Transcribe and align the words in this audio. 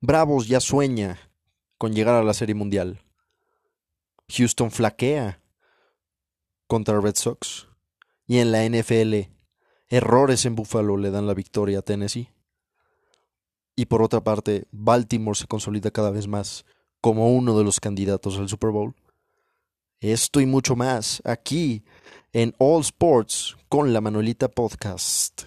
Bravos 0.00 0.46
ya 0.46 0.60
sueña 0.60 1.18
con 1.76 1.92
llegar 1.92 2.14
a 2.14 2.22
la 2.22 2.34
Serie 2.34 2.54
Mundial. 2.54 3.00
Houston 4.28 4.70
flaquea 4.70 5.40
contra 6.68 7.00
Red 7.00 7.16
Sox. 7.16 7.66
Y 8.26 8.38
en 8.38 8.52
la 8.52 8.64
NFL, 8.68 9.30
errores 9.88 10.44
en 10.44 10.54
Buffalo 10.54 10.96
le 10.96 11.10
dan 11.10 11.26
la 11.26 11.34
victoria 11.34 11.80
a 11.80 11.82
Tennessee. 11.82 12.30
Y 13.74 13.86
por 13.86 14.02
otra 14.02 14.22
parte, 14.22 14.66
Baltimore 14.70 15.38
se 15.38 15.46
consolida 15.46 15.90
cada 15.90 16.10
vez 16.10 16.28
más 16.28 16.64
como 17.00 17.32
uno 17.32 17.56
de 17.56 17.64
los 17.64 17.80
candidatos 17.80 18.38
al 18.38 18.48
Super 18.48 18.70
Bowl. 18.70 18.94
Esto 20.00 20.40
y 20.40 20.46
mucho 20.46 20.76
más 20.76 21.22
aquí 21.24 21.84
en 22.32 22.54
All 22.58 22.82
Sports 22.82 23.56
con 23.68 23.92
la 23.92 24.00
Manuelita 24.00 24.48
Podcast. 24.48 25.42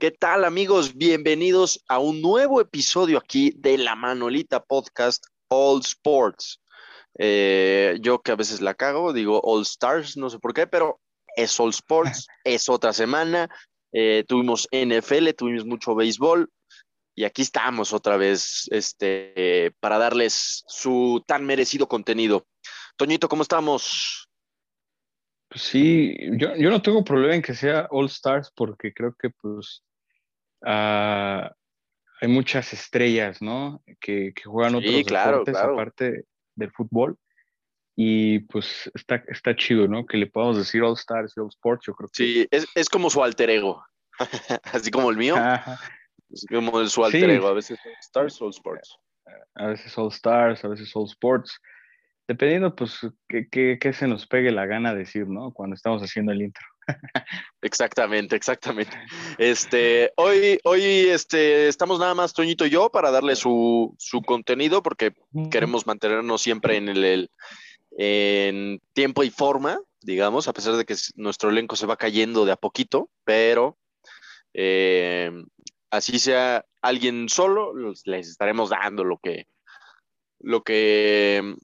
¿Qué 0.00 0.10
tal 0.10 0.46
amigos? 0.46 0.96
Bienvenidos 0.96 1.84
a 1.86 1.98
un 1.98 2.22
nuevo 2.22 2.62
episodio 2.62 3.18
aquí 3.18 3.52
de 3.58 3.76
la 3.76 3.96
Manolita 3.96 4.64
Podcast 4.64 5.26
All 5.48 5.80
Sports. 5.80 6.58
Eh, 7.18 7.98
yo 8.00 8.22
que 8.22 8.32
a 8.32 8.36
veces 8.36 8.62
la 8.62 8.72
cago, 8.72 9.12
digo 9.12 9.42
All 9.44 9.60
Stars, 9.60 10.16
no 10.16 10.30
sé 10.30 10.38
por 10.38 10.54
qué, 10.54 10.66
pero 10.66 11.00
es 11.36 11.60
All 11.60 11.68
Sports, 11.68 12.28
es 12.44 12.70
otra 12.70 12.94
semana. 12.94 13.50
Eh, 13.92 14.24
tuvimos 14.26 14.68
NFL, 14.72 15.32
tuvimos 15.36 15.66
mucho 15.66 15.94
béisbol 15.94 16.50
y 17.14 17.24
aquí 17.24 17.42
estamos 17.42 17.92
otra 17.92 18.16
vez 18.16 18.68
este, 18.70 19.74
para 19.80 19.98
darles 19.98 20.64
su 20.66 21.22
tan 21.26 21.44
merecido 21.44 21.88
contenido. 21.88 22.46
Toñito, 22.96 23.28
¿cómo 23.28 23.42
estamos? 23.42 24.30
Pues 25.50 25.60
sí, 25.60 26.16
yo, 26.38 26.56
yo 26.56 26.70
no 26.70 26.80
tengo 26.80 27.04
problema 27.04 27.34
en 27.34 27.42
que 27.42 27.54
sea 27.54 27.86
All 27.90 28.06
Stars 28.06 28.50
porque 28.56 28.94
creo 28.94 29.14
que 29.20 29.28
pues 29.28 29.82
Ah, 30.64 31.52
hay 32.20 32.28
muchas 32.28 32.72
estrellas, 32.72 33.40
¿no? 33.40 33.82
Que, 34.00 34.32
juegan 34.44 34.74
otros 34.74 34.94
deportes 34.94 35.56
aparte 35.56 36.24
del 36.54 36.70
fútbol. 36.72 37.16
Y 37.96 38.40
pues 38.40 38.90
está, 38.94 39.22
está 39.28 39.54
chido, 39.56 39.88
¿no? 39.88 40.06
Que 40.06 40.16
le 40.16 40.26
podamos 40.26 40.56
decir 40.56 40.82
All 40.82 40.94
Stars 40.94 41.34
y 41.36 41.40
All 41.40 41.48
Sports, 41.48 41.86
yo 41.86 41.94
creo 41.94 42.08
que. 42.08 42.24
Sí, 42.24 42.48
es, 42.50 42.66
es 42.74 42.88
como 42.88 43.10
su 43.10 43.22
alter 43.22 43.50
ego. 43.50 43.84
Así 44.64 44.90
como 44.90 45.10
el 45.10 45.16
mío. 45.16 45.36
Es 46.30 46.46
como 46.48 46.86
su 46.86 47.04
alter 47.04 47.28
ego. 47.30 47.48
A 47.48 47.54
veces 47.54 47.78
All 47.84 47.96
Stars, 48.00 48.40
All 48.40 48.50
Sports. 48.50 48.96
A 49.54 49.66
veces 49.66 49.96
All 49.98 50.08
Stars, 50.08 50.64
a 50.64 50.68
veces 50.68 50.90
All 50.94 51.06
Sports. 51.06 51.58
Dependiendo, 52.28 52.74
pues, 52.74 53.00
qué 53.28 53.92
se 53.92 54.06
nos 54.06 54.26
pegue 54.26 54.52
la 54.52 54.66
gana 54.66 54.94
decir, 54.94 55.26
¿no? 55.26 55.52
Cuando 55.52 55.74
estamos 55.74 56.00
haciendo 56.02 56.32
el 56.32 56.42
intro. 56.42 56.64
Exactamente, 57.62 58.36
exactamente. 58.36 58.96
Este, 59.38 60.12
hoy, 60.16 60.58
hoy 60.64 60.82
este, 60.82 61.68
estamos 61.68 61.98
nada 61.98 62.14
más 62.14 62.32
Toñito 62.32 62.64
y 62.66 62.70
yo 62.70 62.90
para 62.90 63.10
darle 63.10 63.36
su, 63.36 63.96
contenido 64.26 64.82
porque 64.82 65.12
queremos 65.50 65.86
mantenernos 65.86 66.40
siempre 66.40 66.76
en 66.76 66.88
el, 66.88 67.30
en 67.98 68.80
tiempo 68.92 69.22
y 69.24 69.30
forma, 69.30 69.78
digamos, 70.00 70.48
a 70.48 70.52
pesar 70.52 70.76
de 70.76 70.84
que 70.84 70.96
nuestro 71.16 71.50
elenco 71.50 71.76
se 71.76 71.86
va 71.86 71.96
cayendo 71.96 72.44
de 72.44 72.52
a 72.52 72.56
poquito, 72.56 73.10
pero 73.24 73.76
eh, 74.54 75.30
así 75.90 76.18
sea 76.18 76.64
alguien 76.80 77.28
solo, 77.28 77.74
les 78.04 78.28
estaremos 78.28 78.70
dando 78.70 79.04
lo 79.04 79.18
que, 79.18 79.46
lo 80.40 80.62
que, 80.62 81.56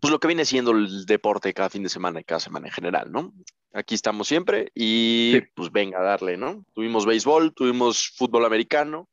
pues 0.00 0.10
lo 0.10 0.20
que 0.20 0.28
viene 0.28 0.44
siendo 0.44 0.72
el 0.72 1.06
deporte 1.06 1.54
cada 1.54 1.70
fin 1.70 1.82
de 1.82 1.88
semana 1.88 2.20
y 2.20 2.24
cada 2.24 2.40
semana 2.40 2.66
en 2.66 2.72
general, 2.72 3.10
¿no? 3.10 3.32
Aquí 3.72 3.94
estamos 3.94 4.26
siempre 4.26 4.70
y 4.74 5.40
pues 5.54 5.70
venga 5.70 6.00
a 6.00 6.02
darle, 6.02 6.36
¿no? 6.36 6.64
Tuvimos 6.72 7.04
béisbol, 7.04 7.52
tuvimos 7.54 8.10
fútbol 8.16 8.46
americano 8.46 9.08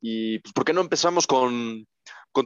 y 0.00 0.40
pues 0.40 0.52
¿por 0.52 0.64
qué 0.64 0.72
no 0.72 0.80
empezamos 0.80 1.26
con, 1.26 1.86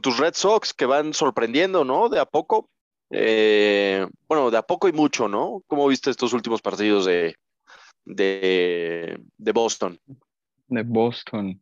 tus 0.01 0.19
Red 0.19 0.33
Sox 0.33 0.73
que 0.73 0.85
van 0.85 1.13
sorprendiendo, 1.13 1.83
¿no? 1.83 2.09
De 2.09 2.19
a 2.19 2.25
poco. 2.25 2.69
Eh, 3.09 4.05
bueno, 4.27 4.51
de 4.51 4.57
a 4.57 4.63
poco 4.63 4.87
y 4.87 4.91
mucho, 4.91 5.27
¿no? 5.27 5.63
¿Cómo 5.67 5.87
viste 5.87 6.09
estos 6.11 6.33
últimos 6.33 6.61
partidos 6.61 7.05
de, 7.05 7.35
de, 8.03 9.17
Boston? 9.53 9.99
De 10.67 10.83
Boston. 10.83 11.61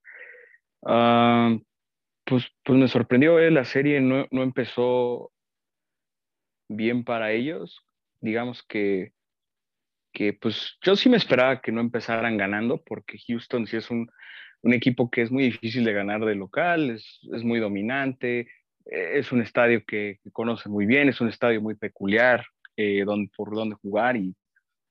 Ah, 0.85 1.55
pues, 2.25 2.45
pues 2.63 2.79
me 2.79 2.87
sorprendió, 2.87 3.39
¿eh? 3.39 3.51
la 3.51 3.65
serie 3.65 4.01
no, 4.01 4.25
no 4.31 4.43
empezó 4.43 5.31
bien 6.69 7.03
para 7.03 7.31
ellos. 7.31 7.81
Digamos 8.19 8.63
que 8.63 9.12
que 10.13 10.33
pues 10.33 10.77
yo 10.81 10.95
sí 10.95 11.09
me 11.09 11.17
esperaba 11.17 11.61
que 11.61 11.71
no 11.71 11.81
empezaran 11.81 12.37
ganando, 12.37 12.81
porque 12.83 13.17
Houston 13.27 13.67
sí 13.67 13.77
es 13.77 13.89
un, 13.89 14.09
equipo 14.63 15.09
que 15.09 15.21
es 15.21 15.31
muy 15.31 15.43
difícil 15.43 15.83
de 15.83 15.91
ganar 15.91 16.23
de 16.23 16.35
local, 16.35 16.91
es, 16.91 17.19
muy 17.43 17.59
dominante, 17.59 18.47
e, 18.85 19.19
es 19.19 19.31
un 19.31 19.41
estadio 19.41 19.83
que, 19.85 20.19
conoce 20.31 20.69
muy 20.69 20.85
bien, 20.85 21.09
es 21.09 21.19
un 21.19 21.27
estadio 21.27 21.61
muy 21.61 21.75
peculiar 21.75 22.45
eh, 22.77 23.03
por 23.35 23.53
donde 23.53 23.75
jugar 23.75 24.15
y 24.15 24.33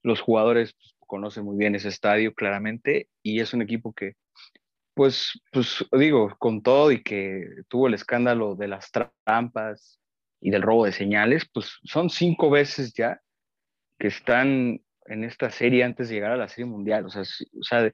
los 0.03 0.21
jugadores 0.21 0.75
pues, 0.75 0.95
conocen 1.01 1.45
muy 1.45 1.57
bien 1.57 1.75
ese 1.75 1.89
estadio 1.89 2.35
claramente 2.35 3.09
y 3.23 3.41
es 3.41 3.55
un 3.55 3.63
equipo 3.63 3.93
que 3.93 4.15
pues, 4.95 5.41
pues 5.51 5.85
digo, 5.93 6.37
con 6.39 6.63
todo 6.63 6.93
y 6.93 7.03
que 7.03 7.47
tuvo 7.69 7.87
el 7.87 7.95
escándalo 7.95 8.57
de 8.57 8.69
las 8.69 8.91
trampas 8.91 9.99
y 10.41 10.51
del 10.51 10.63
robo 10.63 10.85
de 10.85 10.93
señales, 10.93 11.49
pues 11.53 11.79
son 11.85 12.11
cinco 12.11 12.51
veces 12.51 12.93
ya 12.93 13.21
que 13.99 14.09
están 14.09 14.81
en 15.07 15.25
esta 15.25 15.51
serie 15.51 15.85
antes 15.85 16.09
de 16.09 16.15
llegar 16.15 16.33
a 16.33 16.37
la 16.37 16.49
serie 16.49 16.71
mundial. 16.71 17.07
O 17.07 17.11
sea, 17.11 17.23
o 17.23 17.63
sea 17.63 17.93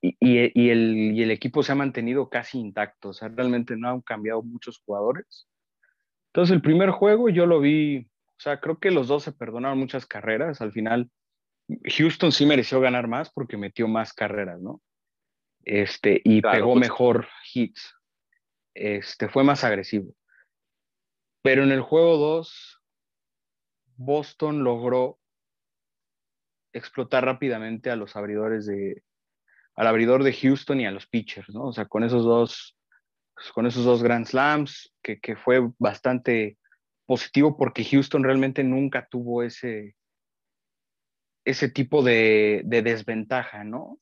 y, 0.00 0.16
y, 0.20 0.38
el, 0.70 0.96
y, 1.14 1.22
el, 1.22 1.30
equipo 1.30 1.62
se 1.62 1.72
ha 1.72 1.74
mantenido 1.74 2.28
casi 2.28 2.58
intacto. 2.58 3.10
O 3.10 3.12
sea, 3.12 3.28
realmente 3.28 3.76
no 3.76 3.88
han 3.88 4.00
cambiado 4.00 4.42
muchos 4.42 4.78
jugadores. 4.84 5.48
Entonces, 6.28 6.54
el 6.54 6.62
primer 6.62 6.90
juego 6.90 7.28
yo 7.28 7.46
lo 7.46 7.60
vi, 7.60 8.08
o 8.38 8.40
sea, 8.40 8.60
creo 8.60 8.78
que 8.78 8.90
los 8.90 9.08
dos 9.08 9.22
se 9.24 9.32
perdonaron 9.32 9.78
muchas 9.78 10.06
carreras. 10.06 10.60
Al 10.60 10.72
final, 10.72 11.10
Houston 11.96 12.32
sí 12.32 12.46
mereció 12.46 12.80
ganar 12.80 13.08
más 13.08 13.30
porque 13.30 13.56
metió 13.56 13.88
más 13.88 14.12
carreras, 14.12 14.60
¿no? 14.60 14.80
Este, 15.64 16.20
y 16.24 16.40
pegó 16.40 16.74
pues 16.74 16.80
mejor 16.80 17.28
hits. 17.52 17.94
Este, 18.74 19.28
fue 19.28 19.42
más 19.42 19.64
agresivo. 19.64 20.14
Pero 21.42 21.62
en 21.62 21.72
el 21.72 21.80
juego 21.80 22.16
2, 22.16 22.82
Boston 23.96 24.64
logró 24.64 25.18
explotar 26.72 27.24
rápidamente 27.24 27.90
a 27.90 27.96
los 27.96 28.16
abridores 28.16 28.66
de, 28.66 29.02
al 29.74 29.86
abridor 29.86 30.24
de 30.24 30.32
Houston 30.32 30.80
y 30.80 30.86
a 30.86 30.90
los 30.90 31.06
pitchers, 31.06 31.48
¿no? 31.54 31.66
O 31.66 31.72
sea, 31.72 31.86
con 31.86 32.02
esos 32.04 32.24
dos, 32.24 32.76
con 33.54 33.66
esos 33.66 33.84
dos 33.84 34.02
Grand 34.02 34.26
Slams, 34.26 34.92
que, 35.02 35.20
que 35.20 35.36
fue 35.36 35.60
bastante 35.78 36.58
positivo 37.06 37.56
porque 37.56 37.84
Houston 37.84 38.24
realmente 38.24 38.62
nunca 38.64 39.06
tuvo 39.08 39.42
ese, 39.42 39.94
ese 41.44 41.70
tipo 41.70 42.02
de, 42.02 42.62
de 42.64 42.82
desventaja, 42.82 43.64
¿no? 43.64 43.98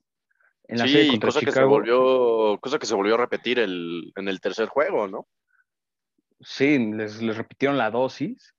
En 0.64 0.78
la 0.78 0.88
sí, 0.88 1.20
cosa 1.20 1.40
que 1.40 1.52
se 1.52 1.62
volvió, 1.62 2.58
cosa 2.60 2.80
que 2.80 2.86
se 2.86 2.94
volvió 2.96 3.14
a 3.14 3.18
repetir 3.18 3.60
el, 3.60 4.12
en 4.16 4.26
el 4.26 4.40
tercer 4.40 4.66
juego, 4.66 5.06
¿no? 5.06 5.28
Sí, 6.40 6.78
les, 6.92 7.22
les 7.22 7.36
repitieron 7.36 7.78
la 7.78 7.90
dosis 7.90 8.55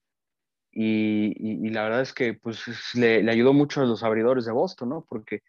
y, 0.79 1.69
la 1.71 1.83
verdad 1.83 2.01
es 2.01 2.13
que 2.13 2.35
pues, 2.35 2.61
le, 2.93 3.27
ayudó 3.29 3.51
mucho 3.51 3.81
a 3.81 3.85
los 3.85 4.03
abridores 4.03 4.45
de 4.45 4.51
Boston, 4.51 4.89
¿no? 4.89 5.05
Porque 5.09 5.41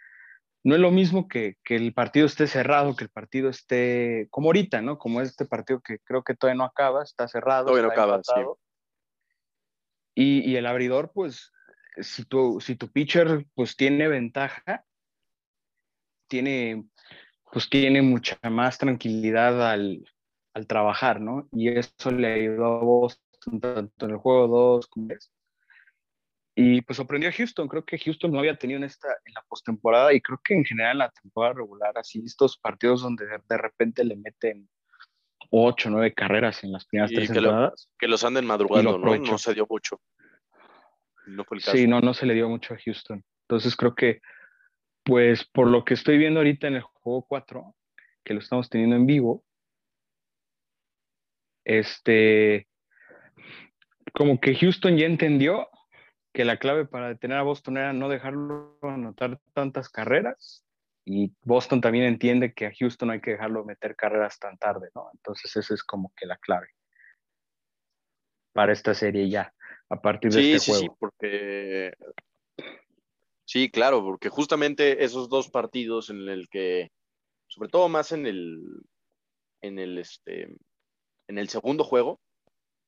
no 0.64 0.74
es 0.74 0.80
lo 0.80 0.90
mismo 0.90 1.28
que, 1.28 1.56
el 1.68 1.92
partido 1.92 2.24
esté 2.24 2.46
cerrado, 2.46 2.96
que 2.96 3.04
el 3.04 3.10
partido 3.10 3.50
esté 3.50 4.26
como 4.30 4.48
ahorita, 4.48 4.80
¿no? 4.80 4.96
Como 4.96 5.20
este 5.20 5.44
partido 5.44 5.80
que 5.80 5.98
creo 5.98 6.22
que 6.22 6.34
todavía 6.34 6.56
no 6.56 6.64
acaba, 6.64 7.02
está 7.02 7.28
cerrado. 7.28 7.66
Todavía 7.66 7.88
no 7.88 7.92
acaba, 7.92 8.22
sí. 8.22 8.40
Y, 10.14 10.56
el 10.56 10.64
abridor, 10.64 11.12
pues, 11.12 11.52
si 12.00 12.24
tu, 12.24 12.58
si 12.62 12.74
tu 12.74 12.90
pitcher 12.90 13.44
pues 13.54 13.76
tiene 13.76 14.08
ventaja, 14.08 14.86
tiene, 16.26 16.88
pues 17.52 17.68
tiene 17.68 18.00
mucha 18.00 18.38
más 18.48 18.78
tranquilidad 18.78 19.70
al, 19.70 20.04
al 20.54 20.66
trabajar, 20.66 21.20
¿no? 21.20 21.48
Y 21.52 21.68
eso 21.68 22.10
le 22.12 22.32
ayudó 22.32 22.64
a 22.64 22.82
Boston 22.82 23.27
tanto 23.60 24.06
en 24.06 24.10
el 24.10 24.16
juego 24.16 24.46
2 24.46 24.86
como 24.88 25.12
es. 25.12 25.32
Y 26.54 26.82
pues 26.82 26.96
sorprendió 26.96 27.28
a 27.30 27.32
Houston. 27.32 27.68
Creo 27.68 27.84
que 27.84 27.98
Houston 27.98 28.32
no 28.32 28.40
había 28.40 28.58
tenido 28.58 28.78
en, 28.78 28.84
esta, 28.84 29.08
en 29.24 29.32
la 29.32 29.42
postemporada 29.48 30.12
y 30.12 30.20
creo 30.20 30.40
que 30.42 30.54
en 30.54 30.64
general 30.64 30.92
en 30.92 30.98
la 30.98 31.10
temporada 31.10 31.54
regular, 31.54 31.96
así 31.96 32.20
estos 32.24 32.58
partidos 32.58 33.02
donde 33.02 33.26
de, 33.48 33.56
repente 33.56 34.04
le 34.04 34.16
meten 34.16 34.68
8 35.50 35.88
o 35.88 35.92
9 35.92 36.14
carreras 36.14 36.64
en 36.64 36.72
las 36.72 36.84
primeras 36.86 37.12
tres 37.12 37.28
que 37.28 37.34
temporadas. 37.34 37.88
que 37.96 38.08
los 38.08 38.24
anden 38.24 38.44
madrugando, 38.44 38.98
¿no? 38.98 39.16
No 39.16 39.38
se 39.38 39.54
dio 39.54 39.66
mucho. 39.70 40.00
No 41.28 41.44
fue 41.44 41.58
el 41.58 41.62
caso. 41.62 41.76
Sí, 41.76 41.86
no, 41.86 42.00
no 42.00 42.12
se 42.12 42.26
le 42.26 42.34
dio 42.34 42.48
mucho 42.48 42.74
a 42.74 42.78
Houston. 42.84 43.24
Entonces 43.42 43.76
creo 43.76 43.94
que 43.94 44.20
Pues 45.04 45.44
por 45.44 45.68
lo 45.68 45.84
que 45.84 45.94
estoy 45.94 46.18
viendo 46.18 46.40
ahorita 46.40 46.66
en 46.66 46.74
el 46.74 46.82
juego 46.82 47.24
4, 47.28 47.74
que 48.24 48.34
lo 48.34 48.40
estamos 48.40 48.68
teniendo 48.68 48.96
en 48.96 49.06
vivo, 49.06 49.44
este, 51.64 52.66
como 54.18 54.40
que 54.40 54.56
Houston 54.56 54.96
ya 54.96 55.06
entendió 55.06 55.68
que 56.34 56.44
la 56.44 56.58
clave 56.58 56.84
para 56.84 57.06
detener 57.06 57.38
a 57.38 57.44
Boston 57.44 57.76
era 57.76 57.92
no 57.92 58.08
dejarlo 58.08 58.76
anotar 58.82 59.40
tantas 59.54 59.88
carreras 59.88 60.64
y 61.04 61.32
Boston 61.42 61.80
también 61.80 62.04
entiende 62.04 62.52
que 62.52 62.66
a 62.66 62.72
Houston 62.76 63.06
no 63.06 63.12
hay 63.12 63.20
que 63.20 63.30
dejarlo 63.30 63.64
meter 63.64 63.94
carreras 63.94 64.40
tan 64.40 64.58
tarde, 64.58 64.88
¿no? 64.96 65.08
Entonces 65.14 65.54
esa 65.54 65.72
es 65.72 65.84
como 65.84 66.12
que 66.16 66.26
la 66.26 66.36
clave 66.36 66.66
para 68.52 68.72
esta 68.72 68.92
serie 68.92 69.30
ya, 69.30 69.54
a 69.88 70.02
partir 70.02 70.32
de 70.32 70.54
este 70.54 70.72
juego. 70.72 70.80
Sí, 70.80 70.88
sí, 70.88 70.96
porque 70.98 71.92
sí, 73.44 73.70
claro, 73.70 74.02
porque 74.02 74.30
justamente 74.30 75.04
esos 75.04 75.28
dos 75.28 75.48
partidos 75.48 76.10
en 76.10 76.28
el 76.28 76.48
que, 76.48 76.90
sobre 77.46 77.70
todo 77.70 77.88
más 77.88 78.10
en 78.10 78.26
el, 78.26 78.82
en 79.62 79.78
el, 79.78 79.96
este, 79.96 80.48
en 81.28 81.38
el 81.38 81.48
segundo 81.48 81.84
juego, 81.84 82.20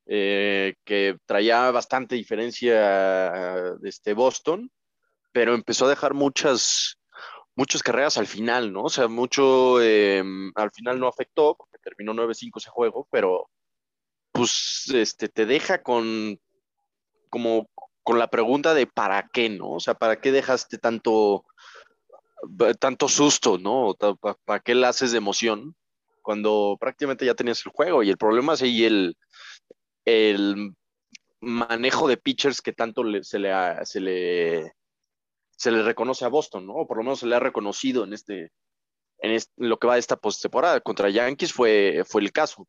eh, 0.05 0.75
que 0.83 1.17
traía 1.25 1.71
bastante 1.71 2.15
diferencia 2.15 3.75
este 3.83 4.13
Boston, 4.13 4.71
pero 5.31 5.53
empezó 5.53 5.85
a 5.85 5.89
dejar 5.89 6.13
muchas, 6.13 6.97
muchas 7.55 7.83
carreras 7.83 8.17
al 8.17 8.27
final, 8.27 8.73
¿no? 8.73 8.83
O 8.83 8.89
sea, 8.89 9.07
mucho 9.07 9.81
em, 9.81 10.51
al 10.55 10.71
final 10.71 10.99
no 10.99 11.07
afectó, 11.07 11.55
porque 11.55 11.77
terminó 11.77 12.13
9-5 12.13 12.57
ese 12.57 12.69
juego, 12.69 13.07
pero 13.11 13.49
pues 14.31 14.89
este, 14.93 15.29
te 15.29 15.45
deja 15.45 15.81
con 15.83 16.39
como 17.29 17.69
con 18.03 18.19
la 18.19 18.27
pregunta 18.29 18.73
de 18.73 18.87
para 18.87 19.29
qué, 19.31 19.49
¿no? 19.49 19.71
O 19.71 19.79
sea, 19.79 19.93
¿para 19.93 20.19
qué 20.19 20.31
dejaste 20.31 20.77
tanto, 20.77 21.45
tanto 22.79 23.07
susto, 23.07 23.57
¿no? 23.57 23.95
¿Para 24.45 24.59
qué 24.59 24.75
le 24.75 24.87
haces 24.87 25.11
de 25.11 25.19
emoción? 25.19 25.75
Cuando 26.21 26.77
prácticamente 26.79 27.25
ya 27.25 27.35
tenías 27.35 27.65
el 27.65 27.71
juego. 27.71 28.03
Y 28.03 28.09
el 28.09 28.17
problema 28.17 28.53
es 28.53 28.61
ahí 28.61 28.85
el, 28.85 29.15
el 30.05 30.73
manejo 31.41 32.07
de 32.07 32.17
pitchers 32.17 32.61
que 32.61 32.73
tanto 32.73 33.03
se, 33.23 33.39
le, 33.39 33.85
se, 33.85 33.99
le, 33.99 34.73
se 35.51 35.71
le 35.71 35.83
reconoce 35.83 36.25
a 36.25 36.29
Boston, 36.29 36.67
¿no? 36.67 36.73
O 36.73 36.87
por 36.87 36.97
lo 36.97 37.03
menos 37.03 37.19
se 37.19 37.27
le 37.27 37.35
ha 37.35 37.39
reconocido 37.39 38.03
en 38.03 38.13
este, 38.13 38.51
en, 39.19 39.39
lo 39.57 39.77
que 39.77 39.87
va 39.87 39.93
de 39.93 39.99
esta 39.99 40.17
postemporada. 40.17 40.81
Contra 40.81 41.09
Yankees 41.09 41.53
fue, 41.53 42.03
fue 42.07 42.21
el 42.21 42.31
caso. 42.31 42.67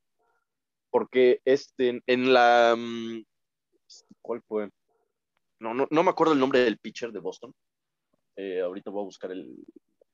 Porque 0.90 1.40
este, 1.44 2.02
en 2.06 2.32
la. 2.32 2.75
Mm, 2.76 3.25
¿Cuál 4.20 4.43
fue? 4.43 4.69
No, 5.58 5.75
no, 5.75 5.87
no 5.90 6.02
me 6.02 6.11
acuerdo 6.11 6.32
el 6.32 6.40
nombre 6.40 6.61
del 6.61 6.78
pitcher 6.78 7.12
de 7.12 7.20
Boston. 7.20 7.55
Eh, 8.37 8.61
ahorita 8.61 8.90
voy 8.90 9.02
a 9.02 9.06
buscar 9.06 9.32
el, 9.32 9.64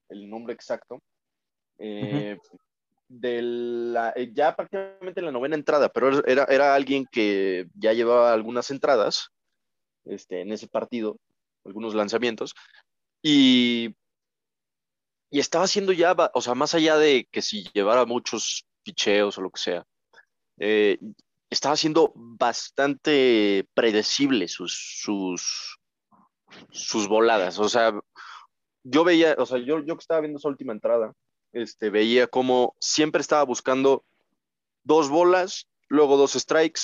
el 0.09 0.29
nombre 0.29 0.55
exacto. 0.55 1.00
Eh, 1.79 2.37
de 3.08 3.40
la, 3.43 4.12
eh, 4.14 4.31
ya 4.32 4.55
prácticamente 4.55 5.22
la 5.22 5.32
novena 5.32 5.56
entrada, 5.56 5.88
pero 5.88 6.25
era, 6.26 6.44
era 6.44 6.75
alguien 6.75 7.06
que 7.10 7.66
ya 7.75 7.93
llevaba 7.93 8.32
algunas 8.32 8.70
entradas 8.70 9.31
este, 10.05 10.43
en 10.43 10.52
ese 10.52 10.69
partido, 10.69 11.19
algunos 11.64 11.94
lanzamientos, 11.94 12.55
y, 13.22 13.94
y 15.31 15.40
estaba 15.40 15.64
haciendo 15.64 15.93
ya, 15.93 16.14
o 16.34 16.40
sea, 16.40 16.55
más 16.55 16.75
allá 16.75 16.96
de 16.96 17.26
que 17.31 17.43
si 17.43 17.64
llevara 17.72 18.05
muchos 18.05 18.66
picheos 18.82 19.38
o 19.38 19.43
lo 19.43 19.50
que 19.50 19.61
sea, 19.61 19.84
eh, 20.58 20.99
estaba 21.50 21.75
haciendo 21.75 22.12
bastante 22.14 23.66
predecible 23.75 24.49
sus, 24.49 25.00
sus, 25.02 25.78
sus 26.70 27.08
voladas, 27.08 27.58
o 27.58 27.69
sea, 27.69 27.99
yo 28.84 29.04
veía, 29.04 29.34
o 29.38 29.46
sea, 29.46 29.58
yo, 29.58 29.81
yo 29.81 29.96
que 29.96 30.00
estaba 30.00 30.20
viendo 30.20 30.38
esa 30.38 30.49
última 30.49 30.72
entrada, 30.72 31.12
este, 31.53 31.91
veía 31.91 32.27
como 32.27 32.77
siempre 32.81 33.21
estaba 33.21 33.43
buscando 33.45 34.05
dos 34.85 35.09
bolas, 35.09 35.69
luego 35.89 36.17
dos 36.17 36.33
strikes, 36.33 36.81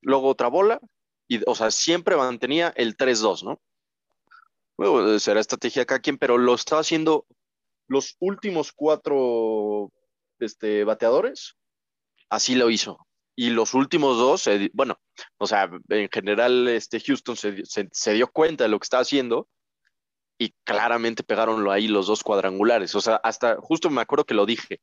luego 0.00 0.28
otra 0.28 0.48
bola, 0.48 0.80
y, 1.28 1.40
o 1.48 1.54
sea, 1.54 1.70
siempre 1.70 2.16
mantenía 2.16 2.72
el 2.76 2.96
3-2, 2.96 3.44
¿no? 3.44 3.60
Bueno, 4.76 5.18
será 5.18 5.40
estrategia 5.40 5.82
acá 5.82 6.00
quien, 6.00 6.18
pero 6.18 6.38
lo 6.38 6.54
estaba 6.54 6.82
haciendo 6.82 7.26
los 7.88 8.16
últimos 8.20 8.72
cuatro 8.72 9.90
este, 10.38 10.84
bateadores, 10.84 11.56
así 12.28 12.54
lo 12.54 12.70
hizo. 12.70 12.98
Y 13.34 13.50
los 13.50 13.74
últimos 13.74 14.16
dos, 14.16 14.48
bueno, 14.72 14.98
o 15.38 15.46
sea, 15.46 15.70
en 15.90 16.08
general, 16.10 16.68
este 16.68 17.00
Houston 17.00 17.36
se, 17.36 17.62
se 17.64 18.12
dio 18.12 18.28
cuenta 18.28 18.64
de 18.64 18.70
lo 18.70 18.78
que 18.78 18.84
estaba 18.84 19.02
haciendo 19.02 19.48
y 20.38 20.54
claramente 20.64 21.22
pegaron 21.22 21.68
ahí 21.70 21.88
los 21.88 22.06
dos 22.06 22.22
cuadrangulares. 22.22 22.94
O 22.94 23.00
sea, 23.00 23.16
hasta 23.16 23.56
justo 23.56 23.90
me 23.90 24.02
acuerdo 24.02 24.24
que 24.24 24.34
lo 24.34 24.46
dije. 24.46 24.80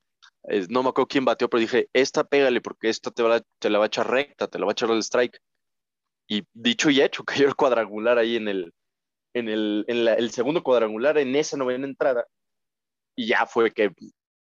no 0.70 0.84
me 0.84 0.90
acuerdo 0.90 1.08
quién 1.08 1.26
bateó, 1.26 1.50
pero 1.50 1.62
dije, 1.62 1.90
esta 1.94 2.24
pégale 2.24 2.62
porque 2.62 2.90
esta 2.90 3.12
te, 3.12 3.24
va, 3.24 3.42
te 3.60 3.70
la 3.70 3.80
va 3.80 3.86
a 3.86 3.88
echar 3.88 4.10
recta, 4.10 4.48
te 4.48 4.60
la 4.60 4.66
va 4.66 4.72
a 4.72 4.74
echar 4.74 4.90
el 4.92 5.00
strike. 5.00 5.40
Y 6.28 6.44
dicho 6.54 6.90
y 6.90 7.02
hecho, 7.02 7.24
cayó 7.26 7.48
el 7.48 7.56
cuadrangular 7.56 8.18
ahí 8.18 8.36
en 8.36 8.48
el, 8.48 8.74
en 9.34 9.50
el, 9.50 9.86
en 9.88 10.08
el 10.08 10.32
segundo 10.32 10.64
cuadrangular, 10.64 11.18
en 11.18 11.36
esa 11.36 11.58
novena 11.58 11.86
entrada. 11.86 12.26
Y 13.16 13.28
ya 13.28 13.46
fue 13.46 13.72
que 13.72 13.92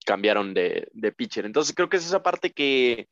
cambiaron 0.06 0.54
de, 0.54 0.88
de 0.92 1.12
pitcher. 1.12 1.44
Entonces 1.46 1.74
creo 1.74 1.88
que 1.88 1.96
es 1.98 2.06
esa 2.06 2.22
parte 2.22 2.52
que 2.52 3.08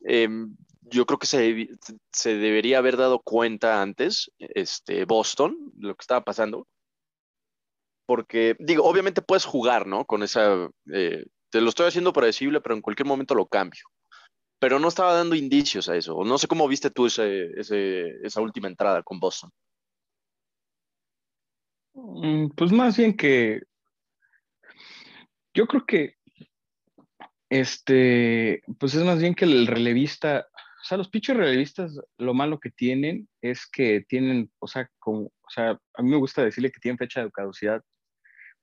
em, 0.00 0.56
yo 0.82 1.06
creo 1.06 1.18
que 1.18 1.26
se, 1.26 1.68
se, 2.12 2.36
debería 2.36 2.78
haber 2.78 2.96
dado 2.96 3.20
cuenta 3.20 3.82
antes, 3.82 4.30
este, 4.38 5.04
Boston, 5.04 5.56
lo 5.78 5.94
que 5.94 6.02
estaba 6.02 6.24
pasando 6.24 6.66
porque, 8.06 8.56
digo, 8.58 8.84
obviamente 8.84 9.22
puedes 9.22 9.44
jugar, 9.44 9.86
¿no? 9.86 10.04
Con 10.04 10.22
esa, 10.22 10.68
eh, 10.92 11.26
te 11.50 11.60
lo 11.60 11.68
estoy 11.68 11.86
haciendo 11.86 12.12
predecible, 12.12 12.60
pero 12.60 12.74
en 12.74 12.82
cualquier 12.82 13.06
momento 13.06 13.34
lo 13.34 13.46
cambio. 13.46 13.84
Pero 14.58 14.78
no 14.78 14.88
estaba 14.88 15.14
dando 15.14 15.34
indicios 15.34 15.88
a 15.88 15.96
eso. 15.96 16.22
No 16.24 16.38
sé 16.38 16.46
cómo 16.46 16.68
viste 16.68 16.90
tú 16.90 17.06
ese, 17.06 17.50
esa 18.22 18.40
última 18.40 18.68
entrada 18.68 19.02
con 19.02 19.18
Boston. 19.18 19.50
Mm, 21.94 22.48
pues 22.56 22.72
más 22.72 22.96
bien 22.96 23.16
que 23.16 23.60
yo 25.54 25.66
creo 25.66 25.84
que 25.84 26.16
este, 27.50 28.62
pues 28.78 28.94
es 28.94 29.04
más 29.04 29.20
bien 29.20 29.34
que 29.34 29.44
el 29.44 29.66
relevista, 29.66 30.46
o 30.80 30.84
sea, 30.84 30.96
los 30.96 31.10
pitchers 31.10 31.38
relevistas, 31.38 32.00
lo 32.16 32.32
malo 32.32 32.58
que 32.58 32.70
tienen 32.70 33.28
es 33.42 33.66
que 33.66 34.06
tienen, 34.08 34.50
o 34.58 34.66
sea, 34.66 34.88
como, 34.98 35.26
o 35.26 35.50
sea, 35.50 35.78
a 35.94 36.02
mí 36.02 36.08
me 36.08 36.16
gusta 36.16 36.42
decirle 36.42 36.72
que 36.72 36.80
tienen 36.80 36.96
fecha 36.96 37.22
de 37.22 37.30
caducidad 37.30 37.82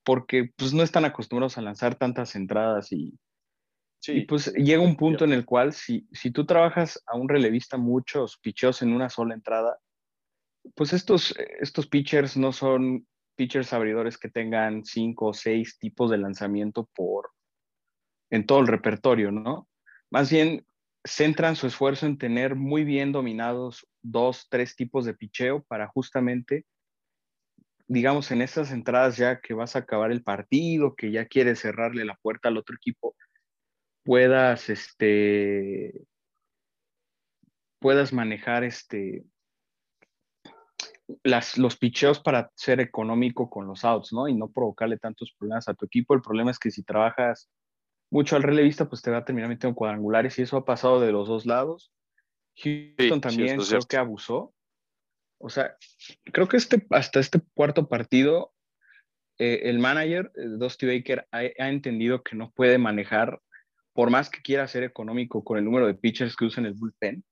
porque 0.09 0.51
pues 0.55 0.73
no 0.73 0.81
están 0.81 1.05
acostumbrados 1.05 1.59
a 1.59 1.61
lanzar 1.61 1.93
tantas 1.93 2.35
entradas 2.35 2.91
y, 2.91 3.15
y 4.07 4.21
pues 4.21 4.51
llega 4.55 4.81
un 4.81 4.95
punto 4.95 5.23
en 5.23 5.33
el 5.33 5.45
cual 5.45 5.71
si, 5.71 6.07
si 6.11 6.31
tú 6.31 6.47
trabajas 6.47 6.99
a 7.05 7.15
un 7.15 7.29
relevista 7.29 7.77
muchos 7.77 8.39
picheos 8.39 8.81
en 8.81 8.91
una 8.91 9.11
sola 9.11 9.35
entrada, 9.35 9.77
pues 10.73 10.93
estos, 10.93 11.35
estos 11.59 11.85
pitchers 11.85 12.37
no 12.37 12.51
son 12.51 13.05
pitchers 13.35 13.71
abridores 13.71 14.17
que 14.17 14.31
tengan 14.31 14.83
cinco 14.83 15.27
o 15.27 15.33
seis 15.35 15.77
tipos 15.77 16.09
de 16.09 16.17
lanzamiento 16.17 16.89
por 16.95 17.29
en 18.31 18.47
todo 18.47 18.61
el 18.61 18.67
repertorio, 18.67 19.29
¿no? 19.29 19.69
Más 20.09 20.31
bien 20.31 20.65
centran 21.05 21.55
su 21.55 21.67
esfuerzo 21.67 22.07
en 22.07 22.17
tener 22.17 22.55
muy 22.55 22.83
bien 22.83 23.11
dominados 23.11 23.87
dos, 24.01 24.47
tres 24.49 24.75
tipos 24.75 25.05
de 25.05 25.13
picheo 25.13 25.61
para 25.65 25.87
justamente 25.87 26.65
digamos, 27.89 28.29
en 28.29 28.43
esas 28.43 28.71
entradas 28.71 29.17
ya 29.17 29.41
que 29.41 29.55
vas 29.55 29.75
a 29.75 29.79
acabar 29.79 30.11
el 30.11 30.23
partido, 30.23 30.95
que 30.95 31.11
ya 31.11 31.25
quieres 31.25 31.59
cerrarle 31.59 32.05
la 32.05 32.15
puerta 32.21 32.47
al 32.47 32.57
otro 32.57 32.75
equipo, 32.75 33.15
puedas, 34.03 34.69
este, 34.69 36.05
puedas 37.79 38.13
manejar 38.13 38.63
este, 38.63 39.25
las, 41.23 41.57
los 41.57 41.77
picheos 41.77 42.19
para 42.19 42.51
ser 42.53 42.79
económico 42.79 43.49
con 43.49 43.65
los 43.65 43.83
outs, 43.83 44.13
¿no? 44.13 44.27
Y 44.27 44.35
no 44.35 44.51
provocarle 44.51 44.99
tantos 44.99 45.33
problemas 45.37 45.67
a 45.67 45.73
tu 45.73 45.87
equipo. 45.87 46.13
El 46.13 46.21
problema 46.21 46.51
es 46.51 46.59
que 46.59 46.69
si 46.69 46.83
trabajas 46.83 47.49
mucho 48.11 48.35
al 48.35 48.43
relevista, 48.43 48.87
pues 48.87 49.01
te 49.01 49.09
va 49.09 49.17
a 49.17 49.25
terminar 49.25 49.49
metiendo 49.49 49.75
cuadrangulares 49.75 50.37
y 50.37 50.43
eso 50.43 50.57
ha 50.57 50.65
pasado 50.65 51.01
de 51.01 51.11
los 51.11 51.27
dos 51.27 51.47
lados. 51.47 51.91
Houston 52.55 53.19
también 53.19 53.57
creo 53.57 53.81
que 53.81 53.97
abusó 53.97 54.53
o 55.39 55.49
sea, 55.49 55.75
creo 56.33 56.47
que 56.47 56.57
este, 56.57 56.85
hasta 56.91 57.19
este 57.19 57.41
cuarto 57.53 57.87
partido, 57.87 58.53
eh, 59.37 59.61
el 59.63 59.79
manager, 59.79 60.31
eh, 60.35 60.47
Dusty 60.57 60.85
Baker, 60.85 61.27
ha, 61.31 61.69
entendido 61.69 62.23
que 62.23 62.35
no 62.35 62.51
puede 62.51 62.77
manejar, 62.77 63.41
por 63.93 64.09
más 64.09 64.29
que 64.29 64.41
quiera 64.41 64.67
ser 64.67 64.83
económico 64.83 65.43
con 65.43 65.57
el 65.57 65.65
número 65.65 65.87
de 65.87 65.95
pitchers 65.95 66.35
que 66.35 66.45
usa 66.45 66.61
en 66.61 66.67
el 66.67 66.73
bullpen, 66.73 67.23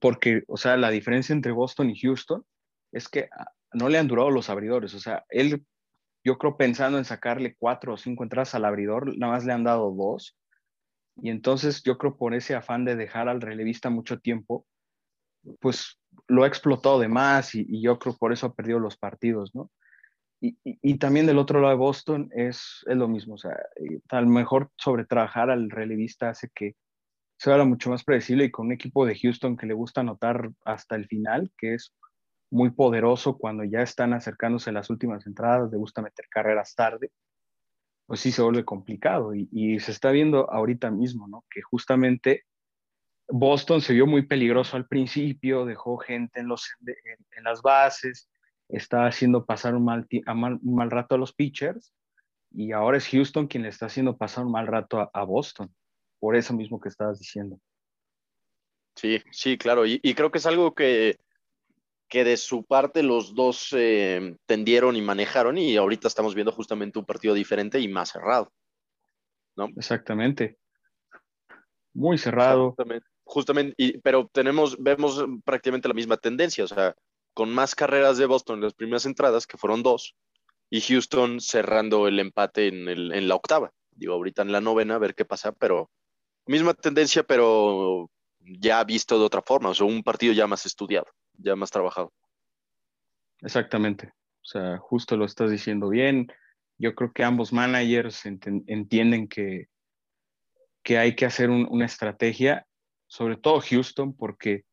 porque, 0.00 0.44
o 0.46 0.56
sea, 0.56 0.76
la 0.76 0.90
diferencia 0.90 1.32
entre 1.32 1.52
Boston 1.52 1.90
y 1.90 2.00
Houston 2.00 2.44
es 2.92 3.08
que 3.08 3.28
ah, 3.36 3.50
no 3.72 3.88
le 3.88 3.98
han 3.98 4.06
durado 4.06 4.30
los 4.30 4.48
abridores. 4.48 4.94
O 4.94 5.00
sea, 5.00 5.24
él, 5.30 5.66
yo 6.24 6.38
creo 6.38 6.56
pensando 6.56 6.96
en 6.96 7.04
sacarle 7.04 7.56
cuatro 7.58 7.94
o 7.94 7.96
cinco 7.96 8.22
entradas 8.22 8.54
al 8.54 8.64
abridor, 8.64 9.16
nada 9.18 9.32
más 9.32 9.44
le 9.44 9.52
han 9.52 9.64
dado 9.64 9.90
dos. 9.90 10.36
Y 11.16 11.30
entonces 11.30 11.82
yo 11.82 11.98
creo 11.98 12.16
por 12.16 12.34
ese 12.34 12.54
afán 12.54 12.84
de 12.84 12.94
dejar 12.94 13.28
al 13.28 13.40
relevista 13.40 13.90
mucho 13.90 14.20
tiempo, 14.20 14.64
pues 15.60 15.99
lo 16.28 16.44
ha 16.44 16.46
explotado 16.46 17.00
de 17.00 17.08
más 17.08 17.54
y, 17.54 17.82
yo 17.82 17.98
creo 17.98 18.16
por 18.16 18.32
eso 18.32 18.46
ha 18.46 18.54
perdido 18.54 18.78
los 18.78 18.96
partidos, 18.96 19.54
¿no? 19.54 19.70
y, 20.40 20.98
también 20.98 21.26
del 21.26 21.38
otro 21.38 21.60
lado 21.60 21.72
de 21.72 21.78
Boston 21.78 22.30
es, 22.34 22.82
es 22.86 22.96
lo 22.96 23.08
mismo. 23.08 23.34
O 23.34 23.38
sea, 23.38 23.56
a 24.08 24.20
lo 24.20 24.26
mejor 24.26 24.70
sobre 24.76 25.04
trabajar 25.04 25.50
al 25.50 25.70
relevista 25.70 26.30
hace 26.30 26.48
que 26.54 26.76
se 27.38 27.52
haga 27.52 27.64
mucho 27.64 27.90
más 27.90 28.04
predecible 28.04 28.44
y 28.44 28.50
con 28.50 28.66
un 28.66 28.72
equipo 28.72 29.06
de 29.06 29.18
Houston 29.18 29.56
que 29.56 29.66
le 29.66 29.74
gusta 29.74 30.02
anotar 30.02 30.50
hasta 30.64 30.96
el 30.96 31.06
final, 31.06 31.50
que 31.56 31.74
es 31.74 31.94
muy 32.50 32.70
poderoso 32.70 33.38
cuando 33.38 33.64
ya 33.64 33.80
están 33.80 34.12
acercándose 34.12 34.72
las 34.72 34.90
últimas 34.90 35.26
entradas, 35.26 35.70
le 35.70 35.78
gusta 35.78 36.02
meter 36.02 36.26
carreras 36.30 36.74
tarde, 36.74 37.10
pues 38.06 38.20
sí 38.20 38.32
se 38.32 38.42
vuelve 38.42 38.64
complicado. 38.64 39.34
Y, 39.34 39.78
se 39.80 39.92
está 39.92 40.10
viendo 40.10 40.50
ahorita 40.50 40.90
mismo, 40.90 41.28
¿no? 41.28 41.44
Que 41.50 41.62
justamente 41.62 42.44
Boston 43.30 43.80
se 43.80 43.92
vio 43.92 44.06
muy 44.06 44.26
peligroso 44.26 44.76
al 44.76 44.86
principio, 44.86 45.64
dejó 45.64 45.98
gente 45.98 46.40
en, 46.40 46.48
los, 46.48 46.68
en 46.86 47.44
las 47.44 47.62
bases, 47.62 48.28
está 48.68 49.06
haciendo 49.06 49.44
pasar 49.44 49.74
un 49.74 49.84
mal, 49.84 50.06
un 50.62 50.74
mal 50.74 50.90
rato 50.90 51.14
a 51.14 51.18
los 51.18 51.32
pitchers 51.32 51.92
y 52.52 52.72
ahora 52.72 52.98
es 52.98 53.08
Houston 53.08 53.46
quien 53.46 53.62
le 53.62 53.68
está 53.68 53.86
haciendo 53.86 54.16
pasar 54.16 54.44
un 54.44 54.52
mal 54.52 54.66
rato 54.66 55.10
a, 55.12 55.24
Boston, 55.24 55.74
por 56.18 56.36
eso 56.36 56.54
mismo 56.54 56.80
que 56.80 56.88
estabas 56.88 57.18
diciendo. 57.18 57.58
Sí, 58.96 59.22
sí, 59.30 59.56
claro, 59.56 59.86
y, 59.86 60.00
creo 60.14 60.30
que 60.30 60.38
es 60.38 60.46
algo 60.46 60.74
que, 60.74 61.18
que 62.08 62.24
de 62.24 62.36
su 62.36 62.64
parte 62.64 63.02
los 63.02 63.34
dos 63.34 63.68
eh, 63.72 64.36
tendieron 64.46 64.96
y 64.96 65.02
manejaron 65.02 65.58
y 65.58 65.76
ahorita 65.76 66.08
estamos 66.08 66.34
viendo 66.34 66.52
justamente 66.52 66.98
un 66.98 67.06
partido 67.06 67.34
diferente 67.34 67.78
y 67.78 67.88
más 67.88 68.10
cerrado. 68.10 68.52
¿no? 69.56 69.68
Exactamente. 69.76 70.58
Muy 71.92 72.18
cerrado. 72.18 72.74
Justamente, 73.32 74.00
pero 74.02 74.28
tenemos, 74.32 74.76
vemos 74.82 75.24
prácticamente 75.44 75.86
la 75.86 75.94
misma 75.94 76.16
tendencia, 76.16 76.64
o 76.64 76.66
sea, 76.66 76.96
con 77.32 77.54
más 77.54 77.76
carreras 77.76 78.18
de 78.18 78.26
Boston 78.26 78.56
en 78.56 78.64
las 78.64 78.74
primeras 78.74 79.06
entradas, 79.06 79.46
que 79.46 79.56
fueron 79.56 79.84
dos, 79.84 80.16
y 80.68 80.80
Houston 80.80 81.40
cerrando 81.40 82.08
el 82.08 82.18
empate 82.18 82.66
en, 82.66 82.88
el, 82.88 83.12
en 83.12 83.28
la 83.28 83.36
octava. 83.36 83.70
Digo, 83.92 84.14
ahorita 84.14 84.42
en 84.42 84.50
la 84.50 84.60
novena, 84.60 84.96
a 84.96 84.98
ver 84.98 85.14
qué 85.14 85.24
pasa, 85.24 85.52
pero 85.52 85.92
misma 86.44 86.74
tendencia, 86.74 87.22
pero 87.22 88.10
ya 88.40 88.82
visto 88.82 89.16
de 89.16 89.26
otra 89.26 89.42
forma, 89.42 89.68
o 89.68 89.74
sea, 89.74 89.86
un 89.86 90.02
partido 90.02 90.32
ya 90.32 90.48
más 90.48 90.66
estudiado, 90.66 91.06
ya 91.34 91.54
más 91.54 91.70
trabajado. 91.70 92.12
Exactamente, 93.42 94.08
o 94.08 94.44
sea, 94.44 94.78
justo 94.78 95.16
lo 95.16 95.24
estás 95.24 95.52
diciendo 95.52 95.88
bien. 95.88 96.26
Yo 96.78 96.96
creo 96.96 97.12
que 97.12 97.22
ambos 97.22 97.52
managers 97.52 98.26
entienden 98.26 99.28
que, 99.28 99.68
que 100.82 100.98
hay 100.98 101.14
que 101.14 101.26
hacer 101.26 101.48
una 101.48 101.84
estrategia, 101.84 102.66
sobre 103.10 103.36
todo 103.36 103.60
Houston, 103.60 104.14
porque 104.16 104.64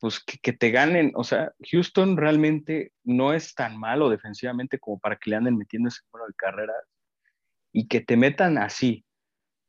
pues 0.00 0.20
que, 0.20 0.52
te 0.52 0.70
ganen, 0.70 1.12
o 1.14 1.24
sea, 1.24 1.52
Houston 1.70 2.16
realmente 2.16 2.92
no 3.04 3.32
es 3.32 3.54
tan 3.54 3.78
malo 3.78 4.10
defensivamente 4.10 4.78
como 4.78 4.98
para 4.98 5.16
que 5.16 5.30
le 5.30 5.36
anden 5.36 5.56
metiendo 5.56 5.88
ese 5.88 6.00
número 6.12 6.26
de 6.26 6.34
carreras 6.34 6.84
y 7.72 7.86
que 7.86 8.00
te 8.00 8.16
metan 8.16 8.58
así, 8.58 9.04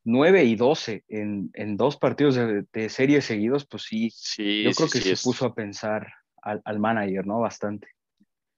9 0.04 0.44
y 0.46 0.56
12 0.56 1.06
en, 1.08 1.78
dos 1.78 1.98
partidos 1.98 2.36
de, 2.36 2.90
serie 2.90 3.22
seguidos, 3.22 3.68
pues 3.68 3.84
sí, 3.84 4.10
sí 4.10 4.64
yo 4.64 4.72
creo 4.72 4.90
que 4.90 5.00
se 5.00 5.24
puso 5.24 5.46
a 5.46 5.54
pensar 5.54 6.12
al, 6.42 6.80
manager, 6.80 7.26
¿no? 7.26 7.40
Bastante. 7.40 7.88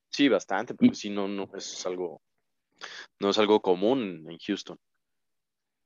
Sí, 0.09 0.29
bastante, 0.29 0.73
pero 0.73 0.93
sí, 0.93 1.09
no, 1.09 1.27
no 1.27 1.49
es 1.53 1.85
algo, 1.85 2.21
no 3.19 3.29
es 3.29 3.37
algo 3.37 3.61
común 3.61 4.25
en 4.29 4.37
Houston. 4.37 4.77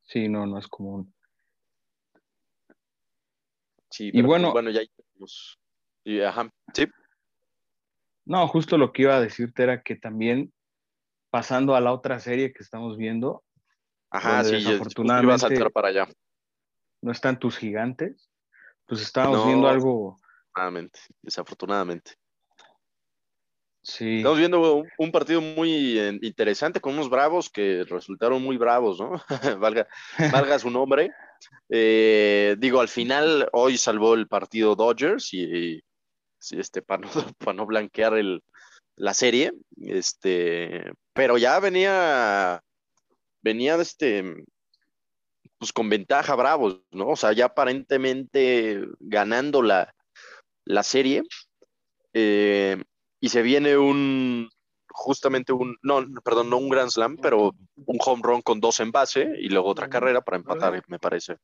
Sí, 0.04 0.30
no, 0.30 0.46
no 0.46 0.60
es 0.60 0.68
común. 0.68 1.14
Sí, 3.94 4.08
y 4.08 4.12
pues, 4.14 4.26
bueno, 4.26 4.52
bueno, 4.52 4.72
ya 4.72 4.82
y, 6.04 6.22
ajá, 6.22 6.50
sí. 6.74 6.88
No, 8.26 8.48
justo 8.48 8.76
lo 8.80 8.92
que 8.92 9.04
iba 9.04 9.16
a 9.16 9.22
decirte 9.22 9.62
era 9.62 9.84
que 9.84 9.96
también 9.96 10.52
pasando 11.30 11.76
a 11.76 11.80
la 11.80 11.94
otra 11.94 12.20
serie 12.20 12.54
que 12.54 12.64
estamos 12.64 12.98
viendo, 12.98 13.44
ajá, 14.10 14.44
sí, 14.46 14.54
desafortunadamente 14.54 15.26
iba 15.28 15.36
a 15.36 15.38
saltar 15.38 15.72
para 15.72 15.90
allá. 15.90 16.08
No 17.04 17.12
están 17.12 17.38
tus 17.38 17.56
gigantes, 17.56 18.32
pues 18.88 19.00
estábamos 19.00 19.46
viendo 19.46 19.68
algo. 19.68 20.18
Desafortunadamente, 20.18 21.00
desafortunadamente. 21.22 22.12
Sí. 23.84 24.18
Estamos 24.18 24.40
viendo 24.40 24.84
un, 24.98 25.12
partido 25.12 25.40
muy 25.40 26.00
interesante 26.24 26.82
con 26.82 26.94
unos 26.94 27.12
bravos 27.12 27.48
que 27.48 27.84
resultaron 27.84 28.42
muy 28.42 28.58
bravos, 28.58 29.00
¿no? 29.00 29.22
valga, 29.60 29.88
valga 30.32 30.58
su 30.58 30.72
nombre. 30.72 31.12
Eh, 31.70 32.56
digo, 32.60 32.82
al 32.82 32.90
final, 32.90 33.50
hoy 33.54 33.78
salvó 33.78 34.14
el 34.14 34.28
partido 34.28 34.76
Dodgers 34.76 35.34
y, 35.34 35.82
este, 36.52 36.82
para 36.82 37.02
no, 37.02 37.10
para 37.38 37.54
no 37.54 37.66
blanquear 37.66 38.18
el, 38.18 38.42
la 38.96 39.14
serie, 39.14 39.54
este, 39.78 40.92
pero 41.14 41.38
ya 41.38 41.60
venía, 41.60 42.62
venía 43.42 43.76
este, 43.76 44.44
pues 45.58 45.74
con 45.74 45.90
ventaja 45.90 46.36
Bravos, 46.36 46.82
¿no? 46.92 47.10
O 47.10 47.16
sea, 47.16 47.34
ya 47.34 47.46
aparentemente 47.46 48.86
ganando 49.00 49.62
la, 49.62 49.94
la 50.66 50.84
serie, 50.84 51.24
eh, 52.14 52.82
y 53.20 53.30
se 53.30 53.42
viene 53.42 53.78
un, 53.78 54.50
justamente 54.94 55.52
un, 55.52 55.76
no, 55.82 56.06
perdón, 56.24 56.50
no 56.50 56.58
un 56.58 56.70
Grand 56.70 56.90
Slam, 56.90 57.18
pero 57.18 57.54
un 57.76 57.98
home 58.00 58.22
run 58.24 58.42
con 58.42 58.60
dos 58.60 58.80
en 58.80 58.92
base 58.92 59.28
y 59.40 59.50
luego 59.50 59.70
otra 59.70 59.90
carrera 59.90 60.22
para 60.22 60.38
empatar, 60.38 60.82
me 60.88 61.00
parece. 61.00 61.38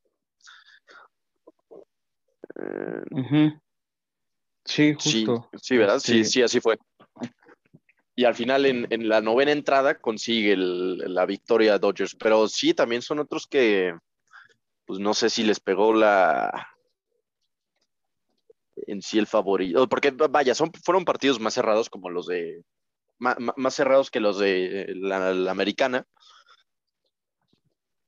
Sí, 4.64 4.94
justo. 4.94 5.50
Sí, 5.60 5.76
¿verdad? 5.76 5.98
Sí, 5.98 6.24
sí, 6.24 6.42
así 6.42 6.60
fue. 6.60 6.78
Y 8.14 8.24
al 8.24 8.34
final, 8.34 8.66
en, 8.66 9.08
la 9.08 9.20
novena 9.20 9.50
entrada, 9.52 9.98
consigue 9.98 10.54
la 10.56 11.26
victoria 11.26 11.78
Dodgers. 11.78 12.14
Pero 12.16 12.48
sí, 12.48 12.74
también 12.74 13.02
son 13.02 13.18
otros 13.18 13.46
que, 13.46 13.94
pues 14.84 15.00
no 15.00 15.14
sé 15.14 15.30
si 15.30 15.42
les 15.42 15.58
pegó 15.58 15.94
la, 15.94 16.68
en 18.86 19.02
sí 19.02 19.18
el 19.18 19.26
favorito. 19.26 19.88
Porque, 19.88 20.10
vaya, 20.10 20.54
son, 20.54 20.70
fueron 20.84 21.04
partidos 21.04 21.40
más 21.40 21.54
cerrados 21.54 21.88
como 21.88 22.10
los 22.10 22.26
de. 22.26 22.62
Más, 23.20 23.74
cerrados 23.74 24.10
que 24.10 24.18
los 24.18 24.38
de 24.38 24.94
la, 24.96 25.50
americana. 25.50 26.06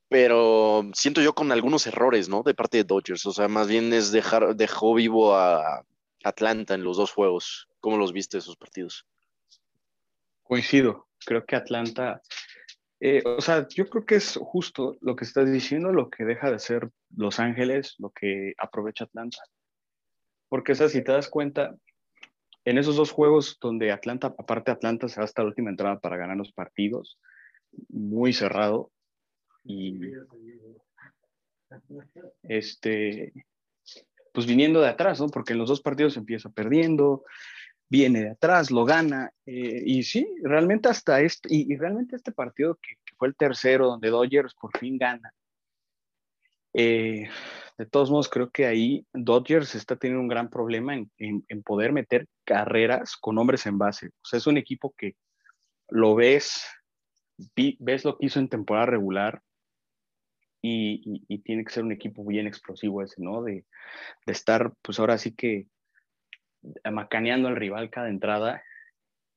Pero 0.08 0.90
siento 0.94 1.20
yo 1.20 1.34
con 1.34 1.52
algunos 1.52 1.86
errores, 1.86 2.28
¿no? 2.28 2.42
De 2.42 2.54
parte 2.54 2.78
de 2.78 2.84
Dodgers. 2.84 3.24
O 3.26 3.32
sea, 3.32 3.46
más 3.46 3.68
bien 3.68 3.92
es 3.92 4.10
dejar, 4.10 4.56
dejó 4.56 4.94
vivo 4.94 5.36
a, 5.36 5.84
Atlanta 6.24 6.74
en 6.74 6.84
los 6.84 6.96
dos 6.96 7.12
juegos. 7.12 7.68
¿Cómo 7.80 7.96
los 7.96 8.12
viste 8.12 8.38
esos 8.38 8.56
partidos? 8.56 9.06
Coincido. 10.42 11.08
Creo 11.24 11.44
que 11.44 11.56
Atlanta, 11.56 12.22
eh, 13.00 13.22
o 13.24 13.40
sea, 13.40 13.66
yo 13.68 13.88
creo 13.88 14.06
que 14.06 14.16
es 14.16 14.38
justo 14.40 14.96
lo 15.00 15.16
que 15.16 15.24
estás 15.24 15.50
diciendo, 15.50 15.92
lo 15.92 16.10
que 16.10 16.24
deja 16.24 16.50
de 16.50 16.58
ser 16.58 16.90
Los 17.16 17.38
Ángeles, 17.38 17.96
lo 17.98 18.10
que 18.10 18.54
aprovecha 18.58 19.04
Atlanta. 19.04 19.38
Porque, 20.48 20.72
o 20.72 20.74
si 20.74 21.02
te 21.02 21.12
das 21.12 21.28
cuenta, 21.28 21.74
en 22.64 22.78
esos 22.78 22.96
dos 22.96 23.10
juegos 23.10 23.58
donde 23.60 23.90
Atlanta, 23.90 24.28
aparte 24.38 24.70
Atlanta 24.70 25.08
se 25.08 25.20
va 25.20 25.24
hasta 25.24 25.42
la 25.42 25.48
última 25.48 25.70
entrada 25.70 25.98
para 25.98 26.16
ganar 26.16 26.36
los 26.36 26.52
partidos, 26.52 27.18
muy 27.88 28.32
cerrado. 28.32 28.90
Y 29.64 30.00
este, 32.42 33.32
pues 34.32 34.46
viniendo 34.46 34.80
de 34.80 34.88
atrás, 34.88 35.20
¿no? 35.20 35.28
Porque 35.28 35.52
en 35.52 35.58
los 35.58 35.68
dos 35.68 35.80
partidos 35.80 36.16
empieza 36.16 36.50
perdiendo, 36.50 37.24
viene 37.88 38.22
de 38.22 38.30
atrás, 38.30 38.70
lo 38.70 38.84
gana. 38.84 39.32
Eh, 39.46 39.82
y 39.84 40.02
sí, 40.02 40.26
realmente 40.42 40.88
hasta 40.88 41.20
este, 41.20 41.48
y, 41.50 41.76
realmente 41.76 42.16
este 42.16 42.32
partido 42.32 42.76
que, 42.76 42.96
fue 43.16 43.28
el 43.28 43.36
tercero, 43.36 43.86
donde 43.86 44.08
Dodgers 44.08 44.54
por 44.54 44.76
fin 44.78 44.98
gana. 44.98 45.32
Eh, 46.74 47.28
de 47.78 47.86
todos 47.86 48.10
modos, 48.10 48.28
creo 48.28 48.50
que 48.50 48.66
ahí 48.66 49.06
Dodgers 49.12 49.74
está 49.74 49.96
teniendo 49.96 50.22
un 50.22 50.28
gran 50.28 50.50
problema 50.50 50.94
en, 50.94 51.10
en, 51.18 51.62
poder 51.62 51.92
meter 51.92 52.26
carreras 52.44 53.16
con 53.16 53.38
hombres 53.38 53.66
en 53.66 53.78
base. 53.78 54.08
O 54.08 54.24
sea, 54.24 54.38
es 54.38 54.46
un 54.46 54.56
equipo 54.56 54.94
que 54.96 55.16
lo 55.88 56.14
ves, 56.14 56.64
ves 57.56 58.04
lo 58.04 58.16
que 58.16 58.26
hizo 58.26 58.38
en 58.38 58.48
temporada 58.48 58.86
regular, 58.86 59.42
y, 60.62 61.38
tiene 61.38 61.64
que 61.64 61.72
ser 61.72 61.84
un 61.84 61.92
equipo 61.92 62.24
bien 62.24 62.46
explosivo 62.46 63.02
ese, 63.02 63.16
¿no? 63.18 63.42
De, 63.42 63.64
estar, 64.26 64.72
pues 64.82 64.98
ahora 65.00 65.18
sí 65.18 65.34
que 65.34 65.66
macaneando 66.90 67.48
al 67.48 67.56
rival 67.56 67.90
cada 67.90 68.08
entrada 68.08 68.62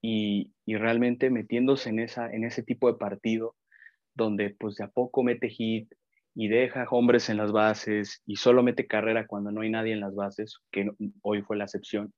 y, 0.01 0.51
realmente 0.67 1.29
metiéndose 1.29 1.89
en, 1.89 1.99
esa, 1.99 2.31
en 2.31 2.43
ese 2.43 2.63
tipo 2.63 2.91
de 2.91 2.97
partido 2.97 3.55
donde 4.13 4.51
pues 4.51 4.75
de 4.75 4.85
a 4.85 4.87
poco 4.87 5.23
mete 5.23 5.49
hit 5.49 5.91
y 6.35 6.49
deja 6.49 6.85
hombres 6.91 7.29
en 7.29 7.37
las 7.37 7.53
bases 7.53 8.21
y 8.25 8.35
solo 8.35 8.61
mete 8.61 8.85
carrera 8.87 9.25
cuando 9.25 9.51
no 9.51 9.61
hay 9.61 9.69
nadie 9.69 9.93
en 9.93 10.01
las 10.01 10.13
bases, 10.13 10.59
que 10.69 10.91
hoy 11.21 11.41
fue 11.41 11.55
la 11.55 11.63
excepción. 11.63 12.13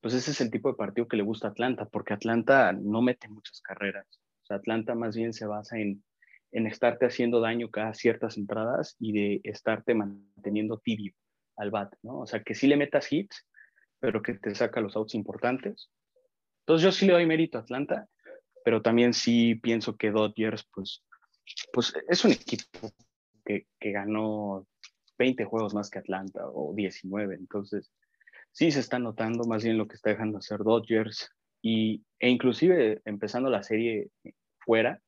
Pues 0.00 0.14
ese 0.14 0.30
es 0.30 0.40
el 0.40 0.52
tipo 0.52 0.70
de 0.70 0.76
partido 0.76 1.08
que 1.08 1.16
le 1.16 1.24
gusta 1.24 1.48
a 1.48 1.50
Atlanta, 1.50 1.86
porque 1.86 2.14
Atlanta 2.14 2.72
no 2.72 3.02
mete 3.02 3.28
muchas 3.28 3.60
carreras. 3.60 4.06
O 4.42 4.46
sea, 4.46 4.56
Atlanta 4.56 4.94
más 4.94 5.16
bien 5.16 5.32
se 5.32 5.46
basa 5.46 5.78
en, 5.78 6.02
en 6.52 6.68
estarte 6.68 7.06
haciendo 7.06 7.40
daño 7.40 7.70
cada 7.70 7.92
ciertas 7.92 8.38
entradas 8.38 8.96
y 9.00 9.12
de 9.12 9.40
estarte 9.42 9.94
manteniendo 9.94 10.78
tibio 10.78 11.12
al 11.56 11.72
bat, 11.72 11.92
¿no? 12.02 12.20
O 12.20 12.26
sea, 12.26 12.42
que 12.44 12.54
sí 12.54 12.68
le 12.68 12.76
metas 12.76 13.12
hits, 13.12 13.46
pero 13.98 14.22
que 14.22 14.34
te 14.34 14.54
saca 14.54 14.80
los 14.80 14.96
outs 14.96 15.14
importantes. 15.16 15.90
Entonces 16.60 16.84
yo 16.84 16.92
sí 16.92 17.06
le 17.06 17.14
doy 17.14 17.26
mérito 17.26 17.58
a 17.58 17.62
Atlanta. 17.62 18.08
pero 18.64 18.82
también 18.82 19.14
sí 19.14 19.56
pienso 19.56 19.96
que 19.96 20.10
Dodgers, 20.10 20.68
pues, 20.72 21.02
pues 21.72 21.94
es 22.08 22.24
un 22.24 22.32
equipo 22.32 22.92
que, 23.50 23.66
que 23.78 23.92
ganó 23.92 24.66
20 25.18 25.44
juegos 25.44 25.74
más 25.74 25.90
que 25.90 25.98
Atlanta 25.98 26.42
o 26.46 26.72
19, 26.74 27.34
entonces 27.34 27.92
sí 28.52 28.70
se 28.70 28.80
está 28.80 28.98
notando 28.98 29.44
más 29.44 29.64
bien 29.64 29.78
lo 29.78 29.86
que 29.86 29.96
está 29.96 30.10
dejando 30.10 30.38
hacer 30.38 30.58
Dodgers 30.58 31.30
y, 31.62 32.02
e 32.18 32.28
inclusive 32.28 33.00
empezando 33.04 33.50
la 33.50 33.62
serie 33.62 34.10
fuera, 34.58 35.00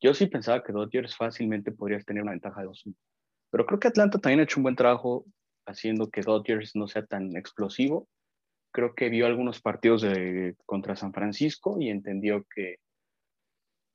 yo 0.00 0.14
sí 0.14 0.26
pensaba 0.26 0.62
que 0.62 0.72
Dodgers 0.72 1.16
fácilmente 1.16 1.72
podría 1.72 2.00
tener 2.00 2.22
una 2.22 2.32
ventaja 2.32 2.60
de 2.60 2.68
2-1. 2.68 2.94
Pero 3.50 3.66
creo 3.66 3.80
que 3.80 3.88
Atlanta 3.88 4.18
también 4.18 4.40
ha 4.40 4.42
hecho 4.42 4.58
un 4.58 4.64
buen 4.64 4.76
trabajo 4.76 5.24
haciendo 5.66 6.10
que 6.10 6.20
Dodgers 6.20 6.76
no 6.76 6.86
sea 6.86 7.06
tan 7.06 7.36
explosivo. 7.36 8.08
Creo 8.72 8.94
que 8.94 9.08
vio 9.08 9.26
algunos 9.26 9.60
partidos 9.60 10.02
de, 10.02 10.54
contra 10.66 10.96
San 10.96 11.12
Francisco 11.12 11.76
y 11.80 11.88
entendió 11.88 12.44
que 12.54 12.76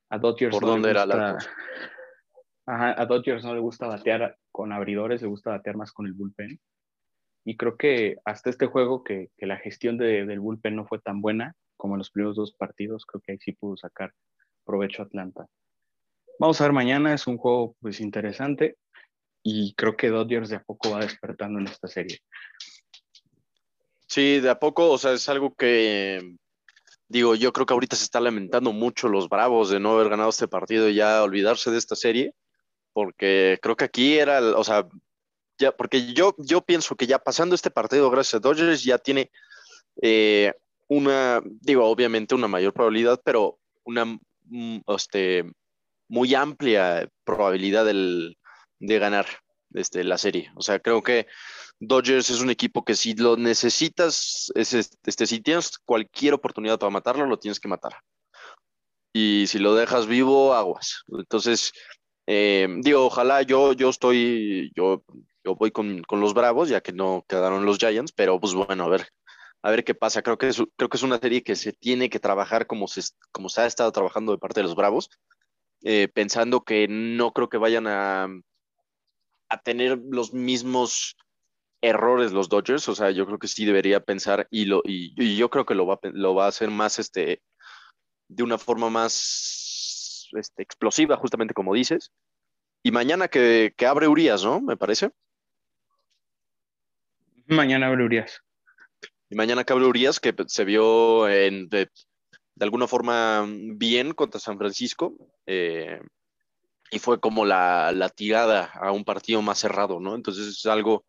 a 0.09 0.17
Dodgers 0.17 0.51
¿Por 0.51 0.65
dónde 0.65 0.89
era 0.89 1.05
la 1.05 1.37
a 2.71 3.05
Dodgers 3.05 3.43
no 3.43 3.53
le 3.53 3.59
gusta 3.59 3.87
batear 3.87 4.37
con 4.51 4.71
abridores, 4.71 5.21
le 5.21 5.27
gusta 5.27 5.51
batear 5.51 5.75
más 5.75 5.91
con 5.91 6.05
el 6.05 6.13
bullpen. 6.13 6.59
Y 7.43 7.57
creo 7.57 7.75
que 7.75 8.17
hasta 8.23 8.49
este 8.49 8.67
juego, 8.67 9.03
que, 9.03 9.29
que 9.37 9.45
la 9.45 9.57
gestión 9.57 9.97
de, 9.97 10.25
del 10.25 10.39
bullpen 10.39 10.75
no 10.75 10.85
fue 10.85 10.99
tan 10.99 11.21
buena 11.21 11.55
como 11.75 11.95
en 11.95 11.99
los 11.99 12.11
primeros 12.11 12.35
dos 12.35 12.53
partidos, 12.53 13.05
creo 13.05 13.21
que 13.21 13.31
ahí 13.33 13.39
sí 13.39 13.53
pudo 13.53 13.75
sacar 13.75 14.13
provecho 14.63 15.01
Atlanta. 15.01 15.47
Vamos 16.39 16.61
a 16.61 16.65
ver 16.65 16.73
mañana, 16.73 17.13
es 17.13 17.27
un 17.27 17.37
juego 17.37 17.75
pues 17.79 17.99
interesante 17.99 18.77
y 19.43 19.73
creo 19.73 19.97
que 19.97 20.09
Dodgers 20.09 20.49
de 20.49 20.57
a 20.57 20.63
poco 20.63 20.91
va 20.91 20.99
despertando 20.99 21.59
en 21.59 21.67
esta 21.67 21.87
serie. 21.87 22.19
Sí, 24.07 24.39
de 24.39 24.49
a 24.49 24.59
poco, 24.59 24.91
o 24.91 24.97
sea, 24.97 25.13
es 25.13 25.27
algo 25.27 25.55
que 25.55 26.35
digo, 27.11 27.35
yo 27.35 27.51
creo 27.51 27.65
que 27.65 27.73
ahorita 27.73 27.95
se 27.95 28.05
está 28.05 28.19
lamentando 28.19 28.71
mucho 28.71 29.09
los 29.09 29.27
Bravos 29.27 29.69
de 29.69 29.79
no 29.79 29.93
haber 29.93 30.09
ganado 30.09 30.29
este 30.29 30.47
partido 30.47 30.87
y 30.87 30.95
ya 30.95 31.23
olvidarse 31.23 31.71
de 31.71 31.77
esta 31.77 31.95
serie, 31.95 32.33
porque 32.93 33.59
creo 33.61 33.75
que 33.75 33.85
aquí 33.85 34.17
era, 34.17 34.41
o 34.41 34.63
sea, 34.63 34.87
ya, 35.57 35.71
porque 35.71 36.13
yo, 36.13 36.35
yo 36.37 36.61
pienso 36.61 36.95
que 36.95 37.07
ya 37.07 37.19
pasando 37.19 37.55
este 37.55 37.71
partido, 37.71 38.09
gracias 38.09 38.35
a 38.35 38.39
Dodgers, 38.39 38.83
ya 38.83 38.97
tiene 38.97 39.31
eh, 40.01 40.53
una, 40.87 41.41
digo, 41.45 41.85
obviamente 41.85 42.35
una 42.35 42.47
mayor 42.47 42.73
probabilidad, 42.73 43.21
pero 43.23 43.59
una 43.83 44.05
mm, 44.05 44.79
este, 44.87 45.45
muy 46.07 46.35
amplia 46.35 47.09
probabilidad 47.23 47.85
del, 47.85 48.37
de 48.79 48.99
ganar 48.99 49.27
este, 49.73 50.03
la 50.03 50.17
serie. 50.17 50.51
O 50.55 50.61
sea, 50.61 50.79
creo 50.79 51.01
que 51.01 51.27
Dodgers 51.79 52.29
es 52.29 52.41
un 52.41 52.49
equipo 52.49 52.83
que 52.83 52.95
si 52.95 53.15
lo 53.15 53.37
necesitas, 53.37 54.51
es, 54.55 54.73
este, 54.73 55.25
si 55.25 55.41
tienes 55.41 55.77
cualquier 55.79 56.33
oportunidad 56.33 56.79
para 56.79 56.89
matarlo, 56.89 57.25
lo 57.25 57.39
tienes 57.39 57.59
que 57.59 57.67
matar. 57.67 57.93
Y 59.13 59.45
si 59.47 59.59
lo 59.59 59.75
dejas 59.75 60.07
vivo, 60.07 60.53
aguas. 60.53 61.03
Entonces, 61.07 61.71
eh, 62.27 62.67
digo, 62.79 63.05
ojalá 63.05 63.41
yo, 63.41 63.73
yo 63.73 63.89
estoy, 63.89 64.71
yo, 64.75 65.03
yo 65.43 65.55
voy 65.55 65.71
con, 65.71 66.01
con, 66.03 66.19
los 66.21 66.33
Bravos, 66.33 66.69
ya 66.69 66.81
que 66.81 66.93
no 66.93 67.25
quedaron 67.27 67.65
los 67.65 67.77
Giants, 67.77 68.11
pero 68.11 68.39
pues 68.39 68.53
bueno, 68.53 68.85
a 68.85 68.89
ver, 68.89 69.07
a 69.61 69.71
ver 69.71 69.83
qué 69.83 69.95
pasa. 69.95 70.21
Creo 70.21 70.37
que 70.37 70.49
es, 70.49 70.61
creo 70.75 70.89
que 70.89 70.97
es 70.97 71.03
una 71.03 71.19
serie 71.19 71.43
que 71.43 71.55
se 71.55 71.73
tiene 71.73 72.09
que 72.09 72.19
trabajar 72.19 72.67
como 72.67 72.87
se, 72.87 73.01
como 73.31 73.49
se 73.49 73.61
ha 73.61 73.65
estado 73.65 73.91
trabajando 73.91 74.31
de 74.31 74.37
parte 74.37 74.61
de 74.61 74.65
los 74.65 74.75
Bravos, 74.75 75.09
eh, 75.83 76.07
pensando 76.13 76.63
que 76.63 76.87
no 76.87 77.33
creo 77.33 77.49
que 77.49 77.57
vayan 77.57 77.87
a, 77.87 78.27
a 79.49 79.61
tener 79.61 79.99
los 80.09 80.33
mismos 80.33 81.15
errores 81.81 82.31
los 82.31 82.47
Dodgers, 82.47 82.87
o 82.89 82.95
sea, 82.95 83.11
yo 83.11 83.25
creo 83.25 83.39
que 83.39 83.47
sí 83.47 83.65
debería 83.65 83.99
pensar 83.99 84.47
y, 84.51 84.65
lo, 84.65 84.81
y, 84.85 85.35
yo 85.35 85.49
creo 85.49 85.65
que 85.65 85.75
lo 85.75 85.87
va, 85.87 85.99
lo 86.03 86.35
va 86.35 86.45
a 86.45 86.49
hacer 86.49 86.69
más 86.69 86.99
este, 86.99 87.41
de 88.27 88.43
una 88.43 88.57
forma 88.57 88.89
más 88.89 89.13
este, 90.33 90.63
explosiva, 90.63 91.17
justamente 91.17 91.53
como 91.53 91.73
dices. 91.73 92.11
Y 92.83 92.91
mañana 92.91 93.27
que, 93.27 93.73
que 93.75 93.85
abre 93.85 94.07
Urias, 94.07 94.43
¿no? 94.43 94.61
Me 94.61 94.77
parece. 94.77 95.11
Mañana 97.47 97.87
abre 97.87 98.03
Urias. 98.03 98.41
Y 99.29 99.35
mañana 99.35 99.63
que 99.63 99.73
abre 99.73 99.85
Urias, 99.85 100.19
que 100.19 100.33
se 100.47 100.65
vio 100.65 101.29
en, 101.29 101.69
de, 101.69 101.89
de, 102.55 102.65
alguna 102.65 102.87
forma 102.87 103.45
bien 103.47 104.13
contra 104.13 104.39
San 104.39 104.57
Francisco. 104.57 105.15
Eh, 105.45 105.99
y 106.91 106.99
fue 106.99 107.19
como 107.19 107.45
la, 107.45 107.91
la, 107.93 108.09
tirada 108.09 108.71
a 108.73 108.91
un 108.91 109.05
partido 109.05 109.41
más 109.41 109.59
cerrado, 109.59 109.99
¿no? 109.99 110.15
Entonces 110.15 110.47
es 110.47 110.65
algo 110.65 111.05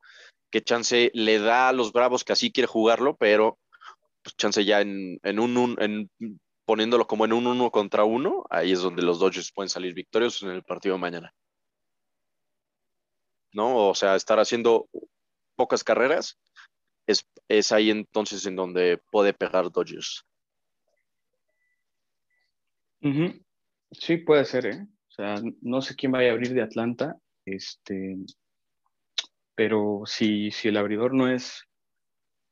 que 0.50 0.62
Chance 0.62 1.11
le 1.14 1.38
da 1.40 1.70
a 1.70 1.72
los 1.72 1.92
Bravos 1.92 2.22
que 2.22 2.32
así 2.32 2.52
quiere 2.52 2.68
jugarlo, 2.68 3.16
pero 3.16 3.58
pues 4.22 4.37
Chance 4.37 4.64
ya 4.64 4.80
en, 4.80 5.18
en 5.24 5.40
un, 5.40 5.76
en, 5.80 6.11
poniéndolo 6.72 7.06
como 7.06 7.26
en 7.26 7.35
un 7.35 7.46
uno 7.46 7.70
contra 7.70 8.04
uno, 8.04 8.46
ahí 8.48 8.72
es 8.72 8.80
donde 8.80 9.02
los 9.02 9.18
Dodgers 9.18 9.52
pueden 9.52 9.68
salir 9.68 9.92
victoriosos 9.92 10.44
en 10.44 10.52
el 10.52 10.62
partido 10.62 10.94
de 10.94 11.02
mañana. 11.02 11.35
¿No? 13.52 13.90
O 13.90 13.94
sea, 13.94 14.16
estar 14.16 14.40
haciendo 14.40 14.88
pocas 15.54 15.85
carreras 15.85 16.40
es, 17.06 17.28
es 17.46 17.72
ahí 17.72 17.90
entonces 17.90 18.46
en 18.46 18.56
donde 18.56 18.98
puede 19.11 19.35
pegar 19.35 19.70
Dodgers. 19.70 20.24
Sí, 23.90 24.16
puede 24.16 24.46
ser, 24.46 24.64
¿eh? 24.64 24.87
O 25.08 25.11
sea, 25.11 25.42
no 25.61 25.82
sé 25.82 25.94
quién 25.94 26.12
vaya 26.12 26.30
a 26.30 26.32
abrir 26.32 26.54
de 26.54 26.62
Atlanta, 26.62 27.18
este, 27.44 28.16
pero 29.54 30.04
si, 30.06 30.50
si 30.50 30.68
el 30.68 30.78
abridor 30.78 31.12
no 31.12 31.28
es, 31.28 31.64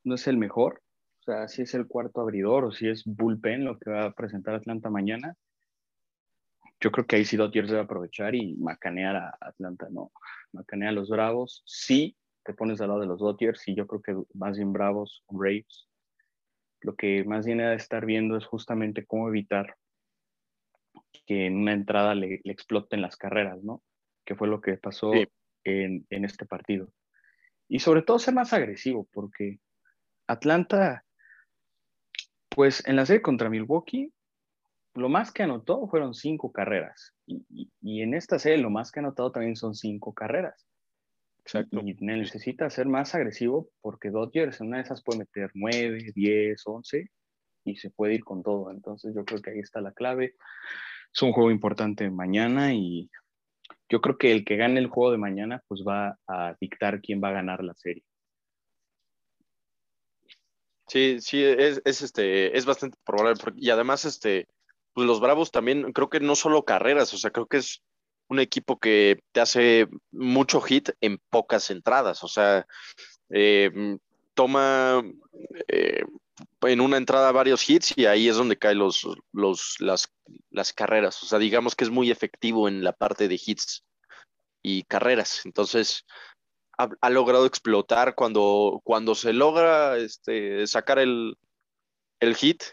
no 0.03 0.13
es 0.13 0.27
el 0.27 0.37
mejor, 0.37 0.80
o 1.21 1.23
sea, 1.23 1.47
si 1.47 1.61
es 1.61 1.73
el 1.75 1.85
cuarto 1.85 2.19
abridor 2.19 2.65
o 2.65 2.71
si 2.71 2.87
es 2.87 3.03
bullpen 3.05 3.63
lo 3.63 3.77
que 3.77 3.91
va 3.91 4.05
a 4.05 4.11
presentar 4.11 4.55
Atlanta 4.55 4.89
mañana, 4.89 5.35
yo 6.79 6.91
creo 6.91 7.05
que 7.05 7.17
ahí 7.17 7.25
sí 7.25 7.37
Dodgers 7.37 7.69
debe 7.69 7.81
aprovechar 7.81 8.33
y 8.33 8.55
macanear 8.55 9.15
a 9.15 9.37
Atlanta, 9.39 9.87
¿no? 9.91 10.11
Macanear 10.51 10.89
a 10.89 10.93
los 10.93 11.09
Bravos. 11.09 11.61
Sí, 11.67 12.17
te 12.43 12.55
pones 12.55 12.81
al 12.81 12.87
lado 12.87 13.01
de 13.01 13.05
los 13.05 13.19
Dodgers 13.19 13.67
y 13.67 13.75
yo 13.75 13.85
creo 13.85 14.01
que 14.01 14.15
más 14.33 14.57
bien 14.57 14.73
Bravos 14.73 15.23
Braves. 15.29 15.87
Lo 16.79 16.95
que 16.95 17.23
más 17.23 17.45
bien 17.45 17.59
de 17.59 17.75
estar 17.75 18.03
viendo 18.07 18.35
es 18.35 18.47
justamente 18.47 19.05
cómo 19.05 19.29
evitar 19.29 19.75
que 21.27 21.45
en 21.45 21.57
una 21.57 21.73
entrada 21.73 22.15
le, 22.15 22.41
exploten 22.45 23.03
las 23.03 23.15
carreras, 23.15 23.61
¿no? 23.63 23.83
Que 24.25 24.33
fue 24.33 24.47
lo 24.47 24.59
que 24.59 24.77
pasó 24.77 25.13
en, 25.13 26.07
en, 26.09 26.25
este 26.25 26.47
partido. 26.47 26.91
Y 27.67 27.77
sobre 27.77 28.01
todo 28.01 28.17
ser 28.17 28.33
más 28.33 28.53
agresivo, 28.53 29.07
porque 29.13 29.59
Atlanta, 30.25 31.05
pues 32.53 32.85
en 32.87 32.95
la 32.95 33.05
serie 33.05 33.21
contra 33.21 33.49
Milwaukee, 33.49 34.13
lo 34.93 35.09
más 35.09 35.31
que 35.31 35.43
anotó 35.43 35.87
fueron 35.87 36.13
cinco 36.13 36.51
carreras. 36.51 37.13
Y, 37.25 37.71
y, 37.81 38.01
en 38.01 38.13
esta 38.13 38.39
serie 38.39 38.57
lo 38.57 38.69
más 38.69 38.91
que 38.91 38.99
ha 38.99 39.03
anotado 39.03 39.31
también 39.31 39.55
son 39.55 39.73
cinco 39.73 40.13
carreras. 40.13 40.67
Exacto. 41.39 41.81
Y 41.83 41.95
necesita 42.01 42.69
ser 42.69 42.87
más 42.87 43.15
agresivo 43.15 43.69
porque 43.81 44.09
Dodgers 44.09 44.61
en 44.61 44.67
una 44.67 44.77
de 44.77 44.83
esas 44.83 45.03
puede 45.03 45.19
meter 45.19 45.49
nueve, 45.53 46.11
diez, 46.13 46.61
once 46.65 47.09
y 47.63 47.77
se 47.77 47.89
puede 47.89 48.15
ir 48.15 48.23
con 48.23 48.43
todo. 48.43 48.69
Entonces 48.69 49.15
yo 49.15 49.23
creo 49.25 49.41
que 49.41 49.51
ahí 49.51 49.59
está 49.59 49.81
la 49.81 49.93
clave 49.93 50.35
es 51.13 51.21
un 51.21 51.33
juego 51.33 51.51
importante 51.51 52.09
mañana 52.09 52.73
y 52.73 53.09
yo 53.89 54.01
creo 54.01 54.17
que 54.17 54.31
el 54.31 54.45
que 54.45 54.55
gane 54.55 54.79
el 54.79 54.87
juego 54.87 55.11
de 55.11 55.17
mañana 55.17 55.61
pues 55.67 55.83
va 55.87 56.17
a 56.27 56.55
dictar 56.59 57.01
quién 57.01 57.21
va 57.21 57.29
a 57.29 57.33
ganar 57.33 57.63
la 57.63 57.73
serie. 57.75 58.03
Sí, 60.91 61.21
sí, 61.21 61.41
es, 61.41 61.79
este, 61.85 62.57
es 62.57 62.65
bastante 62.65 62.97
probable. 63.05 63.41
Y 63.55 63.69
además, 63.69 64.03
este, 64.03 64.49
pues 64.91 65.07
los 65.07 65.21
Bravos 65.21 65.49
también, 65.49 65.93
creo 65.93 66.09
que 66.09 66.19
no 66.19 66.35
solo 66.35 66.65
carreras, 66.65 67.13
o 67.13 67.17
sea, 67.17 67.31
creo 67.31 67.47
que 67.47 67.57
es 67.57 67.81
un 68.27 68.39
equipo 68.39 68.77
que 68.77 69.23
te 69.31 69.39
hace 69.39 69.87
mucho 70.11 70.59
hit 70.59 70.89
en 70.99 71.17
pocas 71.29 71.69
entradas. 71.69 72.25
O 72.25 72.27
sea, 72.27 72.67
eh, 73.29 73.71
toma 74.33 75.01
eh, 75.69 76.03
en 76.63 76.81
una 76.81 76.97
entrada 76.97 77.31
varios 77.31 77.69
hits 77.69 77.97
y 77.97 78.05
ahí 78.05 78.27
es 78.27 78.35
donde 78.35 78.57
caen 78.57 78.79
los, 78.79 79.07
los, 79.31 79.77
las, 79.79 80.13
las 80.49 80.73
carreras. 80.73 81.23
O 81.23 81.25
sea, 81.25 81.39
digamos 81.39 81.73
que 81.73 81.85
es 81.85 81.89
muy 81.89 82.11
efectivo 82.11 82.67
en 82.67 82.83
la 82.83 82.91
parte 82.91 83.29
de 83.29 83.39
hits 83.45 83.85
y 84.61 84.83
carreras. 84.83 85.45
Entonces, 85.45 86.05
ha, 87.01 87.09
logrado 87.09 87.45
explotar 87.45 88.15
cuando, 88.15 88.81
cuando 88.83 89.15
se 89.15 89.33
logra 89.33 89.97
este, 89.97 90.65
sacar 90.67 90.99
el, 90.99 91.37
el, 92.19 92.35
hit. 92.35 92.63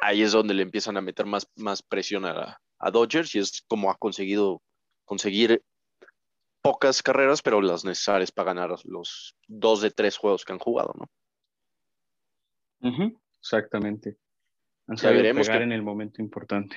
Ahí 0.00 0.22
es 0.22 0.32
donde 0.32 0.54
le 0.54 0.62
empiezan 0.62 0.96
a 0.96 1.00
meter 1.00 1.26
más, 1.26 1.48
más 1.56 1.82
presión 1.82 2.24
a, 2.26 2.60
a 2.78 2.90
Dodgers 2.90 3.34
y 3.34 3.38
es 3.38 3.62
como 3.66 3.90
ha 3.90 3.96
conseguido 3.96 4.62
conseguir 5.04 5.62
pocas 6.62 7.02
carreras, 7.02 7.42
pero 7.42 7.62
las 7.62 7.84
necesarias 7.84 8.32
para 8.32 8.52
ganar 8.52 8.74
los 8.84 9.36
dos 9.46 9.80
de 9.80 9.90
tres 9.90 10.16
juegos 10.16 10.44
que 10.44 10.52
han 10.52 10.58
jugado, 10.58 10.92
¿no? 10.98 11.08
exactamente. 13.40 14.16
Han 14.86 14.96
ya 14.96 15.10
veremos 15.10 15.46
pegar 15.46 15.62
en 15.62 15.72
el 15.72 15.82
momento 15.82 16.20
importante. 16.20 16.76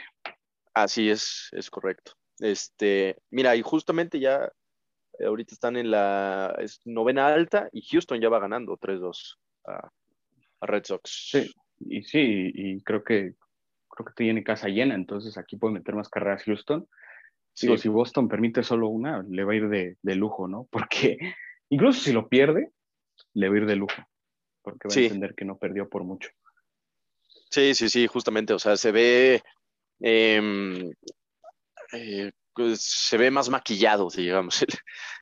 Así 0.73 1.09
es, 1.09 1.49
es 1.51 1.69
correcto. 1.69 2.13
Este, 2.39 3.17
mira, 3.29 3.55
y 3.55 3.61
justamente 3.61 4.19
ya 4.19 4.51
ahorita 5.25 5.53
están 5.53 5.77
en 5.77 5.91
la 5.91 6.57
novena 6.85 7.27
alta 7.27 7.69
y 7.71 7.81
Houston 7.81 8.19
ya 8.19 8.29
va 8.29 8.39
ganando 8.39 8.77
3-2 8.77 9.37
a, 9.65 9.89
Red 10.61 10.83
Sox. 10.85 11.29
Sí, 11.31 11.51
y 11.79 12.03
sí, 12.03 12.51
y 12.53 12.81
creo 12.81 13.03
que 13.03 13.35
creo 13.87 14.05
que 14.05 14.13
tiene 14.15 14.43
casa 14.43 14.67
llena, 14.67 14.95
entonces 14.95 15.37
aquí 15.37 15.57
puede 15.57 15.75
meter 15.75 15.95
más 15.95 16.09
carreras 16.09 16.43
Houston. 16.43 16.87
Digo, 17.61 17.77
si 17.77 17.89
Boston 17.89 18.29
permite 18.29 18.63
solo 18.63 18.87
una, 18.87 19.21
le 19.23 19.43
va 19.43 19.51
a 19.51 19.55
ir 19.55 19.67
de, 19.67 19.97
de, 20.01 20.15
lujo, 20.15 20.47
¿no? 20.47 20.67
Porque 20.71 21.17
incluso 21.69 21.99
si 22.01 22.13
lo 22.13 22.29
pierde, 22.29 22.71
le 23.33 23.49
va 23.49 23.55
a 23.55 23.57
ir 23.57 23.65
de 23.65 23.75
lujo, 23.75 24.01
porque 24.61 24.87
va 24.87 24.95
a 24.95 24.99
entender 24.99 25.35
que 25.35 25.45
no 25.45 25.57
perdió 25.57 25.89
por 25.89 26.03
mucho. 26.03 26.29
Sí, 27.49 27.73
sí, 27.73 27.89
sí, 27.89 28.07
justamente, 28.07 28.53
o 28.53 28.59
sea, 28.59 28.77
se 28.77 28.91
ve, 28.91 29.41
em, 29.99 30.91
eh, 31.93 32.31
pues, 32.59 32.81
se 32.81 33.17
ve 33.17 33.31
más 33.31 33.47
maquillado, 33.47 34.09
digamos, 34.13 34.65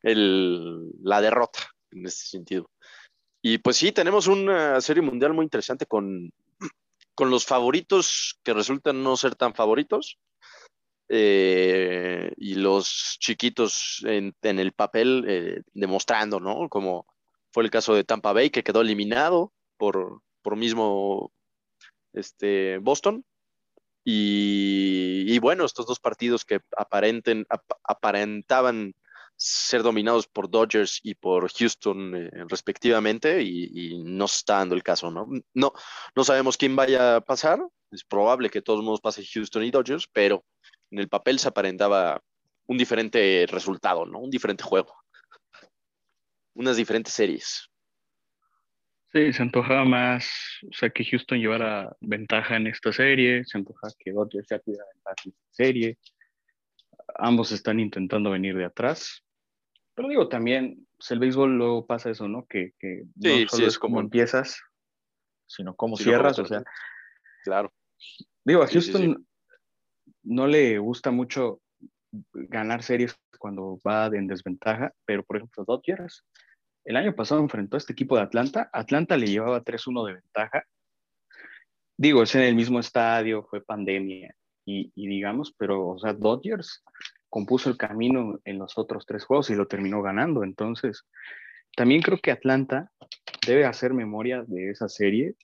el, 0.01 0.89
la 1.03 1.21
derrota 1.21 1.59
en 1.91 2.07
este 2.07 2.25
sentido. 2.25 2.67
Y 3.43 3.59
pues 3.59 3.77
sí, 3.77 3.91
tenemos 3.91 4.25
una 4.25 4.81
serie 4.81 5.03
mundial 5.03 5.33
muy 5.33 5.43
interesante 5.43 5.85
con, 5.85 6.31
con 7.13 7.29
los 7.29 7.45
favoritos 7.45 8.39
que 8.43 8.55
resultan 8.55 9.03
no 9.03 9.15
ser 9.17 9.35
tan 9.35 9.53
favoritos. 9.53 10.17
Eh, 11.09 12.33
y 12.37 12.55
los 12.55 13.17
chiquitos 13.19 14.03
en, 14.05 14.33
el 14.41 14.73
papel 14.73 15.23
eh, 15.27 15.61
demostrando, 15.73 16.39
¿no? 16.39 16.67
Como 16.69 17.05
fue 17.53 17.63
el 17.63 17.69
caso 17.69 17.93
de 17.93 18.03
Tampa 18.03 18.33
Bay, 18.33 18.49
que 18.49 18.63
quedó 18.63 18.81
eliminado 18.81 19.53
por, 19.77 20.21
por 20.41 20.55
mismo 20.55 21.31
este, 22.13 22.79
Boston. 22.79 23.23
Y, 24.09 25.37
bueno, 25.39 25.65
estos 25.65 25.85
dos 25.85 25.99
partidos 25.99 26.45
que 26.45 26.61
aparenten, 26.77 27.45
aparentaban 27.83 28.95
ser 29.35 29.83
dominados 29.83 30.27
por 30.27 30.49
Dodgers 30.49 31.01
y 31.03 31.13
por 31.13 31.51
Houston 31.51 32.15
eh, 32.15 32.29
respectivamente 32.47 33.41
y, 33.43 34.01
no 34.05 34.29
se 34.29 34.37
está 34.37 34.59
dando 34.59 34.75
el 34.75 34.83
caso, 34.83 35.11
¿no? 35.11 35.27
¿no? 35.53 35.73
No 36.15 36.23
sabemos 36.23 36.55
quién 36.55 36.73
vaya 36.77 37.17
a 37.17 37.21
pasar, 37.21 37.59
es 37.91 38.05
probable 38.05 38.49
que 38.49 38.61
todos 38.61 38.81
modos 38.81 39.01
pase 39.01 39.25
Houston 39.25 39.65
y 39.65 39.71
Dodgers, 39.71 40.07
pero 40.13 40.45
en 40.89 40.99
el 40.99 41.09
papel 41.09 41.37
se 41.37 41.49
aparentaba 41.49 42.23
un 42.65 42.77
diferente 42.77 43.45
resultado, 43.49 44.05
¿no? 44.05 44.19
Un 44.19 44.29
diferente 44.29 44.63
juego, 44.63 44.95
unas 46.53 46.77
diferentes 46.77 47.13
series. 47.13 47.69
Sí, 49.13 49.31
se 49.31 49.41
antojaba 49.41 49.85
más, 49.85 50.29
o 50.69 50.73
sea, 50.73 50.89
que 50.89 51.05
Houston 51.05 51.39
llevara 51.39 51.95
ventaja 52.01 52.57
en 52.57 52.67
esta 52.67 52.91
serie, 52.91 53.45
se 53.45 53.57
antojaba 53.57 53.93
que 53.97 54.11
Dodgers 54.11 54.47
ya 54.49 54.59
tuviera 54.59 54.83
ventaja 54.93 55.15
en 55.25 55.31
esta 55.31 55.53
serie. 55.53 55.97
Ambos 57.15 57.53
están 57.53 57.79
intentando 57.79 58.31
venir 58.31 58.57
de 58.57 58.65
atrás. 58.65 59.23
Pero 59.95 60.09
digo, 60.09 60.27
también, 60.27 60.85
pues 60.97 61.09
el 61.11 61.19
béisbol 61.19 61.57
luego 61.57 61.87
pasa 61.87 62.09
eso, 62.09 62.27
¿no? 62.27 62.45
Que, 62.47 62.73
que 62.79 63.03
no 63.15 63.47
solo 63.47 63.67
es 63.67 63.79
como 63.79 64.01
empiezas, 64.01 64.61
sino 65.47 65.73
cómo 65.75 65.95
cierras, 65.95 66.37
o 66.39 66.45
sea. 66.45 66.63
Claro. 67.43 67.73
Digo, 68.43 68.61
a 68.61 68.67
Houston 68.67 69.25
no 70.23 70.47
le 70.47 70.77
gusta 70.79 71.11
mucho 71.11 71.61
ganar 72.33 72.83
series 72.83 73.17
cuando 73.39 73.79
va 73.87 74.07
en 74.07 74.27
desventaja, 74.27 74.93
pero 75.05 75.23
por 75.23 75.37
ejemplo, 75.37 75.63
Dodgers 75.65 76.25
el 76.87 76.95
año 76.95 77.13
pasado 77.13 77.41
enfrentó 77.41 77.75
a 77.75 77.79
este 77.79 77.91
equipo 77.91 78.15
de 78.15 78.21
Atlanta. 78.21 78.69
Atlanta 78.71 79.17
le 79.17 79.27
llevaba 79.27 79.61
3-1 79.61 80.07
de 80.07 80.13
ventaja. 80.13 80.63
Digo, 81.97 82.23
es 82.23 82.33
en 82.33 82.43
el 82.43 82.55
mismo 82.55 82.79
estadio, 82.79 83.43
fue 83.43 83.61
pandemia 83.61 84.33
y, 84.63 84.91
digamos, 84.95 85.53
pero, 85.57 85.85
o 85.89 85.99
sea, 85.99 86.13
Dodgers 86.13 86.85
compuso 87.29 87.69
el 87.69 87.77
camino 87.77 88.39
en 88.45 88.57
los 88.57 88.77
otros 88.77 89.05
tres 89.05 89.25
juegos 89.25 89.49
y 89.49 89.55
lo 89.55 89.67
terminó 89.67 90.01
ganando. 90.01 90.45
Entonces, 90.45 91.05
también 91.75 92.01
creo 92.01 92.19
que 92.19 92.31
Atlanta 92.31 92.89
debe 93.45 93.65
hacer 93.65 93.93
memoria 93.93 94.43
de 94.47 94.69
esa 94.69 94.87
serie 94.87 95.35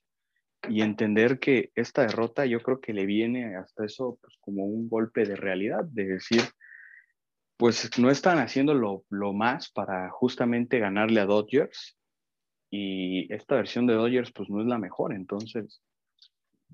y 0.69 0.81
entender 0.81 1.39
que 1.39 1.71
esta 1.75 2.03
derrota 2.03 2.45
yo 2.45 2.61
creo 2.61 2.79
que 2.79 2.93
le 2.93 3.05
viene 3.05 3.57
hasta 3.57 3.83
eso 3.83 4.17
pues, 4.21 4.33
como 4.39 4.63
un 4.63 4.87
golpe 4.87 5.25
de 5.25 5.35
realidad, 5.35 5.83
de 5.83 6.05
decir, 6.05 6.41
pues 7.63 7.97
no 7.97 8.11
están 8.11 8.39
haciendo 8.39 8.73
lo, 8.73 9.05
más 9.31 9.71
para 9.71 10.09
justamente 10.09 10.79
ganarle 10.79 11.21
a 11.21 11.25
Dodgers 11.25 11.97
y 12.69 13.33
esta 13.33 13.55
versión 13.55 13.87
de 13.87 13.93
Dodgers 13.93 14.33
pues 14.33 14.49
no 14.49 14.59
es 14.59 14.67
la 14.67 14.77
mejor, 14.77 15.13
entonces 15.13 15.81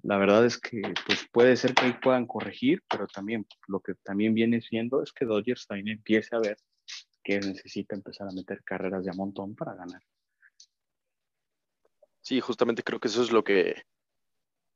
la 0.02 0.18
verdad 0.18 0.48
es 0.48 0.60
que 0.60 0.82
pues 1.06 1.28
puede 1.32 1.56
ser 1.58 1.76
que 1.76 1.86
ahí 1.86 1.94
puedan 2.02 2.26
corregir, 2.26 2.82
pero 2.90 3.06
también 3.06 3.46
lo 3.68 3.82
que 3.82 3.94
también 4.02 4.34
viene 4.34 4.62
siendo 4.62 5.04
es 5.04 5.14
que 5.14 5.26
Dodgers 5.26 5.68
también 5.68 5.90
empiece 5.90 6.36
a 6.36 6.40
ver 6.40 6.58
que 7.24 7.40
necesita 7.40 7.94
empezar 7.94 8.28
a 8.28 8.34
meter 8.34 8.64
carreras 8.64 9.06
de 9.06 9.12
a 9.12 9.14
montón 9.14 9.54
para 9.54 9.76
ganar. 9.76 10.02
Sí, 12.22 12.40
justamente 12.40 12.82
creo 12.82 13.00
que 13.00 13.10
eso 13.10 13.22
es 13.22 13.32
lo 13.32 13.44
que 13.44 13.84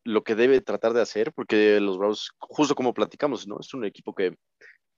lo 0.03 0.23
que 0.23 0.35
debe 0.35 0.61
tratar 0.61 0.93
de 0.93 1.01
hacer, 1.01 1.33
porque 1.33 1.79
los 1.79 1.97
Bravos, 1.97 2.35
justo 2.37 2.75
como 2.75 2.93
platicamos, 2.93 3.47
¿no? 3.47 3.59
Es 3.59 3.73
un 3.73 3.85
equipo 3.85 4.13
que 4.13 4.37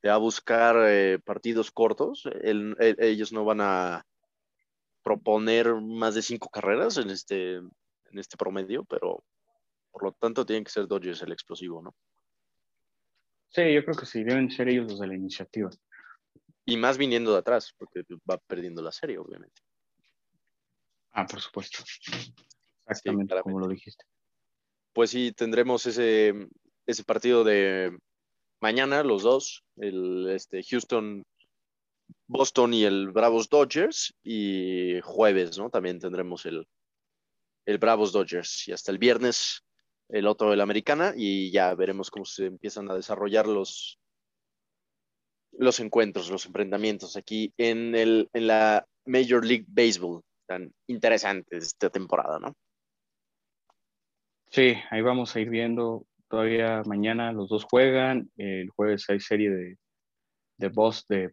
a 0.09 0.17
buscar 0.17 0.75
eh, 0.87 1.19
partidos 1.23 1.71
cortos. 1.71 2.23
ellos 2.41 3.31
no 3.31 3.45
van 3.45 3.61
a 3.61 4.05
proponer 5.03 5.75
más 5.75 6.15
de 6.15 6.21
cinco 6.21 6.49
carreras 6.49 6.97
en 6.97 7.09
este, 7.09 7.55
en 7.55 8.19
este 8.19 8.37
promedio, 8.37 8.83
pero 8.85 9.23
por 9.91 10.03
lo 10.03 10.11
tanto 10.13 10.45
tienen 10.45 10.63
que 10.63 10.71
ser 10.71 10.87
Dodgers 10.87 11.21
el 11.21 11.31
explosivo, 11.31 11.81
¿no? 11.81 11.95
Sí, 13.49 13.73
yo 13.73 13.85
creo 13.85 13.95
que 13.95 14.05
sí, 14.05 14.23
deben 14.23 14.51
ser 14.51 14.67
ellos 14.67 14.91
los 14.91 14.99
de 14.99 15.07
la 15.07 15.15
iniciativa. 15.15 15.69
Y 16.65 16.75
más 16.75 16.97
viniendo 16.97 17.31
de 17.31 17.39
atrás, 17.39 17.73
porque 17.77 18.03
va 18.29 18.37
perdiendo 18.37 18.81
la 18.81 18.91
serie, 18.91 19.17
obviamente. 19.17 19.61
Ah, 21.11 21.25
por 21.25 21.39
supuesto. 21.39 21.83
Exactamente 22.87 23.41
como 23.41 23.59
lo 23.59 23.67
dijiste. 23.67 24.03
Pues 24.91 25.11
sí, 25.11 25.31
tendremos 25.31 25.85
ese, 25.85 26.33
ese 26.85 27.03
partido 27.03 27.43
de 27.43 27.97
mañana 28.65 29.03
los 29.03 29.21
dos, 29.21 29.63
el 29.77 30.27
este, 30.31 30.63
Houston, 30.63 31.23
Boston 32.25 32.73
y 32.73 32.83
el 32.83 33.11
Bravos 33.11 33.47
Dodgers, 33.47 34.15
y 34.23 34.99
jueves, 35.03 35.59
¿no? 35.59 35.69
También 35.69 35.99
tendremos 35.99 36.47
el, 36.47 36.67
el 37.67 37.77
Bravos 37.77 38.11
Dodgers, 38.11 38.67
y 38.67 38.71
hasta 38.71 38.91
el 38.91 38.97
viernes 38.97 39.63
el 40.09 40.25
otro 40.25 40.49
de 40.49 40.57
la 40.57 40.63
americana, 40.63 41.13
y 41.15 41.51
ya 41.51 41.75
veremos 41.75 42.09
cómo 42.09 42.25
se 42.25 42.47
empiezan 42.47 42.89
a 42.89 42.95
desarrollar 42.95 43.45
los, 43.45 43.99
los 45.51 45.79
encuentros, 45.79 46.31
los 46.31 46.47
enfrentamientos 46.47 47.17
aquí 47.17 47.53
en, 47.57 47.93
el, 47.93 48.29
en 48.33 48.47
la 48.47 48.87
Major 49.05 49.45
League 49.45 49.65
Baseball, 49.67 50.23
tan 50.47 50.73
interesante 50.87 51.57
esta 51.57 51.91
temporada, 51.91 52.39
¿no? 52.39 52.55
Sí, 54.49 54.73
ahí 54.89 55.01
vamos 55.03 55.35
a 55.35 55.39
ir 55.39 55.51
viendo 55.51 56.07
Todavía 56.27 56.81
mañana 56.85 57.31
los 57.31 57.49
dos 57.49 57.65
juegan. 57.65 58.29
El 58.37 58.69
jueves 58.69 59.09
hay 59.09 59.19
serie 59.19 59.49
de, 59.51 59.77
de, 60.57 60.69
Boston, 60.69 61.17
de 61.17 61.31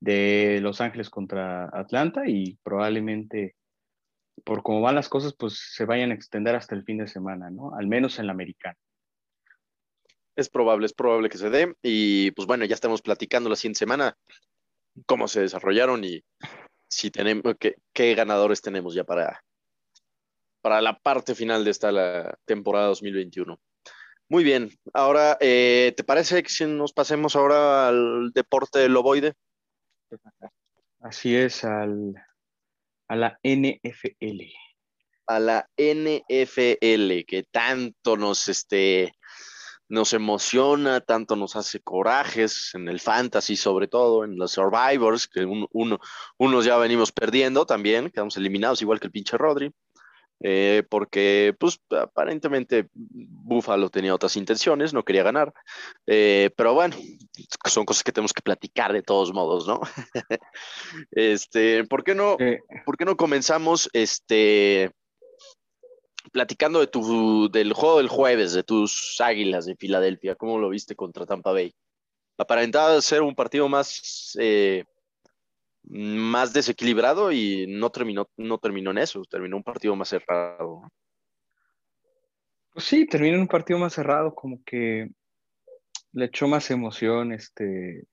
de 0.00 0.60
Los 0.60 0.80
Ángeles 0.80 1.10
contra 1.10 1.64
Atlanta 1.72 2.22
y 2.26 2.56
probablemente 2.62 3.56
por 4.44 4.62
cómo 4.62 4.80
van 4.80 4.94
las 4.94 5.08
cosas, 5.08 5.34
pues 5.34 5.58
se 5.74 5.84
vayan 5.84 6.10
a 6.10 6.14
extender 6.14 6.54
hasta 6.54 6.74
el 6.74 6.84
fin 6.84 6.98
de 6.98 7.08
semana, 7.08 7.50
¿no? 7.50 7.74
Al 7.74 7.86
menos 7.86 8.18
en 8.18 8.26
la 8.26 8.32
americana. 8.32 8.76
Es 10.36 10.48
probable, 10.48 10.86
es 10.86 10.92
probable 10.92 11.28
que 11.28 11.38
se 11.38 11.50
dé. 11.50 11.74
Y 11.82 12.30
pues 12.32 12.46
bueno, 12.46 12.64
ya 12.64 12.74
estamos 12.74 13.02
platicando 13.02 13.50
la 13.50 13.56
siguiente 13.56 13.80
semana 13.80 14.16
cómo 15.06 15.28
se 15.28 15.40
desarrollaron 15.40 16.04
y 16.04 16.22
si 16.88 17.10
tenemos, 17.10 17.54
qué, 17.58 17.76
qué 17.92 18.14
ganadores 18.14 18.62
tenemos 18.62 18.94
ya 18.94 19.04
para, 19.04 19.42
para 20.60 20.80
la 20.80 20.98
parte 20.98 21.34
final 21.34 21.64
de 21.64 21.70
esta 21.70 22.38
temporada 22.44 22.86
2021. 22.86 23.58
Muy 24.30 24.44
bien. 24.44 24.70
Ahora, 24.92 25.38
eh, 25.40 25.94
¿te 25.96 26.04
parece 26.04 26.42
que 26.42 26.50
si 26.50 26.66
nos 26.66 26.92
pasemos 26.92 27.34
ahora 27.34 27.88
al 27.88 28.30
deporte 28.34 28.78
del 28.78 28.96
ovoide? 28.96 29.34
Así 31.00 31.34
es, 31.34 31.64
al, 31.64 32.14
a 33.08 33.16
la 33.16 33.38
NFL. 33.42 34.42
A 35.26 35.40
la 35.40 35.68
NFL, 35.76 37.24
que 37.26 37.44
tanto 37.50 38.16
nos, 38.18 38.48
este, 38.48 39.12
nos 39.88 40.12
emociona, 40.12 41.00
tanto 41.00 41.34
nos 41.34 41.56
hace 41.56 41.80
corajes 41.80 42.74
en 42.74 42.88
el 42.88 43.00
fantasy, 43.00 43.56
sobre 43.56 43.88
todo 43.88 44.24
en 44.24 44.36
los 44.36 44.52
survivors, 44.52 45.26
que 45.26 45.46
uno, 45.46 45.98
unos 46.38 46.64
ya 46.64 46.76
venimos 46.76 47.12
perdiendo 47.12 47.64
también, 47.64 48.10
quedamos 48.10 48.36
eliminados 48.36 48.82
igual 48.82 49.00
que 49.00 49.06
el 49.06 49.12
pinche 49.12 49.38
Rodri. 49.38 49.72
Eh, 50.40 50.84
porque 50.88 51.52
pues 51.58 51.80
aparentemente 51.90 52.88
Buffalo 52.94 53.90
tenía 53.90 54.14
otras 54.14 54.36
intenciones, 54.36 54.94
no 54.94 55.04
quería 55.04 55.24
ganar, 55.24 55.52
eh, 56.06 56.50
pero 56.56 56.74
bueno, 56.74 56.96
son 57.68 57.84
cosas 57.84 58.04
que 58.04 58.12
tenemos 58.12 58.32
que 58.32 58.42
platicar 58.42 58.92
de 58.92 59.02
todos 59.02 59.32
modos, 59.32 59.66
¿no? 59.66 59.80
este, 61.10 61.82
¿por 61.84 62.04
qué 62.04 62.14
no, 62.14 62.36
¿por 62.84 62.96
qué 62.96 63.04
no 63.04 63.16
comenzamos 63.16 63.90
este, 63.92 64.92
platicando 66.30 66.80
de 66.80 66.86
tu, 66.86 67.50
del 67.50 67.72
juego 67.72 67.98
del 67.98 68.08
jueves, 68.08 68.52
de 68.52 68.62
tus 68.62 69.20
Águilas 69.20 69.66
de 69.66 69.76
Filadelfia, 69.76 70.36
¿cómo 70.36 70.58
lo 70.58 70.68
viste 70.68 70.94
contra 70.94 71.26
Tampa 71.26 71.52
Bay? 71.52 71.74
Aparentaba 72.38 73.00
ser 73.00 73.22
un 73.22 73.34
partido 73.34 73.68
más... 73.68 74.36
Eh, 74.38 74.84
más 75.90 76.52
desequilibrado 76.52 77.32
y 77.32 77.66
no 77.66 77.90
terminó, 77.90 78.28
no 78.36 78.58
terminó 78.58 78.90
en 78.90 78.98
eso, 78.98 79.22
terminó 79.30 79.56
un 79.56 79.62
partido 79.62 79.96
más 79.96 80.08
cerrado. 80.08 80.82
Pues 82.72 82.84
sí, 82.84 83.06
terminó 83.06 83.36
en 83.36 83.42
un 83.42 83.48
partido 83.48 83.78
más 83.78 83.94
cerrado, 83.94 84.34
como 84.34 84.62
que 84.64 85.10
le 86.12 86.24
echó 86.26 86.46
más 86.46 86.70
emoción 86.70 87.32
este 87.32 88.06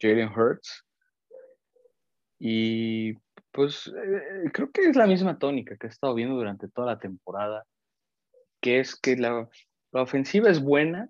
Jalen 0.00 0.30
Hurts. 0.30 0.84
Y 2.38 3.14
pues 3.50 3.88
eh, 3.88 4.50
creo 4.52 4.70
que 4.70 4.82
es 4.82 4.96
la 4.96 5.06
misma 5.06 5.38
tónica 5.38 5.76
que 5.76 5.86
he 5.86 5.90
estado 5.90 6.14
viendo 6.14 6.34
durante 6.36 6.68
toda 6.68 6.94
la 6.94 6.98
temporada, 6.98 7.64
que 8.60 8.80
es 8.80 8.96
que 8.96 9.16
la, 9.16 9.48
la 9.92 10.02
ofensiva 10.02 10.50
es 10.50 10.60
buena 10.60 11.08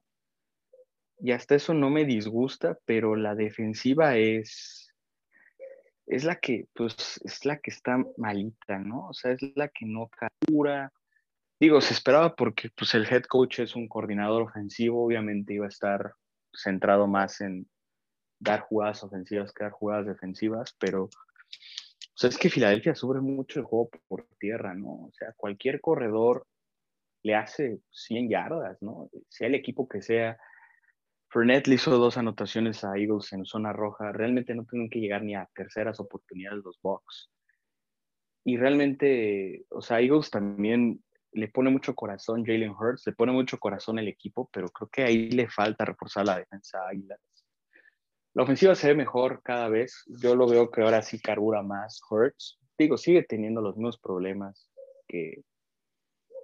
y 1.19 1.33
hasta 1.33 1.55
eso 1.55 1.75
no 1.75 1.91
me 1.91 2.05
disgusta, 2.05 2.79
pero 2.85 3.17
la 3.17 3.35
defensiva 3.35 4.17
es 4.17 4.84
es 6.07 6.25
la 6.25 6.37
que, 6.37 6.69
pues, 6.75 7.21
es 7.25 7.45
la 7.45 7.59
que 7.59 7.71
está 7.71 7.99
malita, 8.17 8.79
¿no? 8.79 9.09
O 9.09 9.15
sea, 9.15 9.33
es 9.33 9.41
la 9.57 9.69
que 9.69 9.87
no 9.87 10.09
captura. 10.09 10.93
Digo, 11.59 11.81
se 11.81 11.95
esperaba 11.95 12.35
porque, 12.35 12.71
pues, 12.77 12.95
el 12.95 13.07
head 13.07 13.23
coach 13.23 13.61
es 13.61 13.75
un 13.75 13.89
coordinador 13.89 14.43
ofensivo, 14.43 15.05
obviamente 15.05 15.55
iba 15.55 15.67
a 15.67 15.69
estar 15.69 16.15
centrado 16.53 17.07
más 17.07 17.41
en 17.41 17.67
dar 18.39 18.61
jugadas 18.61 19.03
ofensivas 19.03 19.53
que 19.53 19.65
dar 19.65 19.73
jugadas 19.73 20.07
defensivas, 20.07 20.77
pero, 20.79 21.05
o 21.05 22.17
sea, 22.17 22.29
es 22.29 22.39
que 22.39 22.51
Filadelfia 22.51 22.95
sufre 22.95 23.21
mucho 23.21 23.59
el 23.59 23.65
juego 23.65 23.91
por 24.07 24.27
tierra, 24.39 24.75
¿no? 24.75 25.07
O 25.07 25.11
sea, 25.13 25.33
cualquier 25.37 25.81
corredor 25.81 26.47
le 27.23 27.35
hace 27.35 27.81
100 27.91 28.29
yardas, 28.29 28.83
¿no? 28.83 29.09
Sea 29.29 29.49
el 29.49 29.55
equipo 29.55 29.89
que 29.89 30.03
sea, 30.03 30.39
Fournette 31.35 31.67
le 31.67 31.75
hizo 31.75 31.91
dos 31.99 32.17
anotaciones 32.17 32.85
a 32.85 32.97
Eagles 32.97 33.33
en 33.33 33.45
zona 33.45 33.73
roja. 33.73 34.13
Realmente 34.13 34.55
no 34.55 34.65
tienen 34.67 34.89
que 34.89 35.01
llegar 35.01 35.25
ni 35.25 35.35
a 35.35 35.51
terceras 35.53 35.99
oportunidades 35.99 36.63
los 36.63 36.79
Bucks. 36.81 37.29
Y 38.45 38.57
realmente, 38.57 39.67
o 39.71 39.83
sea, 39.83 40.01
Eagles 40.01 40.31
también 40.31 41.03
le 41.33 41.49
pone 41.49 41.71
mucho 41.71 41.97
corazón 41.97 42.45
Jalen 42.45 42.71
Hurts, 42.71 43.07
le 43.07 43.15
pone 43.15 43.33
mucho 43.33 43.59
corazón 43.59 43.99
el 43.99 44.07
equipo, 44.07 44.49
pero 44.53 44.69
creo 44.69 44.89
que 44.89 45.03
ahí 45.03 45.29
le 45.31 45.49
falta 45.49 45.85
reforzar 45.85 46.25
la 46.25 46.39
defensa 46.39 46.79
a 46.79 46.91
Águilas. 46.91 47.19
La 48.35 48.45
ofensiva 48.45 48.77
se 48.77 48.87
ve 48.87 48.95
mejor 48.95 49.43
cada 49.43 49.69
vez. 49.69 50.05
Yo 50.23 50.37
lo 50.37 50.47
veo 50.47 50.71
que 50.71 50.83
ahora 50.83 51.03
sí 51.03 51.21
carbura 51.21 51.63
más 51.63 52.01
Hurts. 52.09 52.61
Digo, 52.79 52.97
sigue 52.97 53.25
teniendo 53.25 53.61
los 53.61 53.75
mismos 53.75 53.99
problemas 53.99 54.71
que, 55.09 55.43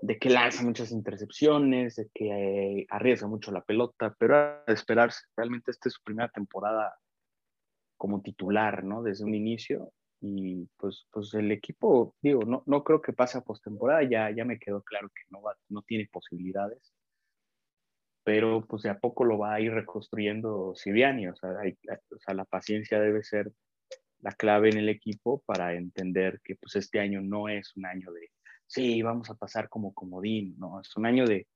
de 0.02 0.18
que 0.18 0.30
lanza 0.30 0.62
muchas 0.62 0.92
intercepciones, 0.92 1.96
de 1.96 2.08
que 2.14 2.80
eh, 2.80 2.86
arriesga 2.90 3.26
mucho 3.28 3.52
la 3.52 3.62
pelota, 3.62 4.14
pero 4.18 4.36
a 4.36 4.64
esperarse, 4.66 5.24
realmente 5.36 5.70
esta 5.70 5.88
es 5.88 5.94
su 5.94 6.02
primera 6.02 6.28
temporada 6.28 6.94
como 7.96 8.22
titular, 8.22 8.82
¿no? 8.82 9.02
Desde 9.02 9.24
un 9.24 9.34
inicio. 9.34 9.92
Y 10.22 10.66
pues, 10.76 11.06
pues 11.10 11.32
el 11.34 11.50
equipo, 11.52 12.14
digo, 12.22 12.42
no, 12.44 12.62
no 12.66 12.84
creo 12.84 13.00
que 13.00 13.12
pase 13.12 13.38
a 13.38 13.42
postemporada, 13.42 14.02
ya, 14.02 14.30
ya 14.30 14.44
me 14.44 14.58
quedó 14.58 14.82
claro 14.82 15.08
que 15.08 15.22
no, 15.30 15.42
va, 15.42 15.56
no 15.68 15.82
tiene 15.82 16.08
posibilidades, 16.12 16.94
pero 18.24 18.64
pues 18.66 18.82
de 18.82 18.90
a 18.90 18.98
poco 18.98 19.24
lo 19.24 19.38
va 19.38 19.54
a 19.54 19.60
ir 19.60 19.72
reconstruyendo 19.72 20.74
Siviani, 20.74 21.28
o 21.28 21.36
sea, 21.36 21.50
o 21.50 22.18
sea, 22.18 22.34
la 22.34 22.44
paciencia 22.44 23.00
debe 23.00 23.22
ser 23.22 23.50
la 24.20 24.32
clave 24.32 24.68
en 24.70 24.78
el 24.78 24.88
equipo 24.90 25.42
para 25.46 25.74
entender 25.74 26.40
que 26.44 26.56
pues 26.56 26.76
este 26.76 27.00
año 27.00 27.22
no 27.22 27.48
es 27.48 27.74
un 27.76 27.86
año 27.86 28.12
de 28.12 28.30
sí, 28.70 29.02
vamos 29.02 29.28
a 29.30 29.34
pasar 29.34 29.68
como 29.68 29.92
comodín, 29.92 30.54
¿no? 30.56 30.80
Es 30.80 30.96
un 30.96 31.04
año 31.04 31.26
de, 31.26 31.48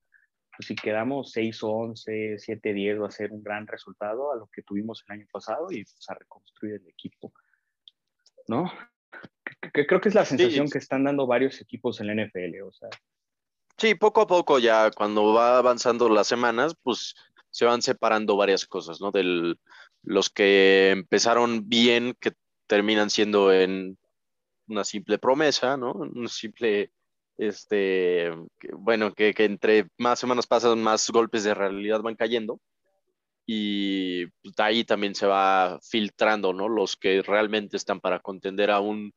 pues 0.57 0.67
si 0.67 0.75
quedamos 0.75 1.31
6 1.31 1.63
o 1.63 1.71
11, 1.71 2.39
7, 2.39 2.75
10, 2.75 3.01
va 3.01 3.07
a 3.07 3.13
ser 3.13 3.31
un 3.31 3.43
gran 3.43 3.69
resultado 3.69 4.33
a 4.33 4.37
lo 4.37 4.49
que 4.49 4.63
tuvimos 4.63 5.05
el 5.07 5.15
año 5.15 5.27
pasado 5.33 5.71
y 5.71 5.85
pues, 5.85 6.05
a 6.09 6.15
reconstruir 6.15 6.75
el 6.75 6.89
equipo, 6.89 7.33
¿no? 8.49 8.71
Que, 9.73 9.87
creo 9.87 10.01
que 10.01 10.09
es 10.09 10.15
la 10.15 10.25
sensación 10.25 10.69
que 10.69 10.79
están 10.79 11.05
dando 11.05 11.27
varios 11.27 11.61
equipos 11.61 12.01
en 12.01 12.09
la 12.09 12.15
NFL, 12.15 12.63
o 12.67 12.73
sea. 12.73 12.89
Sí, 13.79 13.95
poco 13.95 14.23
a 14.23 14.27
poco 14.27 14.59
ya 14.59 14.91
cuando 14.91 15.33
va 15.33 15.59
avanzando 15.59 16.09
las 16.09 16.27
semanas, 16.27 16.75
pues 16.83 17.15
se 17.51 17.65
van 17.65 17.81
separando 17.81 18.37
varias 18.37 18.67
cosas, 18.67 19.01
¿no? 19.01 19.13
De 19.13 19.55
los 20.03 20.31
que 20.31 20.91
empezaron 20.91 21.69
bien, 21.69 22.17
que 22.21 22.33
terminan 22.67 23.09
siendo 23.09 23.53
en 23.53 23.97
una 24.67 24.85
simple 24.85 25.19
promesa, 25.19 25.77
¿no? 25.77 25.93
Un 25.93 26.29
simple 26.29 26.93
este, 27.37 28.31
bueno, 28.73 29.13
que, 29.13 29.35
entre 29.39 29.89
más 29.99 30.19
semanas 30.19 30.47
pasan, 30.47 30.83
más 30.83 31.11
golpes 31.11 31.45
de 31.45 31.55
realidad 31.55 32.01
van 32.01 32.17
cayendo. 32.17 32.61
Y 33.47 34.27
pues, 34.43 34.55
de 34.57 34.63
ahí 34.63 34.85
también 34.85 35.15
se 35.15 35.27
va 35.27 35.79
filtrando, 35.83 36.53
¿no? 36.53 36.69
Los 36.69 36.97
que 36.97 37.23
realmente 37.23 37.77
están 37.77 38.01
para 38.01 38.21
contender 38.21 38.71
a 38.71 38.81
un, 38.81 39.13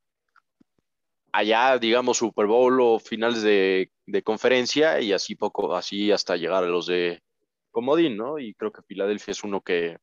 allá, 1.32 1.77
digamos, 1.77 2.17
Super 2.17 2.47
Bowl 2.47 2.80
o 2.82 2.99
finales 2.99 3.41
de, 3.43 3.91
conferencia 4.23 4.99
y 5.01 5.13
así 5.13 5.36
poco, 5.36 5.75
así 5.75 6.12
hasta 6.12 6.36
llegar 6.38 6.63
a 6.63 6.67
los 6.67 6.88
de 6.88 7.21
Comodín, 7.71 8.17
¿no? 8.17 8.39
Y 8.39 8.53
creo 8.56 8.71
que 8.71 8.82
Filadelfia 8.82 9.32
es 9.32 9.43
uno 9.43 9.62
que, 9.62 9.97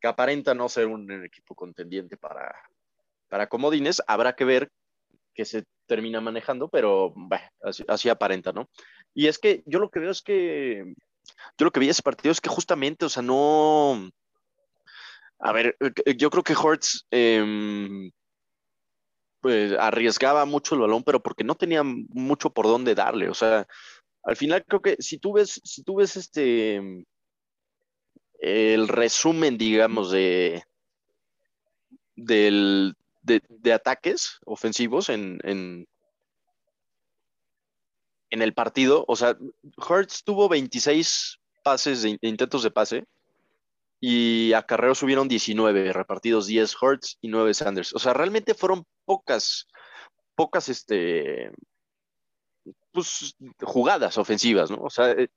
que 0.00 0.08
aparenta 0.08 0.54
no 0.54 0.68
ser 0.68 0.86
un 0.86 1.24
equipo 1.24 1.54
contendiente 1.54 2.16
para, 2.16 2.54
para 3.28 3.48
Comodines. 3.48 4.02
Habrá 4.06 4.34
que 4.34 4.44
ver 4.44 4.70
se 5.44 5.64
termina 5.86 6.20
manejando, 6.20 6.68
pero 6.68 7.14
así, 7.88 8.08
aparenta, 8.08 8.52
¿no? 8.52 8.68
Y 9.14 9.26
es 9.26 9.38
que 9.38 9.62
yo 9.66 9.78
lo 9.78 9.90
que 9.90 10.00
veo 10.00 10.10
es 10.10 10.22
que, 10.22 10.94
yo 11.58 11.64
lo 11.64 11.70
que 11.70 11.80
vi 11.80 11.88
ese 11.88 12.02
partido 12.02 12.32
es 12.32 12.40
que 12.40 12.48
justamente, 12.48 13.04
o 13.04 13.08
sea, 13.08 13.22
no, 13.22 14.10
a 15.38 15.52
ver, 15.52 15.76
yo 16.16 16.30
creo 16.30 16.42
que 16.42 16.54
Hortz 16.54 17.06
em, 17.10 18.10
pues, 19.40 19.72
arriesgaba 19.72 20.44
mucho 20.44 20.74
el 20.74 20.82
balón, 20.82 21.02
pero 21.02 21.20
porque 21.20 21.44
no 21.44 21.54
tenía 21.54 21.82
mucho 21.82 22.50
por 22.50 22.66
dónde 22.66 22.94
darle, 22.94 23.28
o 23.28 23.34
sea, 23.34 23.66
al 24.22 24.36
final 24.36 24.64
creo 24.66 24.82
que 24.82 24.96
si 24.98 25.18
tú 25.18 25.32
ves, 25.32 25.60
si 25.64 25.82
tú 25.82 25.96
ves 25.96 26.16
este, 26.16 27.04
el 28.40 28.88
resumen, 28.88 29.58
digamos, 29.58 30.10
de, 30.10 30.62
del, 32.16 32.94
de, 33.22 33.72
ataques 33.72 34.38
ofensivos 34.44 35.08
en, 35.08 35.38
en, 35.42 35.86
el 38.30 38.54
partido. 38.54 39.04
O 39.08 39.16
sea, 39.16 39.36
Hertz 39.88 40.22
tuvo 40.24 40.48
26 40.48 41.38
pases 41.62 42.02
de, 42.02 42.18
intentos 42.22 42.62
de 42.62 42.70
pase 42.70 43.04
y 44.00 44.52
a 44.54 44.62
Carrero 44.62 44.94
subieron 44.94 45.28
19, 45.28 45.92
repartidos 45.92 46.46
10 46.46 46.74
Hertz 46.80 47.18
y 47.20 47.28
9 47.28 47.54
Sanders. 47.54 47.94
O 47.94 47.98
sea, 47.98 48.14
realmente 48.14 48.54
fueron 48.54 48.84
pocas, 49.04 49.68
pocas, 50.34 50.68
este, 50.68 51.52
pues, 52.92 53.34
jugadas 53.62 54.16
ofensivas, 54.16 54.70
¿no? 54.70 54.78
O 54.82 54.90
sea, 54.90 55.10
eh, 55.10 55.28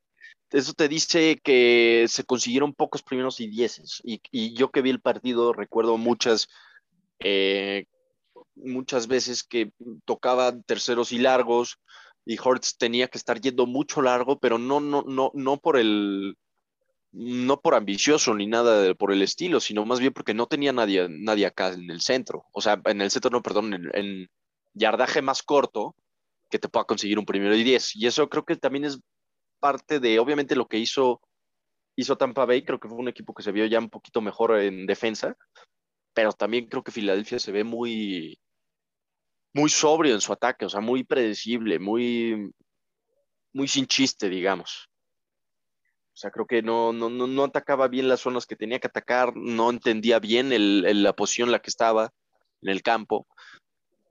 eso 0.51 0.73
te 0.73 0.87
dice 0.87 1.39
que 1.43 2.05
se 2.07 2.23
consiguieron 2.23 2.73
pocos 2.73 3.01
primeros 3.01 3.39
y 3.41 3.47
dieces. 3.47 4.01
Y 4.03 4.53
yo 4.53 4.71
que 4.71 4.81
vi 4.81 4.91
el 4.91 5.01
partido 5.01 5.51
recuerdo 5.51 5.97
muchas 5.97 6.47
eh, 7.23 7.85
muchas 8.55 9.07
veces 9.07 9.43
que 9.43 9.71
tocaba 10.05 10.59
terceros 10.61 11.11
y 11.11 11.17
largos 11.17 11.79
y 12.25 12.37
Hortz 12.37 12.77
tenía 12.77 13.07
que 13.07 13.17
estar 13.17 13.41
yendo 13.41 13.65
mucho 13.65 14.01
largo, 14.01 14.39
pero 14.39 14.57
no, 14.57 14.79
no, 14.79 15.03
no, 15.03 15.31
no 15.33 15.57
por 15.57 15.77
el, 15.77 16.37
no 17.11 17.61
por 17.61 17.75
ambicioso 17.75 18.33
ni 18.33 18.47
nada 18.47 18.93
por 18.95 19.11
el 19.11 19.21
estilo, 19.21 19.59
sino 19.59 19.85
más 19.85 19.99
bien 19.99 20.13
porque 20.13 20.33
no 20.33 20.47
tenía 20.47 20.73
nadie, 20.73 21.07
nadie 21.09 21.45
acá 21.45 21.73
en 21.73 21.89
el 21.91 22.01
centro. 22.01 22.45
O 22.53 22.61
sea, 22.61 22.81
en 22.85 23.01
el 23.01 23.11
centro, 23.11 23.29
no, 23.29 23.41
perdón, 23.41 23.73
en, 23.73 23.89
en 23.93 24.29
yardaje 24.73 25.21
más 25.21 25.43
corto 25.43 25.95
que 26.49 26.59
te 26.59 26.69
pueda 26.69 26.85
conseguir 26.85 27.19
un 27.19 27.25
primero 27.25 27.55
y 27.55 27.63
diez. 27.63 27.95
Y 27.95 28.07
eso 28.07 28.29
creo 28.29 28.45
que 28.45 28.55
también 28.55 28.85
es 28.85 28.99
parte 29.59 29.99
de, 29.99 30.19
obviamente, 30.19 30.55
lo 30.55 30.67
que 30.67 30.77
hizo, 30.79 31.21
hizo 31.95 32.17
Tampa 32.17 32.45
Bay. 32.45 32.63
Creo 32.63 32.79
que 32.79 32.87
fue 32.87 32.97
un 32.97 33.07
equipo 33.07 33.33
que 33.33 33.43
se 33.43 33.51
vio 33.51 33.65
ya 33.65 33.79
un 33.79 33.89
poquito 33.89 34.21
mejor 34.21 34.59
en 34.59 34.85
defensa, 34.85 35.35
pero 36.13 36.33
también 36.33 36.67
creo 36.67 36.83
que 36.83 36.91
Filadelfia 36.91 37.39
se 37.39 37.51
ve 37.51 37.63
muy, 37.63 38.39
muy 39.53 39.69
sobrio 39.69 40.13
en 40.13 40.21
su 40.21 40.33
ataque, 40.33 40.65
o 40.65 40.69
sea, 40.69 40.81
muy 40.81 41.03
predecible, 41.03 41.79
muy, 41.79 42.51
muy 43.53 43.67
sin 43.67 43.85
chiste, 43.85 44.29
digamos. 44.29 44.89
O 46.13 46.15
sea, 46.15 46.29
creo 46.29 46.45
que 46.45 46.61
no, 46.61 46.93
no, 46.93 47.09
no, 47.09 47.43
atacaba 47.43 47.87
bien 47.87 48.07
las 48.07 48.21
zonas 48.21 48.45
que 48.45 48.55
tenía 48.55 48.79
que 48.79 48.87
atacar, 48.87 49.35
no 49.35 49.71
entendía 49.71 50.19
bien 50.19 50.51
la 51.03 51.13
posición 51.13 51.47
en 51.47 51.53
la 51.53 51.59
que 51.59 51.71
estaba 51.71 52.11
en 52.61 52.69
el 52.69 52.83
campo. 52.83 53.27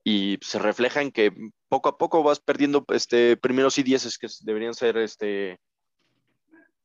Y 0.05 0.39
se 0.43 0.59
refleja 0.59 1.01
en 1.01 1.13
que 1.13 1.33
poco 1.69 1.89
a 1.89 1.99
poco 1.99 2.25
vas 2.25 2.41
perdiendo 2.41 2.85
este, 2.89 3.37
primeros 3.37 3.79
y 3.79 3.85
dieces 3.85 4.19
que 4.19 4.27
deberían 4.41 4.75
ser 4.75 4.97
este, 4.97 5.61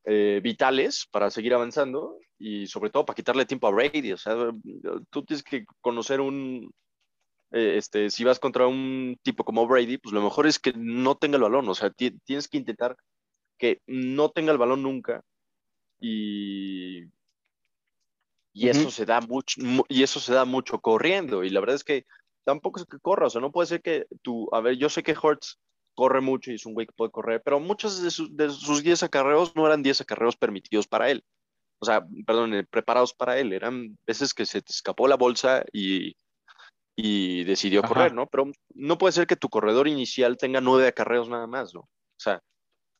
eh, 0.10 0.40
vitales 0.42 1.06
para 1.12 1.30
seguir 1.30 1.54
avanzando 1.54 2.18
y 2.40 2.68
sobre 2.68 2.90
todo 2.90 3.06
para 3.06 3.16
quitarle 3.16 3.46
tiempo 3.46 3.68
a 3.68 3.72
Brady. 3.72 4.14
O 4.14 4.18
sea, 4.18 4.36
tú 5.10 5.26
tienes 5.26 5.44
que 5.44 5.66
conocer 5.82 6.22
un, 6.22 6.74
eh, 7.52 7.76
este, 7.76 8.10
si 8.10 8.24
vas 8.24 8.40
contra 8.40 8.68
un 8.68 9.20
tipo 9.22 9.44
como 9.44 9.68
Brady, 9.68 9.98
pues 9.98 10.14
lo 10.14 10.22
mejor 10.22 10.48
es 10.48 10.60
que 10.60 10.72
no 10.78 11.16
tenga 11.16 11.36
el 11.36 11.44
balón. 11.44 11.68
O 11.68 11.76
sea, 11.76 11.90
tienes 11.90 12.48
que 12.48 12.58
intentar 12.58 12.96
que 13.58 13.82
no 13.86 14.30
tenga 14.30 14.54
el 14.54 14.58
balón 14.58 14.82
nunca 14.82 15.24
y, 16.00 17.04
y 18.54 18.70
eso 18.70 18.90
se 18.90 19.06
da 19.06 19.20
mucho 19.20 19.60
y 19.90 20.04
eso 20.04 20.22
se 20.22 20.34
da 20.34 20.46
mucho 20.46 20.80
corriendo 20.80 21.44
y 21.44 21.50
la 21.50 21.60
verdad 21.60 21.76
es 21.76 21.84
que 21.84 22.06
tampoco 22.46 22.80
es 22.80 22.86
que 22.86 23.00
corra, 23.00 23.28
o 23.28 23.30
sea, 23.30 23.42
no 23.42 23.52
puede 23.52 23.68
ser 23.68 23.82
que 23.82 24.06
tú, 24.22 24.48
a 24.54 24.62
ver, 24.62 24.78
yo 24.78 24.88
sé 24.88 25.04
que 25.04 25.18
Hortz 25.22 25.60
corre 25.98 26.22
mucho 26.22 26.52
y 26.52 26.56
es 26.56 26.66
un 26.68 26.76
güey 26.76 26.86
que 26.86 26.94
puede 26.94 27.10
correr, 27.10 27.42
pero 27.44 27.60
muchos 27.60 28.04
de, 28.04 28.12
sus 28.12 28.84
10 28.84 29.02
acarreos 29.02 29.56
no 29.56 29.66
eran 29.66 29.82
10 29.82 30.02
acarreos 30.02 30.38
permitidos 30.38 30.88
para 30.88 31.10
él. 31.10 31.24
O 31.80 31.86
sea, 31.88 32.06
perdón, 32.26 32.54
eh, 32.54 32.64
preparados 32.64 33.16
para 33.16 33.40
él. 33.40 33.52
Eran 33.52 33.98
veces 34.06 34.34
que 34.36 34.46
se 34.46 34.62
te 34.62 34.72
escapó 34.72 35.08
la 35.08 35.16
bolsa 35.16 35.66
y, 35.74 36.16
y 36.96 37.44
decidió 37.46 37.82
correr, 37.82 38.14
¿no? 38.14 38.28
Pero 38.28 38.52
no 38.76 38.98
puede 39.00 39.14
ser 39.14 39.26
que 39.26 39.36
tu 39.36 39.50
corredor 39.50 39.88
inicial 39.88 40.38
tenga 40.38 40.62
nueve 40.62 40.88
acarreos 40.88 41.30
nada 41.30 41.48
más, 41.48 41.74
¿no? 41.74 41.82
O 41.82 42.20
sea, 42.20 42.42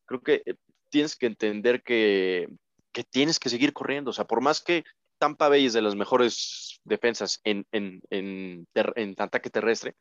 creo 0.04 0.20
que 0.20 0.42
eh, 0.44 0.54
tienes 0.90 1.14
que 1.14 1.26
entender 1.26 1.84
que, 1.84 2.48
que 2.92 3.04
tienes 3.04 3.38
que 3.38 3.48
seguir 3.48 3.72
corriendo. 3.72 4.10
O 4.10 4.14
sea, 4.14 4.24
por 4.24 4.40
más 4.40 4.60
que 4.60 4.82
Tampa 5.20 5.48
Bay 5.48 5.66
es 5.66 5.72
de 5.72 5.82
las 5.82 5.94
mejores 5.94 6.80
defensas 6.82 7.40
en, 7.44 7.64
en, 7.70 8.00
en, 8.10 8.66
en 8.74 9.14
ataque 9.18 9.50
terrestre, 9.50 9.94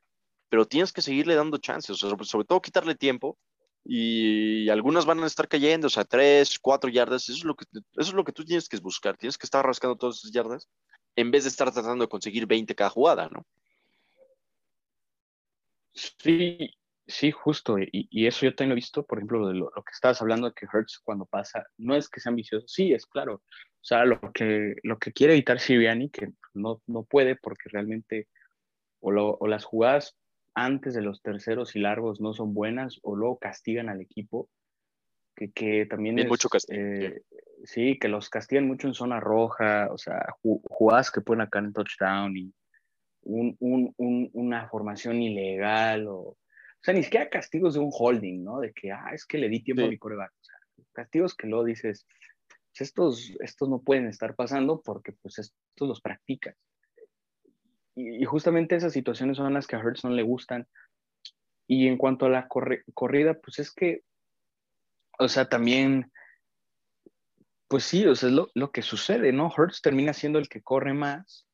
pero 0.49 0.65
tienes 0.65 0.93
que 0.93 1.01
seguirle 1.01 1.35
dando 1.35 1.57
chances, 1.57 1.97
sobre, 1.97 2.45
todo 2.45 2.61
quitarle 2.61 2.95
tiempo 2.95 3.37
y 3.83 4.69
algunas 4.69 5.05
van 5.05 5.23
a 5.23 5.27
estar 5.27 5.47
cayendo, 5.47 5.87
o 5.87 5.89
sea, 5.89 6.03
tres, 6.03 6.59
cuatro 6.59 6.89
yardas, 6.89 7.23
eso 7.29 7.39
es 7.39 7.43
lo 7.45 7.55
que, 7.55 7.65
eso 7.71 7.83
es 8.09 8.13
lo 8.13 8.23
que 8.23 8.33
tú 8.33 8.43
tienes 8.43 8.67
que 8.67 8.77
buscar, 8.77 9.17
tienes 9.17 9.37
que 9.37 9.45
estar 9.45 9.65
rascando 9.65 9.95
todas 9.95 10.17
esas 10.17 10.31
yardas 10.31 10.67
en 11.15 11.31
vez 11.31 11.43
de 11.43 11.49
estar 11.49 11.71
tratando 11.71 12.03
de 12.03 12.09
conseguir 12.09 12.45
20 12.45 12.75
cada 12.75 12.89
jugada, 12.89 13.29
¿no? 13.29 13.45
Sí, 15.93 16.69
sí, 17.07 17.31
justo, 17.31 17.77
y, 17.79 18.27
eso 18.27 18.45
yo 18.45 18.53
también 18.53 18.69
lo 18.69 18.73
he 18.73 18.75
visto, 18.75 19.05
por 19.05 19.17
ejemplo, 19.17 19.47
de 19.47 19.55
lo, 19.55 19.71
que 19.71 19.93
estabas 19.93 20.21
hablando 20.21 20.47
de 20.47 20.53
que 20.53 20.67
Hertz 20.71 20.99
cuando 21.03 21.25
pasa, 21.25 21.65
no 21.77 21.95
es 21.95 22.07
que 22.09 22.19
sea 22.19 22.29
ambicioso, 22.29 22.67
sí, 22.67 22.93
es 22.93 23.05
claro, 23.05 23.35
o 23.35 23.83
sea, 23.87 24.05
lo 24.05 24.19
que, 24.33 24.75
lo 24.83 24.99
que 24.99 25.13
quiere 25.13 25.33
evitar 25.33 25.59
Siriani, 25.59 26.09
que 26.09 26.33
no, 26.53 26.81
no 26.87 27.03
puede 27.03 27.35
porque 27.35 27.69
realmente 27.69 28.27
o, 28.99 29.11
o 29.11 29.47
las 29.47 29.63
jugadas 29.63 30.15
antes 30.57 30.95
de 30.95 31.03
los 31.03 31.21
terceros 31.21 31.75
y 31.75 31.79
largos 31.79 32.19
no 32.19 32.33
son 32.33 32.55
buenas 32.55 32.99
o 33.03 33.15
luego 33.15 33.37
castigan 33.37 33.89
al 33.89 34.01
equipo, 34.01 34.49
que, 35.35 35.51
que 35.51 35.85
también 35.85 36.17
es... 36.17 36.27
Mucho 36.27 36.49
eh, 36.69 37.21
sí, 37.63 37.99
que 37.99 38.07
los 38.07 38.27
castigan 38.31 38.65
mucho 38.65 38.87
en 38.87 38.95
zona 38.95 39.19
roja, 39.19 39.89
o 39.91 39.99
sea, 39.99 40.25
jugadas 40.41 41.11
que 41.11 41.21
pueden 41.21 41.41
acá 41.41 41.59
en 41.59 41.73
touchdown 41.73 42.35
y 42.35 42.51
un, 43.21 43.55
un, 43.59 43.93
un, 43.97 44.29
una 44.33 44.67
formación 44.67 45.21
ilegal 45.21 46.07
o... 46.07 46.19
O 46.19 46.81
sea, 46.81 46.93
ni 46.93 47.03
siquiera 47.03 47.29
castigos 47.29 47.75
de 47.75 47.79
un 47.81 47.91
holding, 47.91 48.43
¿no? 48.43 48.59
De 48.59 48.71
que, 48.71 48.91
ah, 48.91 49.11
es 49.13 49.25
que 49.25 49.37
le 49.37 49.49
di 49.49 49.63
tiempo 49.63 49.83
a 49.83 49.89
mi 49.89 49.97
coreback. 49.97 50.31
O 50.31 50.43
sea, 50.43 50.55
castigos 50.93 51.35
que 51.35 51.47
luego 51.47 51.65
dices, 51.65 52.07
pues 52.47 52.81
estos, 52.81 53.31
estos 53.41 53.69
no 53.69 53.81
pueden 53.81 54.07
estar 54.07 54.35
pasando 54.35 54.81
porque 54.81 55.11
pues 55.11 55.37
estos 55.37 55.87
los 55.87 56.01
practicas 56.01 56.55
y, 57.97 58.23
justamente 58.25 58.75
esas 58.75 58.93
situaciones 58.93 59.37
son 59.37 59.53
las 59.53 59.65
que 59.65 59.75
a 59.75 59.79
Hertz 59.79 60.03
no 60.03 60.11
le 60.11 60.23
gustan. 60.23 60.67
Y 61.67 61.87
en 61.87 61.97
cuanto 61.97 62.27
a 62.27 62.29
la 62.29 62.47
corrida, 62.47 63.33
pues 63.33 63.59
es 63.59 63.71
que, 63.71 64.03
o 65.19 65.27
sea, 65.27 65.49
también, 65.49 66.11
pues 67.67 67.83
sí, 67.83 68.05
o 68.05 68.15
sea, 68.15 68.29
es 68.29 68.35
lo, 68.35 68.49
lo, 68.53 68.71
que 68.71 68.83
sucede, 68.83 69.33
¿no? 69.33 69.51
Hertz 69.55 69.81
termina 69.81 70.13
siendo 70.13 70.39
el 70.39 70.47
que 70.47 70.61
corre 70.61 70.93
más 70.93 71.47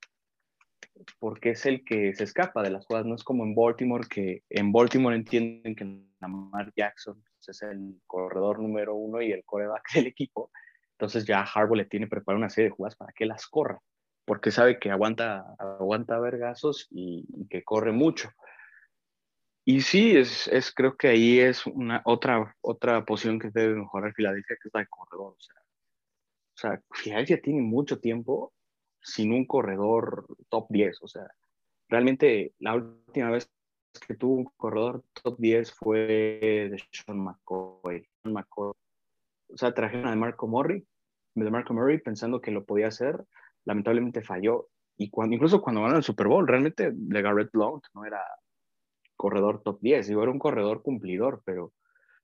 porque 1.20 1.52
es 1.52 1.66
el 1.66 1.84
que 1.84 2.14
se 2.14 2.26
escapa 2.26 2.62
de 2.62 2.70
las 2.70 2.86
jugadas. 2.86 3.08
No 3.08 3.16
es 3.16 3.24
como 3.24 3.44
en 3.44 3.56
Baltimore, 3.56 4.08
que 4.08 4.44
en 4.50 4.72
Baltimore 4.72 5.16
entienden 5.16 5.76
que 5.76 6.04
Lamar 6.20 6.72
Jackson 6.76 7.24
pues, 7.24 7.50
es 7.50 7.62
el 7.64 8.02
corredor 8.06 8.60
número 8.60 8.96
uno 8.96 9.22
y 9.22 9.32
el 9.32 9.44
coreback 9.46 9.84
del 9.94 10.08
equipo. 10.08 10.52
Entonces 10.92 11.26
ya 11.26 11.42
Harbaugh 11.42 11.78
le 11.78 11.86
tiene 11.86 12.08
preparado 12.08 12.38
una 12.38 12.50
serie 12.50 12.70
de 12.70 12.76
jugadas 12.76 12.96
para 12.96 13.14
que 13.14 13.26
las 13.26 13.48
corra 13.48 13.82
porque 14.26 14.52
sabe 14.52 14.80
que 14.80 14.92
aguanta, 14.92 15.56
aguanta 15.60 16.20
vergazos 16.20 16.88
y, 16.92 17.26
que 17.50 17.64
corre 17.64 17.92
mucho. 17.92 18.30
Y 19.66 19.82
sí, 19.82 20.16
es, 20.16 20.48
es, 20.48 20.74
creo 20.74 20.98
que 20.98 21.08
ahí 21.08 21.40
es 21.40 21.66
una 21.66 22.02
otra, 22.06 22.56
otra 22.62 23.06
posición 23.06 23.40
que 23.40 23.50
debe 23.50 23.76
mejorar 23.76 24.14
Filadelfia, 24.14 24.58
que 24.62 24.68
es 24.68 24.74
la 24.74 24.82
de 24.82 24.88
corredor. 24.88 25.36
O 25.38 25.42
sea, 25.42 25.56
o 25.56 26.58
sea, 26.58 26.82
Filadelfia 26.92 27.42
tiene 27.42 27.62
mucho 27.62 28.00
tiempo 28.00 28.54
sin 29.02 29.32
un 29.34 29.46
corredor 29.46 30.28
top 30.50 30.68
10. 30.70 31.02
O 31.02 31.08
sea, 31.08 31.28
realmente 31.90 32.54
la 32.60 32.76
última 32.76 33.32
vez 33.32 33.50
que 34.08 34.16
tuvo 34.16 34.36
un 34.36 34.46
corredor 34.58 35.04
top 35.22 35.38
10 35.40 35.72
fue 35.74 35.98
de 35.98 36.84
Sean 36.92 37.20
McCoy. 37.20 38.08
McCoy. 38.24 38.74
O 39.50 39.58
sea, 39.58 39.74
trajeron 39.74 40.08
a 40.08 40.16
Marco 40.16 40.48
Murray, 40.48 40.86
de 41.36 41.52
Marco 41.52 41.74
Murray 41.74 42.00
pensando 42.00 42.42
que 42.42 42.52
lo 42.52 42.66
podía 42.66 42.88
hacer 42.88 43.26
lamentablemente 43.66 44.22
falló. 44.22 44.70
Y 44.98 45.10
cuando, 45.10 45.36
incluso 45.36 45.62
cuando 45.62 45.82
ganó 45.82 45.98
el 45.98 46.04
Super 46.04 46.28
Bowl, 46.28 46.48
realmente 46.48 46.92
Garrett 46.94 47.52
Blount 47.52 47.84
no 47.94 48.06
era 48.06 48.22
corredor 49.16 49.62
top 49.64 49.80
10, 49.82 50.08
digo, 50.08 50.22
era 50.22 50.32
un 50.32 50.40
corredor 50.40 50.82
cumplidor, 50.82 51.42
pero 51.46 51.74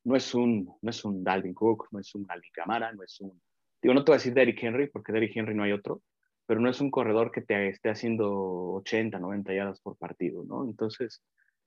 no 0.03 0.15
es 0.15 0.33
un, 0.33 0.69
no 0.81 0.89
es 0.89 1.03
un 1.05 1.23
Dalvin 1.23 1.53
Cook, 1.53 1.87
no 1.91 1.99
es 1.99 2.13
un 2.15 2.25
Alvin 2.29 2.51
Camara, 2.53 2.91
no 2.93 3.03
es 3.03 3.19
un, 3.21 3.41
digo, 3.81 3.93
no 3.93 4.03
te 4.03 4.11
voy 4.11 4.15
a 4.15 4.19
decir 4.19 4.33
Derrick 4.33 4.61
Henry, 4.61 4.89
porque 4.89 5.11
Derrick 5.11 5.35
Henry 5.35 5.55
no 5.55 5.63
hay 5.63 5.71
otro, 5.71 6.01
pero 6.45 6.59
no 6.59 6.69
es 6.69 6.81
un 6.81 6.91
corredor 6.91 7.31
que 7.31 7.41
te 7.41 7.69
esté 7.69 7.89
haciendo 7.89 8.73
80, 8.73 9.19
90 9.19 9.53
yardas 9.53 9.79
por 9.81 9.97
partido, 9.97 10.43
¿no? 10.45 10.65
Entonces, 10.65 11.21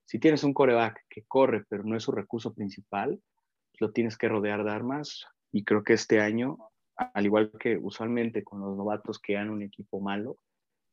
si 0.05 0.19
tienes 0.19 0.45
un 0.45 0.53
coreback 0.53 1.05
que 1.09 1.23
corre, 1.23 1.65
pero 1.69 1.85
no 1.85 1.97
es 1.97 2.03
su 2.03 2.13
recurso 2.13 2.53
principal, 2.53 3.21
lo 3.79 3.93
tienes 3.93 4.19
que 4.19 4.29
rodear 4.29 4.65
de 4.65 4.71
armas, 4.71 5.27
y 5.53 5.65
creo 5.65 5.85
que 5.85 5.93
este 5.93 6.21
año 6.21 6.59
al 7.15 7.25
igual 7.25 7.51
que 7.59 7.77
usualmente 7.77 8.45
con 8.45 8.61
los 8.61 8.77
novatos 8.77 9.19
que 9.19 9.35
dan 9.35 9.51
un 9.51 9.62
equipo 9.62 10.01
malo, 10.01 10.38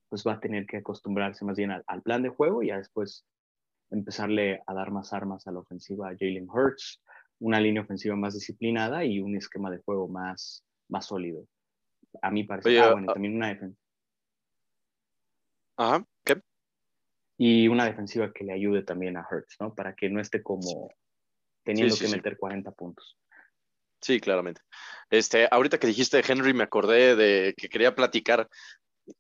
pues 0.10 0.24
va 0.26 0.34
a 0.34 0.40
tener 0.40 0.66
que 0.66 0.78
acostumbrarse 0.78 1.46
más 1.46 1.58
bien 1.58 1.72
al, 1.72 2.02
plan 2.02 2.24
de 2.24 2.30
juego 2.30 2.64
y 2.64 2.68
ya 2.68 2.78
después 2.78 3.26
empezarle 3.92 4.62
a 4.66 4.74
dar 4.74 4.92
más 4.92 5.14
armas 5.14 5.48
a 5.48 5.52
la 5.52 5.60
ofensiva 5.60 6.10
a 6.10 6.16
Jalen 6.18 6.50
Hurts, 6.50 7.02
una 7.40 7.60
línea 7.60 7.82
ofensiva 7.82 8.16
más 8.16 8.34
disciplinada 8.34 9.06
y 9.06 9.20
un 9.20 9.36
esquema 9.36 9.70
de 9.70 9.80
juego 9.80 10.08
más, 10.08 10.64
más 10.88 11.06
sólido. 11.06 11.46
A 12.22 12.32
mí 12.32 12.44
parece. 12.44 12.80
ah, 12.80 12.92
bueno, 12.92 13.08
ah 13.10 13.14
también 13.14 13.36
una 13.36 13.50
defensa. 13.50 13.80
Ajá, 15.78 16.06
¿qué? 16.26 16.42
Y 17.38 17.68
una 17.68 17.86
defensiva 17.86 18.34
que 18.34 18.44
le 18.44 18.54
ayude 18.54 18.84
también 18.84 19.16
a 19.16 19.26
Hurts, 19.30 19.58
¿no? 19.60 19.74
Para 19.74 19.94
que 19.96 20.10
no 20.10 20.20
esté 20.20 20.44
como 20.44 20.92
teniendo 21.64 21.96
que 21.96 22.08
meter 22.08 22.38
40 22.38 22.72
puntos. 22.72 23.18
Sí, 24.02 24.20
claramente. 24.20 24.62
Este, 25.10 25.48
ahorita 25.50 25.80
que 25.80 25.88
dijiste 25.88 26.22
Henry, 26.26 26.54
me 26.54 26.64
acordé 26.64 27.16
de 27.16 27.54
que 27.58 27.70
quería 27.70 27.96
platicar. 27.96 28.48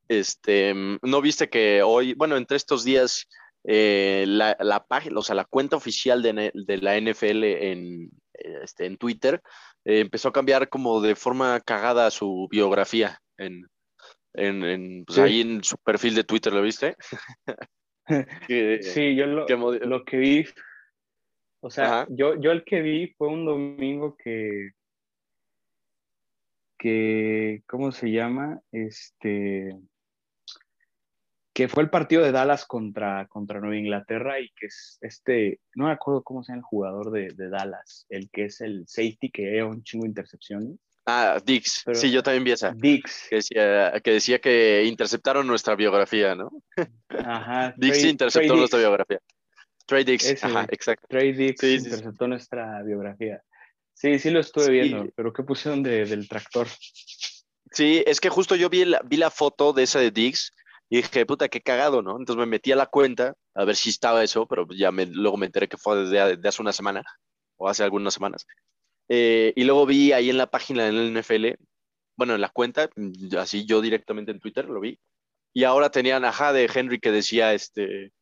Este, 0.07 0.73
¿no 1.01 1.21
viste 1.21 1.49
que 1.49 1.81
hoy, 1.81 2.13
bueno, 2.13 2.37
entre 2.37 2.57
estos 2.57 2.83
días, 2.83 3.27
eh, 3.63 4.25
la, 4.27 4.55
la, 4.59 4.85
página, 4.85 5.19
o 5.19 5.23
sea, 5.23 5.35
la 5.35 5.45
cuenta 5.45 5.75
oficial 5.75 6.21
de, 6.21 6.51
de 6.53 6.77
la 6.77 6.95
NFL 6.99 7.43
en, 7.43 8.09
este, 8.33 8.85
en 8.85 8.97
Twitter 8.97 9.41
eh, 9.85 9.99
empezó 10.01 10.29
a 10.29 10.33
cambiar 10.33 10.69
como 10.69 11.01
de 11.01 11.15
forma 11.15 11.59
cagada 11.59 12.11
su 12.11 12.47
biografía 12.49 13.19
en, 13.37 13.65
en, 14.33 14.63
en 14.63 15.05
pues 15.05 15.17
ahí 15.17 15.41
en 15.41 15.63
su 15.63 15.77
perfil 15.77 16.15
de 16.15 16.23
Twitter, 16.23 16.53
¿lo 16.53 16.61
viste? 16.61 16.95
sí, 18.81 19.15
yo 19.15 19.25
lo, 19.25 19.45
lo 19.47 20.03
que 20.03 20.17
vi 20.17 20.45
o 21.61 21.69
sea, 21.69 22.07
yo, 22.09 22.39
yo 22.39 22.51
el 22.51 22.63
que 22.63 22.81
vi 22.81 23.07
fue 23.17 23.27
un 23.27 23.45
domingo 23.45 24.15
que, 24.15 24.71
que, 26.77 27.63
¿cómo 27.67 27.91
se 27.91 28.11
llama? 28.11 28.61
Este, 28.71 29.77
que 31.53 31.67
fue 31.67 31.83
el 31.83 31.89
partido 31.89 32.23
de 32.23 32.31
Dallas 32.31 32.65
contra, 32.65 33.27
contra 33.27 33.59
Nueva 33.59 33.75
Inglaterra 33.75 34.39
y 34.39 34.49
que 34.51 34.67
es 34.67 34.97
este, 35.01 35.59
no 35.75 35.87
me 35.87 35.91
acuerdo 35.91 36.23
cómo 36.23 36.41
se 36.43 36.53
llama 36.53 36.59
el 36.59 36.63
jugador 36.63 37.11
de, 37.11 37.27
de 37.35 37.49
Dallas, 37.49 38.05
el 38.09 38.29
que 38.31 38.45
es 38.45 38.61
el 38.61 38.85
safety 38.87 39.29
que 39.29 39.55
era 39.55 39.65
un 39.65 39.83
chingo 39.83 40.03
de 40.03 40.09
intercepciones. 40.09 40.77
Ah, 41.05 41.37
Dix. 41.43 41.83
sí, 41.93 42.11
yo 42.11 42.21
también 42.21 42.43
vi 42.43 42.51
esa. 42.51 42.71
Dix. 42.75 43.27
Que 43.29 43.37
decía, 43.37 43.93
que 44.03 44.11
decía 44.11 44.39
que 44.39 44.85
interceptaron 44.85 45.47
nuestra 45.47 45.75
biografía, 45.75 46.35
¿no? 46.35 46.51
Ajá. 47.09 47.73
Dix 47.77 48.05
interceptó 48.05 48.55
nuestra 48.55 48.79
biografía. 48.79 49.19
Trey 49.89 50.03
Dix, 50.03 50.43
ajá, 50.43 50.67
exacto. 50.69 51.07
Trey 51.09 51.33
Dix 51.33 51.63
interceptó 51.63 52.27
nuestra 52.27 52.83
biografía. 52.83 53.41
Sí, 53.95 54.19
sí 54.19 54.29
lo 54.29 54.39
estuve 54.39 54.69
viendo, 54.69 55.09
pero 55.15 55.33
¿qué 55.33 55.41
pusieron 55.41 55.81
del 55.81 56.29
tractor? 56.29 56.67
Sí, 57.71 58.03
es 58.05 58.19
que 58.21 58.29
justo 58.29 58.55
yo 58.55 58.69
vi 58.69 58.85
la, 58.85 59.01
vi 59.03 59.17
la 59.17 59.31
foto 59.31 59.73
de 59.73 59.83
esa 59.83 59.99
de 59.99 60.11
Dix 60.11 60.53
y 60.89 60.97
dije, 60.97 61.25
puta, 61.25 61.49
qué 61.49 61.61
cagado, 61.61 62.03
¿no? 62.03 62.17
Entonces 62.19 62.39
me 62.39 62.45
metí 62.45 62.71
a 62.71 62.75
la 62.75 62.85
cuenta 62.85 63.33
a 63.55 63.65
ver 63.65 63.75
si 63.75 63.89
estaba 63.89 64.23
eso, 64.23 64.45
pero 64.47 64.67
ya 64.69 64.91
me, 64.91 65.07
luego 65.07 65.37
me 65.37 65.47
enteré 65.47 65.67
que 65.67 65.77
fue 65.77 66.05
desde 66.05 66.47
hace 66.47 66.61
una 66.61 66.71
semana 66.71 67.03
o 67.57 67.67
hace 67.67 67.83
algunas 67.83 68.13
semanas. 68.13 68.45
Eh, 69.07 69.53
y 69.55 69.63
luego 69.63 69.87
vi 69.87 70.11
ahí 70.11 70.29
en 70.29 70.37
la 70.37 70.51
página 70.51 70.85
del 70.85 71.19
NFL, 71.19 71.47
bueno, 72.15 72.35
en 72.35 72.41
la 72.41 72.49
cuenta, 72.49 72.91
así 73.39 73.65
yo 73.65 73.81
directamente 73.81 74.31
en 74.31 74.39
Twitter 74.39 74.65
lo 74.65 74.79
vi. 74.79 74.99
Y 75.51 75.63
ahora 75.63 75.89
tenían, 75.89 76.25
ajá, 76.25 76.53
de 76.53 76.69
Henry 76.71 76.99
que 76.99 77.11
decía, 77.11 77.55
este, 77.55 78.13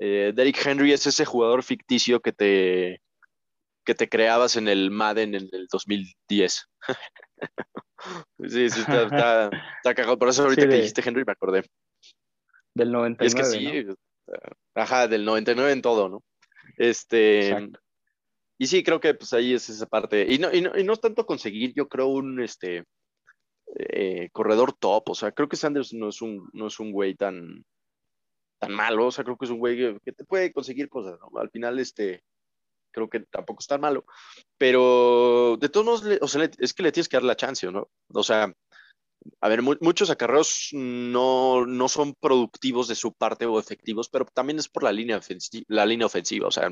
eh, 0.00 0.32
Derrick 0.34 0.64
Henry 0.64 0.92
es 0.92 1.06
ese 1.06 1.26
jugador 1.26 1.62
ficticio 1.62 2.20
que 2.20 2.32
te, 2.32 3.02
que 3.84 3.94
te 3.94 4.08
creabas 4.08 4.56
en 4.56 4.66
el 4.66 4.90
Madden 4.90 5.34
en 5.34 5.48
el 5.52 5.66
2010. 5.70 6.66
sí, 8.48 8.70
sí, 8.70 8.80
está, 8.80 9.50
cagado. 9.82 10.18
Por 10.18 10.30
eso 10.30 10.44
ahorita 10.44 10.66
que 10.66 10.76
dijiste 10.76 11.02
Henry 11.06 11.22
me 11.26 11.32
acordé. 11.32 11.64
Del 12.74 12.90
99. 12.90 13.26
Es 13.26 13.34
que 13.34 13.44
sí, 13.44 13.86
ajá, 14.74 15.06
del 15.06 15.26
99 15.26 15.70
en 15.70 15.82
todo, 15.82 16.08
¿no? 16.08 16.22
Este. 16.78 17.68
y 18.56 18.66
sí, 18.68 18.82
creo 18.82 19.00
que 19.00 19.12
pues 19.12 19.34
ahí 19.34 19.52
es 19.52 19.68
esa 19.68 19.84
parte. 19.86 20.24
Y 20.32 20.38
no, 20.38 20.50
y 20.50 20.62
no, 20.62 20.78
y 20.78 20.82
no 20.82 20.94
es 20.94 21.00
tanto 21.00 21.26
conseguir, 21.26 21.74
yo 21.74 21.88
creo, 21.88 22.06
un 22.06 22.40
este 22.40 22.84
eh, 23.76 24.30
corredor 24.32 24.72
top. 24.72 25.10
O 25.10 25.14
sea, 25.14 25.32
creo 25.32 25.48
que 25.48 25.56
Sanders 25.56 25.92
no 25.92 26.08
es 26.08 26.22
un, 26.22 26.48
no 26.54 26.68
es 26.68 26.80
un 26.80 26.90
güey 26.90 27.16
tan, 27.16 27.66
tan 28.60 28.72
malo. 28.72 29.06
O 29.06 29.10
sea, 29.10 29.24
creo 29.24 29.36
que 29.36 29.46
es 29.46 29.50
un 29.50 29.58
güey 29.58 29.98
que, 30.04 30.12
te 30.12 30.24
puede 30.24 30.52
conseguir 30.52 30.88
cosas. 30.88 31.18
Al 31.34 31.50
final, 31.50 31.78
este, 31.78 32.22
creo 32.92 33.08
que 33.08 33.20
tampoco 33.20 33.60
es 33.60 33.66
tan 33.66 33.80
malo. 33.80 34.04
Pero 34.58 35.56
de 35.58 35.68
todos 35.68 35.86
modos, 35.86 36.18
o 36.20 36.28
sea, 36.28 36.48
es 36.58 36.74
que 36.74 36.82
le 36.82 36.92
tienes 36.92 37.08
que 37.08 37.16
dar 37.16 37.24
la 37.24 37.36
chance, 37.36 37.70
¿no? 37.70 37.88
O 38.12 38.22
sea, 38.22 38.52
a 39.40 39.48
ver, 39.48 39.62
muchos 39.62 40.10
acarreos 40.10 40.70
no, 40.72 41.66
no 41.66 41.88
son 41.88 42.14
productivos 42.14 42.88
de 42.88 42.94
su 42.94 43.12
parte 43.12 43.46
o 43.46 43.58
efectivos, 43.58 44.08
pero 44.08 44.24
también 44.26 44.58
es 44.58 44.68
por 44.68 44.82
la 44.82 44.92
línea, 44.92 45.18
ofensiva, 45.18 45.64
la 45.68 45.86
línea 45.86 46.06
ofensiva. 46.06 46.48
O 46.48 46.50
sea, 46.50 46.70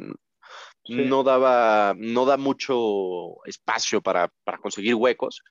no 0.89 1.22
daba, 1.22 1.95
no 1.99 2.24
da 2.24 2.36
mucho 2.36 3.45
espacio 3.45 4.01
para, 4.01 4.30
para 4.45 4.59
conseguir 4.59 4.95
huecos. 4.95 5.43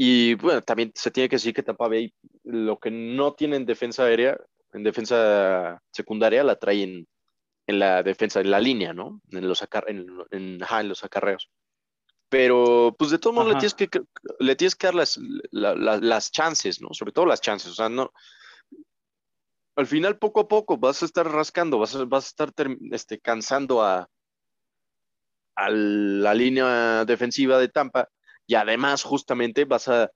Y 0.00 0.34
bueno, 0.34 0.62
también 0.62 0.92
se 0.94 1.10
tiene 1.10 1.28
que 1.28 1.36
decir 1.36 1.52
que 1.52 1.62
Tampa 1.62 1.88
Bay 1.88 2.14
lo 2.44 2.78
que 2.78 2.90
no 2.90 3.32
tiene 3.34 3.56
en 3.56 3.66
defensa 3.66 4.04
aérea, 4.04 4.38
en 4.72 4.82
defensa 4.82 5.82
secundaria, 5.90 6.44
la 6.44 6.56
trae 6.56 6.82
en, 6.82 7.06
la 7.66 8.02
defensa, 8.02 8.40
en 8.40 8.50
la 8.50 8.60
línea, 8.60 8.92
¿no? 8.92 9.20
En 9.30 9.46
los, 9.46 9.66
en, 9.86 10.06
en, 10.30 10.88
los 10.88 11.04
acarreos. 11.04 11.50
Pero, 12.28 12.94
pues 12.98 13.10
de 13.10 13.18
todos 13.18 13.34
modos, 13.34 13.48
le 13.48 13.58
tienes, 13.58 13.74
que, 13.74 13.88
le 14.38 14.56
tienes 14.56 14.76
que 14.76 14.86
dar 14.86 14.94
las, 14.94 15.18
las 15.50 16.30
chances, 16.30 16.80
¿no? 16.80 16.88
Sobre 16.92 17.12
todo 17.12 17.26
las 17.26 17.40
chances. 17.40 17.70
O 17.72 17.74
sea, 17.74 17.88
no. 17.88 18.12
Al 19.76 19.86
final, 19.86 20.18
poco 20.18 20.40
a 20.40 20.48
poco, 20.48 20.76
vas 20.76 21.02
a 21.02 21.06
estar 21.06 21.26
rascando, 21.26 21.78
vas 21.78 21.94
a, 21.94 22.04
vas 22.04 22.24
a 22.24 22.28
estar 22.28 22.52
este, 22.90 23.20
cansando 23.20 23.82
a, 23.82 24.08
a 25.58 25.70
la 25.70 26.34
línea 26.34 27.04
defensiva 27.04 27.58
de 27.58 27.68
Tampa 27.68 28.08
y 28.46 28.54
además 28.54 29.02
justamente 29.02 29.64
vas 29.64 29.88
a 29.88 30.10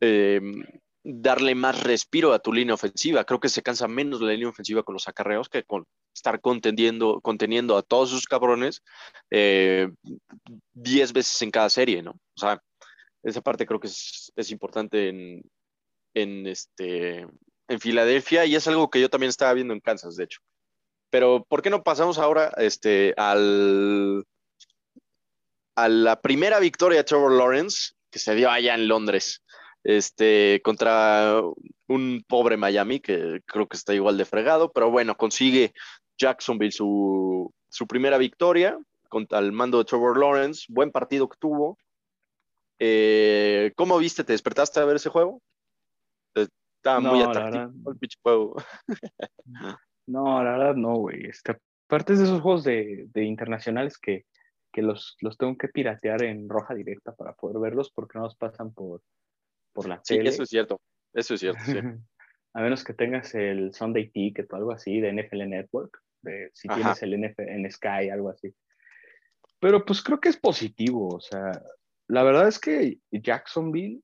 em, 0.00 0.62
darle 1.04 1.54
más 1.54 1.82
respiro 1.82 2.32
a 2.32 2.38
tu 2.38 2.52
línea 2.52 2.74
ofensiva. 2.74 3.24
Creo 3.24 3.38
que 3.38 3.50
se 3.50 3.62
cansa 3.62 3.86
menos 3.86 4.22
la 4.22 4.32
línea 4.32 4.48
ofensiva 4.48 4.82
con 4.82 4.94
los 4.94 5.06
acarreos 5.06 5.50
que 5.50 5.62
con 5.62 5.86
estar 6.14 6.40
contendiendo, 6.40 7.20
conteniendo 7.20 7.76
a 7.76 7.82
todos 7.82 8.10
sus 8.10 8.26
cabrones 8.26 8.82
10 9.30 9.30
eh, 9.30 9.92
veces 11.12 11.42
en 11.42 11.50
cada 11.50 11.68
serie, 11.68 12.02
¿no? 12.02 12.12
O 12.12 12.40
sea, 12.40 12.60
esa 13.22 13.42
parte 13.42 13.66
creo 13.66 13.80
que 13.80 13.88
es, 13.88 14.50
importante 14.50 15.08
en, 15.08 15.42
en, 16.14 16.46
este, 16.46 17.26
en 17.68 17.80
Filadelfia 17.80 18.46
y 18.46 18.54
es 18.54 18.66
algo 18.66 18.88
que 18.88 19.00
yo 19.00 19.10
también 19.10 19.30
estaba 19.30 19.52
viendo 19.52 19.74
en 19.74 19.80
Kansas, 19.80 20.16
de 20.16 20.24
hecho. 20.24 20.40
Pero, 21.10 21.44
¿por 21.48 21.62
qué 21.62 21.70
no 21.70 21.82
pasamos 21.82 22.18
ahora 22.18 22.52
este, 22.56 23.14
al, 23.16 24.24
a 25.76 25.88
la 25.88 26.20
primera 26.20 26.58
victoria 26.60 26.98
de 26.98 27.04
Trevor 27.04 27.32
Lawrence 27.32 27.92
que 28.10 28.18
se 28.18 28.34
dio 28.34 28.50
allá 28.50 28.74
en 28.74 28.88
Londres, 28.88 29.42
este, 29.84 30.60
contra 30.64 31.42
un 31.86 32.24
pobre 32.26 32.56
Miami 32.56 33.00
que 33.00 33.40
creo 33.46 33.68
que 33.68 33.76
está 33.76 33.94
igual 33.94 34.16
de 34.16 34.24
fregado, 34.24 34.72
pero 34.72 34.90
bueno, 34.90 35.16
consigue 35.16 35.72
Jacksonville 36.18 36.72
su, 36.72 37.52
primera 37.88 38.18
victoria 38.18 38.78
contra 39.08 39.38
el 39.38 39.52
mando 39.52 39.78
de 39.78 39.84
Trevor 39.84 40.18
Lawrence, 40.18 40.64
buen 40.68 40.90
partido 40.90 41.28
que 41.28 41.36
tuvo. 41.38 41.78
Eh, 42.78 43.72
¿Cómo 43.76 43.98
viste? 43.98 44.24
¿Te 44.24 44.32
despertaste 44.32 44.80
a 44.80 44.84
ver 44.84 44.96
ese 44.96 45.10
juego? 45.10 45.40
Estaba 46.34 47.00
muy 47.00 47.22
atractivo 47.22 47.92
el 47.92 47.98
pinche 47.98 48.18
juego. 48.22 48.56
no, 50.06 50.42
la 50.42 50.52
verdad 50.52 50.74
no, 50.74 50.96
güey. 50.96 51.26
Este, 51.26 51.56
aparte 51.86 52.16
de 52.16 52.24
esos 52.24 52.40
juegos 52.40 52.64
de 52.64 53.08
internacionales 53.14 53.98
que, 53.98 54.24
que 54.74 54.82
los, 54.82 55.16
los 55.20 55.38
tengo 55.38 55.56
que 55.56 55.68
piratear 55.68 56.24
en 56.24 56.48
roja 56.48 56.74
directa 56.74 57.14
para 57.14 57.32
poder 57.32 57.58
verlos 57.60 57.92
porque 57.92 58.18
no 58.18 58.24
los 58.24 58.34
pasan 58.34 58.74
por, 58.74 59.02
por 59.74 59.88
la 59.88 60.00
tele. 60.00 60.22
Sí, 60.22 60.28
eso 60.28 60.42
es 60.44 60.48
cierto, 60.48 60.80
eso 61.12 61.34
es 61.34 61.40
cierto, 61.40 61.62
sí. 61.64 61.74
A 62.56 62.62
menos 62.62 62.84
que 62.84 62.94
tengas 62.94 63.34
el 63.34 63.74
Sunday 63.74 64.10
Ticket 64.10 64.50
o 64.52 64.56
algo 64.56 64.70
así 64.70 65.00
de 65.00 65.12
NFL 65.12 65.48
Network, 65.48 65.98
de, 66.22 66.50
si 66.54 66.68
tienes 66.68 67.02
el 67.02 67.20
NFL 67.20 67.48
en 67.48 67.70
Sky, 67.70 68.10
algo 68.10 68.30
así. 68.30 68.54
Pero 69.58 69.84
pues 69.84 70.00
creo 70.02 70.20
que 70.20 70.28
es 70.28 70.36
positivo, 70.36 71.08
o 71.08 71.20
sea, 71.20 71.60
la 72.06 72.22
verdad 72.22 72.46
es 72.46 72.60
que 72.60 72.98
Jacksonville 73.10 74.02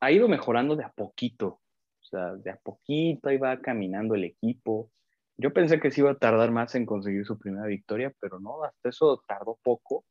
ha 0.00 0.10
ido 0.10 0.26
mejorando 0.26 0.74
de 0.74 0.84
a 0.84 0.90
poquito, 0.90 1.60
o 2.00 2.04
sea, 2.04 2.34
de 2.34 2.50
a 2.50 2.56
poquito 2.56 3.28
ahí 3.28 3.36
va 3.36 3.60
caminando 3.60 4.14
el 4.14 4.24
equipo. 4.24 4.90
Yo 5.36 5.52
pensé 5.52 5.78
que 5.78 5.90
se 5.90 6.00
iba 6.00 6.10
a 6.10 6.18
tardar 6.18 6.50
más 6.50 6.74
en 6.74 6.86
conseguir 6.86 7.24
su 7.24 7.38
primera 7.38 7.66
victoria, 7.66 8.12
pero 8.18 8.40
no, 8.40 8.64
hasta 8.64 8.88
eso 8.88 9.22
tardó 9.28 9.58
poco. 9.62 10.04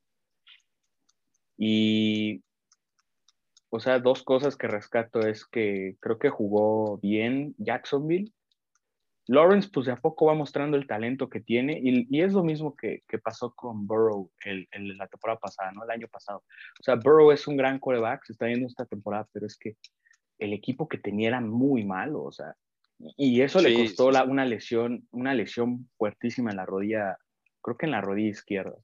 Y, 1.58 2.42
o 3.70 3.80
sea, 3.80 4.00
dos 4.00 4.22
cosas 4.24 4.56
que 4.56 4.66
rescato 4.66 5.20
es 5.20 5.46
que 5.46 5.96
creo 6.00 6.18
que 6.18 6.28
jugó 6.28 6.98
bien 6.98 7.54
Jacksonville. 7.58 8.32
Lawrence, 9.28 9.68
pues 9.72 9.86
de 9.86 9.92
a 9.92 9.96
poco 9.96 10.26
va 10.26 10.34
mostrando 10.34 10.76
el 10.76 10.88
talento 10.88 11.28
que 11.28 11.40
tiene 11.40 11.78
y, 11.80 12.20
es 12.20 12.32
lo 12.32 12.42
mismo 12.42 12.74
que, 12.74 13.02
pasó 13.22 13.54
con 13.54 13.86
Burrow 13.86 14.28
el, 14.44 14.68
la 14.98 15.06
temporada 15.06 15.38
pasada, 15.38 15.70
¿no? 15.70 15.84
El 15.84 15.90
año 15.90 16.08
pasado. 16.08 16.42
O 16.80 16.82
sea, 16.82 16.96
Burrow 16.96 17.30
es 17.30 17.46
un 17.46 17.56
gran 17.56 17.78
quarterback, 17.78 18.24
se 18.24 18.32
está 18.32 18.46
viendo 18.46 18.66
esta 18.66 18.86
temporada, 18.86 19.28
pero 19.32 19.46
es 19.46 19.56
que 19.56 19.76
el 20.38 20.52
equipo 20.52 20.88
que 20.88 20.98
tenía 20.98 21.28
era 21.28 21.40
muy 21.40 21.84
malo, 21.84 22.24
o 22.24 22.32
sea, 22.32 22.56
y 23.16 23.40
eso 23.40 23.60
le 23.60 23.74
costó 23.74 24.08
una 24.08 24.44
lesión, 24.44 25.06
una 25.10 25.32
lesión 25.32 25.88
fuertísima 25.96 26.50
en 26.50 26.56
la 26.56 26.66
rodilla, 26.66 27.16
creo 27.62 27.76
que 27.76 27.86
en 27.86 27.92
la 27.92 28.00
rodilla 28.00 28.30
izquierda. 28.30 28.74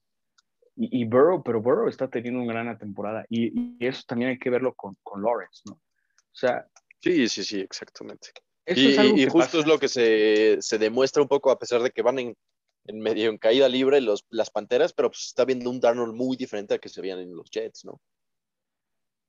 Y, 0.77 1.03
y 1.03 1.05
Burrow, 1.05 1.43
pero 1.43 1.61
Burrow 1.61 1.89
está 1.89 2.09
teniendo 2.09 2.41
una 2.43 2.53
gran 2.53 2.79
temporada. 2.79 3.25
Y, 3.29 3.85
eso 3.85 4.03
también 4.07 4.31
hay 4.31 4.39
que 4.39 4.51
verlo 4.51 4.75
con, 4.75 4.97
con, 5.03 5.23
Lawrence, 5.23 5.63
¿no? 5.67 5.75
O 5.75 6.35
sea. 6.35 6.67
Sí, 7.01 7.29
sí, 7.29 7.45
sí, 7.45 7.61
exactamente. 7.61 8.31
y, 8.67 9.27
justo 9.27 9.61
es 9.61 9.67
lo 9.67 9.79
que 9.79 9.89
se, 9.89 10.61
se, 10.61 10.79
demuestra 10.79 11.23
un 11.23 11.29
poco, 11.29 11.51
a 11.51 11.59
pesar 11.59 11.83
de 11.83 11.91
que 11.91 12.03
van 12.03 12.19
en, 12.19 12.37
en 12.85 13.01
medio 13.01 13.31
en 13.31 13.39
caída 13.39 13.69
libre 13.69 14.01
los, 14.01 14.27
las 14.31 14.51
panteras, 14.51 14.93
pero 14.93 15.11
pues 15.11 15.27
está 15.27 15.45
viendo 15.45 15.71
un 15.71 15.81
Darnold 15.81 16.15
muy 16.15 16.37
diferente 16.37 16.75
al 16.75 16.81
que 16.81 16.89
se 16.89 17.01
veían 17.01 17.21
en 17.21 17.35
los 17.35 17.51
Jets, 17.51 17.85
¿no? 17.85 18.01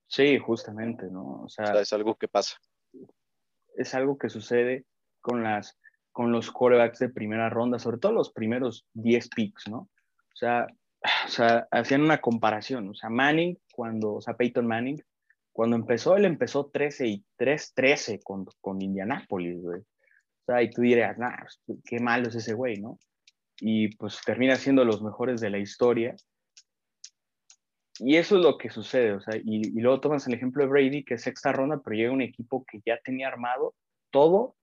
Sí, 0.08 0.38
justamente, 0.40 1.08
¿no? 1.12 1.44
O 1.44 1.50
sea, 1.50 1.66
o 1.66 1.68
sea 1.68 1.82
es 1.82 1.94
algo 1.94 2.16
que 2.16 2.28
pasa 2.28 2.58
es 3.78 3.94
algo 3.94 4.18
que 4.18 4.30
sucede 4.30 4.86
con, 5.22 5.44
las, 5.44 5.80
con 6.12 6.32
los 6.32 6.52
quarterbacks 6.52 7.00
de 7.00 7.10
primera 7.10 7.50
ronda, 7.50 7.80
sobre 7.80 8.00
todo 8.00 8.12
los 8.12 8.32
primeros 8.32 8.86
10 8.94 9.30
picks, 9.30 9.70
¿no? 9.70 9.78
O 9.78 10.36
sea, 10.36 10.68
o 11.26 11.30
sea, 11.30 11.68
hacían 11.72 12.02
una 12.02 12.20
comparación, 12.20 12.90
o 12.90 12.94
sea, 12.94 13.10
Manning, 13.10 13.58
cuando, 13.72 14.16
o 14.16 14.22
sea, 14.22 14.36
Peyton 14.36 14.68
Manning, 14.68 15.02
cuando 15.52 15.76
empezó, 15.76 16.16
él 16.16 16.26
empezó 16.26 16.68
13 16.68 17.08
y 17.08 17.26
3-13 17.38 18.22
con, 18.24 18.46
con 18.62 18.82
Indianapolis, 18.82 19.62
güey. 19.62 19.80
O 19.82 20.46
sea, 20.46 20.62
y 20.62 20.70
tú 20.70 20.82
dirías, 20.82 21.18
nah, 21.18 21.36
pues, 21.66 21.80
qué 21.84 22.00
malo 22.00 22.30
es 22.30 22.36
ese 22.36 22.54
güey, 22.54 22.80
¿no? 22.80 23.00
Y 23.60 23.96
pues 23.98 24.22
termina 24.24 24.56
siendo 24.56 24.86
los 24.86 25.02
mejores 25.02 25.42
de 25.42 25.50
la 25.50 25.58
historia 25.58 26.16
y 28.00 28.18
eso 28.18 28.38
es 28.38 28.44
lo 28.44 28.58
que 28.58 28.70
sucede, 28.70 29.14
o 29.14 29.22
sea, 29.22 29.40
y, 29.44 29.72
luego 29.80 30.00
tomas 30.00 30.28
el 30.28 30.34
ejemplo 30.36 30.64
de 30.64 30.70
Brady, 30.70 31.04
que 31.04 31.16
es 31.16 31.24
sexta 31.24 31.52
ronda, 31.52 31.82
pero 31.84 31.96
llega 31.96 32.12
un 32.12 32.22
equipo 32.22 32.64
que 32.66 32.80
ya 32.86 33.00
tenía 33.04 33.28
armado 33.28 33.74
todo 34.12 34.56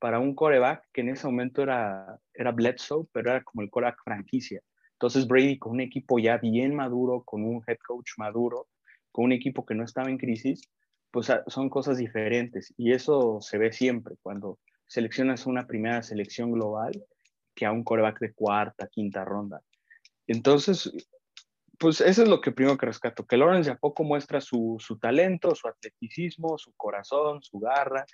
para 0.00 0.18
un 0.18 0.34
coreback 0.34 0.84
que 0.92 1.02
en 1.02 1.10
ese 1.10 1.26
momento 1.26 1.62
era, 1.62 2.18
era 2.34 2.52
Bledsoe, 2.52 3.06
pero 3.12 3.30
era 3.30 3.44
como 3.44 3.62
el 3.62 3.70
coreback 3.70 4.02
franquicia. 4.02 4.60
Entonces 5.00 5.26
Brady 5.26 5.58
con 5.58 5.72
un 5.72 5.80
equipo 5.80 6.18
ya 6.18 6.36
bien 6.36 6.74
maduro, 6.74 7.22
con 7.24 7.42
un 7.42 7.62
head 7.66 7.78
coach 7.78 8.10
maduro, 8.18 8.68
con 9.10 9.24
un 9.24 9.32
equipo 9.32 9.64
que 9.64 9.74
no 9.74 9.82
estaba 9.82 10.10
en 10.10 10.18
crisis, 10.18 10.60
pues 11.10 11.30
ah, 11.30 11.42
son 11.46 11.70
cosas 11.70 11.96
diferentes. 11.96 12.74
Y 12.76 12.92
eso 12.92 13.38
se 13.40 13.56
ve 13.56 13.72
siempre 13.72 14.16
cuando 14.20 14.58
seleccionas 14.86 15.46
una 15.46 15.66
primera 15.66 16.02
selección 16.02 16.52
global 16.52 16.92
que 17.54 17.64
a 17.64 17.72
un 17.72 17.82
coreback 17.82 18.20
de 18.20 18.34
cuarta, 18.34 18.88
quinta 18.88 19.24
ronda. 19.24 19.62
Entonces, 20.26 20.92
pues 21.78 22.02
eso 22.02 22.22
es 22.22 22.28
lo 22.28 22.42
que 22.42 22.52
primero 22.52 22.76
que 22.76 22.84
rescato, 22.84 23.24
que 23.24 23.38
Lawrence 23.38 23.70
de 23.70 23.76
a 23.76 23.78
poco 23.78 24.04
muestra 24.04 24.42
su, 24.42 24.76
talento, 25.00 25.54
su 25.54 25.66
atleticismo, 25.66 26.58
su 26.58 26.74
corazón, 26.76 27.42
su 27.42 27.58
garra. 27.58 28.04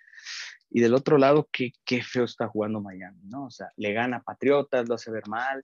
Y 0.71 0.83
del 0.83 0.95
otro 0.95 1.19
lado, 1.19 1.49
qué, 1.51 1.73
qué 1.85 2.01
feo 2.01 2.23
está 2.23 2.47
jugando 2.47 2.81
Miami, 2.81 3.23
¿no? 3.25 3.47
O 3.47 3.51
sea, 3.51 3.73
le 3.75 3.93
gana 3.93 4.19
a 4.19 4.23
Patriotas, 4.23 4.89
lo 4.89 4.95
hace 4.95 5.11
ver 5.11 5.27
mal, 5.27 5.61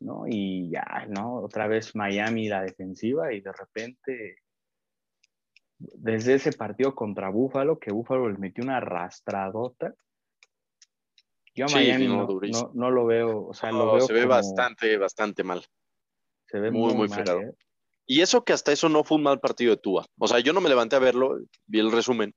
¿no? 0.00 0.24
Y 0.26 0.70
ya, 0.70 1.06
¿no? 1.08 1.36
Otra 1.36 1.66
vez 1.66 1.94
Miami 1.94 2.48
la 2.48 2.62
defensiva 2.62 3.32
y 3.32 3.40
de 3.40 3.52
repente, 3.52 4.42
desde 5.78 6.34
ese 6.34 6.52
partido 6.52 6.94
contra 6.94 7.30
Búfalo, 7.30 7.78
que 7.78 7.92
Búfalo 7.92 8.28
le 8.28 8.38
metió 8.38 8.64
una 8.64 8.78
arrastradota. 8.78 9.94
Yo 11.54 11.66
a 11.66 11.68
Miami 11.68 12.06
no, 12.06 12.28
no, 12.74 12.90
lo 12.90 13.06
veo, 13.06 13.46
o 13.46 13.54
sea, 13.54 13.72
lo 13.72 13.94
veo 13.94 14.06
se 14.06 14.12
ve 14.12 14.26
bastante, 14.26 14.96
bastante 14.96 15.42
mal. 15.42 15.64
Se 16.46 16.60
ve 16.60 16.70
muy, 16.70 16.94
muy, 16.94 17.08
muy 17.08 17.18
¿eh? 17.18 17.52
Y 18.06 18.22
eso 18.22 18.42
que 18.42 18.54
hasta 18.54 18.72
eso 18.72 18.88
no 18.88 19.04
fue 19.04 19.18
un 19.18 19.24
mal 19.24 19.38
partido 19.38 19.74
de 19.74 19.82
Tua. 19.82 20.06
O 20.18 20.28
sea, 20.28 20.38
yo 20.38 20.52
no 20.52 20.62
me 20.62 20.70
levanté 20.70 20.96
a 20.96 21.00
verlo, 21.00 21.38
vi 21.66 21.80
el 21.80 21.92
resumen, 21.92 22.34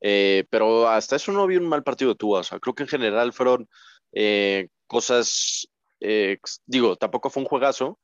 eh, 0.00 0.46
pero 0.48 0.88
hasta 0.88 1.16
eso 1.16 1.30
no 1.32 1.46
vi 1.46 1.56
un 1.56 1.68
mal 1.68 1.82
partido 1.82 2.12
de 2.12 2.16
Tua. 2.16 2.40
O 2.40 2.42
sea, 2.42 2.58
creo 2.58 2.74
que 2.74 2.84
en 2.84 2.88
general 2.88 3.34
fueron 3.34 3.68
eh, 4.12 4.68
cosas 4.86 5.68
eh, 6.00 6.38
digo, 6.66 6.96
tampoco 6.96 7.30
fue 7.30 7.42
un 7.42 7.48
juegazo, 7.48 7.98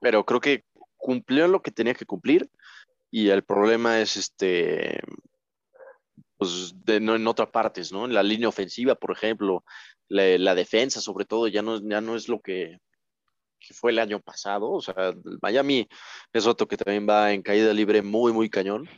pero 0.00 0.24
creo 0.24 0.40
que 0.40 0.64
cumplió 0.96 1.48
lo 1.48 1.62
que 1.62 1.70
tenía 1.70 1.94
que 1.94 2.06
cumplir 2.06 2.50
y 3.10 3.28
el 3.30 3.44
problema 3.44 4.00
es 4.00 4.16
este, 4.16 5.00
pues 6.36 6.74
de, 6.84 7.00
no 7.00 7.16
en 7.16 7.26
otras 7.26 7.50
partes, 7.50 7.92
¿no? 7.92 8.04
En 8.04 8.14
la 8.14 8.22
línea 8.22 8.48
ofensiva, 8.48 8.94
por 8.94 9.12
ejemplo, 9.12 9.64
la, 10.08 10.54
defensa 10.54 11.00
sobre 11.00 11.24
todo 11.24 11.48
ya 11.48 11.62
no, 11.62 11.80
ya 11.80 12.00
no 12.00 12.16
es 12.16 12.28
lo 12.28 12.40
que, 12.40 12.78
fue 13.72 13.90
el 13.90 13.98
año 13.98 14.20
pasado, 14.20 14.70
o 14.70 14.80
sea, 14.80 14.94
Miami 15.42 15.88
es 16.32 16.46
otro 16.46 16.68
que 16.68 16.76
también 16.76 17.06
va 17.08 17.32
en 17.32 17.42
caída 17.42 17.72
libre 17.74 18.02
muy, 18.02 18.32
muy 18.32 18.48
cañón. 18.48 18.88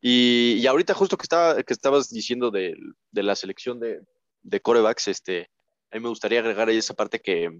Y, 0.00 0.64
ahorita 0.66 0.94
justo 0.94 1.16
que, 1.16 1.24
estaba, 1.24 1.62
que 1.62 1.72
estabas 1.72 2.10
diciendo 2.10 2.50
de, 2.50 2.76
la 3.12 3.34
selección 3.34 3.80
de, 3.80 4.00
de 4.42 4.60
corebacks, 4.60 5.08
este, 5.08 5.50
a 5.90 5.96
mí 5.96 6.02
me 6.02 6.10
gustaría 6.10 6.40
agregar 6.40 6.68
ahí 6.68 6.76
esa 6.76 6.94
parte 6.94 7.20
que, 7.20 7.50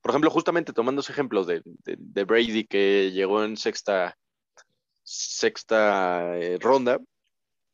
por 0.00 0.10
ejemplo, 0.10 0.30
justamente 0.30 0.72
tomando 0.72 1.00
ese 1.00 1.12
ejemplo 1.12 1.44
de, 1.44 1.62
de 1.64 2.24
Brady 2.24 2.64
que 2.64 3.10
llegó 3.12 3.44
en 3.44 3.56
sexta, 3.56 4.16
sexta 5.02 6.36
eh, 6.38 6.58
ronda, 6.60 6.98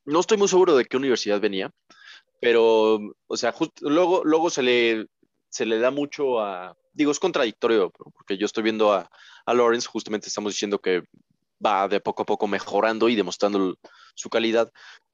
no 0.05 0.21
estoy 0.21 0.37
muy 0.37 0.49
seguro 0.49 0.77
de 0.77 0.85
qué 0.85 0.97
universidad 0.97 1.41
venía, 1.41 1.71
pero, 2.41 3.01
o 3.27 3.37
sea, 3.37 3.55
luego, 3.81 4.23
luego 4.25 4.51
se, 4.51 4.63
le, 4.63 5.07
se 5.49 5.67
le 5.67 5.79
da 5.79 5.91
mucho 5.91 6.41
a, 6.41 6.77
digo, 6.93 7.11
es 7.11 7.19
contradictorio, 7.19 7.91
porque 7.91 8.37
yo 8.37 8.47
estoy 8.47 8.63
viendo 8.63 8.93
a, 8.93 9.11
a 9.47 9.55
Lawrence, 9.55 9.89
justamente 9.89 10.29
estamos 10.29 10.53
diciendo 10.53 10.79
que 10.79 11.03
va 11.65 11.89
de 11.89 12.01
poco 12.01 12.23
a 12.23 12.27
poco 12.27 12.47
mejorando 12.47 13.09
y 13.09 13.17
demostrando 13.17 13.77
su 14.15 14.29
calidad, 14.29 14.71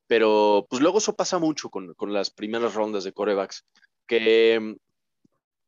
pero 0.07 0.67
pues 0.69 0.83
luego 0.83 0.99
eso 0.99 1.15
pasa 1.15 1.39
mucho 1.39 1.69
con, 1.71 1.95
con 1.95 2.13
las 2.13 2.31
primeras 2.31 2.75
rondas 2.75 3.05
de 3.05 3.13
corebacks, 3.13 3.65
que 4.07 4.77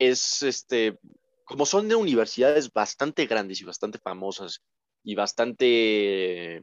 es, 0.08 0.42
este, 0.42 0.98
como 1.44 1.66
son 1.66 1.88
de 1.88 1.94
universidades 1.94 2.72
bastante 2.72 3.26
grandes 3.26 3.60
y 3.60 3.64
bastante 3.64 3.98
famosas 3.98 4.62
y 5.04 5.14
bastante 5.14 6.62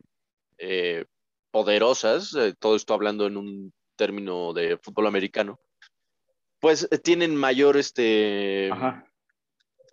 eh, 0.58 1.06
poderosas, 1.52 2.36
eh, 2.36 2.54
todo 2.58 2.76
esto 2.76 2.94
hablando 2.94 3.28
en 3.28 3.38
un 3.38 3.74
término 3.96 4.54
de 4.54 4.78
fútbol 4.78 5.08
americano, 5.08 5.60
pues 6.60 6.88
eh, 6.90 6.98
tienen 6.98 7.36
mayor 7.36 7.78
este, 7.78 8.70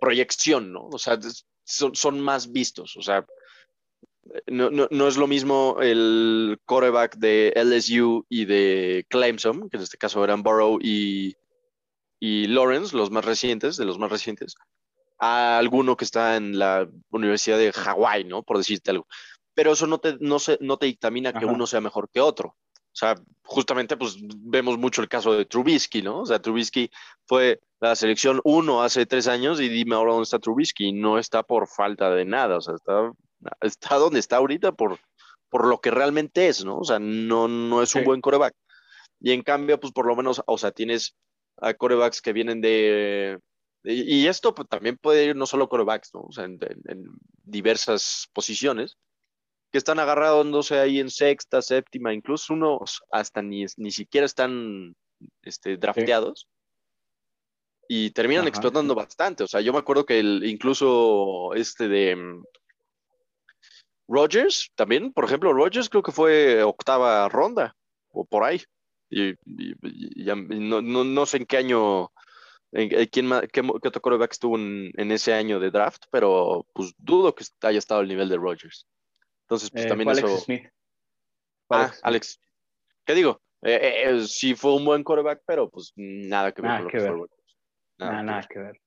proyección, 0.00 0.72
¿no? 0.72 0.88
O 0.88 0.98
sea, 0.98 1.18
son, 1.64 2.20
más 2.20 2.52
vistos, 2.52 2.96
o 2.96 3.02
sea, 3.02 3.26
no, 4.46 5.08
es 5.08 5.16
lo 5.16 5.26
mismo 5.26 5.78
el 5.80 6.58
coreback 6.64 7.16
de 7.16 7.52
LSU 7.56 8.26
y 8.28 8.44
de 8.44 9.06
Clemson, 9.08 9.68
que 9.70 9.76
en 9.76 9.82
este 9.82 9.98
caso 9.98 10.22
eran 10.24 10.42
Burrow 10.42 10.78
y, 10.80 11.36
y 12.18 12.46
Lawrence, 12.46 12.96
los 12.96 13.10
más 13.10 13.24
recientes, 13.24 13.76
de 13.76 13.84
los 13.84 13.98
más 13.98 14.10
recientes, 14.10 14.54
a 15.18 15.58
alguno 15.58 15.96
que 15.96 16.04
está 16.04 16.36
en 16.36 16.58
la 16.58 16.88
Universidad 17.10 17.58
de 17.58 17.72
Hawái, 17.72 18.24
¿no? 18.24 18.42
Por 18.42 18.58
decirte 18.58 18.90
algo 18.90 19.06
pero 19.56 19.72
eso 19.72 19.86
no 19.86 19.98
te, 19.98 20.18
no 20.20 20.38
se, 20.38 20.58
no 20.60 20.76
te 20.76 20.84
dictamina 20.84 21.32
que 21.32 21.46
uno 21.46 21.66
sea 21.66 21.80
mejor 21.80 22.10
que 22.10 22.20
otro. 22.20 22.50
O 22.50 22.98
sea, 22.98 23.14
justamente 23.42 23.96
pues 23.96 24.18
vemos 24.20 24.76
mucho 24.76 25.00
el 25.00 25.08
caso 25.08 25.32
de 25.32 25.46
Trubisky, 25.46 26.02
¿no? 26.02 26.20
O 26.20 26.26
sea, 26.26 26.40
Trubisky 26.40 26.90
fue 27.24 27.60
la 27.80 27.96
selección 27.96 28.42
uno 28.44 28.82
hace 28.82 29.06
tres 29.06 29.26
años 29.28 29.58
y 29.58 29.70
dime 29.70 29.94
ahora 29.94 30.12
dónde 30.12 30.24
está 30.24 30.38
Trubisky. 30.38 30.92
No 30.92 31.18
está 31.18 31.42
por 31.42 31.68
falta 31.68 32.10
de 32.10 32.26
nada, 32.26 32.58
o 32.58 32.60
sea, 32.60 32.74
está, 32.74 33.12
está 33.62 33.94
donde 33.94 34.20
está 34.20 34.36
ahorita 34.36 34.72
por, 34.72 34.98
por 35.48 35.66
lo 35.66 35.80
que 35.80 35.90
realmente 35.90 36.48
es, 36.48 36.62
¿no? 36.62 36.76
O 36.76 36.84
sea, 36.84 36.98
no, 36.98 37.48
no 37.48 37.82
es 37.82 37.94
un 37.94 38.04
buen 38.04 38.20
coreback. 38.20 38.54
Y 39.20 39.32
en 39.32 39.40
cambio, 39.42 39.80
pues 39.80 39.94
por 39.94 40.06
lo 40.06 40.14
menos, 40.14 40.42
o 40.46 40.58
sea, 40.58 40.70
tienes 40.70 41.16
a 41.58 41.74
corebacks 41.74 42.20
que 42.20 42.32
vienen 42.32 42.60
de... 42.60 43.38
Y 43.84 44.26
esto 44.26 44.52
pues, 44.54 44.68
también 44.68 44.98
puede 44.98 45.26
ir 45.26 45.36
no 45.36 45.46
solo 45.46 45.68
corebacks, 45.68 46.10
¿no? 46.12 46.22
O 46.22 46.32
sea, 46.32 46.44
en 46.44 46.58
diversas 47.44 48.28
posiciones 48.32 48.96
que 49.70 49.78
están 49.78 49.98
agarrándose 49.98 50.78
ahí 50.78 51.00
en 51.00 51.10
sexta, 51.10 51.62
séptima, 51.62 52.12
incluso 52.12 52.54
unos 52.54 53.02
hasta 53.10 53.42
ni, 53.42 53.64
ni 53.76 53.90
siquiera 53.90 54.24
están 54.24 54.94
este, 55.42 55.76
drafteados. 55.76 56.48
Y 57.88 58.10
terminan 58.10 58.48
explotando 58.48 58.94
bastante. 58.94 59.44
O 59.44 59.46
sea, 59.46 59.60
yo 59.60 59.72
me 59.72 59.78
acuerdo 59.78 60.04
que 60.04 60.18
el, 60.18 60.44
incluso 60.44 61.54
este 61.54 61.88
de 61.88 62.16
mm, 62.16 62.44
Rogers, 64.08 64.70
también, 64.74 65.12
por 65.12 65.24
ejemplo, 65.24 65.52
Rogers 65.52 65.88
creo 65.88 66.02
que 66.02 66.12
fue 66.12 66.62
octava 66.64 67.28
ronda, 67.28 67.76
o 68.10 68.24
por 68.24 68.44
ahí. 68.44 68.60
Y, 69.08 69.34
no, 70.58 71.26
sé 71.26 71.36
en 71.36 71.46
qué 71.46 71.56
año, 71.58 72.10
en, 72.72 72.88
quién, 73.08 73.30
qué, 73.52 73.62
qué 73.62 73.88
otro 73.88 74.02
coreback 74.02 74.32
estuvo 74.32 74.56
en, 74.56 74.90
en, 74.96 75.12
ese 75.12 75.32
año 75.32 75.60
de 75.60 75.70
draft, 75.70 76.04
pero 76.10 76.66
pues 76.72 76.94
dudo 76.98 77.34
que 77.34 77.44
haya 77.62 77.78
estado 77.78 78.00
al 78.00 78.08
nivel 78.08 78.28
de 78.28 78.36
Rogers. 78.36 78.86
Entonces, 79.42 79.70
pues 79.70 79.84
eh, 79.84 79.88
también 79.88 80.08
Alex 80.08 80.28
eso. 80.28 80.38
Smith. 80.38 80.68
Ah, 81.70 81.92
Alex. 82.02 82.40
¿Qué 83.04 83.14
digo? 83.14 83.40
Eh, 83.62 84.04
eh, 84.06 84.26
sí 84.26 84.54
fue 84.54 84.74
un 84.74 84.84
buen 84.84 85.04
quarterback, 85.04 85.42
pero 85.46 85.70
pues 85.70 85.92
nada 85.96 86.52
que 86.52 86.62
ver 86.62 86.70
nada 86.70 86.88
que 86.88 86.98
ver. 86.98 87.12
Nada, 87.98 88.22
nada, 88.22 88.42
que, 88.42 88.58
ver. 88.58 88.80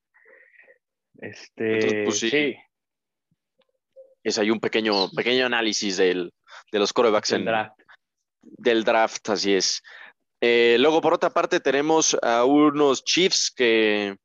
Este, 1.18 2.04
pues, 2.04 2.20
sí. 2.20 2.56
Es 4.24 4.38
ahí 4.38 4.52
un 4.52 4.60
pequeño, 4.60 5.10
pequeño 5.12 5.46
análisis 5.46 5.98
del, 5.98 6.34
de 6.72 6.80
los 6.80 6.94
quarterbacks 6.94 7.30
del 7.30 7.46
draft. 7.46 7.80
Del 8.42 8.84
draft, 8.84 9.30
así 9.30 9.56
es. 9.56 9.82
Luego, 10.42 11.02
por 11.02 11.14
otra 11.14 11.30
parte, 11.30 11.60
tenemos 11.60 12.18
a 12.22 12.46
unos 12.46 13.04
Chiefs 13.04 13.52
que, 13.52 14.16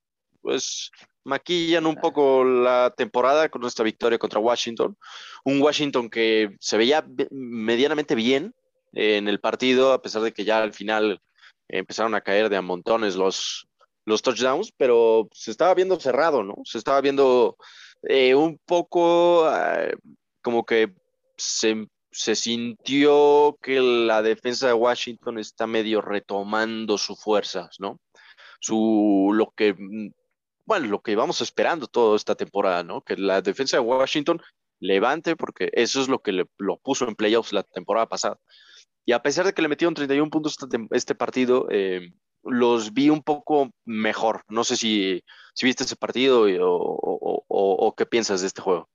pues, 0.41 0.91
maquillan 1.25 1.87
un 1.87 1.97
poco 1.97 2.45
la 2.45 2.93
temporada 2.97 3.49
con 3.49 3.63
nuestra 3.63 3.85
victoria 3.85 4.19
contra 4.19 4.41
Washington. 4.41 4.97
Un 5.45 5.61
Washington 5.61 6.09
que 6.11 6.55
se 6.61 6.77
veía 6.77 7.05
medianamente 7.31 8.15
bien 8.15 8.55
en 8.93 9.29
el 9.29 9.41
partido, 9.41 9.93
a 9.93 10.03
pesar 10.03 10.23
de 10.23 10.33
que 10.33 10.45
ya 10.45 10.63
al 10.63 10.73
final 10.73 11.21
empezaron 11.69 12.15
a 12.15 12.21
caer 12.21 12.49
de 12.49 12.57
a 12.57 12.63
montones 12.63 13.17
los, 13.17 13.67
los 14.05 14.23
touchdowns, 14.23 14.73
pero 14.77 15.29
se 15.33 15.51
estaba 15.51 15.75
viendo 15.75 15.99
cerrado, 15.99 16.43
¿no? 16.43 16.57
Se 16.65 16.79
estaba 16.79 17.01
viendo 17.01 17.57
eh, 18.03 18.35
un 18.35 18.59
poco 18.65 19.51
eh, 19.51 19.95
como 20.43 20.65
que 20.65 20.93
se, 21.37 21.87
se 22.15 22.37
sintió 22.37 23.59
que 23.61 23.81
la 23.81 24.23
defensa 24.23 24.69
de 24.69 24.73
Washington 24.73 25.39
está 25.39 25.67
medio 25.67 26.01
retomando 26.01 26.97
sus 26.97 27.21
fuerzas, 27.21 27.77
¿no? 27.81 27.99
Su, 28.61 29.33
lo 29.35 29.53
que 29.57 29.75
bueno, 30.67 30.87
lo 30.87 31.03
que 31.03 31.17
vamos 31.17 31.41
esperando 31.41 31.87
toda 31.87 32.17
esta 32.17 32.35
temporada, 32.35 32.83
¿no? 32.83 33.03
Que 33.03 33.17
la 33.17 33.43
defensa 33.43 33.77
de 33.77 33.83
Washington 33.83 34.41
levante, 34.81 35.37
porque 35.37 35.71
eso 35.73 36.01
es 36.01 36.09
lo 36.09 36.21
que 36.21 36.33
le, 36.33 36.47
lo 36.59 36.79
puso 36.79 37.07
en 37.07 37.17
playoffs 37.17 37.53
la 37.53 37.63
temporada 37.65 38.07
pasada. 38.07 38.39
Y 39.05 39.13
a 39.13 39.23
pesar 39.23 39.45
de 39.45 39.53
que 39.53 39.63
le 39.63 39.69
metieron 39.69 39.95
31 39.95 40.31
puntos 40.31 40.57
este, 40.93 41.15
partido, 41.15 41.67
eh, 41.71 42.13
los 42.43 42.95
vi 42.95 43.11
un 43.11 43.23
poco 43.23 43.71
mejor. 43.85 44.43
No 44.49 44.65
sé 44.65 44.77
si, 44.77 45.23
si 45.55 45.67
viste 45.67 45.85
ese 45.85 45.97
partido 45.97 46.47
o, 46.63 47.45
o, 47.49 47.95
qué 47.95 48.07
piensas 48.07 48.41
de 48.41 48.47
este 48.47 48.63
juego. 48.63 48.89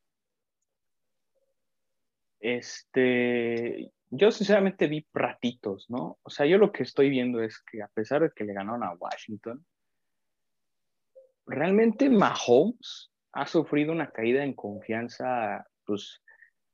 Este, 2.39 3.91
yo 4.09 4.31
sinceramente 4.31 4.87
vi 4.87 5.05
ratitos, 5.13 5.89
¿no? 5.89 6.19
O 6.23 6.29
sea, 6.29 6.45
yo 6.45 6.57
lo 6.57 6.71
que 6.71 6.83
estoy 6.83 7.09
viendo 7.09 7.41
es 7.41 7.61
que 7.71 7.81
a 7.81 7.87
pesar 7.87 8.21
de 8.21 8.31
que 8.35 8.43
le 8.43 8.53
ganaron 8.53 8.83
a 8.83 8.93
Washington, 8.93 9.65
realmente 11.45 12.09
Mahomes 12.09 13.11
ha 13.33 13.45
sufrido 13.45 13.91
una 13.91 14.11
caída 14.11 14.43
en 14.43 14.53
confianza, 14.53 15.65
pues, 15.85 16.21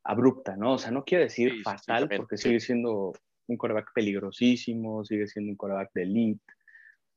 abrupta, 0.04 0.56
¿no? 0.56 0.74
O 0.74 0.78
sea, 0.78 0.92
no 0.92 1.04
quiero 1.04 1.24
decir 1.24 1.62
fatal, 1.64 2.08
porque 2.16 2.38
sigue 2.38 2.60
siendo 2.60 3.14
un 3.48 3.58
coreback 3.58 3.92
peligrosísimo, 3.94 5.04
sigue 5.04 5.28
siendo 5.28 5.52
un 5.52 5.58
coreback 5.58 5.92
de 5.94 6.04
elite. 6.04 6.54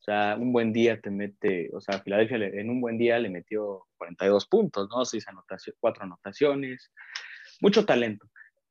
O 0.01 0.03
sea, 0.03 0.37
un 0.39 0.53
buen 0.53 0.73
día 0.73 1.01
te 1.01 1.11
mete, 1.11 1.71
o 1.75 1.81
sea, 1.81 2.01
Filadelfia 2.01 2.39
en 2.39 2.71
un 2.71 2.81
buen 2.81 2.99
día 2.99 3.19
le 3.19 3.31
metió 3.31 3.85
42 3.99 4.47
puntos, 4.47 4.89
¿no? 4.91 5.05
Seis 5.05 5.27
anotaciones, 5.29 5.77
cuatro 5.81 6.05
anotaciones, 6.05 6.93
mucho 7.61 7.85
talento. 7.85 8.27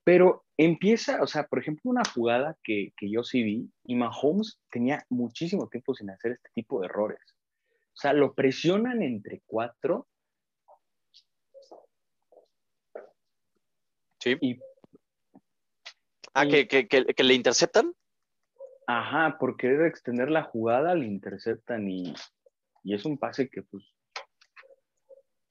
Pero 0.08 0.46
empieza, 0.56 1.22
o 1.22 1.28
sea, 1.28 1.48
por 1.48 1.60
ejemplo, 1.60 1.92
una 1.92 2.04
jugada 2.06 2.58
que, 2.64 2.94
que 2.96 3.12
yo 3.12 3.26
sí 3.26 3.44
vi, 3.44 3.70
y 3.84 3.96
Mahomes 3.96 4.58
tenía 4.72 5.06
muchísimo 5.10 5.68
tiempo 5.68 5.94
sin 5.94 6.10
hacer 6.10 6.32
este 6.32 6.50
tipo 6.54 6.80
de 6.80 6.86
errores. 6.86 7.20
O 7.88 7.98
sea, 7.98 8.14
lo 8.14 8.34
presionan 8.34 9.02
entre 9.02 9.42
cuatro. 9.46 10.08
Sí. 14.20 14.38
ah, 16.34 16.46
que, 16.48 17.24
le 17.26 17.34
interceptan. 17.34 17.94
Ajá, 18.88 19.36
porque 19.38 19.68
debe 19.68 19.90
extender 19.90 20.32
la 20.32 20.44
jugada, 20.44 20.96
le 20.96 21.06
interceptan 21.06 21.90
y, 21.90 22.14
es 22.86 23.04
un 23.04 23.18
pase 23.18 23.50
que 23.50 23.62
pues... 23.62 23.84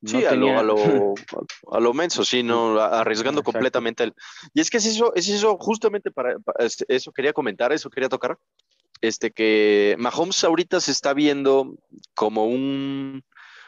sí, 0.07 0.25
a, 0.25 0.35
lo, 0.35 0.47
a, 1.73 1.81
lo, 1.81 1.95
menso, 1.95 2.25
sí, 2.25 2.43
no, 2.43 2.81
arriesgando 2.81 3.43
completamente. 3.43 4.05
El... 4.05 4.15
Y 4.55 4.61
es 4.61 4.71
que 4.71 4.79
es 4.79 4.87
eso, 4.87 5.15
es 5.15 5.29
eso, 5.29 5.57
justamente 5.59 6.11
para, 6.11 6.37
este, 6.59 6.85
eso 6.89 7.13
quería 7.13 7.33
comentar, 7.33 7.73
eso 7.73 7.91
quería 7.91 8.09
tocar, 8.09 8.39
este, 9.01 9.31
que 9.31 9.97
Mahomes 9.99 10.43
ahorita 10.45 10.81
se 10.81 10.93
está 10.93 11.13
viendo 11.13 11.77
como 12.15 12.47
un, 12.47 13.25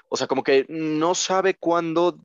o 0.09 0.16
sea, 0.16 0.26
como 0.26 0.43
que 0.43 0.66
no 0.68 1.14
sabe 1.14 1.55
cuándo 1.55 2.18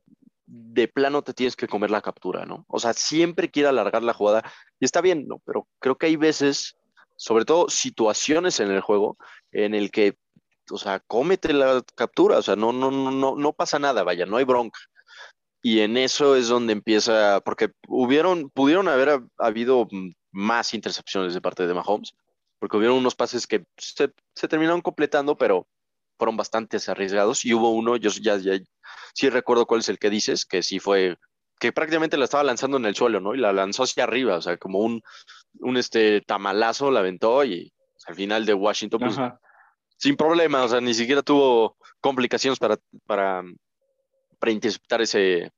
de 0.46 0.88
plano 0.88 1.22
te 1.22 1.34
tienes 1.34 1.56
que 1.56 1.68
comer 1.68 1.90
la 1.90 2.02
captura, 2.02 2.44
¿no? 2.44 2.64
O 2.68 2.78
sea, 2.78 2.92
siempre 2.92 3.50
quiere 3.50 3.68
alargar 3.68 4.02
la 4.02 4.14
jugada 4.14 4.50
y 4.78 4.84
está 4.84 5.00
bien, 5.00 5.26
¿no? 5.26 5.40
Pero 5.44 5.66
creo 5.78 5.96
que 5.96 6.06
hay 6.06 6.16
veces, 6.16 6.76
sobre 7.16 7.44
todo 7.44 7.68
situaciones 7.68 8.60
en 8.60 8.70
el 8.70 8.80
juego, 8.80 9.16
en 9.52 9.74
el 9.74 9.90
que, 9.90 10.16
o 10.70 10.78
sea, 10.78 11.00
cómete 11.00 11.52
la 11.52 11.82
captura, 11.94 12.38
o 12.38 12.42
sea, 12.42 12.56
no, 12.56 12.72
no, 12.72 12.90
no, 12.90 13.36
no 13.36 13.52
pasa 13.52 13.78
nada, 13.78 14.02
vaya, 14.02 14.26
no 14.26 14.36
hay 14.36 14.44
bronca. 14.44 14.78
Y 15.62 15.80
en 15.80 15.96
eso 15.96 16.36
es 16.36 16.48
donde 16.48 16.72
empieza, 16.72 17.40
porque 17.40 17.70
hubieron, 17.88 18.50
pudieron 18.50 18.88
haber 18.88 19.22
habido 19.38 19.88
más 20.30 20.74
intercepciones 20.74 21.32
de 21.32 21.40
parte 21.40 21.66
de 21.66 21.74
Mahomes, 21.74 22.14
porque 22.58 22.76
hubieron 22.76 22.98
unos 22.98 23.14
pases 23.14 23.46
que 23.46 23.64
se, 23.78 24.12
se 24.34 24.48
terminaron 24.48 24.82
completando, 24.82 25.36
pero 25.36 25.66
fueron 26.18 26.36
bastante 26.36 26.78
arriesgados 26.86 27.44
y 27.44 27.54
hubo 27.54 27.70
uno, 27.70 27.96
yo 27.96 28.10
ya, 28.10 28.36
ya 28.36 28.58
sí 29.14 29.30
recuerdo 29.30 29.66
cuál 29.66 29.80
es 29.80 29.88
el 29.88 29.98
que 29.98 30.10
dices, 30.10 30.44
que 30.44 30.62
sí 30.62 30.78
fue, 30.78 31.16
que 31.58 31.72
prácticamente 31.72 32.16
la 32.16 32.24
estaba 32.24 32.44
lanzando 32.44 32.76
en 32.76 32.86
el 32.86 32.94
suelo, 32.94 33.20
¿no? 33.20 33.34
Y 33.34 33.38
la 33.38 33.52
lanzó 33.52 33.84
hacia 33.84 34.04
arriba, 34.04 34.36
o 34.36 34.42
sea, 34.42 34.56
como 34.56 34.80
un, 34.80 35.02
un 35.60 35.76
este, 35.76 36.20
tamalazo 36.20 36.90
la 36.90 37.00
aventó 37.00 37.44
y 37.44 37.72
al 38.06 38.14
final 38.14 38.44
de 38.44 38.54
Washington, 38.54 39.00
pues, 39.00 39.16
sin 40.04 40.16
problema, 40.16 40.64
o 40.64 40.68
sea, 40.68 40.82
ni 40.82 40.92
siquiera 40.92 41.22
tuvo 41.22 41.78
complicaciones 41.98 42.58
para, 42.58 42.76
para, 43.06 43.42
para 44.38 44.52
interceptar 44.52 45.00
ese, 45.00 45.50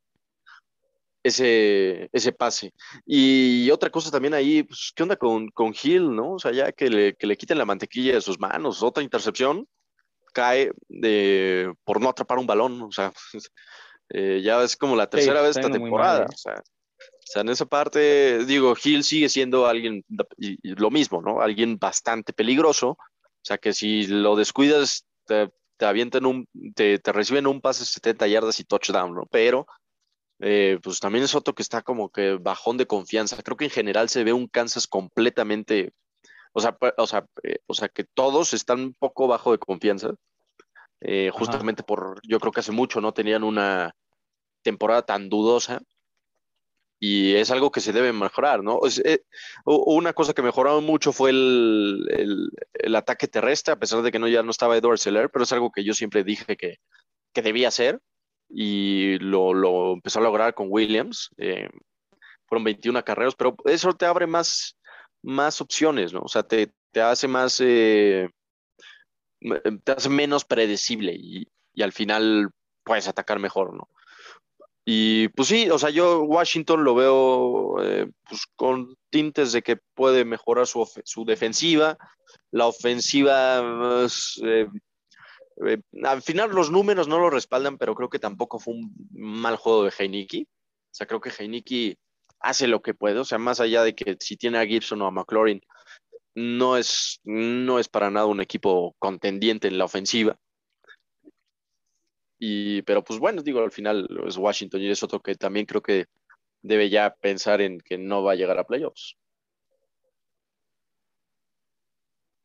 ese, 1.25 2.09
ese 2.13 2.31
pase. 2.31 2.73
Y 3.05 3.69
otra 3.73 3.91
cosa 3.91 4.13
también 4.13 4.35
ahí, 4.35 4.63
pues, 4.63 4.93
¿qué 4.95 5.03
onda 5.03 5.17
con, 5.17 5.49
con 5.49 5.75
Hill, 5.75 6.15
no? 6.15 6.35
O 6.35 6.39
sea, 6.39 6.53
ya 6.53 6.71
que 6.71 6.89
le, 6.89 7.15
que 7.17 7.27
le 7.27 7.37
quiten 7.37 7.59
la 7.59 7.65
mantequilla 7.65 8.15
de 8.15 8.21
sus 8.21 8.39
manos, 8.39 8.85
otra 8.85 9.03
intercepción, 9.03 9.67
cae 10.33 10.71
de, 10.89 11.75
por 11.83 12.01
no 12.01 12.09
atrapar 12.09 12.39
un 12.39 12.47
balón, 12.47 12.83
o 12.83 12.93
sea, 12.93 13.13
eh, 14.11 14.43
ya 14.45 14.63
es 14.63 14.77
como 14.77 14.95
la 14.95 15.11
tercera 15.11 15.43
vez 15.43 15.57
esta 15.57 15.73
temporada, 15.73 16.23
¿eh? 16.23 16.29
o 16.33 16.37
sea, 16.37 16.55
o 16.55 17.29
sea, 17.29 17.43
en 17.43 17.49
esa 17.49 17.67
parte, 17.67 18.45
digo, 18.45 18.77
Hill 18.81 19.03
sigue 19.03 19.29
siendo 19.29 19.67
alguien, 19.67 20.05
y, 20.37 20.57
lo 20.77 20.93
mismo, 20.93 21.21
¿no? 21.21 21.41
Alguien 21.41 21.81
bastante 21.81 22.33
peligroso, 22.33 22.97
sea, 23.47 23.59
que 23.59 23.73
si 23.73 24.07
lo 24.07 24.37
descuidas, 24.37 25.07
te, 25.27 25.51
te 25.77 25.87
avientan 25.87 26.27
un, 26.27 26.49
te, 26.75 26.99
te, 26.99 27.13
reciben 27.13 27.47
un 27.47 27.61
pase 27.61 27.85
70 27.85 28.27
yardas 28.27 28.61
y 28.61 28.65
touchdown, 28.65 29.15
¿no? 29.15 29.27
Pero, 29.31 29.67
eh, 30.41 30.79
pues 30.83 31.01
también 31.01 31.25
es 31.25 31.35
otro 31.35 31.55
que 31.55 31.63
está 31.63 31.83
como 31.83 32.11
que 32.11 32.35
bajón 32.35 32.77
de 32.77 32.87
confianza. 32.87 33.43
Creo 33.43 33.57
que 33.57 33.65
en 33.65 33.71
general 33.71 34.09
se 34.09 34.25
ve 34.25 34.33
un 34.33 34.49
Kansas 34.49 34.87
completamente 34.87 35.93
o 36.57 36.61
sea, 36.61 36.75
o 36.97 37.07
sea, 37.07 37.27
eh, 37.43 37.59
o 37.67 37.75
sea 37.75 37.91
que 37.91 38.05
todos 38.05 38.55
están 38.55 38.81
un 38.81 38.95
poco 38.95 39.29
bajo 39.29 39.53
de 39.53 39.59
confianza. 39.59 40.15
Eh, 41.03 41.31
justamente 41.31 41.83
por, 41.83 42.19
yo 42.27 42.41
creo 42.41 42.51
que 42.51 42.61
hace 42.61 42.73
mucho 42.73 43.03
no 43.03 43.13
tenían 43.13 43.45
una 43.45 43.95
temporada 44.63 45.03
tan 45.03 45.29
dudosa 45.29 45.83
y 46.99 47.35
es 47.35 47.51
algo 47.51 47.71
que 47.71 47.81
se 47.81 47.93
debe 47.93 48.13
mejorar, 48.13 48.63
¿no? 48.63 48.81
Eh, 49.05 49.21
una 49.65 50.13
cosa 50.13 50.33
que 50.33 50.43
mejoraron 50.43 50.85
mucho 50.85 51.13
fue 51.13 51.31
el, 51.31 52.51
el, 52.75 52.97
ataque 52.97 53.29
terrestre, 53.29 53.75
a 53.75 53.79
pesar 53.79 54.03
de 54.03 54.11
que 54.11 54.19
no, 54.19 54.29
ya 54.29 54.43
no 54.43 54.51
estaba 54.51 54.77
Edward 54.77 54.99
Seller, 54.99 55.31
pero 55.31 55.45
es 55.45 55.53
algo 55.53 55.71
que 55.71 55.85
yo 55.85 55.93
siempre 55.95 56.25
dije 56.25 56.57
que, 56.57 56.77
que 57.33 57.43
debía 57.43 57.69
hacer 57.69 58.01
y 58.49 59.19
lo, 59.19 59.53
lo, 59.53 59.93
empezó 59.95 60.21
a 60.21 60.23
lograr 60.23 60.55
con 60.55 60.69
Williams. 60.71 61.31
fueron 62.47 62.65
21 62.65 63.05
carreros, 63.05 63.35
pero 63.37 63.57
eso 63.67 63.93
te 63.93 64.07
abre 64.07 64.27
más, 64.27 64.77
más 65.23 65.61
opciones, 65.61 66.13
¿no? 66.13 66.21
O 66.21 66.29
sea, 66.29 66.45
te, 66.45 66.73
hace 67.01 67.29
más, 67.29 67.61
eh, 67.61 68.31
te 69.85 69.93
hace 69.93 70.09
menos 70.09 70.45
predecible 70.45 71.15
y, 71.15 71.49
al 71.83 71.93
final 71.93 72.49
puedes 72.85 73.07
atacar 73.07 73.39
mejor, 73.39 73.75
¿no? 73.75 73.91
Y 74.89 75.29
pues 75.31 75.49
sí, 75.49 75.69
o 75.69 75.81
sea, 75.81 75.91
yo 75.91 76.23
Washington 76.23 76.85
lo 76.85 76.95
veo 76.95 77.83
eh, 77.83 78.09
pues, 78.29 78.47
con 78.55 78.97
tintes 79.11 79.51
de 79.51 79.63
que 79.63 79.79
puede 79.95 80.25
mejorar 80.25 80.69
su, 80.69 80.89
su 81.05 81.25
defensiva, 81.25 81.99
la 82.53 82.69
ofensiva, 82.69 83.65
pues, 83.81 84.41
eh, 84.45 84.69
al 86.05 86.23
final 86.23 86.51
los 86.51 86.71
números 86.71 87.09
no 87.09 87.19
lo 87.19 87.31
respaldan, 87.31 87.79
pero 87.79 87.97
creo 87.97 88.09
que 88.09 88.21
tampoco 88.21 88.61
fue 88.61 88.75
un 88.75 88.95
mal 89.11 89.57
juego 89.57 89.83
de 89.83 89.93
Heineken. 89.99 90.45
O 90.45 90.95
sea, 90.95 91.09
creo 91.09 91.21
que 91.21 91.33
Heineken 91.37 91.97
hace 92.39 92.69
lo 92.69 92.81
que 92.81 92.95
puede, 92.95 93.19
o 93.19 93.25
sea, 93.25 93.39
más 93.39 93.59
allá 93.59 93.83
de 93.83 93.97
que 93.97 94.17
si 94.21 94.37
tiene 94.37 94.59
a 94.59 94.67
Gibson 94.67 95.03
o 95.03 95.07
a 95.09 95.11
McLaurin, 95.11 95.61
no 96.37 96.77
es, 96.77 97.19
no 97.25 97.81
es 97.81 97.89
para 97.89 98.13
nada 98.13 98.27
un 98.27 98.41
equipo 98.41 98.95
contendiente 99.01 99.67
en 99.67 99.79
la 99.79 99.87
ofensiva. 99.87 100.39
Y, 102.39 102.83
pero 102.83 103.03
pues 103.03 103.19
bueno, 103.19 103.43
digo, 103.43 103.61
al 103.61 103.73
final 103.73 104.09
es 104.27 104.37
Washington 104.37 104.81
y 104.81 104.91
es 104.91 105.03
otro 105.03 105.21
que 105.21 105.35
también 105.35 105.67
creo 105.67 105.83
que 105.83 106.07
debe 106.63 106.91
ya 106.91 107.15
pensar 107.15 107.61
en 107.61 107.81
que 107.81 107.97
no 107.97 108.23
va 108.23 108.33
a 108.33 108.37
llegar 108.37 108.59
a 108.59 108.67
playoffs. 108.67 109.17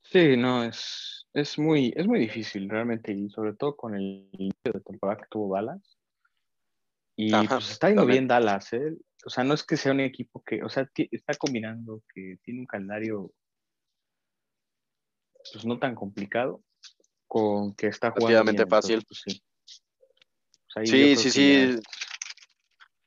Sí, 0.02 0.36
no, 0.38 0.64
es, 0.64 1.28
es, 1.34 1.58
muy, 1.58 1.94
es 1.96 2.06
muy 2.08 2.20
difícil 2.20 2.70
realmente, 2.70 3.14
y 3.14 3.30
sobre 3.30 3.54
todo 3.54 3.76
con 3.76 3.96
el 3.96 4.28
inicio 4.32 4.74
de 4.74 4.82
temporada 4.82 5.22
que 5.22 5.28
tuvo 5.30 5.56
Dallas. 5.56 5.98
Y 7.16 7.32
pues 7.48 7.72
está 7.72 7.88
yendo 7.90 8.06
bien 8.06 8.28
Dallas, 8.28 8.74
¿eh? 8.74 8.98
o 9.26 9.30
sea, 9.30 9.44
no 9.44 9.54
es 9.54 9.64
que 9.64 9.78
sea 9.78 9.92
un 9.92 10.00
equipo 10.00 10.44
que, 10.44 10.64
o 10.64 10.70
sea, 10.70 10.90
está 10.96 11.36
combinando 11.36 12.02
que 12.14 12.38
tiene 12.44 12.62
un 12.62 12.66
calendario 12.66 13.32
pues 15.52 15.66
no 15.66 15.80
tan 15.80 15.96
complicado 15.96 16.64
con 17.28 17.74
que 17.76 17.88
está 17.88 18.12
jugando 18.12 18.68
fácil. 18.68 19.04
Pues, 19.08 19.22
sí, 19.26 19.42
sí, 20.86 21.16
sí, 21.16 21.32
sí. 21.32 21.80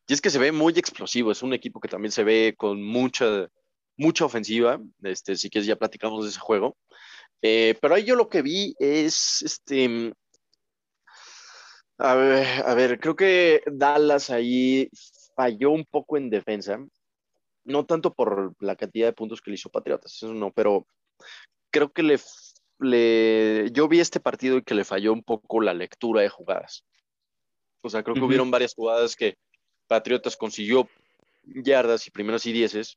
Y 0.07 0.13
es 0.13 0.21
que 0.21 0.31
se 0.31 0.39
ve 0.39 0.53
muy 0.53 0.75
explosivo, 0.75 1.33
es 1.33 1.43
un 1.43 1.55
equipo 1.55 1.81
que 1.81 1.89
también 1.89 2.13
se 2.13 2.25
ve 2.25 2.55
con 2.57 2.83
mucha, 2.83 3.49
mucha 3.97 4.27
ofensiva, 4.27 4.79
este, 5.03 5.37
si 5.37 5.49
quieres 5.49 5.67
ya 5.67 5.77
platicamos 5.77 6.25
de 6.25 6.31
ese 6.31 6.41
juego. 6.41 6.77
Eh, 7.41 7.77
pero 7.81 7.95
ahí 7.95 8.05
yo 8.05 8.15
lo 8.17 8.29
que 8.29 8.43
vi 8.43 8.75
es, 8.79 9.43
este, 9.43 10.13
a 11.99 12.15
ver, 12.15 12.47
a 12.67 12.75
ver, 12.75 13.01
creo 13.01 13.17
que 13.17 13.63
Dallas 13.67 14.31
ahí 14.31 14.91
falló 15.37 15.71
un 15.71 15.85
poco 15.85 16.17
en 16.17 16.31
defensa, 16.31 16.79
no 17.65 17.87
tanto 17.87 18.13
por 18.13 18.55
la 18.61 18.77
cantidad 18.77 19.07
de 19.07 19.13
puntos 19.13 19.41
que 19.41 19.51
le 19.51 19.57
hizo 19.57 19.71
Patriotas, 19.71 20.15
eso 20.15 20.35
no, 20.35 20.53
pero 20.53 20.87
creo 21.71 21.93
que 21.93 22.03
le, 22.03 22.21
le, 22.79 23.71
yo 23.73 23.89
vi 23.89 24.01
este 24.01 24.21
partido 24.21 24.59
y 24.59 24.63
que 24.63 24.75
le 24.75 24.85
falló 24.85 25.13
un 25.13 25.23
poco 25.23 25.61
la 25.61 25.75
lectura 25.75 26.23
de 26.23 26.29
jugadas. 26.29 26.85
O 27.85 27.91
sea, 27.91 28.03
creo 28.03 28.15
que 28.15 28.23
hubieron 28.23 28.51
varias 28.51 28.75
jugadas 28.75 29.15
que 29.15 29.37
Patriotas 29.87 30.37
consiguió 30.37 30.89
yardas 31.45 32.07
y 32.07 32.11
primeros 32.11 32.47
y 32.47 32.53
dieces 32.53 32.97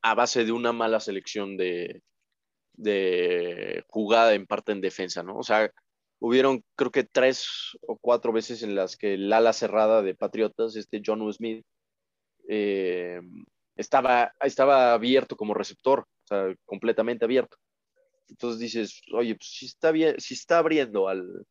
a 0.00 0.14
base 0.14 0.44
de 0.44 0.52
una 0.52 0.72
mala 0.72 1.00
selección 1.00 1.56
de, 1.56 2.00
de 2.74 3.84
jugada 3.88 4.34
en 4.34 4.46
parte 4.46 4.70
en 4.70 4.80
defensa, 4.80 5.24
¿no? 5.24 5.36
O 5.36 5.42
sea, 5.42 5.72
hubieron 6.20 6.62
creo 6.76 6.92
que 6.92 7.02
tres 7.02 7.76
o 7.86 7.98
cuatro 7.98 8.32
veces 8.32 8.62
en 8.62 8.76
las 8.76 8.96
que 8.96 9.14
el 9.14 9.32
ala 9.32 9.52
cerrada 9.52 10.02
de 10.02 10.14
Patriotas, 10.14 10.76
este 10.76 11.02
John 11.04 11.30
Smith, 11.32 11.66
eh, 12.48 13.20
estaba, 13.74 14.32
estaba 14.40 14.92
abierto 14.92 15.36
como 15.36 15.52
receptor, 15.52 16.00
o 16.00 16.26
sea, 16.28 16.54
completamente 16.64 17.24
abierto. 17.24 17.56
Entonces 18.28 18.60
dices, 18.60 19.02
oye, 19.12 19.34
pues 19.34 19.50
si 19.50 19.66
está 19.66 19.90
bien, 19.90 20.14
si 20.20 20.34
está 20.34 20.58
abriendo 20.58 21.08
al, 21.08 21.44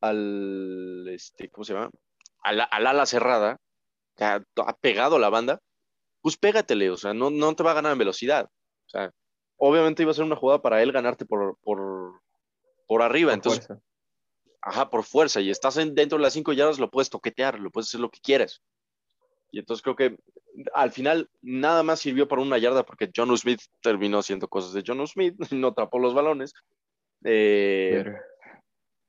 al, 0.00 1.08
este, 1.08 1.48
¿cómo 1.50 1.64
se 1.64 1.74
llama? 1.74 1.90
Al, 2.42 2.60
ala 2.70 3.06
cerrada, 3.06 3.58
ha, 4.18 4.42
ha, 4.66 4.76
pegado 4.78 5.18
la 5.18 5.28
banda, 5.28 5.60
pues 6.20 6.36
pégatele, 6.36 6.90
o 6.90 6.96
sea, 6.96 7.14
no, 7.14 7.30
no 7.30 7.54
te 7.54 7.62
va 7.62 7.72
a 7.72 7.74
ganar 7.74 7.92
en 7.92 7.98
velocidad. 7.98 8.46
O 8.86 8.88
sea, 8.88 9.12
obviamente 9.56 10.02
iba 10.02 10.10
a 10.10 10.14
ser 10.14 10.24
una 10.24 10.36
jugada 10.36 10.62
para 10.62 10.82
él 10.82 10.92
ganarte 10.92 11.24
por, 11.24 11.58
por, 11.62 12.20
por 12.86 13.02
arriba. 13.02 13.32
entonces, 13.32 13.68
ajá, 14.62 14.90
por 14.90 15.04
fuerza. 15.04 15.40
Y 15.40 15.50
estás 15.50 15.74
dentro 15.74 16.18
de 16.18 16.22
las 16.22 16.32
cinco 16.32 16.52
yardas, 16.52 16.78
lo 16.78 16.90
puedes 16.90 17.10
toquetear, 17.10 17.58
lo 17.58 17.70
puedes 17.70 17.88
hacer 17.88 18.00
lo 18.00 18.10
que 18.10 18.20
quieras. 18.20 18.62
Y 19.52 19.58
entonces 19.58 19.82
creo 19.82 19.96
que 19.96 20.16
al 20.74 20.90
final 20.92 21.28
nada 21.42 21.82
más 21.82 22.00
sirvió 22.00 22.26
para 22.28 22.42
una 22.42 22.58
yarda 22.58 22.84
porque 22.84 23.10
John 23.14 23.36
Smith 23.36 23.60
terminó 23.82 24.18
haciendo 24.18 24.48
cosas 24.48 24.72
de 24.72 24.82
John 24.86 25.06
Smith, 25.06 25.34
no 25.52 25.68
atrapó 25.68 25.98
los 25.98 26.14
balones. 26.14 26.54
Eh, 27.24 28.02
pero, 28.04 28.18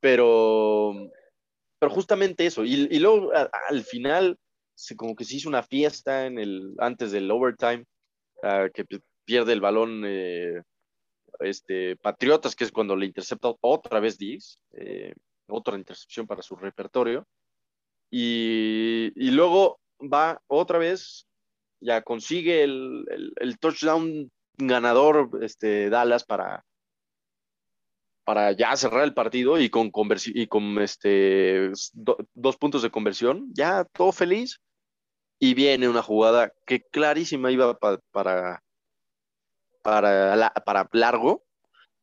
pero 0.02 1.90
justamente 1.90 2.46
eso. 2.46 2.64
Y, 2.64 3.00
luego 3.00 3.32
al 3.34 3.84
final, 3.84 4.38
se, 4.76 4.96
como 4.96 5.16
que 5.16 5.26
se 5.26 5.36
hizo 5.36 5.50
una 5.50 5.64
fiesta 5.64 6.26
en 6.26 6.38
el, 6.38 6.76
antes 6.78 7.12
del 7.12 7.30
overtime, 7.32 7.86
uh, 8.44 8.72
que 8.74 8.86
pierde 9.26 9.54
el 9.54 9.62
balón 9.62 10.04
eh, 10.06 10.62
este, 11.40 11.96
Patriotas, 11.98 12.56
que 12.56 12.64
es 12.66 12.72
cuando 12.72 12.96
le 12.96 13.06
intercepta 13.06 13.54
otra 13.62 14.00
vez 14.00 14.18
Diggs, 14.18 14.60
eh, 14.74 15.14
otra 15.48 15.78
intercepción 15.78 16.28
para 16.28 16.42
su 16.42 16.56
repertorio. 16.56 17.26
Y, 18.12 19.32
luego 19.32 19.80
va 20.02 20.42
otra 20.48 20.78
vez, 20.78 21.26
ya 21.80 22.02
consigue 22.02 22.64
el, 22.64 23.06
el, 23.38 23.58
touchdown 23.58 24.30
ganador 24.58 25.30
este, 25.42 25.90
Dallas 25.90 26.26
para, 26.26 26.66
para 28.24 28.52
ya 28.52 28.76
cerrar 28.76 29.04
el 29.04 29.14
partido 29.14 29.60
y 29.60 29.70
con, 29.70 29.92
y 30.28 30.48
con 30.48 30.80
este, 30.80 31.72
dos 32.34 32.58
puntos 32.58 32.82
de 32.82 32.92
conversión, 32.92 33.50
ya 33.54 33.86
todo 33.86 34.12
feliz. 34.12 34.62
Y 35.40 35.56
viene 35.56 35.90
una 35.90 36.04
jugada 36.04 36.54
que 36.68 36.82
clarísima 36.82 37.52
iba 37.52 37.76
para, 37.80 38.00
para, 38.12 38.62
para 39.82 40.90
largo. 40.92 41.44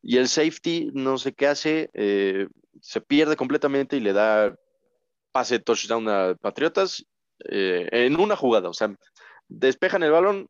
Y 0.02 0.16
el 0.16 0.28
safety 0.28 0.90
no 0.92 1.18
sé 1.18 1.34
qué 1.34 1.46
hace, 1.46 1.90
eh, 1.92 2.48
se 2.80 3.00
pierde 3.00 3.36
completamente 3.36 3.96
y 3.96 4.00
le 4.00 4.12
da 4.12 4.54
pase 5.32 5.58
touchdown 5.58 6.08
a 6.08 6.34
Patriotas 6.40 7.04
eh, 7.48 7.88
en 7.92 8.18
una 8.18 8.36
jugada. 8.36 8.68
O 8.68 8.74
sea, 8.74 8.94
despejan 9.48 10.02
el 10.02 10.10
balón, 10.10 10.48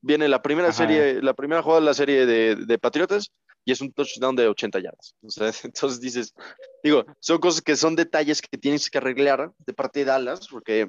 viene 0.00 0.28
la 0.28 0.42
primera 0.42 0.72
serie, 0.72 1.22
la 1.22 1.34
primera 1.34 1.62
jugada 1.62 1.80
de 1.80 1.86
la 1.86 1.94
serie 1.94 2.26
de, 2.26 2.78
Patriotas 2.78 3.32
y 3.64 3.72
es 3.72 3.80
un 3.80 3.92
touchdown 3.92 4.36
de 4.36 4.48
80 4.48 4.80
yardas. 4.80 5.14
entonces 5.64 6.00
dices, 6.00 6.34
digo, 6.82 7.04
son 7.18 7.38
cosas 7.38 7.62
que 7.62 7.76
son 7.76 7.96
detalles 7.96 8.40
que 8.40 8.58
tienes 8.58 8.90
que 8.90 8.98
arreglar 8.98 9.52
de 9.58 9.74
parte 9.74 10.00
de 10.00 10.06
Dallas, 10.06 10.48
porque 10.48 10.88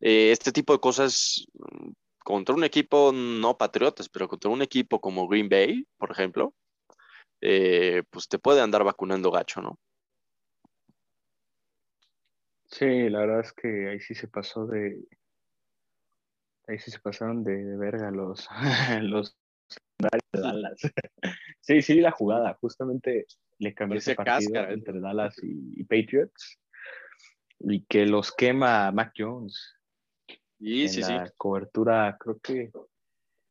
eh, 0.00 0.30
este 0.32 0.52
tipo 0.52 0.72
de 0.72 0.80
cosas 0.80 1.46
mm, 1.54 1.90
contra 2.24 2.54
un 2.54 2.64
equipo, 2.64 3.12
no 3.12 3.56
Patriotas, 3.56 4.08
pero 4.08 4.28
contra 4.28 4.50
un 4.50 4.62
equipo 4.62 5.00
como 5.00 5.28
Green 5.28 5.48
Bay, 5.48 5.86
por 5.98 6.10
ejemplo, 6.10 6.54
eh, 7.40 8.02
pues 8.10 8.28
te 8.28 8.38
puede 8.38 8.60
andar 8.60 8.84
vacunando 8.84 9.30
gacho, 9.30 9.60
¿no? 9.60 9.78
Sí, 12.66 13.08
la 13.08 13.20
verdad 13.20 13.40
es 13.40 13.52
que 13.52 13.88
ahí 13.88 14.00
sí 14.00 14.14
se 14.14 14.26
pasó 14.26 14.66
de, 14.66 15.06
Ahí 16.66 16.78
sí 16.78 16.90
se 16.90 16.98
pasaron 16.98 17.44
de, 17.44 17.76
verga 17.76 18.10
los, 18.10 18.48
los 19.02 19.36
de 19.98 20.08
Dallas. 20.32 20.80
sí, 21.60 21.82
sí, 21.82 22.00
la 22.00 22.10
jugada. 22.10 22.54
Justamente 22.60 23.26
le 23.58 23.74
cambió 23.74 23.98
ese 23.98 24.14
partido 24.14 24.62
¿eh? 24.62 24.72
entre 24.72 25.00
Dallas 25.00 25.36
y, 25.42 25.82
Patriots. 25.84 26.58
Y 27.60 27.84
que 27.84 28.06
los 28.06 28.32
quema 28.32 28.90
Mac 28.92 29.12
Jones. 29.16 29.74
Sí, 30.58 30.88
sí, 30.88 31.00
la 31.00 31.30
cobertura, 31.36 32.16
creo 32.18 32.38
que. 32.40 32.70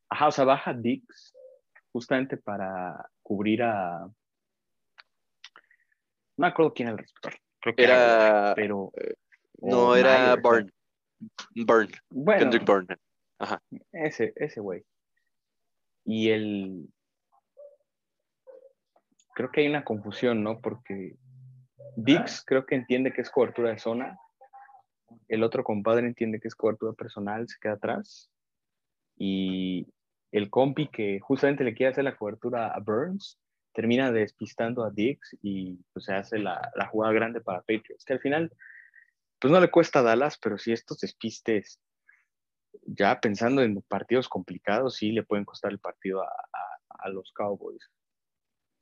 Ajá, 0.08 0.28
o 0.28 0.32
sea, 0.32 0.44
baja 0.44 0.72
Dix 0.74 1.34
justamente 1.92 2.36
para 2.36 3.08
cubrir 3.22 3.62
a. 3.62 4.00
No 6.36 6.42
me 6.42 6.48
acuerdo 6.48 6.74
quién 6.74 6.88
era 6.88 6.96
el 6.96 6.98
receptor. 6.98 7.34
Creo 7.60 7.74
que 7.76 7.84
era. 7.84 8.52
pero. 8.56 8.92
Eh, 8.96 9.14
no, 9.62 9.94
era 9.94 10.36
Burn. 10.36 10.70
Burn. 11.54 11.88
Kendrick 12.38 12.64
Burn. 12.64 12.86
Ajá. 13.38 13.62
Ese, 13.92 14.32
ese 14.36 14.60
güey. 14.60 14.84
Y 16.04 16.30
el. 16.30 16.88
Creo 19.34 19.50
que 19.50 19.62
hay 19.62 19.68
una 19.68 19.84
confusión, 19.84 20.42
¿no? 20.42 20.60
Porque 20.60 21.16
Dix 21.96 22.42
creo 22.46 22.66
que 22.66 22.76
entiende 22.76 23.12
que 23.12 23.22
es 23.22 23.30
cobertura 23.30 23.70
de 23.70 23.78
zona. 23.78 24.18
El 25.28 25.42
otro 25.42 25.64
compadre 25.64 26.06
entiende 26.06 26.40
que 26.40 26.48
es 26.48 26.54
cobertura 26.54 26.92
personal, 26.92 27.48
se 27.48 27.58
queda 27.60 27.74
atrás. 27.74 28.30
Y 29.16 29.88
el 30.32 30.50
compi 30.50 30.88
que 30.88 31.20
justamente 31.20 31.64
le 31.64 31.74
quiere 31.74 31.92
hacer 31.92 32.04
la 32.04 32.16
cobertura 32.16 32.68
a 32.68 32.80
Burns 32.80 33.38
termina 33.72 34.12
despistando 34.12 34.84
a 34.84 34.90
Dix 34.90 35.36
y 35.42 35.78
pues, 35.92 36.06
se 36.06 36.14
hace 36.14 36.38
la, 36.38 36.70
la 36.76 36.86
jugada 36.86 37.12
grande 37.12 37.40
para 37.40 37.60
Patriots. 37.60 38.04
Que 38.04 38.14
al 38.14 38.20
final, 38.20 38.52
pues 39.40 39.52
no 39.52 39.60
le 39.60 39.70
cuesta 39.70 39.98
a 39.98 40.02
Dallas, 40.02 40.38
pero 40.38 40.58
si 40.58 40.72
estos 40.72 41.00
despistes 41.00 41.80
ya 42.82 43.20
pensando 43.20 43.62
en 43.62 43.82
partidos 43.82 44.28
complicados, 44.28 44.96
sí 44.96 45.12
le 45.12 45.22
pueden 45.22 45.44
costar 45.44 45.72
el 45.72 45.78
partido 45.78 46.22
a, 46.22 47.08
los 47.08 47.32
Cowboys. 47.32 47.90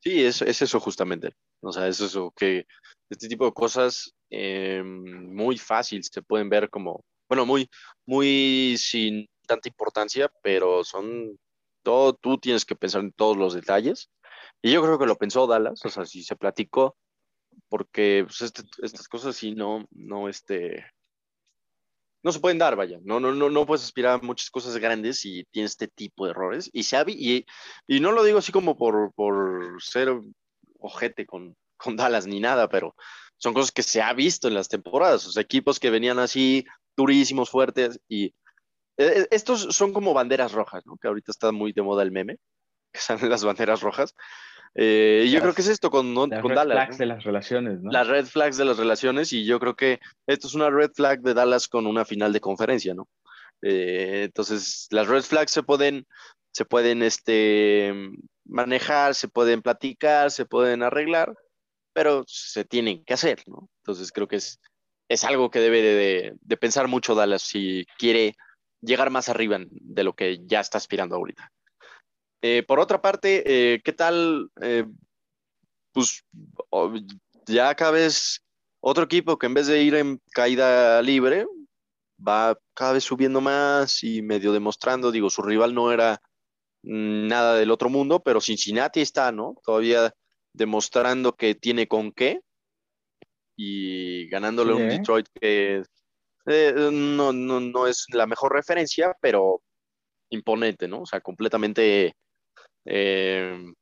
Sí, 0.00 0.24
es, 0.24 0.42
es, 0.42 0.62
eso 0.62 0.78
justamente. 0.78 1.34
O 1.60 1.72
sea, 1.72 1.88
es 1.88 2.00
eso, 2.00 2.32
que 2.36 2.66
este 3.10 3.26
tipo 3.26 3.46
de 3.46 3.52
cosas 3.52 4.14
eh, 4.30 4.80
muy 4.84 5.58
fácil 5.58 6.04
se 6.04 6.22
pueden 6.22 6.48
ver 6.48 6.70
como, 6.70 7.04
bueno, 7.28 7.44
muy, 7.44 7.68
muy 8.06 8.76
sin 8.78 9.28
tanta 9.46 9.68
importancia, 9.68 10.30
pero 10.40 10.84
son 10.84 11.36
todo, 11.82 12.14
tú 12.14 12.38
tienes 12.38 12.64
que 12.64 12.76
pensar 12.76 13.00
en 13.02 13.12
todos 13.12 13.36
los 13.36 13.54
detalles. 13.54 14.08
Y 14.62 14.72
yo 14.72 14.82
creo 14.82 14.98
que 14.98 15.06
lo 15.06 15.16
pensó 15.16 15.46
Dallas, 15.48 15.84
o 15.84 15.88
sea, 15.88 16.06
si 16.06 16.22
se 16.22 16.36
platicó, 16.36 16.96
porque 17.68 18.24
pues, 18.26 18.42
este, 18.42 18.62
estas 18.82 19.08
cosas 19.08 19.36
sí 19.36 19.54
no, 19.54 19.86
no, 19.90 20.28
este, 20.28 20.86
no 22.22 22.32
se 22.32 22.40
pueden 22.40 22.58
dar, 22.58 22.76
vaya. 22.76 22.98
No, 23.02 23.18
no, 23.18 23.32
no, 23.32 23.50
no 23.50 23.66
puedes 23.66 23.84
aspirar 23.84 24.20
a 24.20 24.24
muchas 24.24 24.50
cosas 24.50 24.76
grandes 24.76 25.24
y 25.24 25.44
tienes 25.50 25.72
este 25.72 25.88
tipo 25.88 26.24
de 26.24 26.30
errores. 26.30 26.70
Y, 26.72 26.84
se 26.84 27.02
y, 27.08 27.46
y 27.86 28.00
no 28.00 28.12
lo 28.12 28.22
digo 28.22 28.38
así 28.38 28.52
como 28.52 28.76
por, 28.76 29.12
por 29.14 29.82
ser 29.82 30.12
ojete 30.78 31.26
con, 31.26 31.56
con 31.76 31.96
Dallas 31.96 32.26
ni 32.26 32.40
nada, 32.40 32.68
pero 32.68 32.94
son 33.38 33.54
cosas 33.54 33.72
que 33.72 33.82
se 33.82 34.00
ha 34.02 34.12
visto 34.12 34.46
en 34.46 34.54
las 34.54 34.68
temporadas. 34.68 35.26
O 35.36 35.40
equipos 35.40 35.80
que 35.80 35.90
venían 35.90 36.18
así 36.20 36.64
durísimos, 36.96 37.50
fuertes. 37.50 38.00
Y 38.08 38.26
e, 38.96 39.04
e, 39.04 39.28
estos 39.30 39.74
son 39.74 39.92
como 39.92 40.14
banderas 40.14 40.52
rojas, 40.52 40.84
¿no? 40.86 40.96
Que 40.98 41.08
ahorita 41.08 41.32
está 41.32 41.50
muy 41.50 41.72
de 41.72 41.82
moda 41.82 42.04
el 42.04 42.12
meme, 42.12 42.38
que 42.92 43.00
salen 43.00 43.30
las 43.30 43.44
banderas 43.44 43.80
rojas. 43.80 44.14
Eh, 44.74 45.28
yo 45.30 45.40
creo 45.40 45.52
que 45.52 45.60
es 45.60 45.68
esto 45.68 45.90
con, 45.90 46.14
con 46.14 46.30
las 46.30 46.40
red 46.40 46.64
flags 46.64 46.98
de 46.98 47.06
las 47.06 47.24
relaciones, 47.24 47.82
¿no? 47.82 47.90
Las 47.90 48.08
red 48.08 48.24
flags 48.24 48.56
de 48.56 48.64
las 48.64 48.78
relaciones, 48.78 49.32
y 49.32 49.44
yo 49.44 49.60
creo 49.60 49.76
que 49.76 50.00
esto 50.26 50.46
es 50.46 50.54
una 50.54 50.70
red 50.70 50.90
flag 50.94 51.20
de 51.20 51.34
Dallas 51.34 51.68
con 51.68 51.86
una 51.86 52.04
final 52.04 52.32
de 52.32 52.40
conferencia, 52.40 52.94
¿no? 52.94 53.08
Eh, 53.60 54.22
entonces, 54.24 54.88
las 54.90 55.08
red 55.08 55.22
flags 55.22 55.52
se 55.52 55.62
pueden, 55.62 56.06
se 56.52 56.64
pueden 56.64 57.02
este, 57.02 57.92
manejar, 58.44 59.14
se 59.14 59.28
pueden 59.28 59.60
platicar, 59.60 60.30
se 60.30 60.46
pueden 60.46 60.82
arreglar, 60.82 61.34
pero 61.92 62.24
se 62.26 62.64
tienen 62.64 63.04
que 63.04 63.14
hacer, 63.14 63.42
¿no? 63.46 63.68
Entonces, 63.82 64.10
creo 64.10 64.26
que 64.26 64.36
es, 64.36 64.58
es 65.08 65.24
algo 65.24 65.50
que 65.50 65.60
debe 65.60 65.82
de, 65.82 66.34
de 66.40 66.56
pensar 66.56 66.88
mucho 66.88 67.14
Dallas 67.14 67.42
si 67.42 67.84
quiere 67.98 68.36
llegar 68.80 69.10
más 69.10 69.28
arriba 69.28 69.58
de 69.60 70.04
lo 70.04 70.14
que 70.14 70.40
ya 70.46 70.60
está 70.60 70.78
aspirando 70.78 71.14
ahorita. 71.16 71.52
Eh, 72.44 72.64
por 72.64 72.80
otra 72.80 73.00
parte, 73.00 73.44
eh, 73.46 73.80
¿qué 73.84 73.92
tal? 73.92 74.50
Eh, 74.60 74.84
pues 75.92 76.24
ya 77.46 77.72
cada 77.76 77.92
vez 77.92 78.42
otro 78.80 79.04
equipo 79.04 79.38
que 79.38 79.46
en 79.46 79.54
vez 79.54 79.68
de 79.68 79.80
ir 79.80 79.94
en 79.94 80.20
caída 80.32 81.00
libre, 81.02 81.46
va 82.18 82.58
cada 82.74 82.94
vez 82.94 83.04
subiendo 83.04 83.40
más 83.40 84.02
y 84.02 84.22
medio 84.22 84.52
demostrando, 84.52 85.12
digo, 85.12 85.30
su 85.30 85.42
rival 85.42 85.72
no 85.72 85.92
era 85.92 86.20
nada 86.82 87.54
del 87.54 87.70
otro 87.70 87.88
mundo, 87.88 88.20
pero 88.20 88.40
Cincinnati 88.40 89.00
está, 89.00 89.30
¿no? 89.30 89.54
Todavía 89.62 90.12
demostrando 90.52 91.36
que 91.36 91.54
tiene 91.54 91.86
con 91.86 92.10
qué 92.10 92.40
y 93.56 94.28
ganándole 94.28 94.72
un 94.72 94.88
Detroit 94.88 95.28
que 95.40 95.84
no, 96.44 97.32
no, 97.32 97.60
no 97.60 97.86
es 97.86 98.06
la 98.12 98.26
mejor 98.26 98.52
referencia, 98.52 99.16
pero 99.20 99.62
imponente, 100.30 100.88
¿no? 100.88 101.02
O 101.02 101.06
sea, 101.06 101.20
completamente 101.20 102.16
eh, 102.84 103.72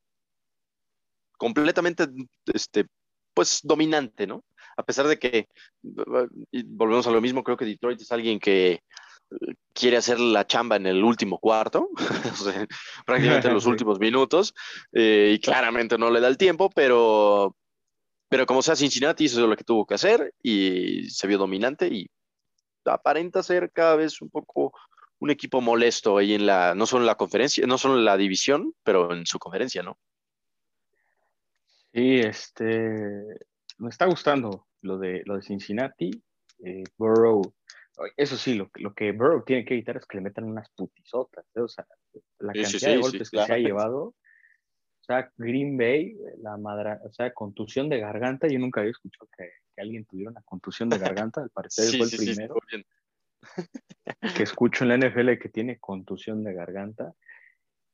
completamente, 1.37 2.07
este, 2.53 2.87
pues, 3.35 3.61
dominante, 3.63 4.27
¿no? 4.27 4.45
A 4.77 4.83
pesar 4.83 5.07
de 5.07 5.19
que, 5.19 5.49
volvemos 5.83 7.07
a 7.07 7.11
lo 7.11 7.21
mismo, 7.21 7.43
creo 7.43 7.57
que 7.57 7.65
Detroit 7.65 8.01
es 8.01 8.13
alguien 8.13 8.39
que 8.39 8.73
eh, 8.73 9.55
quiere 9.73 9.97
hacer 9.97 10.19
la 10.21 10.47
chamba 10.47 10.77
en 10.77 10.87
el 10.87 11.03
último 11.03 11.39
cuarto, 11.39 11.89
prácticamente 13.07 13.49
en 13.49 13.55
los 13.55 13.67
últimos 13.67 13.99
minutos, 13.99 14.55
eh, 14.93 15.33
y 15.35 15.41
claramente 15.41 15.99
no 15.99 16.11
le 16.11 16.21
da 16.21 16.29
el 16.29 16.37
tiempo, 16.37 16.71
pero, 16.71 17.57
pero 18.29 18.47
como 18.47 18.63
sea, 18.63 18.77
Cincinnati 18.77 19.25
hizo 19.25 19.47
lo 19.47 19.57
que 19.57 19.65
tuvo 19.65 19.87
que 19.87 19.95
hacer 19.95 20.35
y 20.43 21.09
se 21.11 21.27
vio 21.27 21.39
dominante 21.39 21.89
y 21.89 22.09
aparenta 22.85 23.43
ser 23.43 23.71
cada 23.73 23.97
vez 23.97 24.21
un 24.23 24.31
poco 24.31 24.73
un 25.21 25.31
equipo 25.31 25.61
molesto 25.61 26.19
ahí 26.19 26.35
en 26.35 26.47
la, 26.47 26.75
no 26.75 26.87
solo 26.87 27.03
en 27.03 27.07
la 27.07 27.15
conferencia, 27.15 27.67
no 27.67 27.79
solo 27.79 27.99
en 27.99 28.05
la 28.05 28.17
división, 28.17 28.75
pero 28.83 29.13
en 29.13 29.27
su 29.27 29.39
conferencia, 29.39 29.83
¿no? 29.83 29.99
Sí, 31.93 32.21
este, 32.21 33.25
me 33.79 33.89
está 33.89 34.07
gustando 34.07 34.67
lo 34.83 34.99
de, 34.99 35.23
lo 35.27 35.37
de 35.37 35.43
Cincinnati. 35.43 36.11
Eh, 36.65 36.85
Burrow, 36.97 37.43
eso 38.17 38.37
sí, 38.37 38.55
lo, 38.55 38.71
lo, 38.77 38.95
que 38.95 39.13
Burrow 39.13 39.45
tiene 39.45 39.65
que 39.65 39.75
evitar 39.75 39.97
es 39.97 40.07
que 40.07 40.19
le 40.19 40.23
metan 40.23 40.45
unas 40.45 40.69
putizotas, 40.71 41.45
¿eh? 41.55 41.61
o 41.61 41.69
sea, 41.69 41.87
la 42.39 42.53
cantidad 42.53 42.89
de 42.89 42.99
golpes 42.99 43.31
que 43.31 43.45
se 43.45 43.53
ha 43.53 43.59
llevado. 43.59 44.03
O 44.05 45.05
sea, 45.13 45.31
Green 45.37 45.77
Bay, 45.77 46.17
la 46.39 46.57
madre, 46.57 46.99
o 47.05 47.13
sea, 47.13 47.33
contusión 47.33 47.89
de 47.89 47.99
garganta, 47.99 48.47
yo 48.47 48.59
nunca 48.59 48.81
había 48.81 48.93
escuchado 48.93 49.29
que, 49.37 49.51
que 49.75 49.83
alguien 49.83 50.05
tuviera 50.07 50.31
una 50.31 50.43
contusión 50.43 50.89
de 50.89 50.99
garganta, 50.99 51.43
al 51.43 51.51
parecer 51.51 51.97
fue 51.97 52.07
el 52.07 52.17
primero 52.17 52.55
que 54.37 54.43
escucho 54.43 54.85
en 54.85 54.89
la 54.89 55.09
NFL 55.09 55.39
que 55.39 55.49
tiene 55.49 55.79
contusión 55.79 56.45
de 56.45 56.55
garganta, 56.55 57.15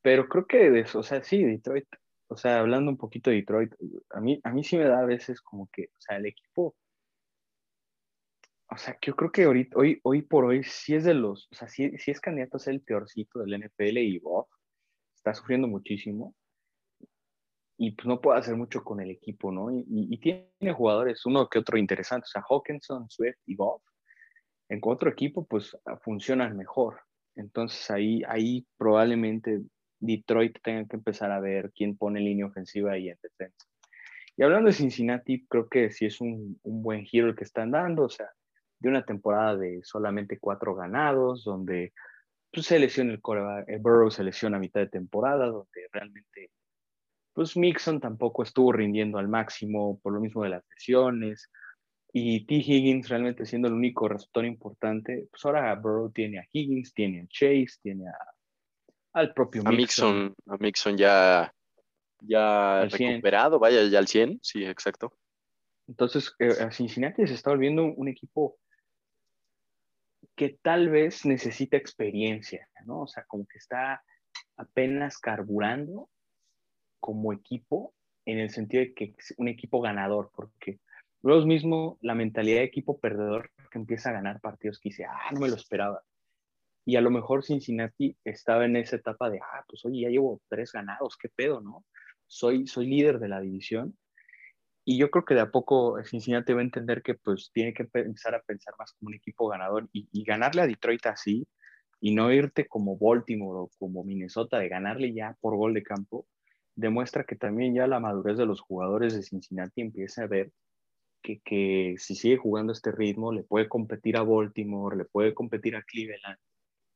pero 0.03 0.29
creo 0.29 0.47
que, 0.47 0.71
de 0.71 0.81
eso, 0.81 1.01
o 1.01 1.03
sea, 1.03 1.23
sí, 1.23 1.43
Detroit, 1.43 1.89
o 2.29 2.37
sea, 2.37 2.61
hablando 2.61 2.91
un 2.91 2.97
poquito 2.97 3.31
de 3.31 3.37
Detroit, 3.37 3.73
a 4.11 4.21
mí, 4.21 4.41
a 4.43 4.53
mí 4.53 4.65
sí 4.65 4.77
me 4.77 4.85
da 4.85 5.01
a 5.01 5.07
veces 5.07 5.41
como 5.41 5.69
que, 5.73 5.87
o 5.87 6.01
sea, 6.01 6.17
el 6.17 6.27
equipo, 6.27 6.77
o 8.69 8.77
sea, 8.77 8.99
yo 9.01 9.15
creo 9.15 9.31
que 9.31 9.45
ahorita, 9.45 9.79
hoy, 9.79 10.01
hoy 10.03 10.23
por 10.23 10.45
hoy 10.45 10.65
sí 10.65 10.95
es 10.95 11.05
de 11.05 11.15
los, 11.15 11.49
o 11.53 11.55
sea, 11.55 11.69
sí, 11.69 11.93
es 12.07 12.21
candidato 12.21 12.57
a 12.57 12.61
ser 12.61 12.75
el 12.75 12.83
peorcito 12.83 13.41
del 13.41 13.61
NFL 13.63 13.99
y 13.99 14.19
Bob 14.19 14.49
está 15.15 15.35
sufriendo 15.35 15.69
muchísimo. 15.69 16.35
y 17.79 17.93
pues 17.93 18.07
no 18.07 18.21
puede 18.21 18.39
hacer 18.39 18.57
mucho 18.57 18.83
con 18.83 19.01
el 19.01 19.11
equipo, 19.11 19.53
¿no? 19.53 19.71
Y, 19.71 20.19
tiene 20.19 20.73
jugadores, 20.75 21.25
uno 21.27 21.49
que 21.49 21.59
otro 21.59 21.79
interesante, 21.79 22.25
o 22.25 22.29
sea, 22.29 22.43
Hawkinson, 22.49 23.09
Swift 23.11 23.39
y 23.47 23.55
Goff, 23.55 23.83
en 24.69 24.81
otro 24.83 25.11
equipo 25.11 25.47
pues 25.47 25.77
funcionan 26.03 26.57
mejor. 26.57 27.01
Entonces 27.37 27.91
ahí, 27.91 28.23
ahí 28.29 28.67
probablemente 28.77 29.63
Detroit 30.01 30.59
tenga 30.63 30.87
que 30.87 30.97
empezar 30.97 31.31
a 31.31 31.41
ver 31.41 31.73
quién 31.75 31.97
pone 31.97 32.21
línea 32.21 32.47
ofensiva 32.47 32.97
y 32.99 33.09
en 33.09 33.19
defensa. 33.23 33.67
Y 34.37 34.43
hablando 34.43 34.69
de 34.69 34.75
Cincinnati, 34.75 35.47
creo 35.47 35.69
que 35.69 35.91
sí 35.91 36.07
es 36.07 36.21
un, 36.21 36.59
un 36.63 36.83
buen 36.83 37.05
giro 37.05 37.29
el 37.29 37.35
que 37.35 37.45
están 37.45 37.71
dando, 37.71 38.05
o 38.05 38.09
sea, 38.11 38.29
de 38.79 38.89
una 38.89 39.05
temporada 39.05 39.57
de 39.57 39.81
solamente 39.83 40.39
cuatro 40.39 40.75
ganados, 40.75 41.45
donde 41.45 41.93
pues, 42.53 42.67
se 42.67 42.79
lesiona 42.79 43.13
el 43.13 43.21
coreback, 43.21 43.69
eh, 43.69 43.79
Burrow 43.79 44.11
se 44.11 44.25
lesiona 44.25 44.59
a 44.59 44.61
mitad 44.61 44.81
de 44.81 44.89
temporada, 44.89 45.47
donde 45.47 45.89
realmente 45.93 46.51
pues 47.33 47.55
Mixon 47.55 48.01
tampoco 48.01 48.43
estuvo 48.43 48.73
rindiendo 48.73 49.19
al 49.19 49.29
máximo 49.29 50.01
por 50.01 50.15
lo 50.15 50.21
mismo 50.21 50.43
de 50.43 50.49
las 50.49 50.65
lesiones. 50.71 51.51
Y 52.19 52.47
T. 52.47 52.55
Higgins 52.55 53.11
realmente 53.11 53.45
siendo 53.45 53.69
el 53.69 53.75
único 53.75 54.09
receptor 54.09 54.47
importante, 54.47 55.29
pues 55.31 55.45
ahora 55.45 55.75
Burrow 55.75 56.11
tiene 56.11 56.39
a 56.39 56.49
Higgins, 56.51 56.95
tiene 56.95 57.21
a 57.21 57.27
Chase, 57.29 57.79
tiene 57.83 58.09
a, 58.09 58.17
al 59.13 59.35
propio 59.35 59.63
Mixon. 59.65 60.35
A 60.47 60.57
Mixon, 60.57 60.97
ya, 60.97 61.53
ya 62.21 62.87
recuperado, 62.87 63.59
vaya, 63.59 63.87
ya 63.87 63.99
al 63.99 64.07
100, 64.07 64.39
sí, 64.41 64.65
exacto. 64.65 65.13
Entonces, 65.89 66.35
eh, 66.39 66.55
a 66.59 66.71
Cincinnati 66.71 67.27
se 67.27 67.35
está 67.35 67.51
volviendo 67.51 67.85
un 67.85 68.09
equipo 68.09 68.57
que 70.35 70.59
tal 70.63 70.89
vez 70.89 71.27
necesita 71.27 71.77
experiencia, 71.77 72.67
¿no? 72.87 73.03
O 73.03 73.07
sea, 73.07 73.25
como 73.25 73.45
que 73.47 73.59
está 73.59 74.03
apenas 74.57 75.19
carburando 75.19 76.09
como 76.99 77.35
equipo 77.35 77.93
en 78.25 78.39
el 78.39 78.49
sentido 78.49 78.85
de 78.85 78.95
que 78.95 79.15
es 79.19 79.35
un 79.37 79.49
equipo 79.49 79.83
ganador, 79.83 80.31
porque 80.35 80.81
luego 81.23 81.45
mismo 81.47 81.99
la 82.01 82.15
mentalidad 82.15 82.59
de 82.59 82.65
equipo 82.65 82.99
perdedor 82.99 83.51
que 83.71 83.79
empieza 83.79 84.11
a 84.11 84.15
ganar 84.15 84.41
partidos 84.41 84.79
que 84.81 84.91
dice, 84.91 85.05
ah, 85.05 85.31
no 85.33 85.41
me 85.41 85.49
lo 85.49 85.57
esperaba. 85.57 86.03
Y 86.85 86.97
a 86.97 87.01
lo 87.01 87.11
mejor 87.11 87.45
Cincinnati 87.45 88.17
estaba 88.25 88.65
en 88.65 88.77
esa 88.77 88.97
etapa 88.97 89.29
de, 89.29 89.41
ah, 89.41 89.65
pues 89.69 89.85
oye, 89.85 90.03
ya 90.03 90.09
llevo 90.09 90.41
tres 90.49 90.73
ganados, 90.73 91.17
qué 91.17 91.29
pedo, 91.29 91.61
¿no? 91.61 91.85
Soy, 92.27 92.67
soy 92.67 92.87
líder 92.87 93.19
de 93.19 93.29
la 93.29 93.41
división. 93.41 93.97
Y 94.85 94.99
yo 94.99 95.11
creo 95.11 95.25
que 95.25 95.35
de 95.35 95.41
a 95.41 95.51
poco 95.51 96.01
Cincinnati 96.05 96.53
va 96.53 96.61
a 96.61 96.65
entender 96.65 97.03
que 97.03 97.15
pues 97.15 97.51
tiene 97.53 97.75
que 97.75 97.89
empezar 97.93 98.37
a 98.37 98.43
pensar 98.43 98.75
más 98.79 98.93
como 98.93 99.09
un 99.09 99.15
equipo 99.15 99.49
ganador 99.49 99.89
y, 99.93 100.09
y 100.13 100.23
ganarle 100.23 100.63
a 100.63 100.67
Detroit 100.69 101.05
así 101.07 101.47
y 102.01 102.15
no 102.15 102.33
irte 102.33 102.69
como 102.69 102.97
Baltimore 102.97 103.61
o 103.63 103.71
como 103.79 104.05
Minnesota 104.05 104.59
de 104.59 104.69
ganarle 104.69 105.13
ya 105.13 105.37
por 105.41 105.57
gol 105.57 105.75
de 105.75 105.83
campo, 105.83 106.27
demuestra 106.77 107.25
que 107.25 107.37
también 107.37 107.75
ya 107.75 107.87
la 107.87 107.99
madurez 108.01 108.37
de 108.37 108.47
los 108.47 108.61
jugadores 108.61 109.15
de 109.15 109.23
Cincinnati 109.23 109.81
empieza 109.81 110.23
a 110.23 110.27
ver 110.27 110.53
que, 111.27 111.41
que, 111.45 111.97
si 111.99 112.15
sigue 112.15 112.37
jugando 112.37 112.73
este 112.73 112.93
ritmo, 112.93 113.33
le 113.33 113.43
puede 113.43 113.69
competir 113.69 114.17
a 114.17 114.23
Baltimore, 114.23 114.97
le 114.97 115.05
puede 115.05 115.35
competir 115.35 115.75
a 115.75 115.83
Cleveland, 115.83 116.39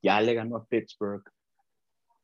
ya 0.03 0.21
le 0.21 0.35
ganó 0.35 0.57
a 0.57 0.65
Pittsburgh 0.65 1.25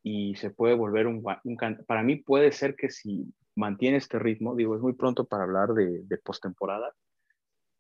y 0.04 0.36
se 0.36 0.50
puede 0.50 0.74
volver 0.74 1.08
un, 1.08 1.24
un 1.44 1.56
para 1.86 2.04
mí 2.04 2.16
puede 2.16 2.52
ser 2.52 2.76
que 2.76 2.90
si 2.90 3.34
mantiene 3.56 3.96
este 3.96 4.20
ritmo, 4.20 4.54
digo, 4.54 4.76
es 4.76 4.82
muy 4.82 4.92
pronto 4.92 5.24
para 5.24 5.42
hablar 5.42 5.70
de, 5.74 6.04
de 6.04 6.18
postemporada, 6.18 6.94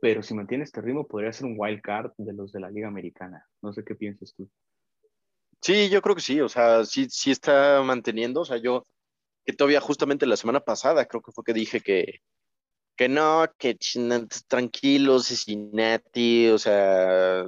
pero 0.00 0.22
si 0.22 0.34
mantiene 0.34 0.64
este 0.64 0.80
ritmo 0.80 1.06
podría 1.06 1.32
ser 1.32 1.46
un 1.46 1.54
wild 1.56 1.80
card 1.82 2.10
de 2.18 2.32
los 2.32 2.52
de 2.52 2.60
la 2.60 2.70
Liga 2.70 2.88
Americana. 2.88 3.46
No 3.62 3.72
sé 3.72 3.84
qué 3.84 3.94
piensas 3.94 4.34
tú. 4.34 4.50
Sí, 5.62 5.88
yo 5.88 6.02
creo 6.02 6.16
que 6.16 6.20
sí, 6.20 6.40
o 6.40 6.48
sea, 6.48 6.84
sí, 6.84 7.06
sí 7.08 7.30
está 7.30 7.80
manteniendo, 7.82 8.40
o 8.40 8.44
sea, 8.44 8.56
yo 8.56 8.84
que 9.44 9.52
todavía 9.52 9.80
justamente 9.80 10.26
la 10.26 10.36
semana 10.36 10.60
pasada 10.60 11.06
creo 11.06 11.22
que 11.22 11.30
fue 11.30 11.44
que 11.44 11.52
dije 11.52 11.80
que, 11.80 12.20
que 12.96 13.08
no, 13.08 13.46
que 13.58 13.76
tranquilos, 14.48 15.26
Cincinnati, 15.26 16.48
o 16.48 16.58
sea, 16.58 17.44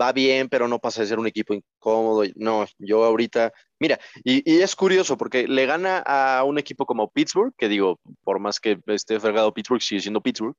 va 0.00 0.12
bien, 0.12 0.48
pero 0.48 0.68
no 0.68 0.78
pasa 0.78 1.00
de 1.02 1.08
ser 1.08 1.18
un 1.18 1.26
equipo 1.26 1.54
incómodo. 1.54 2.24
No, 2.36 2.66
yo 2.78 3.04
ahorita, 3.04 3.52
mira, 3.78 3.98
y, 4.24 4.42
y, 4.50 4.60
es 4.60 4.76
curioso 4.76 5.16
porque 5.16 5.48
le 5.48 5.66
gana 5.66 5.98
a 5.98 6.44
un 6.44 6.58
equipo 6.58 6.86
como 6.86 7.10
Pittsburgh, 7.10 7.52
que 7.56 7.68
digo, 7.68 7.98
por 8.22 8.38
más 8.38 8.60
que 8.60 8.78
esté 8.86 9.18
fregado 9.20 9.54
Pittsburgh, 9.54 9.82
sigue 9.82 10.00
siendo 10.00 10.20
Pittsburgh, 10.20 10.54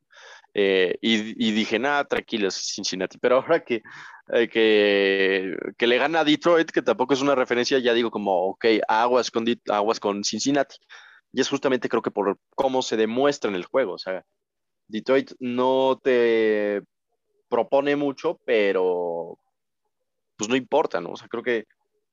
eh, 0.54 0.98
y, 1.02 1.52
dije, 1.52 1.78
nada, 1.80 2.06
tranquilos, 2.06 2.56
Cincinnati, 2.56 3.18
pero 3.20 3.38
ahora 3.38 3.64
que, 3.64 3.82
eh, 4.34 4.48
que, 4.50 5.56
que, 5.78 5.88
le 5.88 5.98
gana 5.98 6.22
a 6.22 6.24
Detroit, 6.24 6.72
que 6.72 6.82
tampoco 6.82 7.14
es 7.14 7.22
una 7.22 7.36
referencia, 7.36 7.80
ya 7.80 7.94
digo 7.94 8.10
como, 8.12 8.50
ok, 8.50 8.66
aguas 8.88 9.30
con, 9.32 9.46
aguas 9.70 10.00
con 10.00 10.24
Cincinnati. 10.24 10.78
Y 11.34 11.42
es 11.42 11.50
justamente 11.50 11.90
creo 11.90 12.02
que 12.02 12.12
por 12.12 12.38
cómo 12.56 12.82
se 12.82 12.98
demuestra 12.98 13.50
en 13.50 13.56
el 13.56 13.66
juego, 13.66 13.94
o 13.94 13.98
sea, 13.98 14.26
Detroit 14.88 15.32
no 15.40 16.00
te 16.02 16.82
propone 17.50 17.96
mucho, 17.96 18.40
pero 18.46 19.38
pues 20.38 20.50
no 20.50 20.56
importa, 20.56 21.02
¿no? 21.02 21.12
O 21.12 21.18
sea, 21.18 21.28
creo 21.28 21.44
que 21.44 21.66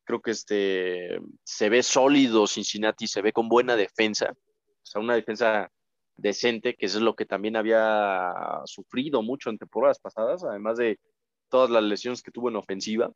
creo 0.05 0.21
que 0.21 0.33
este 0.33 1.19
se 1.45 1.69
ve 1.69 1.83
sólido 1.83 2.47
Cincinnati, 2.47 3.07
se 3.07 3.23
ve 3.23 3.33
con 3.33 3.49
buena 3.49 3.77
defensa, 3.77 4.33
o 4.33 4.87
sea, 4.87 5.01
una 5.01 5.15
defensa 5.15 5.71
decente, 6.17 6.75
que 6.75 6.87
eso 6.87 6.99
es 6.99 7.05
lo 7.05 7.15
que 7.17 7.27
también 7.27 7.57
había 7.57 8.33
sufrido 8.67 9.23
mucho 9.23 9.51
en 9.51 9.59
temporadas 9.59 9.99
pasadas, 9.99 10.45
además 10.45 10.79
de 10.79 10.99
todas 11.49 11.71
las 11.71 11.83
lesiones 11.83 12.23
que 12.23 12.31
tuvo 12.31 12.49
en 12.51 12.57
ofensiva. 12.57 13.11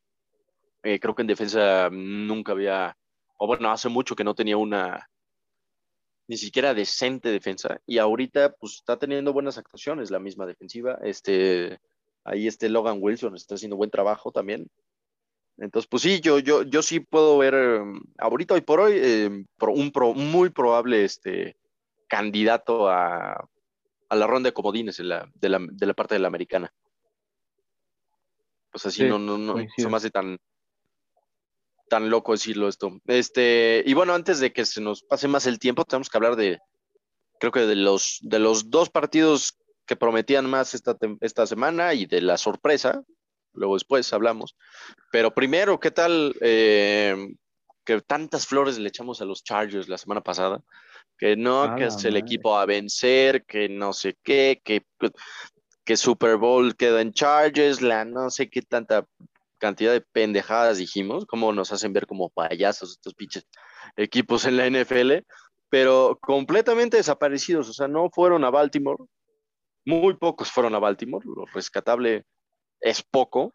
Eh, 0.83 0.99
creo 1.01 1.15
que 1.15 1.23
en 1.23 1.29
defensa 1.29 1.91
nunca 1.91 2.53
había, 2.53 2.97
o 3.37 3.47
bueno, 3.47 3.71
hace 3.71 3.89
mucho 3.89 4.15
que 4.17 4.25
no 4.25 4.35
tenía 4.35 4.57
una 4.57 5.09
ni 6.29 6.37
siquiera 6.37 6.75
decente 6.75 7.31
defensa 7.31 7.81
y 7.87 7.99
ahorita 7.99 8.53
pues 8.53 8.75
está 8.75 8.99
teniendo 8.99 9.33
buenas 9.33 9.57
actuaciones 9.57 10.11
la 10.11 10.19
misma 10.19 10.47
defensiva. 10.47 10.99
Este, 11.03 11.81
ahí 12.23 12.47
este 12.47 12.69
Logan 12.69 12.99
Wilson 13.01 13.35
está 13.35 13.55
haciendo 13.55 13.77
buen 13.77 13.91
trabajo 13.91 14.31
también. 14.31 14.71
Entonces, 15.57 15.89
pues 15.89 16.03
sí, 16.03 16.21
yo, 16.21 16.39
yo, 16.39 16.63
yo 16.63 16.83
sí 16.83 17.01
puedo 17.01 17.39
ver 17.39 17.55
em, 17.55 18.01
ahorita 18.19 18.55
hoy 18.55 18.61
por 18.61 18.79
hoy 18.79 19.01
em, 19.03 19.47
un 19.59 19.91
pro, 19.91 20.13
muy 20.15 20.51
probable 20.51 21.03
este, 21.03 21.57
candidato 22.07 22.89
a, 22.89 23.49
la 24.11 24.27
ronda 24.27 24.49
de 24.49 24.55
comodines 24.55 24.99
de, 24.99 25.05
la, 25.05 25.29
de, 25.35 25.87
la, 25.87 25.95
parte 25.95 26.15
de 26.15 26.21
la 26.21 26.29
americana. 26.29 26.73
Pues 28.71 28.87
así 28.87 29.05
no, 29.05 29.19
no, 29.19 29.39
no 29.39 29.57
se 29.77 29.89
me 29.89 29.97
hace 29.97 30.11
tan, 30.11 30.39
tan 31.89 32.11
loco 32.11 32.33
decirlo 32.33 32.69
esto. 32.69 32.99
Este, 33.07 33.83
y 33.87 33.95
bueno, 33.95 34.15
antes 34.15 34.41
de 34.41 34.53
que 34.53 34.65
se 34.65 34.81
nos 34.81 35.03
pase 35.03 35.29
más 35.29 35.47
el 35.47 35.59
tiempo, 35.59 35.85
tenemos 35.85 36.09
que 36.09 36.17
hablar 36.17 36.37
de, 36.37 36.59
creo 37.41 37.53
que 37.53 37.61
de 37.61 37.77
los, 37.77 38.19
de 38.23 38.39
los 38.39 38.71
dos 38.71 38.91
partidos 38.91 39.59
que 39.87 39.97
prometían 39.97 40.49
más 40.49 40.75
esta, 40.75 40.97
esta 41.21 41.47
semana 41.47 41.95
y 41.95 42.07
de 42.07 42.21
la 42.21 42.37
sorpresa. 42.37 43.03
Luego 43.55 43.75
después 43.75 44.13
hablamos. 44.13 44.57
Pero 45.11 45.35
primero, 45.35 45.81
¿qué 45.81 45.91
tal 45.91 46.37
eh, 46.41 47.35
que 47.85 48.01
tantas 48.03 48.47
flores 48.47 48.79
le 48.79 48.89
echamos 48.89 49.21
a 49.21 49.25
los 49.25 49.43
Chargers 49.43 49.89
la 49.89 49.99
semana 49.99 50.21
pasada? 50.21 50.63
que 51.19 51.37
no, 51.37 51.75
que 51.77 51.87
es 51.87 52.05
el 52.05 52.17
equipo 52.17 52.57
a 52.57 52.65
vencer, 52.65 53.45
que 53.45 53.69
no 53.69 53.93
sé 53.93 54.17
qué, 54.23 54.63
que, 54.65 54.87
que 55.85 55.97
Super 55.97 56.37
Bowl 56.37 56.77
queda 56.77 57.01
en 57.01 57.13
Chargers, 57.13 57.83
la 57.83 58.05
no 58.05 58.31
sé 58.31 58.49
qué 58.49 58.63
tanta 58.63 59.05
cantidad 59.59 59.93
de 59.93 60.01
pendejadas 60.01 60.79
dijimos, 60.79 61.27
como 61.27 61.53
nos 61.53 61.73
hacen 61.73 61.93
ver 61.93 62.07
como 62.07 62.31
payasos 62.31 62.93
estos 62.93 63.15
pinches 63.15 63.47
equipos 63.97 64.45
en 64.45 64.57
la 64.57 64.67
NFL, 64.67 65.25
pero 65.69 66.19
completamente 66.21 66.97
desaparecidos, 66.97 67.69
o 67.69 67.73
sea, 67.73 67.89
no 67.89 68.11
fueron 68.11 68.45
a 68.45 68.51
Baltimore, 68.51 69.05
muy 69.85 70.15
pocos 70.15 70.51
fueron 70.51 70.75
a 70.75 70.79
Baltimore, 70.79 71.25
lo 71.27 71.45
rescatable 71.47 72.25
es 72.81 73.03
poco, 73.03 73.55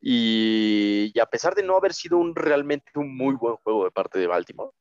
y, 0.00 1.12
y 1.14 1.20
a 1.20 1.26
pesar 1.26 1.54
de 1.54 1.62
no 1.62 1.76
haber 1.76 1.94
sido 1.94 2.18
un 2.18 2.34
realmente 2.34 2.90
un 2.96 3.16
muy 3.16 3.34
buen 3.36 3.56
juego 3.56 3.84
de 3.84 3.92
parte 3.92 4.18
de 4.18 4.26
Baltimore, 4.26 4.72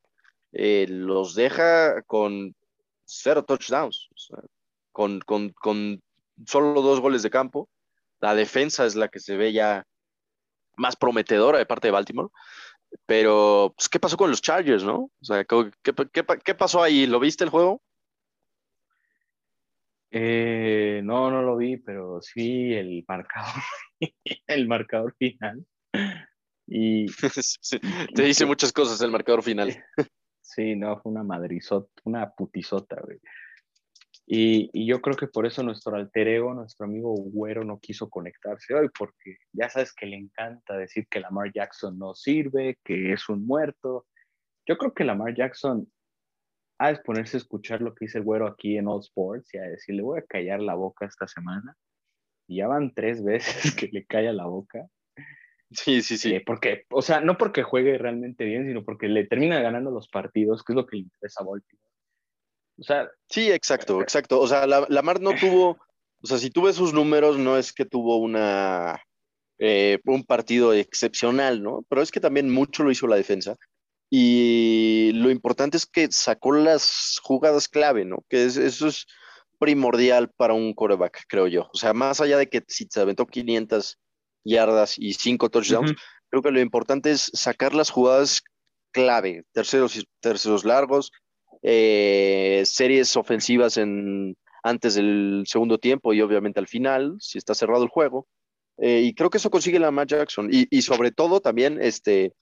eh, 0.51 0.85
los 0.89 1.35
deja 1.35 2.01
con 2.03 2.55
cero 3.05 3.43
touchdowns, 3.43 4.09
con, 4.91 5.19
con, 5.21 5.49
con, 5.49 6.01
solo 6.45 6.81
dos 6.81 6.99
goles 6.99 7.23
de 7.23 7.29
campo. 7.29 7.69
La 8.19 8.35
defensa 8.35 8.85
es 8.85 8.95
la 8.95 9.07
que 9.07 9.19
se 9.19 9.37
ve 9.37 9.53
ya 9.53 9.85
más 10.81 10.95
prometedora 10.97 11.57
de 11.57 11.65
parte 11.65 11.87
de 11.87 11.91
Baltimore. 11.93 12.29
Pero, 13.05 13.73
pues, 13.77 13.87
¿qué 13.87 13.99
pasó 13.99 14.17
con 14.17 14.29
los 14.29 14.41
Chargers, 14.41 14.83
no? 14.83 14.95
O 14.97 15.23
sea, 15.25 15.45
¿qué, 15.45 15.71
qué, 15.83 16.25
qué 16.43 16.55
pasó 16.55 16.83
ahí? 16.83 17.07
¿Lo 17.07 17.19
viste 17.19 17.45
el 17.45 17.49
juego? 17.49 17.81
Eh, 20.13 20.99
no, 21.05 21.31
no 21.31 21.41
lo 21.41 21.55
vi, 21.55 21.77
pero 21.77 22.21
sí 22.21 22.73
el 22.73 23.05
marcador, 23.07 23.61
el 24.47 24.67
marcador 24.67 25.15
final. 25.17 25.65
Y, 26.67 27.05
te 28.15 28.23
dice 28.23 28.45
muchas 28.45 28.73
cosas 28.73 29.01
el 29.01 29.11
marcador 29.11 29.43
final. 29.43 29.83
Sí, 30.43 30.75
no, 30.75 30.99
fue 30.99 31.13
una 31.13 31.23
madrizota, 31.23 31.89
una 32.03 32.29
putisota, 32.29 32.99
güey. 33.01 33.19
Y, 34.27 34.69
y, 34.71 34.85
yo 34.85 35.01
creo 35.01 35.17
que 35.17 35.27
por 35.27 35.45
eso 35.45 35.61
nuestro 35.63 35.95
alter 35.95 36.27
ego, 36.27 36.53
nuestro 36.53 36.85
amigo 36.85 37.13
Güero, 37.13 37.65
no 37.65 37.79
quiso 37.79 38.09
conectarse 38.09 38.73
hoy, 38.73 38.89
porque 38.97 39.37
ya 39.51 39.69
sabes 39.69 39.93
que 39.93 40.05
le 40.05 40.15
encanta 40.15 40.77
decir 40.77 41.07
que 41.09 41.19
Lamar 41.19 41.51
Jackson 41.53 41.97
no 41.97 42.13
sirve, 42.13 42.77
que 42.85 43.11
es 43.11 43.27
un 43.27 43.45
muerto. 43.45 44.05
Yo 44.65 44.77
creo 44.77 44.93
que 44.93 45.03
Lamar 45.03 45.35
Jackson 45.35 45.87
a 46.81 46.95
ponerse 47.03 47.37
a 47.37 47.39
escuchar 47.39 47.81
lo 47.81 47.93
que 47.93 48.05
dice 48.05 48.17
el 48.17 48.23
güero 48.23 48.47
aquí 48.47 48.75
en 48.77 48.87
All 48.87 49.01
Sports 49.01 49.53
y 49.53 49.59
a 49.59 49.63
decirle, 49.63 50.01
voy 50.01 50.19
a 50.19 50.25
callar 50.25 50.59
la 50.61 50.73
boca 50.73 51.05
esta 51.05 51.27
semana. 51.27 51.75
Y 52.47 52.57
ya 52.57 52.67
van 52.67 52.93
tres 52.93 53.23
veces 53.23 53.75
que 53.75 53.87
le 53.91 54.05
calla 54.05 54.33
la 54.33 54.45
boca. 54.45 54.87
Sí, 55.69 56.01
sí, 56.01 56.17
sí. 56.17 56.33
Eh, 56.33 56.43
porque, 56.45 56.85
o 56.89 57.01
sea, 57.01 57.21
no 57.21 57.37
porque 57.37 57.63
juegue 57.63 57.97
realmente 57.97 58.45
bien, 58.45 58.65
sino 58.65 58.83
porque 58.83 59.07
le 59.07 59.25
termina 59.25 59.61
ganando 59.61 59.91
los 59.91 60.09
partidos, 60.09 60.63
que 60.63 60.73
es 60.73 60.75
lo 60.75 60.85
que 60.87 60.97
le 60.97 61.03
interesa 61.03 61.43
a 61.43 61.45
Baltimore. 61.45 61.90
O 62.81 62.83
sea. 62.83 63.09
Sí, 63.29 63.51
exacto, 63.51 64.01
exacto. 64.01 64.41
O 64.41 64.47
sea, 64.47 64.65
la, 64.65 64.85
Lamar 64.89 65.21
no 65.21 65.35
tuvo, 65.35 65.77
o 66.21 66.27
sea, 66.27 66.39
si 66.39 66.49
tuve 66.49 66.73
sus 66.73 66.93
números, 66.93 67.37
no 67.37 67.57
es 67.57 67.71
que 67.71 67.85
tuvo 67.85 68.17
una, 68.17 68.99
eh, 69.59 69.99
un 70.05 70.23
partido 70.23 70.73
excepcional, 70.73 71.61
¿no? 71.61 71.85
Pero 71.87 72.01
es 72.01 72.11
que 72.11 72.19
también 72.19 72.49
mucho 72.49 72.83
lo 72.83 72.91
hizo 72.91 73.05
la 73.05 73.15
defensa. 73.15 73.55
Y 74.09 75.11
lo 75.13 75.29
importante 75.29 75.77
es 75.77 75.85
que 75.85 76.11
sacó 76.11 76.51
las 76.53 77.19
jugadas 77.23 77.69
clave, 77.69 78.03
¿no? 78.03 78.25
Que 78.27 78.45
eso 78.45 78.87
es 78.87 79.05
primordial 79.59 80.31
para 80.35 80.55
un 80.55 80.73
quarterback, 80.73 81.23
creo 81.29 81.47
yo. 81.47 81.69
O 81.71 81.77
sea, 81.77 81.93
más 81.93 82.19
allá 82.19 82.39
de 82.39 82.49
que 82.49 82.63
si 82.67 82.87
se 82.89 82.99
aventó 82.99 83.27
500 83.27 83.99
yardas 84.43 84.95
y 84.97 85.13
5 85.13 85.49
touchdowns, 85.49 85.93
creo 86.31 86.41
que 86.41 86.49
lo 86.49 86.59
importante 86.59 87.11
es 87.11 87.29
sacar 87.33 87.75
las 87.75 87.91
jugadas 87.91 88.41
clave, 88.91 89.43
terceros, 89.53 90.03
terceros 90.19 90.65
largos, 90.65 91.11
eh, 91.63 92.63
series 92.65 93.15
ofensivas 93.17 93.77
en, 93.77 94.35
antes 94.63 94.95
del 94.95 95.43
segundo 95.45 95.77
tiempo 95.77 96.13
y 96.13 96.21
obviamente 96.21 96.59
al 96.59 96.67
final, 96.67 97.15
si 97.19 97.37
está 97.37 97.53
cerrado 97.55 97.83
el 97.83 97.89
juego. 97.89 98.27
Eh, 98.77 99.01
y 99.01 99.13
creo 99.13 99.29
que 99.29 99.37
eso 99.37 99.51
consigue 99.51 99.79
la 99.79 99.91
Matt 99.91 100.09
Jackson. 100.09 100.49
Y, 100.51 100.67
y 100.75 100.81
sobre 100.81 101.11
todo 101.11 101.39
también 101.39 101.79
este, 101.81 102.33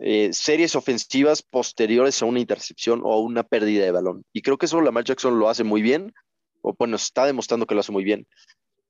eh, 0.00 0.30
series 0.32 0.76
ofensivas 0.76 1.42
posteriores 1.42 2.22
a 2.22 2.26
una 2.26 2.38
intercepción 2.38 3.00
o 3.02 3.12
a 3.12 3.20
una 3.20 3.42
pérdida 3.42 3.84
de 3.84 3.90
balón. 3.90 4.24
Y 4.32 4.42
creo 4.42 4.56
que 4.56 4.66
eso 4.66 4.80
Lamar 4.80 5.04
Jackson 5.04 5.38
lo 5.40 5.48
hace 5.48 5.64
muy 5.64 5.82
bien, 5.82 6.14
o 6.62 6.74
bueno, 6.78 6.94
está 6.96 7.26
demostrando 7.26 7.66
que 7.66 7.74
lo 7.74 7.80
hace 7.80 7.90
muy 7.90 8.04
bien. 8.04 8.26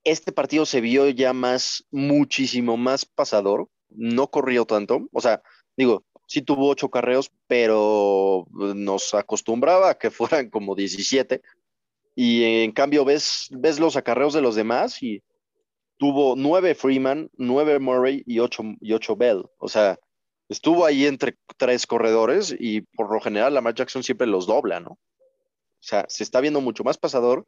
Este 0.05 0.33
partido 0.33 0.67
se 0.67 0.83
vio 0.83 1.09
ya 1.09 1.33
más, 1.33 1.85
muchísimo 1.91 2.77
más 2.77 3.07
pasador, 3.07 3.69
no 3.89 4.29
corrió 4.29 4.67
tanto, 4.67 5.09
o 5.13 5.21
sea, 5.23 5.41
digo, 5.79 6.05
sí 6.29 6.43
tuvo 6.43 6.69
ocho 6.69 6.91
carreos, 6.91 7.33
pero 7.49 8.47
nos 8.53 9.15
acostumbraba 9.15 9.91
a 9.91 9.99
que 9.99 10.11
fueran 10.13 10.51
como 10.51 10.77
17. 10.77 11.43
Y 12.15 12.63
en 12.63 12.73
cambio 12.73 13.05
ves, 13.05 13.49
ves 13.51 13.81
los 13.81 13.97
acarreos 13.97 14.35
de 14.35 14.43
los 14.43 14.55
demás 14.55 15.03
y 15.03 15.23
tuvo 15.97 16.35
nueve 16.37 16.75
Freeman, 16.75 17.31
nueve 17.37 17.79
Murray 17.79 18.23
y 18.27 18.39
ocho, 18.41 18.63
y 18.81 18.93
ocho 18.93 19.17
Bell. 19.17 19.45
O 19.59 19.69
sea, 19.69 19.99
estuvo 20.49 20.85
ahí 20.85 21.07
entre 21.07 21.37
tres 21.57 21.87
corredores 21.87 22.55
y 22.59 22.83
por 22.83 23.13
lo 23.13 23.21
general 23.21 23.55
Lamar 23.55 23.75
Jackson 23.75 24.03
siempre 24.03 24.27
los 24.27 24.47
dobla, 24.47 24.81
¿no? 24.81 24.91
O 24.91 24.99
sea, 25.81 26.07
se 26.09 26.25
está 26.25 26.41
viendo 26.41 26.61
mucho 26.61 26.85
más 26.85 26.99
pasador. 26.99 27.47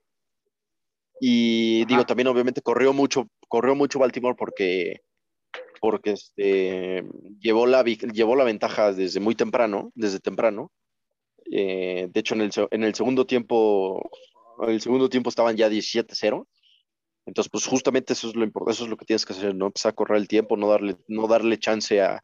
Y 1.20 1.85
digo, 1.85 2.07
también 2.07 2.28
obviamente 2.28 2.62
corrió 2.62 2.93
mucho, 2.93 3.28
corrió 3.49 3.74
mucho 3.74 3.99
Baltimore 3.99 4.37
porque, 4.39 5.03
porque 5.81 6.12
este, 6.12 7.05
llevó, 7.41 7.66
la, 7.66 7.83
llevó 7.83 8.37
la 8.37 8.45
ventaja 8.45 8.93
desde 8.93 9.18
muy 9.18 9.35
temprano, 9.35 9.91
desde 9.95 10.20
temprano. 10.20 10.70
Eh, 11.51 12.09
de 12.11 12.20
hecho, 12.20 12.35
en 12.35 12.43
el, 12.43 12.51
en 12.70 12.85
el 12.85 12.95
segundo 12.95 13.26
tiempo, 13.26 14.11
el 14.68 14.81
segundo 14.81 15.09
tiempo 15.09 15.31
estaban 15.31 15.57
ya 15.57 15.68
17-0. 15.68 16.47
Entonces, 17.26 17.51
pues 17.51 17.66
justamente 17.66 18.12
eso 18.12 18.28
es 18.28 18.37
lo 18.37 18.45
importante, 18.45 18.72
eso 18.72 18.85
es 18.85 18.91
lo 18.91 18.97
que 18.97 19.05
tienes 19.05 19.24
que 19.24 19.33
hacer, 19.33 19.55
¿no? 19.55 19.66
Empezar 19.66 19.91
a 19.91 19.95
correr 19.95 20.18
el 20.18 20.28
tiempo, 20.28 20.57
no 20.57 20.68
darle, 20.68 20.97
no 21.09 21.26
darle 21.26 21.59
chance 21.59 22.01
a, 22.01 22.22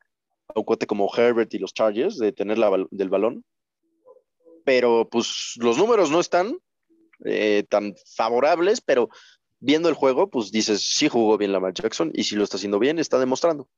un 0.54 0.64
cuate 0.64 0.86
como 0.86 1.10
Herbert 1.14 1.52
y 1.54 1.58
los 1.58 1.74
Chargers 1.74 2.18
de 2.18 2.32
tener 2.32 2.58
la, 2.58 2.70
del 2.90 3.08
balón. 3.08 3.44
Pero 4.64 5.08
pues 5.08 5.52
los 5.56 5.78
números 5.78 6.10
no 6.10 6.20
están 6.20 6.58
eh, 7.24 7.64
tan 7.68 7.94
favorables, 8.16 8.80
pero 8.80 9.08
viendo 9.60 9.88
el 9.88 9.94
juego, 9.94 10.30
pues 10.30 10.50
dices, 10.50 10.82
sí 10.82 11.08
jugó 11.08 11.38
bien 11.38 11.52
Lamar 11.52 11.72
Jackson 11.72 12.10
y 12.14 12.24
si 12.24 12.36
lo 12.36 12.44
está 12.44 12.56
haciendo 12.56 12.78
bien, 12.78 12.98
está 12.98 13.18
demostrando. 13.18 13.68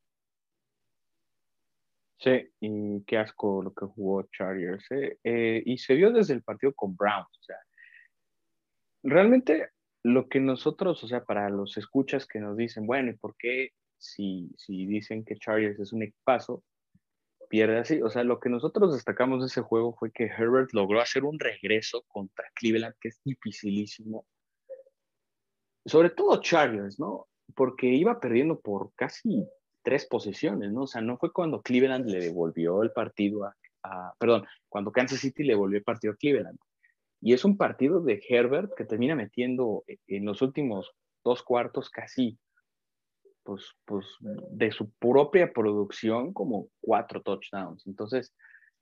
Sí, 2.18 2.50
y 2.60 3.04
qué 3.04 3.18
asco 3.18 3.62
lo 3.62 3.72
que 3.72 3.86
jugó 3.86 4.24
Chargers. 4.32 4.84
¿eh? 4.90 5.18
Eh, 5.22 5.62
y 5.64 5.78
se 5.78 5.94
vio 5.94 6.10
desde 6.10 6.34
el 6.34 6.42
partido 6.42 6.74
con 6.74 6.96
Browns. 6.96 7.28
O 7.38 7.42
sea, 7.42 7.56
realmente 9.04 9.68
lo 10.02 10.28
que 10.28 10.40
nosotros, 10.40 11.02
o 11.04 11.08
sea, 11.08 11.24
para 11.24 11.48
los 11.48 11.76
escuchas 11.76 12.26
que 12.26 12.40
nos 12.40 12.56
dicen, 12.56 12.86
bueno, 12.86 13.10
¿y 13.10 13.14
por 13.14 13.36
qué 13.36 13.70
si, 13.98 14.50
si 14.56 14.86
dicen 14.86 15.24
que 15.24 15.36
Chargers 15.36 15.78
es 15.78 15.92
un 15.92 16.02
equipazo, 16.02 16.64
pierde 17.48 17.78
así. 17.78 18.02
O 18.02 18.10
sea, 18.10 18.24
lo 18.24 18.40
que 18.40 18.48
nosotros 18.48 18.94
destacamos 18.94 19.40
de 19.40 19.46
ese 19.46 19.62
juego 19.62 19.94
fue 19.94 20.12
que 20.12 20.24
Herbert 20.24 20.72
logró 20.72 21.00
hacer 21.00 21.24
un 21.24 21.38
regreso 21.38 22.04
contra 22.08 22.50
Cleveland, 22.54 22.94
que 23.00 23.08
es 23.08 23.20
dificilísimo. 23.24 24.26
Sobre 25.88 26.10
todo 26.10 26.40
Chargers, 26.40 26.98
¿no? 26.98 27.26
Porque 27.54 27.86
iba 27.86 28.20
perdiendo 28.20 28.60
por 28.60 28.92
casi 28.94 29.46
tres 29.82 30.06
posiciones, 30.06 30.72
¿no? 30.72 30.82
O 30.82 30.86
sea, 30.86 31.00
no 31.00 31.16
fue 31.16 31.32
cuando 31.32 31.62
Cleveland 31.62 32.06
le 32.06 32.20
devolvió 32.20 32.82
el 32.82 32.92
partido 32.92 33.44
a, 33.44 33.56
a, 33.82 34.14
perdón, 34.18 34.44
cuando 34.68 34.92
Kansas 34.92 35.20
City 35.20 35.44
le 35.44 35.54
devolvió 35.54 35.78
el 35.78 35.84
partido 35.84 36.12
a 36.12 36.16
Cleveland. 36.16 36.58
Y 37.20 37.32
es 37.32 37.44
un 37.44 37.56
partido 37.56 38.00
de 38.00 38.22
Herbert 38.28 38.72
que 38.76 38.84
termina 38.84 39.16
metiendo 39.16 39.84
en 40.06 40.24
los 40.24 40.42
últimos 40.42 40.92
dos 41.24 41.42
cuartos 41.42 41.90
casi 41.90 42.38
pues, 43.48 43.64
pues, 43.86 44.06
de 44.20 44.70
su 44.70 44.90
propia 44.98 45.52
producción 45.52 46.34
como 46.34 46.68
cuatro 46.80 47.22
touchdowns. 47.22 47.86
Entonces, 47.86 48.34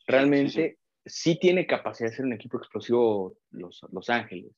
realmente 0.09 0.79
sí, 1.05 1.39
tiene 1.39 1.69
capacidad 1.69 2.11
de 2.11 2.17
ser 2.17 2.25
un 2.27 2.33
equipo 2.33 2.59
explosivo 2.59 3.37
los, 3.51 3.81
los 3.93 4.11
Ángeles, 4.11 4.53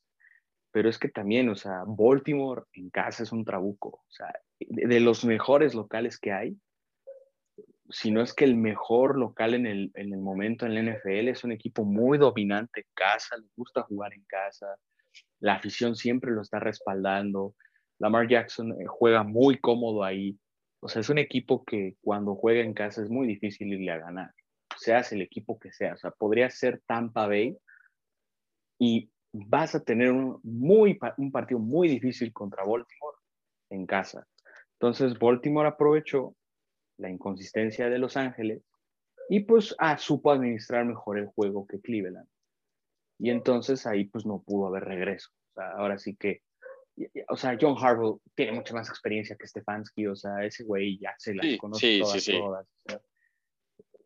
pero 0.71 0.89
es 0.89 0.99
que 0.99 1.09
también, 1.09 1.49
o 1.49 1.55
sea, 1.55 1.83
Baltimore 1.87 2.63
en 2.73 2.91
casa 2.91 3.23
es 3.23 3.33
un 3.33 3.45
trabuco, 3.45 3.89
o 3.89 4.11
sea, 4.11 4.33
de, 4.61 5.01
los 5.01 5.25
mejores 5.25 5.75
locales 5.75 6.19
que 6.19 6.33
hay, 6.33 6.57
si 7.91 8.11
no 8.11 8.21
es 8.21 8.35
que 8.35 8.45
el 8.45 8.57
mejor 8.57 9.19
local 9.19 9.55
en 9.55 9.67
el, 9.67 9.91
en 9.95 10.13
el 10.13 10.21
momento 10.21 10.67
en 10.67 10.75
la 10.75 10.83
NFL, 10.83 11.29
es 11.29 11.45
un 11.45 11.53
equipo 11.53 11.85
muy 11.85 12.19
dominante 12.19 12.81
en 12.81 12.87
casa, 12.95 13.37
le 13.37 13.49
gusta 13.57 13.83
jugar 13.83 14.13
en 14.13 14.25
casa, 14.25 14.67
la 15.41 15.55
afición 15.55 15.97
siempre 15.97 16.31
lo 16.31 16.43
está 16.43 16.59
respaldando, 16.59 17.55
Lamar 17.99 18.29
Jackson 18.29 18.73
eh, 18.73 18.87
juega 18.87 19.23
muy 19.23 19.59
cómodo 19.59 20.05
ahí. 20.05 20.39
O 20.81 20.89
sea, 20.89 21.01
es 21.01 21.09
un 21.09 21.19
equipo 21.19 21.65
que 21.65 21.97
cuando 22.01 22.37
juega 22.37 22.61
en 22.61 22.75
casa 22.75 23.03
es 23.03 23.11
muy 23.11 23.27
difícil 23.27 23.73
irle 23.73 23.91
a 23.91 23.99
ganar, 23.99 24.33
seas 24.77 25.13
el 25.13 25.23
equipo 25.23 25.59
que 25.59 25.73
sea. 25.73 25.95
O 25.95 25.97
sea, 25.97 26.13
podría 26.13 26.51
ser 26.51 26.81
Tampa 26.87 27.27
Bay 27.27 27.57
y 28.79 29.11
vas 29.47 29.75
a 29.75 29.83
tener 29.83 30.11
un, 30.11 30.41
muy, 30.43 30.99
un 31.17 31.31
partido 31.31 31.61
muy 31.61 31.89
difícil 31.89 32.33
contra 32.33 32.65
Baltimore 32.65 33.17
en 33.71 33.87
casa. 33.87 34.27
Entonces, 34.75 35.19
Baltimore 35.19 35.69
aprovechó 35.69 36.35
la 36.99 37.11
inconsistencia 37.11 37.89
de 37.89 37.99
Los 37.99 38.17
Ángeles 38.17 38.63
y 39.29 39.41
pues 39.41 39.75
ah, 39.79 39.99
supo 39.99 40.33
administrar 40.33 40.85
mejor 40.85 41.19
el 41.19 41.27
juego 41.27 41.67
que 41.67 41.81
Cleveland. 41.81 42.29
Y 43.21 43.31
entonces 43.31 43.87
ahí 43.87 44.05
pues 44.05 44.25
no 44.25 44.43
pudo 44.43 44.69
haber 44.69 44.85
regreso. 44.85 45.31
O 45.51 45.53
sea, 45.55 45.71
ahora 45.73 45.99
sí 45.99 46.17
que 46.17 46.43
o 47.29 47.37
sea, 47.37 47.57
John 47.61 47.77
Harbaugh 47.79 48.21
tiene 48.35 48.53
mucha 48.53 48.75
más 48.75 48.89
experiencia 48.89 49.37
que 49.37 49.47
Stefanski, 49.47 50.07
o 50.07 50.17
sea, 50.17 50.45
ese 50.45 50.65
güey 50.65 50.99
ya 50.99 51.15
se 51.19 51.35
la 51.35 51.45
conoce 51.59 52.01
todas, 52.01 52.25
todas. 52.25 52.67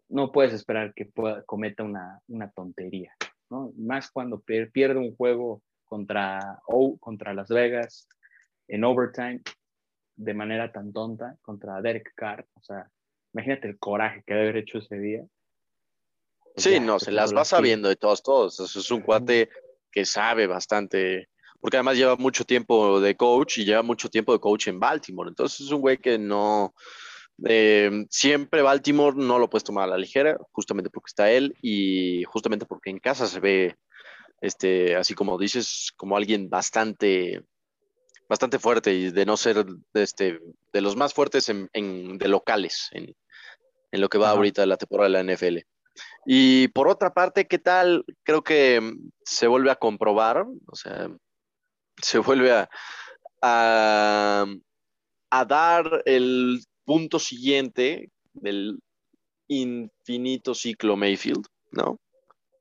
no 0.08 0.32
puedes 0.32 0.52
esperar 0.52 0.92
que 0.94 1.06
pueda, 1.06 1.42
cometa 1.44 1.82
una, 1.82 2.20
una 2.28 2.50
tontería, 2.50 3.14
¿no? 3.52 3.72
Más 3.76 4.10
cuando 4.10 4.40
pierde 4.40 4.98
un 4.98 5.14
juego 5.14 5.62
contra, 5.84 6.60
o, 6.66 6.98
contra 6.98 7.34
Las 7.34 7.48
Vegas 7.48 8.08
en 8.66 8.82
overtime 8.82 9.42
de 10.16 10.34
manera 10.34 10.72
tan 10.72 10.92
tonta 10.92 11.36
contra 11.42 11.80
Derek 11.80 12.12
Carr, 12.14 12.46
o 12.54 12.62
sea, 12.62 12.90
imagínate 13.32 13.68
el 13.68 13.78
coraje 13.78 14.22
que 14.26 14.34
debe 14.34 14.48
haber 14.48 14.62
hecho 14.62 14.78
ese 14.78 14.98
día. 14.98 15.24
Pues 16.54 16.64
sí, 16.64 16.80
no, 16.80 16.98
se 16.98 17.12
las 17.12 17.34
va 17.34 17.44
sabiendo 17.44 17.88
de 17.88 17.96
todos, 17.96 18.22
todos. 18.22 18.58
es 18.60 18.90
un 18.90 19.00
cuate 19.00 19.48
que 19.90 20.04
sabe 20.04 20.46
bastante 20.46 21.28
porque 21.62 21.76
además 21.76 21.96
lleva 21.96 22.16
mucho 22.16 22.44
tiempo 22.44 23.00
de 23.00 23.16
coach 23.16 23.58
y 23.58 23.64
lleva 23.64 23.82
mucho 23.82 24.10
tiempo 24.10 24.32
de 24.32 24.40
coach 24.40 24.66
en 24.66 24.80
Baltimore. 24.80 25.28
Entonces 25.28 25.60
es 25.60 25.70
un 25.70 25.80
güey 25.80 25.96
que 25.96 26.18
no, 26.18 26.74
eh, 27.44 28.06
siempre 28.10 28.62
Baltimore 28.62 29.16
no 29.16 29.38
lo 29.38 29.50
puedes 29.50 29.64
tomar 29.64 29.84
a 29.84 29.92
la 29.92 29.98
ligera, 29.98 30.38
justamente 30.52 30.90
porque 30.90 31.08
está 31.08 31.30
él 31.30 31.56
y 31.62 32.24
justamente 32.24 32.66
porque 32.66 32.90
en 32.90 32.98
casa 32.98 33.26
se 33.26 33.40
ve, 33.40 33.76
este, 34.40 34.96
así 34.96 35.14
como 35.14 35.38
dices, 35.38 35.92
como 35.96 36.16
alguien 36.16 36.48
bastante, 36.48 37.42
bastante 38.28 38.58
fuerte 38.58 38.94
y 38.94 39.10
de 39.10 39.26
no 39.26 39.36
ser 39.36 39.66
este, 39.94 40.40
de 40.72 40.80
los 40.80 40.96
más 40.96 41.14
fuertes 41.14 41.48
en, 41.48 41.68
de 42.18 42.28
locales 42.28 42.88
en, 42.92 43.14
en, 43.90 44.00
lo 44.00 44.08
que 44.08 44.18
va 44.18 44.30
ahorita 44.30 44.64
la 44.66 44.76
temporada 44.76 45.10
de 45.10 45.24
la 45.24 45.34
NFL. 45.34 45.58
Y 46.24 46.68
por 46.68 46.88
otra 46.88 47.12
parte, 47.12 47.46
¿qué 47.46 47.58
tal? 47.58 48.04
Creo 48.22 48.42
que 48.42 48.80
se 49.24 49.46
vuelve 49.46 49.70
a 49.70 49.76
comprobar, 49.76 50.46
o 50.66 50.76
sea, 50.76 51.08
se 52.00 52.18
vuelve 52.18 52.52
a, 52.52 52.70
a, 53.42 54.46
dar 55.46 56.02
el 56.06 56.64
punto 56.84 57.18
siguiente 57.18 58.10
del 58.32 58.78
infinito 59.48 60.54
ciclo 60.54 60.96
Mayfield, 60.96 61.46
¿no? 61.72 61.98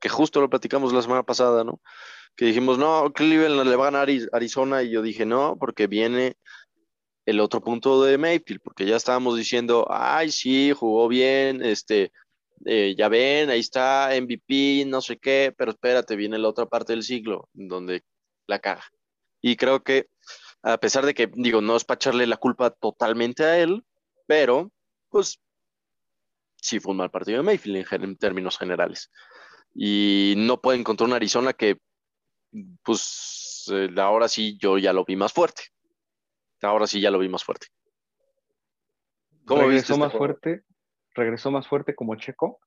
que 0.01 0.09
justo 0.09 0.41
lo 0.41 0.49
platicamos 0.49 0.91
la 0.91 1.01
semana 1.01 1.23
pasada, 1.23 1.63
¿no? 1.63 1.79
Que 2.35 2.45
dijimos, 2.45 2.77
no, 2.77 3.13
Cleveland 3.13 3.69
le 3.69 3.75
va 3.75 3.87
a 3.87 3.91
ganar 3.91 4.09
Arizona 4.33 4.83
y 4.83 4.89
yo 4.89 5.01
dije, 5.01 5.25
no, 5.25 5.55
porque 5.57 5.87
viene 5.87 6.35
el 7.25 7.39
otro 7.39 7.61
punto 7.61 8.03
de 8.03 8.17
Mayfield, 8.17 8.61
porque 8.63 8.85
ya 8.85 8.95
estábamos 8.95 9.37
diciendo, 9.37 9.85
ay, 9.89 10.31
sí, 10.31 10.73
jugó 10.75 11.07
bien, 11.07 11.63
este, 11.63 12.11
eh, 12.65 12.95
ya 12.97 13.09
ven, 13.09 13.51
ahí 13.51 13.59
está 13.59 14.09
MVP, 14.19 14.85
no 14.87 15.01
sé 15.01 15.17
qué, 15.17 15.53
pero 15.55 15.71
espérate, 15.71 16.15
viene 16.15 16.39
la 16.39 16.49
otra 16.49 16.65
parte 16.65 16.93
del 16.93 17.03
siglo, 17.03 17.47
donde 17.53 18.01
la 18.47 18.57
caga. 18.57 18.83
Y 19.39 19.55
creo 19.55 19.83
que, 19.83 20.07
a 20.63 20.77
pesar 20.79 21.05
de 21.05 21.13
que, 21.13 21.29
digo, 21.31 21.61
no 21.61 21.75
es 21.75 21.83
para 21.83 21.97
echarle 21.97 22.25
la 22.25 22.37
culpa 22.37 22.71
totalmente 22.71 23.43
a 23.43 23.59
él, 23.59 23.83
pero, 24.31 24.71
pues, 25.09 25.41
sí 26.55 26.79
fue 26.79 26.91
un 26.91 26.99
mal 26.99 27.11
partido 27.11 27.39
de 27.39 27.43
Mayfield 27.43 27.85
en, 27.91 28.15
términos 28.15 28.57
generales. 28.57 29.11
Y 29.75 30.35
no 30.37 30.61
puede 30.61 30.79
encontrar 30.79 31.07
una 31.07 31.17
Arizona 31.17 31.51
que, 31.51 31.81
pues, 32.81 33.69
eh, 33.73 33.89
ahora 33.97 34.29
sí 34.29 34.57
yo 34.57 34.77
ya 34.77 34.93
lo 34.93 35.03
vi 35.03 35.17
más 35.17 35.33
fuerte. 35.33 35.63
Ahora 36.61 36.87
sí 36.87 37.01
ya 37.01 37.11
lo 37.11 37.19
vi 37.19 37.27
más 37.27 37.43
fuerte. 37.43 37.67
¿Cómo 39.43 39.63
regresó 39.63 39.95
este 39.95 39.99
más 40.05 40.13
fuerte? 40.13 40.63
¿Regresó 41.13 41.51
más 41.51 41.67
fuerte 41.67 41.93
como 41.93 42.15
Checo? 42.15 42.61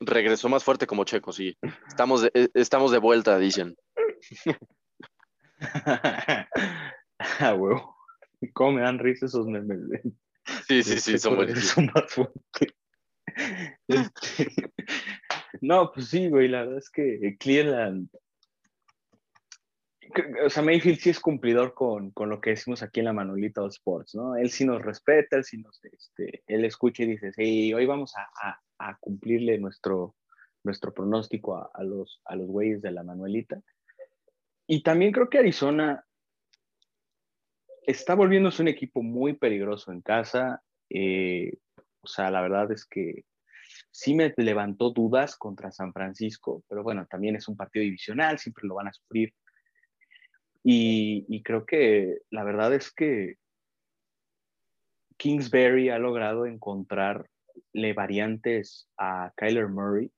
Regresó 0.00 0.48
más 0.48 0.64
fuerte 0.64 0.88
como 0.88 1.04
Checo, 1.04 1.30
sí. 1.32 1.56
Estamos 1.86 2.22
de, 2.22 2.32
eh, 2.34 2.48
estamos 2.54 2.90
de 2.90 2.98
vuelta, 2.98 3.38
dicen. 3.38 3.76
ah, 7.38 7.54
huevo. 7.54 7.96
¿Cómo 8.52 8.72
me 8.72 8.80
dan 8.80 8.98
risa 8.98 9.26
esos 9.26 9.46
memes? 9.46 9.78
Sí, 10.66 10.82
sí, 10.82 11.00
sí, 11.00 11.18
son 11.18 11.36
buenos. 11.36 11.58
Son 11.60 11.90
más 11.94 12.12
fuertes. 12.12 12.74
Este, 13.86 14.72
no, 15.60 15.92
pues 15.92 16.08
sí, 16.08 16.28
güey, 16.28 16.48
la 16.48 16.60
verdad 16.62 16.78
es 16.78 16.90
que 16.90 17.36
Cleveland 17.38 18.08
o 20.44 20.50
sea, 20.50 20.62
Mayfield 20.62 20.98
sí 20.98 21.10
es 21.10 21.20
cumplidor 21.20 21.74
con, 21.74 22.10
con, 22.10 22.28
lo 22.28 22.40
que 22.40 22.50
decimos 22.50 22.82
aquí 22.82 23.00
en 23.00 23.06
la 23.06 23.12
Manuelita 23.12 23.66
Sports, 23.66 24.14
¿no? 24.14 24.36
Él 24.36 24.50
sí 24.50 24.64
nos 24.64 24.82
respeta, 24.82 25.36
él 25.36 25.44
sí 25.44 25.58
nos, 25.58 25.80
este, 25.84 26.42
él 26.46 26.64
escucha 26.64 27.02
y 27.02 27.06
dice, 27.06 27.32
sí, 27.32 27.72
hoy 27.74 27.86
vamos 27.86 28.14
a, 28.16 28.28
a, 28.48 28.60
a 28.78 28.96
cumplirle 28.98 29.58
nuestro, 29.58 30.16
nuestro 30.64 30.92
pronóstico 30.92 31.56
a, 31.56 31.70
a, 31.74 31.82
los, 31.82 32.20
a 32.24 32.36
los 32.36 32.46
güeyes 32.46 32.82
de 32.82 32.92
la 32.92 33.02
Manuelita. 33.02 33.60
Y 34.66 34.82
también 34.82 35.12
creo 35.12 35.28
que 35.28 35.38
Arizona 35.38 36.04
está 37.86 38.14
volviéndose 38.14 38.62
un 38.62 38.68
equipo 38.68 39.02
muy 39.02 39.34
peligroso 39.34 39.92
en 39.92 40.02
casa. 40.02 40.62
Eh, 40.90 41.52
o 42.02 42.06
sea, 42.06 42.30
la 42.30 42.40
verdad 42.40 42.70
es 42.72 42.84
que 42.84 43.24
sí 43.90 44.14
me 44.14 44.32
levantó 44.36 44.90
dudas 44.90 45.36
contra 45.36 45.72
San 45.72 45.92
Francisco, 45.92 46.62
pero 46.68 46.82
bueno, 46.82 47.06
también 47.06 47.36
es 47.36 47.48
un 47.48 47.56
partido 47.56 47.82
divisional, 47.82 48.38
siempre 48.38 48.66
lo 48.66 48.74
van 48.74 48.88
a 48.88 48.92
sufrir 48.92 49.32
y, 50.68 51.44
creo 51.44 51.64
que 51.64 52.22
la 52.28 52.42
verdad 52.42 52.74
es 52.74 52.90
que 52.90 53.36
Kingsbury 55.16 55.90
ha 55.90 55.98
logrado 56.00 56.44
encontrarle 56.44 57.28
variantes 57.94 58.88
a 58.98 59.32
Kyler 59.36 59.68
Murray. 59.68 60.10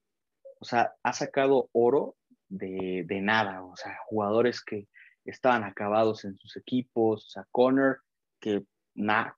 O 0.58 0.64
sea, 0.64 0.94
ha 1.02 1.12
sacado 1.12 1.68
oro 1.72 2.16
de, 2.48 3.04
nada. 3.20 3.62
O 3.62 3.76
sea, 3.76 3.98
jugadores 4.06 4.64
que 4.64 4.88
estaban 5.30 5.64
acabados 5.64 6.24
en 6.24 6.36
sus 6.38 6.56
equipos. 6.56 7.26
O 7.26 7.30
sea, 7.30 7.46
Connor, 7.50 8.00
que 8.40 8.64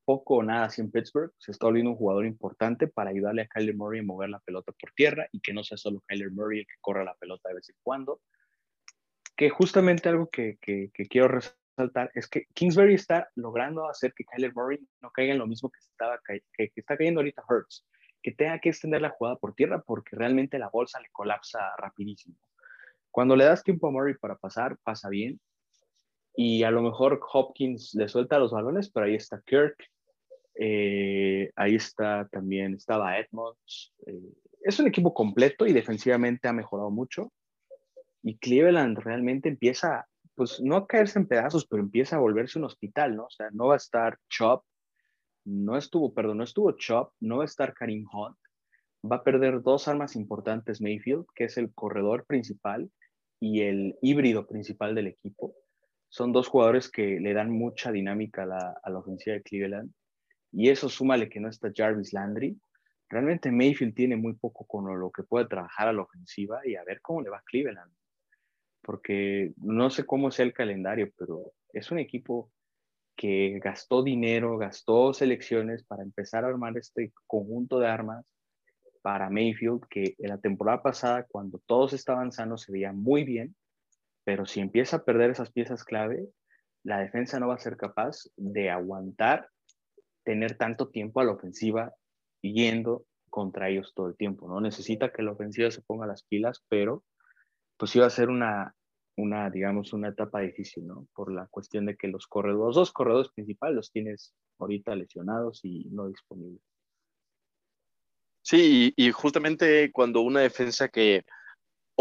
poco 0.04 0.36
o 0.36 0.42
nada 0.42 0.66
así 0.66 0.80
en 0.80 0.90
Pittsburgh, 0.90 1.32
se 1.38 1.52
está 1.52 1.66
volviendo 1.66 1.90
un 1.90 1.96
jugador 1.96 2.24
importante 2.24 2.86
para 2.88 3.10
ayudarle 3.10 3.42
a 3.42 3.46
Kyler 3.46 3.76
Murray 3.76 4.00
a 4.00 4.04
mover 4.04 4.30
la 4.30 4.40
pelota 4.40 4.72
por 4.72 4.92
tierra 4.92 5.26
y 5.32 5.40
que 5.40 5.52
no 5.52 5.62
sea 5.62 5.76
solo 5.76 6.02
Kyler 6.06 6.30
Murray 6.30 6.60
el 6.60 6.66
que 6.66 6.80
corra 6.80 7.04
la 7.04 7.14
pelota 7.14 7.50
de 7.50 7.56
vez 7.56 7.68
en 7.68 7.76
cuando 7.82 8.20
que 9.40 9.48
justamente 9.48 10.06
algo 10.10 10.28
que, 10.28 10.58
quiero 11.08 11.28
resaltar 11.28 12.10
es 12.12 12.28
que 12.28 12.44
Kingsbury 12.52 12.92
está 12.92 13.30
logrando 13.36 13.88
hacer 13.88 14.12
que 14.12 14.26
Kyler 14.26 14.54
Murray 14.54 14.86
no 15.00 15.10
caiga 15.10 15.32
en 15.32 15.38
lo 15.38 15.46
mismo 15.46 15.70
que, 15.70 15.78
estaba, 15.78 16.20
que, 16.26 16.70
está 16.76 16.94
cayendo 16.94 17.20
ahorita 17.20 17.42
Hurts, 17.48 17.86
que 18.22 18.32
tenga 18.32 18.58
que 18.58 18.68
extender 18.68 19.00
la 19.00 19.08
jugada 19.08 19.36
por 19.36 19.54
tierra 19.54 19.80
porque 19.80 20.14
realmente 20.14 20.58
la 20.58 20.68
bolsa 20.68 21.00
le 21.00 21.08
colapsa 21.10 21.74
rapidísimo. 21.78 22.36
Cuando 23.10 23.34
le 23.34 23.46
das 23.46 23.64
tiempo 23.64 23.88
a 23.88 23.90
Murray 23.90 24.12
para 24.12 24.36
pasar, 24.36 24.76
pasa 24.84 25.08
bien. 25.08 25.40
Y 26.34 26.62
a 26.62 26.70
lo 26.70 26.82
mejor 26.82 27.20
Hopkins 27.32 27.94
le 27.94 28.08
suelta 28.08 28.38
los 28.38 28.52
balones, 28.52 28.90
pero 28.90 29.06
ahí 29.06 29.14
está 29.14 29.42
Kirk, 29.44 29.76
eh, 30.54 31.50
ahí 31.56 31.74
está 31.74 32.28
también, 32.30 32.74
estaba 32.74 33.18
Edmonds. 33.18 33.92
Eh, 34.06 34.32
es 34.62 34.78
un 34.78 34.86
equipo 34.86 35.14
completo 35.14 35.66
y 35.66 35.72
defensivamente 35.72 36.48
ha 36.48 36.52
mejorado 36.52 36.90
mucho 36.90 37.32
y 38.22 38.38
Cleveland 38.38 38.98
realmente 38.98 39.48
empieza, 39.48 40.06
pues 40.34 40.60
no 40.60 40.76
a 40.76 40.86
caerse 40.86 41.18
en 41.18 41.26
pedazos, 41.26 41.66
pero 41.66 41.82
empieza 41.82 42.16
a 42.16 42.20
volverse 42.20 42.58
un 42.58 42.66
hospital, 42.66 43.16
¿no? 43.16 43.24
O 43.24 43.30
sea, 43.30 43.48
no 43.52 43.68
va 43.68 43.74
a 43.74 43.78
estar 43.78 44.18
Chop, 44.28 44.64
no 45.44 45.76
estuvo, 45.76 46.12
perdón, 46.12 46.38
no 46.38 46.44
estuvo 46.44 46.72
Chop, 46.72 47.12
no 47.20 47.38
va 47.38 47.44
a 47.44 47.46
estar 47.46 47.74
Karim 47.74 48.06
Hunt, 48.12 48.36
va 49.10 49.16
a 49.16 49.24
perder 49.24 49.62
dos 49.62 49.88
armas 49.88 50.16
importantes 50.16 50.80
Mayfield, 50.80 51.26
que 51.34 51.44
es 51.44 51.56
el 51.56 51.72
corredor 51.72 52.26
principal 52.26 52.90
y 53.40 53.62
el 53.62 53.96
híbrido 54.02 54.46
principal 54.46 54.94
del 54.94 55.08
equipo. 55.08 55.54
Son 56.10 56.32
dos 56.32 56.48
jugadores 56.48 56.90
que 56.90 57.18
le 57.20 57.32
dan 57.32 57.50
mucha 57.50 57.90
dinámica 57.90 58.42
a 58.42 58.46
la, 58.46 58.80
a 58.82 58.90
la 58.90 58.98
ofensiva 58.98 59.34
de 59.34 59.42
Cleveland. 59.42 59.90
Y 60.52 60.68
eso 60.68 60.88
súmale 60.88 61.28
que 61.30 61.40
no 61.40 61.48
está 61.48 61.70
Jarvis 61.74 62.12
Landry. 62.12 62.60
Realmente 63.08 63.50
Mayfield 63.50 63.94
tiene 63.94 64.16
muy 64.16 64.34
poco 64.34 64.66
con 64.66 65.00
lo 65.00 65.10
que 65.10 65.22
puede 65.22 65.46
trabajar 65.46 65.88
a 65.88 65.92
la 65.92 66.02
ofensiva 66.02 66.60
y 66.64 66.76
a 66.76 66.84
ver 66.84 67.00
cómo 67.00 67.22
le 67.22 67.30
va 67.30 67.38
a 67.38 67.42
Cleveland 67.42 67.90
porque 68.82 69.52
no 69.56 69.90
sé 69.90 70.06
cómo 70.06 70.30
sea 70.30 70.44
el 70.44 70.52
calendario, 70.52 71.10
pero 71.16 71.52
es 71.72 71.90
un 71.90 71.98
equipo 71.98 72.50
que 73.16 73.58
gastó 73.62 74.02
dinero, 74.02 74.56
gastó 74.56 75.12
selecciones 75.12 75.84
para 75.84 76.02
empezar 76.02 76.44
a 76.44 76.48
armar 76.48 76.76
este 76.78 77.12
conjunto 77.26 77.78
de 77.78 77.88
armas 77.88 78.24
para 79.02 79.30
Mayfield, 79.30 79.82
que 79.88 80.14
en 80.18 80.28
la 80.28 80.38
temporada 80.38 80.82
pasada, 80.82 81.26
cuando 81.30 81.58
todos 81.66 81.92
estaban 81.92 82.32
sanos, 82.32 82.62
se 82.62 82.72
veía 82.72 82.92
muy 82.92 83.24
bien, 83.24 83.54
pero 84.30 84.46
si 84.46 84.60
empieza 84.60 84.98
a 84.98 85.04
perder 85.04 85.32
esas 85.32 85.50
piezas 85.50 85.82
clave, 85.82 86.24
la 86.84 87.00
defensa 87.00 87.40
no 87.40 87.48
va 87.48 87.54
a 87.54 87.58
ser 87.58 87.76
capaz 87.76 88.28
de 88.36 88.70
aguantar 88.70 89.48
tener 90.22 90.56
tanto 90.56 90.88
tiempo 90.88 91.18
a 91.20 91.24
la 91.24 91.32
ofensiva 91.32 91.92
yendo 92.40 93.06
contra 93.28 93.70
ellos 93.70 93.92
todo 93.92 94.06
el 94.06 94.16
tiempo, 94.16 94.46
¿no? 94.46 94.60
Necesita 94.60 95.10
que 95.10 95.24
la 95.24 95.32
ofensiva 95.32 95.68
se 95.72 95.82
ponga 95.82 96.06
las 96.06 96.22
pilas, 96.22 96.64
pero 96.68 97.02
pues 97.76 97.96
iba 97.96 98.06
a 98.06 98.10
ser 98.10 98.28
una, 98.28 98.72
una, 99.16 99.50
digamos, 99.50 99.92
una 99.92 100.10
etapa 100.10 100.38
difícil, 100.42 100.86
¿no? 100.86 101.08
Por 101.12 101.32
la 101.32 101.48
cuestión 101.48 101.86
de 101.86 101.96
que 101.96 102.06
los 102.06 102.28
corredores, 102.28 102.66
los 102.66 102.76
dos 102.76 102.92
corredores 102.92 103.32
principales 103.32 103.74
los 103.74 103.90
tienes 103.90 104.32
ahorita 104.60 104.94
lesionados 104.94 105.64
y 105.64 105.88
no 105.90 106.06
disponibles. 106.06 106.62
Sí, 108.42 108.94
y, 108.96 109.10
justamente 109.10 109.90
cuando 109.90 110.20
una 110.20 110.38
defensa 110.38 110.86
que 110.86 111.24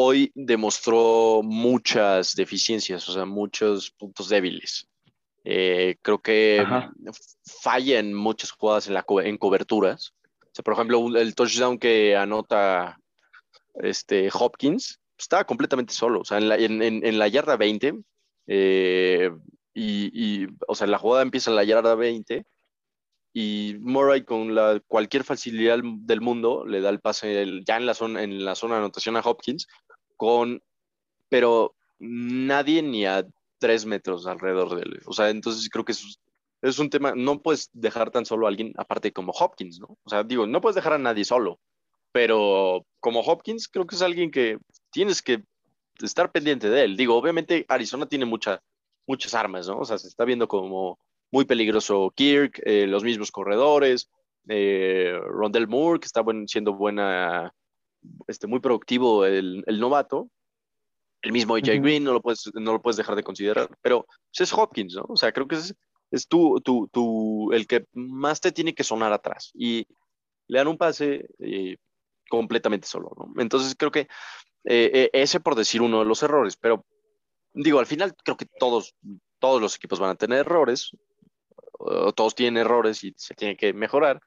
hoy 0.02 0.32
demostró 0.34 1.42
muchas 1.44 2.34
deficiencias, 2.34 3.08
o 3.10 3.12
sea, 3.12 3.26
muchos 3.26 3.92
puntos 3.92 4.30
débiles. 4.30 4.88
Eh, 5.44 5.98
creo 6.02 6.22
que 6.22 6.66
falla 7.62 8.00
en 8.00 8.14
muchas 8.14 8.52
jugadas 8.52 8.88
en, 8.88 8.94
la 8.94 9.06
en 9.26 9.38
coberturas. 9.38 10.14
O 10.42 10.52
sea, 10.54 10.64
por 10.64 10.74
ejemplo, 10.74 11.18
el 11.18 11.36
touchdown 11.36 11.78
que 11.78 12.16
anota 12.16 12.98
este 13.76 14.30
Hopkins, 14.34 15.02
estaba 15.18 15.44
completamente 15.44 15.94
solo, 15.94 16.22
o 16.22 16.26
sea, 16.26 16.38
en 16.38 16.48
la, 16.48 16.56
en, 16.56 17.20
la 17.20 17.28
yarda 17.28 17.58
20, 17.58 17.94
eh, 18.48 19.32
y, 19.74 20.48
o 20.66 20.76
sea, 20.76 20.88
la 20.88 20.98
jugada 20.98 21.24
empieza 21.24 21.50
en 21.50 21.58
la 21.58 21.66
yarda 21.66 21.96
20 21.96 22.46
y 23.34 23.76
Murray 23.80 24.24
con 24.24 24.56
la, 24.56 24.82
cualquier 24.88 25.26
facilidad 25.26 25.80
del 25.84 26.22
mundo 26.22 26.66
le 26.66 26.82
da 26.82 26.90
el 26.90 27.00
pase 27.00 27.62
ya 27.66 27.78
en 27.78 27.86
la, 27.86 27.94
zona, 27.94 28.24
en 28.24 28.46
la 28.46 28.56
zona 28.56 28.76
de 28.76 28.80
anotación 28.80 29.18
a 29.18 29.22
Hopkins, 29.22 29.68
con, 30.20 30.62
pero 31.30 31.74
nadie 31.98 32.84
ni 32.84 33.06
a 33.06 33.26
tres 33.58 33.86
metros 33.86 34.28
alrededor 34.28 34.76
de 34.76 34.82
él. 34.82 35.00
O 35.06 35.14
sea, 35.14 35.30
entonces 35.30 35.70
creo 35.70 35.86
que 35.86 35.94
es, 35.94 36.20
es 36.62 36.78
un 36.78 36.90
tema, 36.90 37.14
no 37.16 37.42
puedes 37.42 37.70
dejar 37.74 38.12
tan 38.12 38.26
solo 38.26 38.46
a 38.46 38.50
alguien, 38.50 38.74
aparte 38.78 39.14
como 39.14 39.32
Hopkins, 39.32 39.80
¿no? 39.80 39.98
O 40.04 40.10
sea, 40.10 40.24
digo, 40.24 40.46
no 40.46 40.60
puedes 40.60 40.76
dejar 40.76 40.94
a 40.94 40.98
nadie 40.98 41.24
solo, 41.24 41.60
pero 42.12 42.86
como 43.00 43.22
Hopkins 43.22 43.70
creo 43.70 43.88
que 43.88 43.96
es 43.96 44.02
alguien 44.02 44.30
que 44.30 44.58
tienes 44.92 45.22
que 45.22 45.44
estar 46.02 46.32
pendiente 46.32 46.70
de 46.70 46.84
él. 46.84 46.98
Digo, 46.98 47.16
obviamente 47.16 47.66
Arizona 47.70 48.06
tiene 48.06 48.26
mucha, 48.26 48.62
muchas 49.08 49.34
armas, 49.34 49.68
¿no? 49.68 49.80
O 49.80 49.86
sea, 49.86 49.98
se 49.98 50.08
está 50.08 50.26
viendo 50.26 50.48
como 50.50 51.00
muy 51.32 51.46
peligroso 51.46 52.12
Kirk, 52.14 52.62
eh, 52.66 52.88
los 52.88 53.04
mismos 53.04 53.32
corredores, 53.32 54.10
eh, 54.50 55.18
Rondell 55.28 55.68
Moore, 55.68 56.00
que 56.00 56.08
está 56.08 56.24
siendo 56.48 56.74
buena, 56.74 57.54
este, 58.28 58.48
muy 58.48 58.60
productivo 58.60 59.26
el, 59.26 59.64
novato. 59.80 60.30
El 61.22 61.34
mismo 61.34 61.56
AJ 61.56 61.82
Green, 61.82 62.04
no 62.04 62.14
lo, 62.14 62.22
puedes, 62.22 62.50
no 62.54 62.74
lo 62.74 62.82
puedes 62.82 62.98
dejar 62.98 63.16
de 63.16 63.24
considerar, 63.24 63.70
pero 63.82 64.06
pues, 64.06 64.42
es 64.42 64.54
Hopkins, 64.54 64.96
¿no? 64.96 65.06
O 65.10 65.18
sea, 65.18 65.32
creo 65.34 65.48
que 65.48 65.56
es, 65.56 65.76
es 66.12 66.28
tú, 66.28 66.62
tú, 66.64 66.90
tú, 66.92 67.52
el 67.52 67.68
que 67.68 67.86
más 67.94 68.40
te 68.40 68.52
tiene 68.52 68.74
que 68.74 68.86
sonar 68.86 69.12
atrás. 69.12 69.52
Y 69.54 69.86
le 70.48 70.60
dan 70.60 70.68
un 70.68 70.78
pase, 70.78 71.28
eh, 71.40 71.78
completamente 72.30 72.88
solo, 72.88 73.12
¿no? 73.18 73.42
Entonces 73.42 73.76
creo 73.78 73.92
que 73.92 74.08
Eh, 74.66 74.92
eh, 74.94 75.10
ese 75.14 75.40
por 75.40 75.56
decir 75.56 75.82
uno 75.82 76.00
de 76.00 76.06
los 76.06 76.22
errores, 76.22 76.58
pero 76.58 76.86
digo, 77.54 77.80
al 77.80 77.86
final 77.86 78.14
creo 78.26 78.36
que 78.36 78.46
todos, 78.60 78.94
todos 79.40 79.62
los 79.62 79.76
equipos 79.78 80.00
van 80.00 80.12
a 80.12 80.16
tener 80.16 80.40
errores, 80.40 80.92
todos 82.14 82.36
tienen 82.36 82.58
errores 82.58 83.04
y 83.06 83.14
se 83.16 83.34
tienen 83.36 83.56
que 83.56 83.72
mejorar, 83.74 84.20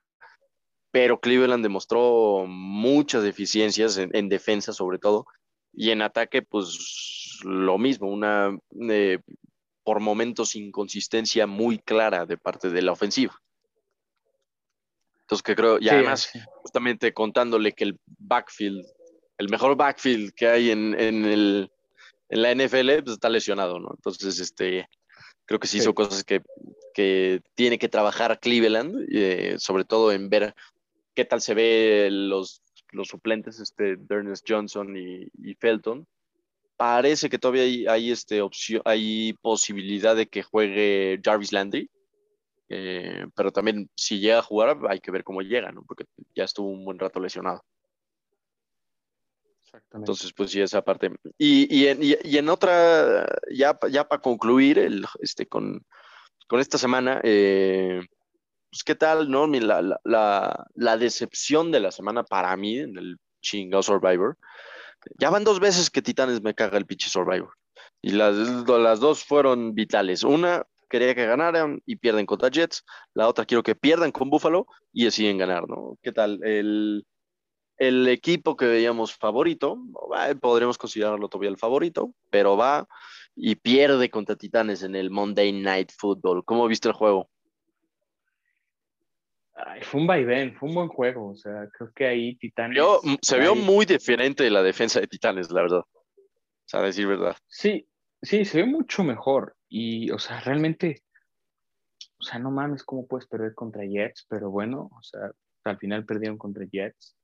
pero 0.93 1.19
Cleveland 1.19 1.64
demostró 1.64 2.44
muchas 2.47 3.24
deficiencias 3.24 3.97
en, 3.97 4.28
defensa 4.28 4.73
sobre 4.73 4.98
todo, 4.98 5.27
y 5.73 5.90
en 5.90 6.02
ataque 6.02 6.43
pues 6.43 7.40
lo 7.44 7.78
mismo, 7.78 8.09
una 8.09 8.56
eh, 8.89 9.19
por 9.82 10.01
momentos 10.01 10.55
inconsistencia 10.55 11.47
muy 11.47 11.78
clara 11.78 12.27
de 12.27 12.36
parte 12.36 12.69
de 12.69 12.82
la 12.82 12.93
ofensiva. 12.93 13.35
Entonces 15.23 15.43
que 15.43 15.56
creo, 15.56 15.78
y 15.81 15.89
además 15.89 16.31
justamente 16.56 17.14
contándole 17.14 17.73
que 17.73 17.85
el 17.85 17.98
backfield, 18.19 18.85
el 19.39 19.48
mejor 19.48 19.77
backfield 19.77 20.35
que 20.35 20.47
hay 20.47 20.70
en, 20.70 20.94
el, 20.94 21.70
en 22.28 22.43
la 22.43 22.55
NFL, 22.55 23.02
pues 23.02 23.14
está 23.14 23.31
lesionado, 23.31 23.78
¿no? 23.81 23.93
Entonces, 23.97 24.39
este, 24.39 24.86
creo 25.47 25.59
que 25.59 25.69
sí, 25.69 25.78
hizo 25.78 25.94
cosas 25.94 26.23
que, 26.24 26.43
tiene 27.55 27.78
que 27.78 27.89
trabajar 27.89 28.39
Cleveland, 28.39 29.06
eh, 29.10 29.55
sobre 29.59 29.85
todo 29.85 30.12
en 30.12 30.28
ver 30.28 30.55
qué 31.14 31.24
tal 31.24 31.40
se 31.40 31.55
ve 31.55 32.09
los, 32.10 32.62
los 32.90 33.09
suplentes, 33.09 33.60
este, 33.60 33.98
Ernest 34.09 34.47
Johnson 34.48 34.97
y, 34.97 35.55
Felton. 35.55 36.06
Parece 36.76 37.28
que 37.28 37.39
todavía 37.39 37.62
hay, 37.62 37.86
hay, 37.86 38.10
este, 38.10 38.40
opción, 38.40 38.82
hay 38.84 39.34
posibilidad 39.34 40.16
de 40.16 40.26
que 40.26 40.43
juegue 40.43 41.20
Jarvis 41.22 41.52
Landry, 41.52 41.90
eh, 42.68 43.26
pero 43.34 43.52
también 43.52 43.90
si 43.94 44.18
llega 44.18 44.39
a 44.39 44.43
jugar 44.43 44.78
hay 44.89 45.01
que 45.01 45.10
ver 45.10 45.24
cómo 45.24 45.43
llega, 45.43 45.70
¿no? 45.70 45.84
Porque 45.84 46.05
ya 46.34 46.44
estuvo 46.44 46.68
un 46.68 46.84
buen 46.84 46.98
rato 46.98 47.20
lesionado. 47.20 47.62
Entonces, 49.93 50.32
pues 50.32 50.51
sí, 50.51 50.60
esa 50.60 50.82
parte. 50.82 51.10
Y, 51.39 51.86
en, 51.86 52.48
otra, 52.48 53.26
ya, 53.51 53.78
ya 53.90 54.06
para 54.06 54.20
concluir 54.20 54.78
el, 54.78 55.06
este, 55.20 55.47
con, 55.47 55.84
esta 56.51 56.76
semana, 56.76 57.20
eh, 57.24 58.02
pues 58.72 58.84
qué 58.84 58.94
tal, 58.94 59.30
¿no? 59.30 59.46
La, 59.46 60.96
decepción 60.98 61.70
de 61.70 61.80
la 61.80 61.90
semana 61.90 62.24
para 62.24 62.56
mí 62.56 62.78
en 62.78 62.96
el 62.96 63.18
chingado 63.42 63.82
Survivor. 63.82 64.38
Ya 65.18 65.28
van 65.28 65.44
dos 65.44 65.60
veces 65.60 65.90
que 65.90 66.00
Titanes 66.00 66.40
me 66.40 66.54
caga 66.54 66.78
el 66.78 66.86
pinche 66.86 67.10
Survivor. 67.10 67.52
Y 68.00 68.12
las, 68.12 68.34
las 68.34 68.98
dos 68.98 69.24
fueron 69.24 69.74
vitales. 69.74 70.22
Una, 70.22 70.64
quería 70.88 71.14
que 71.14 71.26
ganaran 71.26 71.82
y 71.84 71.96
pierden 71.96 72.24
contra 72.24 72.48
Jets. 72.48 72.82
La 73.12 73.28
otra, 73.28 73.44
quiero 73.44 73.62
que 73.62 73.74
pierdan 73.74 74.10
con 74.10 74.30
Buffalo 74.30 74.66
y 74.90 75.04
deciden 75.04 75.36
ganar, 75.36 75.68
¿no? 75.68 75.98
¿Qué 76.02 76.12
tal? 76.12 76.40
El, 76.42 77.04
el 77.76 78.08
equipo 78.08 78.56
que 78.56 78.64
veíamos 78.64 79.14
favorito, 79.14 79.76
podríamos 80.40 80.78
considerarlo 80.78 81.28
todavía 81.28 81.50
el 81.50 81.58
favorito, 81.58 82.14
pero 82.30 82.56
va 82.56 82.88
y 83.36 83.54
pierde 83.56 84.08
contra 84.08 84.36
Titanes 84.36 84.82
en 84.82 84.96
el 84.96 85.10
Monday 85.10 85.52
Night 85.52 85.92
Football. 85.94 86.42
¿Cómo 86.46 86.66
viste 86.68 86.88
el 86.88 86.94
juego? 86.94 87.28
Fue 89.82 90.01
un 90.01 90.06
vaivén, 90.06 90.55
fue 90.55 90.68
un 90.68 90.74
buen 90.74 90.89
juego. 90.89 91.30
O 91.30 91.36
sea, 91.36 91.68
creo 91.72 91.93
que 91.94 92.06
ahí 92.06 92.36
Titanes. 92.36 92.82
se 93.20 93.39
vio 93.39 93.55
muy 93.55 93.86
diferente 93.86 94.48
la 94.51 94.62
defensa 94.62 95.01
de 95.01 95.06
Titanes, 95.06 95.51
la 95.51 95.62
verdad. 95.62 95.80
O 95.80 96.66
sea, 96.66 96.80
decir 96.82 97.06
verdad. 97.06 97.36
Sí, 97.48 97.86
sí, 98.22 98.44
se 98.44 98.62
ve 98.62 98.66
mucho 98.66 99.05
mejor. 99.05 99.56
Y, 99.68 100.10
o 100.10 100.18
sea, 100.18 100.40
realmente, 100.40 101.02
o 102.18 102.24
sea, 102.24 102.39
no 102.39 102.51
mames, 102.51 102.84
¿cómo 102.84 103.06
puedes 103.06 103.26
perder 103.26 103.55
contra 103.55 103.84
Jets? 103.84 104.26
Pero 104.28 104.51
bueno, 104.51 104.90
o 104.97 105.02
sea, 105.02 105.30
al 105.64 105.78
final 105.78 106.05
perdieron 106.05 106.39
contra 106.39 106.64
Jets 106.64 107.16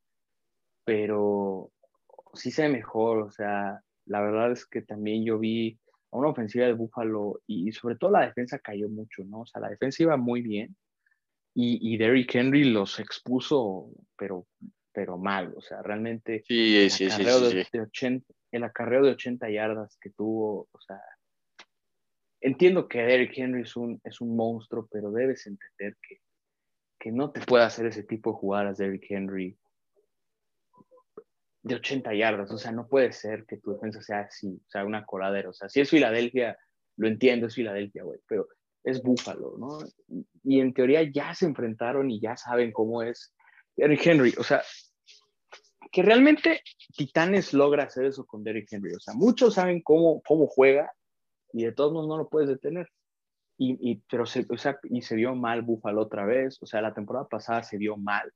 pero 0.89 1.70
sí 2.32 2.51
se 2.51 2.62
ve 2.62 2.70
mejor, 2.70 3.19
o 3.19 3.31
sea, 3.31 3.82
la 4.06 4.23
verdad 4.23 4.52
es 4.52 4.65
que 4.65 4.81
también 4.81 5.23
yo 5.23 5.39
vi 5.39 5.78
a 6.10 6.16
una 6.16 6.31
ofensiva 6.31 6.65
de 6.65 6.73
Buffalo 6.73 7.43
y, 7.47 7.73
sobre 7.73 7.97
todo 7.97 8.10
la 8.10 8.24
defensa 8.24 8.59
cayó 8.59 8.89
mucho, 8.89 9.23
¿no? 9.27 9.40
O 9.40 9.47
sea, 9.47 9.60
la 9.60 9.69
defensa 9.69 10.02
iba 10.02 10.16
muy 10.16 10.40
bien 10.40 10.74
y, 11.60 11.93
y 11.93 11.97
Derrick 11.97 12.32
Henry 12.36 12.62
los 12.62 13.01
expuso, 13.01 13.90
pero, 14.16 14.47
pero 14.93 15.18
mal, 15.18 15.52
o 15.56 15.60
sea, 15.60 15.82
realmente 15.82 16.44
sí, 16.47 16.85
el, 16.85 16.89
sí, 16.89 17.06
acarreo 17.06 17.51
sí, 17.51 17.64
de, 17.72 17.80
80, 17.80 18.32
el 18.52 18.62
acarreo 18.62 19.02
de 19.02 19.10
80 19.10 19.51
yardas 19.51 19.98
que 20.01 20.10
tuvo, 20.10 20.68
o 20.70 20.80
sea, 20.80 21.01
entiendo 22.40 22.86
que 22.86 23.02
Derrick 23.02 23.36
Henry 23.36 23.62
es 23.62 23.74
un, 23.74 24.01
es 24.05 24.20
un 24.20 24.36
monstruo, 24.36 24.86
pero 24.89 25.10
debes 25.10 25.48
entender 25.48 25.97
que, 26.01 26.20
que 26.97 27.10
no 27.10 27.32
te 27.32 27.40
puede 27.40 27.64
hacer 27.64 27.86
ese 27.86 28.05
tipo 28.05 28.30
de 28.30 28.39
jugadas 28.39 28.78
Derrick 28.78 29.10
Henry 29.10 29.59
de 31.62 31.74
80 31.74 32.14
yardas. 32.14 32.52
O 32.52 32.59
sea, 32.59 32.70
no 32.70 32.86
puede 32.86 33.10
ser 33.10 33.47
que 33.47 33.56
tu 33.56 33.72
defensa 33.72 34.01
sea 34.01 34.20
así, 34.20 34.62
o 34.64 34.70
sea, 34.70 34.85
una 34.85 35.05
coladera. 35.05 35.48
O 35.48 35.52
sea, 35.52 35.68
si 35.68 35.80
es 35.80 35.90
Filadelfia, 35.90 36.56
lo 36.98 37.09
entiendo, 37.09 37.48
es 37.48 37.56
Filadelfia, 37.56 38.05
güey, 38.05 38.20
pero 38.28 38.47
es 38.89 39.02
Búfalo, 39.02 39.56
¿no? 39.59 39.78
Y 40.44 40.60
en 40.60 40.73
teoría 40.73 41.02
ya 41.02 41.35
se 41.35 41.47
enfrentaron 41.47 42.10
y 42.10 42.20
ya 42.20 42.36
saben 42.36 42.73
cómo 42.73 43.02
es 43.02 43.35
Derrick 43.77 44.06
Henry. 44.06 44.35
O 44.39 44.43
sea, 44.43 44.62
que 45.90 46.02
realmente 46.02 46.62
Titanes 46.97 47.52
logra 47.52 47.85
hacer 47.85 48.06
eso 48.06 48.24
con 48.27 48.44
Derrick 48.44 48.73
Henry. 48.73 48.94
O 48.94 49.01
sea, 49.01 49.15
muchos 49.15 49.55
saben 49.55 49.82
cómo, 49.82 50.23
cómo 50.23 50.47
juega 50.47 50.93
y 51.52 51.65
de 51.65 51.73
todos 51.73 51.93
modos 51.93 52.09
no 52.09 52.16
lo 52.16 52.28
puedes 52.28 52.48
detener. 52.48 52.89
Y, 53.56 53.90
y 53.90 54.02
pero 54.09 54.24
se, 54.24 54.47
o 54.48 54.56
sea, 54.56 54.78
y 54.85 55.02
se 55.02 55.16
vio 55.16 55.35
mal 55.35 55.62
Búfalo 55.62 56.02
otra 56.02 56.24
vez. 56.24 56.59
O 56.62 56.66
sea, 56.66 56.81
la 56.81 56.94
temporada 56.94 57.27
pasada 57.27 57.62
se 57.62 57.77
vio 57.77 57.97
mal. 57.97 58.32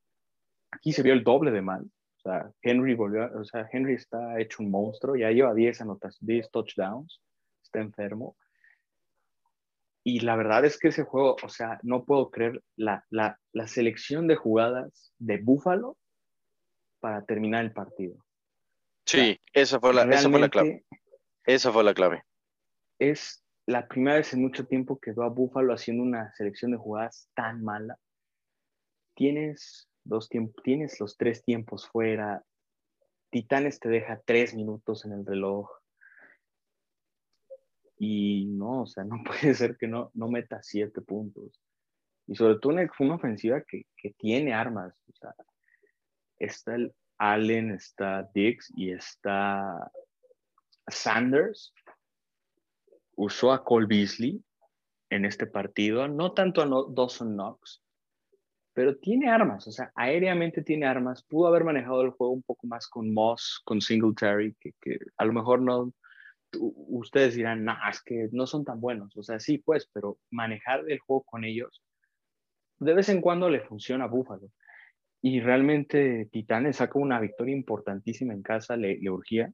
Aquí 0.70 0.92
se 0.92 1.02
vio 1.02 1.12
el 1.12 1.22
doble 1.24 1.50
de 1.50 1.62
mal. 1.62 1.82
O 1.82 2.20
sea, 2.22 2.52
Henry 2.62 2.94
volvió, 2.94 3.28
o 3.38 3.44
sea, 3.44 3.68
Henry 3.72 3.94
está 3.94 4.40
hecho 4.40 4.62
un 4.62 4.70
monstruo, 4.70 5.16
ya 5.16 5.30
lleva 5.30 5.54
10 5.54 5.80
anotas, 5.80 6.16
10 6.20 6.50
touchdowns, 6.52 7.20
está 7.64 7.80
enfermo. 7.80 8.36
Y 10.04 10.20
la 10.20 10.36
verdad 10.36 10.64
es 10.64 10.78
que 10.78 10.88
ese 10.88 11.04
juego, 11.04 11.36
o 11.42 11.48
sea, 11.48 11.78
no 11.82 12.04
puedo 12.04 12.30
creer 12.30 12.62
la, 12.76 13.04
la, 13.10 13.38
la 13.52 13.66
selección 13.68 14.26
de 14.26 14.36
jugadas 14.36 15.12
de 15.18 15.38
Buffalo 15.38 15.96
para 17.00 17.24
terminar 17.24 17.64
el 17.64 17.72
partido. 17.72 18.24
Sí, 19.06 19.38
esa, 19.52 19.78
fue 19.78 19.94
la, 19.94 20.02
esa 20.04 20.28
fue 20.30 20.40
la 20.40 20.48
clave. 20.48 20.84
Esa 21.44 21.72
fue 21.72 21.84
la 21.84 21.94
clave. 21.94 22.24
Es 22.98 23.44
la 23.66 23.86
primera 23.86 24.16
vez 24.16 24.32
en 24.32 24.42
mucho 24.42 24.66
tiempo 24.66 24.98
que 24.98 25.12
veo 25.12 25.24
a 25.24 25.28
Buffalo 25.28 25.72
haciendo 25.72 26.02
una 26.02 26.32
selección 26.34 26.72
de 26.72 26.78
jugadas 26.78 27.28
tan 27.34 27.62
mala. 27.62 27.96
Tienes 29.14 29.88
dos 30.04 30.28
tiempos, 30.28 30.62
tienes 30.64 30.98
los 31.00 31.16
tres 31.16 31.44
tiempos 31.44 31.88
fuera, 31.88 32.44
Titanes 33.32 33.80
te 33.80 33.88
deja 33.88 34.20
tres 34.26 34.54
minutos 34.54 35.06
en 35.06 35.12
el 35.12 35.24
reloj. 35.24 35.70
Y 38.04 38.46
no, 38.46 38.82
o 38.82 38.86
sea, 38.86 39.04
no 39.04 39.22
puede 39.24 39.54
ser 39.54 39.76
que 39.76 39.86
no, 39.86 40.10
no 40.14 40.28
meta 40.28 40.60
siete 40.60 41.00
puntos. 41.00 41.60
Y 42.26 42.34
sobre 42.34 42.58
todo 42.58 42.72
una, 42.72 42.90
una 42.98 43.14
ofensiva 43.14 43.62
que, 43.62 43.86
que, 43.96 44.10
tiene 44.18 44.52
armas. 44.52 44.92
O 45.08 45.12
sea, 45.14 45.32
está 46.36 46.74
el 46.74 46.92
Allen, 47.18 47.70
está 47.70 48.28
Dix 48.34 48.72
y 48.74 48.90
está 48.90 49.88
Sanders. 50.88 51.72
Usó 53.14 53.52
a 53.52 53.62
Cole 53.62 53.86
Beasley 53.86 54.42
en 55.10 55.24
este 55.24 55.46
partido, 55.46 56.08
no 56.08 56.32
tanto 56.32 56.60
a 56.60 56.66
Dawson 56.66 57.34
Knox, 57.34 57.82
pero 58.72 58.96
tiene 58.96 59.28
armas, 59.28 59.68
o 59.68 59.70
sea, 59.70 59.92
aéreamente 59.94 60.62
tiene 60.62 60.86
armas. 60.86 61.22
Pudo 61.22 61.46
haber 61.46 61.62
manejado 61.62 62.02
el 62.02 62.10
juego 62.10 62.32
un 62.32 62.42
poco 62.42 62.66
más 62.66 62.88
con 62.88 63.12
Moss, 63.12 63.60
con 63.64 63.80
Singletary, 63.80 64.56
que, 64.58 64.72
que 64.80 64.98
a 65.18 65.24
lo 65.26 65.34
mejor 65.34 65.60
no, 65.60 65.92
ustedes 66.58 67.34
dirán, 67.34 67.64
no, 67.64 67.74
es 67.90 68.02
que 68.02 68.28
no 68.32 68.46
son 68.46 68.64
tan 68.64 68.80
buenos. 68.80 69.16
O 69.16 69.22
sea, 69.22 69.40
sí, 69.40 69.58
pues, 69.58 69.88
pero 69.92 70.18
manejar 70.30 70.84
el 70.88 70.98
juego 70.98 71.22
con 71.22 71.44
ellos, 71.44 71.82
de 72.78 72.94
vez 72.94 73.08
en 73.08 73.20
cuando 73.20 73.48
le 73.48 73.60
funciona 73.60 74.04
a 74.04 74.08
Búfalo. 74.08 74.50
Y 75.22 75.40
realmente 75.40 76.28
Titanes 76.32 76.76
sacó 76.76 76.98
una 76.98 77.20
victoria 77.20 77.54
importantísima 77.54 78.34
en 78.34 78.42
casa, 78.42 78.76
le, 78.76 78.98
urgía. 79.08 79.52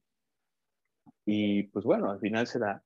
Y 1.26 1.64
pues 1.64 1.84
bueno, 1.84 2.10
al 2.10 2.20
final 2.20 2.46
se 2.46 2.58
da. 2.58 2.82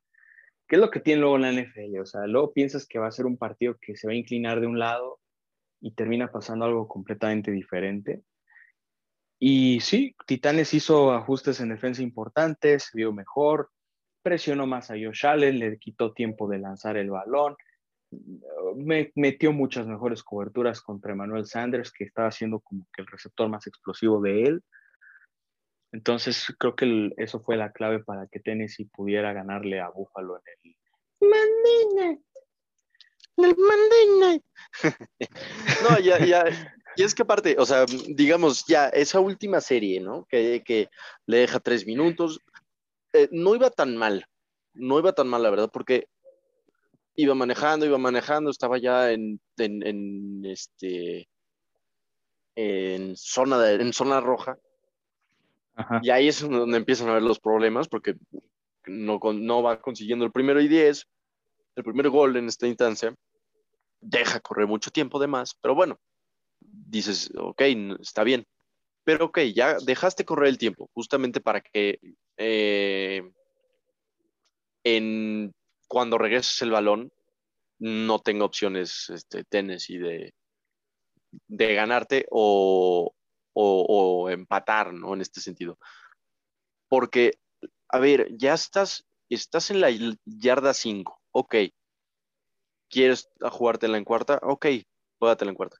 ¿Qué 0.66 0.76
es 0.76 0.80
lo 0.80 0.90
que 0.90 1.00
tiene 1.00 1.20
luego 1.20 1.38
la 1.38 1.52
NFL? 1.52 2.00
O 2.00 2.06
sea, 2.06 2.26
luego 2.26 2.52
piensas 2.52 2.86
que 2.86 2.98
va 2.98 3.06
a 3.06 3.12
ser 3.12 3.26
un 3.26 3.36
partido 3.36 3.76
que 3.80 3.96
se 3.96 4.08
va 4.08 4.14
a 4.14 4.16
inclinar 4.16 4.60
de 4.60 4.66
un 4.66 4.80
lado 4.80 5.20
y 5.80 5.92
termina 5.94 6.32
pasando 6.32 6.64
algo 6.64 6.88
completamente 6.88 7.52
diferente. 7.52 8.24
Y 9.38 9.80
sí, 9.80 10.16
Titanes 10.26 10.74
hizo 10.74 11.12
ajustes 11.12 11.60
en 11.60 11.68
defensa 11.68 12.02
importantes, 12.02 12.90
vio 12.94 13.12
mejor, 13.12 13.70
presionó 14.22 14.66
más 14.66 14.90
a 14.90 14.94
Josh 14.94 15.26
Allen, 15.26 15.58
le 15.58 15.78
quitó 15.78 16.12
tiempo 16.12 16.48
de 16.48 16.58
lanzar 16.58 16.96
el 16.96 17.10
balón, 17.10 17.56
me, 18.76 19.12
metió 19.14 19.52
muchas 19.52 19.86
mejores 19.86 20.22
coberturas 20.22 20.80
contra 20.80 21.12
Emmanuel 21.12 21.46
Sanders, 21.46 21.92
que 21.92 22.04
estaba 22.04 22.30
siendo 22.30 22.60
como 22.60 22.86
que 22.92 23.02
el 23.02 23.08
receptor 23.08 23.48
más 23.48 23.66
explosivo 23.66 24.20
de 24.20 24.42
él. 24.44 24.62
Entonces 25.92 26.54
creo 26.58 26.74
que 26.74 27.12
eso 27.18 27.40
fue 27.40 27.56
la 27.56 27.72
clave 27.72 28.02
para 28.02 28.26
que 28.26 28.40
Tennessee 28.40 28.86
pudiera 28.86 29.32
ganarle 29.32 29.80
a 29.80 29.90
Buffalo 29.90 30.36
en 30.62 30.70
el 30.70 30.76
el 33.38 33.56
Monday 33.56 34.06
Night. 34.20 34.42
no, 35.88 35.98
ya, 35.98 36.24
ya, 36.24 36.44
Y 36.96 37.02
es 37.02 37.14
que 37.14 37.22
aparte, 37.22 37.56
o 37.58 37.66
sea, 37.66 37.86
digamos, 38.08 38.64
ya 38.66 38.88
esa 38.88 39.20
última 39.20 39.60
serie, 39.60 40.00
¿no? 40.00 40.26
Que, 40.28 40.62
que 40.64 40.88
le 41.26 41.38
deja 41.38 41.60
tres 41.60 41.86
minutos, 41.86 42.40
eh, 43.12 43.28
no 43.30 43.54
iba 43.54 43.70
tan 43.70 43.96
mal, 43.96 44.26
no 44.74 44.98
iba 44.98 45.12
tan 45.12 45.28
mal, 45.28 45.42
la 45.42 45.50
verdad, 45.50 45.70
porque 45.72 46.08
iba 47.14 47.34
manejando, 47.34 47.86
iba 47.86 47.98
manejando, 47.98 48.50
estaba 48.50 48.78
ya 48.78 49.12
en, 49.12 49.40
en, 49.58 50.44
este, 50.46 51.28
en 52.54 53.16
zona, 53.16 53.58
de, 53.58 53.82
en 53.82 53.92
zona 53.92 54.20
roja. 54.20 54.58
Y 56.02 56.10
ahí 56.10 56.28
es 56.28 56.40
donde 56.40 56.76
empiezan 56.76 57.08
a 57.08 57.14
ver 57.14 57.22
los 57.22 57.40
problemas, 57.40 57.88
porque 57.88 58.16
no, 58.86 59.18
no 59.32 59.62
va 59.62 59.80
consiguiendo 59.80 60.24
el 60.24 60.32
primero 60.32 60.60
y 60.60 60.68
diez, 60.68 61.06
el 61.76 61.84
primer 61.84 62.10
gol 62.10 62.36
en 62.36 62.48
esta 62.48 62.66
instancia, 62.66 63.14
deja 64.00 64.40
correr 64.40 64.66
mucho 64.66 64.90
tiempo 64.90 65.18
de 65.18 65.28
más, 65.28 65.54
pero 65.60 65.74
bueno, 65.74 65.98
dices, 66.60 67.30
ok, 67.36 67.62
está 68.00 68.24
bien. 68.24 68.46
Pero 69.04 69.26
ok, 69.26 69.38
ya 69.54 69.78
dejaste 69.78 70.24
correr 70.24 70.48
el 70.48 70.58
tiempo, 70.58 70.88
justamente 70.94 71.40
para 71.40 71.60
que 71.60 71.98
eh, 72.36 73.22
en, 74.84 75.54
cuando 75.88 76.18
regreses 76.18 76.62
el 76.62 76.70
balón 76.70 77.12
no 77.78 78.20
tenga 78.20 78.44
opciones 78.44 79.10
este, 79.10 79.44
Tennessee 79.44 79.98
de, 79.98 80.34
de 81.48 81.74
ganarte 81.74 82.26
o, 82.30 83.12
empatar, 84.30 84.92
¿no? 84.94 85.14
En 85.14 85.20
este 85.20 85.40
sentido. 85.40 85.78
Porque, 86.88 87.32
a 87.88 87.98
ver, 87.98 88.28
ya 88.36 88.54
estás, 88.54 89.04
estás 89.28 89.70
en 89.70 89.80
la 89.80 89.90
yarda 90.24 90.74
5, 90.74 91.20
ok. 91.32 91.56
¿Quieres 92.88 93.28
jugártela 93.40 93.98
en 93.98 94.04
cuarta? 94.04 94.38
Ok, 94.42 94.66
juégatela 95.18 95.50
en 95.50 95.56
cuarta 95.56 95.78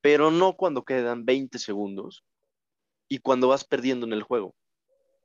pero 0.00 0.30
no 0.30 0.56
cuando 0.56 0.84
quedan 0.84 1.24
20 1.24 1.58
segundos 1.58 2.24
y 3.08 3.18
cuando 3.18 3.48
vas 3.48 3.64
perdiendo 3.64 4.06
en 4.06 4.12
el 4.12 4.22
juego. 4.22 4.54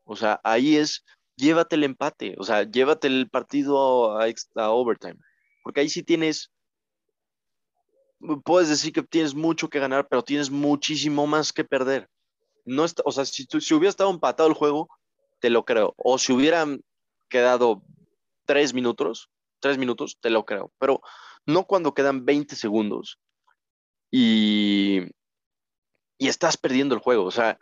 O 0.05 0.15
sea, 0.15 0.39
ahí 0.43 0.77
es, 0.77 1.03
llévate 1.35 1.75
el 1.75 1.83
empate, 1.83 2.35
o 2.37 2.43
sea, 2.43 2.63
llévate 2.63 3.07
el 3.07 3.29
partido 3.29 4.17
a, 4.19 4.71
overtime, 4.71 5.17
porque 5.63 5.81
ahí 5.81 5.89
sí 5.89 6.03
tienes, 6.03 6.51
puedes 8.43 8.69
decir 8.69 8.93
que 8.93 9.03
tienes 9.03 9.35
mucho 9.35 9.69
que 9.69 9.79
ganar, 9.79 10.07
pero 10.07 10.23
tienes 10.23 10.49
muchísimo 10.49 11.27
más 11.27 11.51
que 11.51 11.63
perder. 11.63 12.09
No 12.65 12.85
está, 12.85 13.03
o 13.05 13.11
sea, 13.11 13.25
si, 13.25 13.45
si 13.45 13.73
hubiera 13.73 13.89
estado 13.89 14.09
empatado 14.09 14.47
el 14.49 14.55
juego, 14.55 14.89
te 15.39 15.49
lo 15.49 15.65
creo. 15.65 15.93
O 15.97 16.17
si 16.17 16.33
hubieran 16.33 16.81
quedado 17.29 17.83
tres 18.45 18.73
minutos, 18.73 19.29
tres 19.59 19.77
minutos, 19.77 20.17
te 20.19 20.29
lo 20.29 20.45
creo. 20.45 20.71
Pero 20.79 21.01
no 21.45 21.65
cuando 21.65 21.93
quedan 21.93 22.25
20 22.25 22.55
segundos 22.55 23.19
y, 24.09 25.01
y 26.17 26.27
estás 26.27 26.57
perdiendo 26.57 26.95
el 26.95 27.01
juego. 27.01 27.25
O 27.25 27.31
sea, 27.31 27.59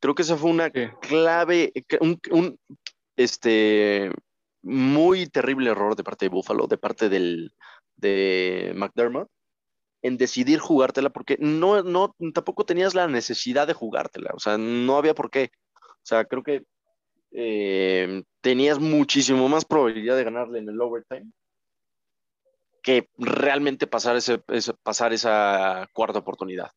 creo 0.00 0.14
que 0.14 0.22
esa 0.22 0.36
fue 0.36 0.50
una 0.50 0.70
clave, 0.70 1.72
un, 2.00 2.58
este, 3.16 4.10
muy 4.62 5.26
terrible 5.26 5.70
error 5.70 5.96
de 5.96 6.04
parte 6.04 6.26
de 6.26 6.30
Buffalo, 6.30 6.66
de 6.66 6.78
parte 6.78 7.08
del, 7.08 7.52
de 7.96 8.72
McDermott, 8.76 9.28
en 10.02 10.16
decidir 10.16 10.60
jugártela, 10.60 11.10
porque 11.10 11.36
no, 11.40 11.82
no, 11.82 12.14
tampoco 12.32 12.64
tenías 12.64 12.94
la 12.94 13.08
necesidad 13.08 13.66
de 13.66 13.74
jugártela, 13.74 14.30
o 14.34 14.38
sea, 14.38 14.58
no 14.58 14.96
había 14.96 15.14
por 15.14 15.30
qué. 15.30 15.50
O 15.74 16.08
sea, 16.08 16.24
creo 16.24 16.42
que 16.42 16.64
eh, 17.32 18.22
tenías 18.40 18.78
muchísimo 18.78 19.48
más 19.48 19.64
probabilidad 19.64 20.16
de 20.16 20.24
ganarle 20.24 20.60
en 20.60 20.68
el 20.68 20.80
overtime 20.80 21.30
que 22.82 23.08
realmente 23.18 23.86
pasar, 23.86 24.16
ese, 24.16 24.38
pasar 24.82 25.12
esa 25.12 25.88
cuarta 25.92 26.20
oportunidad. 26.20 26.70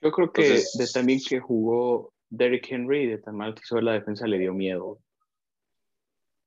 Yo 0.00 0.10
creo 0.12 0.32
que 0.32 0.42
de 0.42 0.86
también 0.92 1.20
que 1.26 1.40
jugó 1.40 2.12
Derrick 2.30 2.70
Henry, 2.70 3.06
de 3.06 3.18
tan 3.18 3.36
mal 3.36 3.54
que 3.54 3.60
hizo 3.64 3.80
la 3.80 3.92
defensa, 3.92 4.26
le 4.26 4.38
dio 4.38 4.54
miedo. 4.54 4.98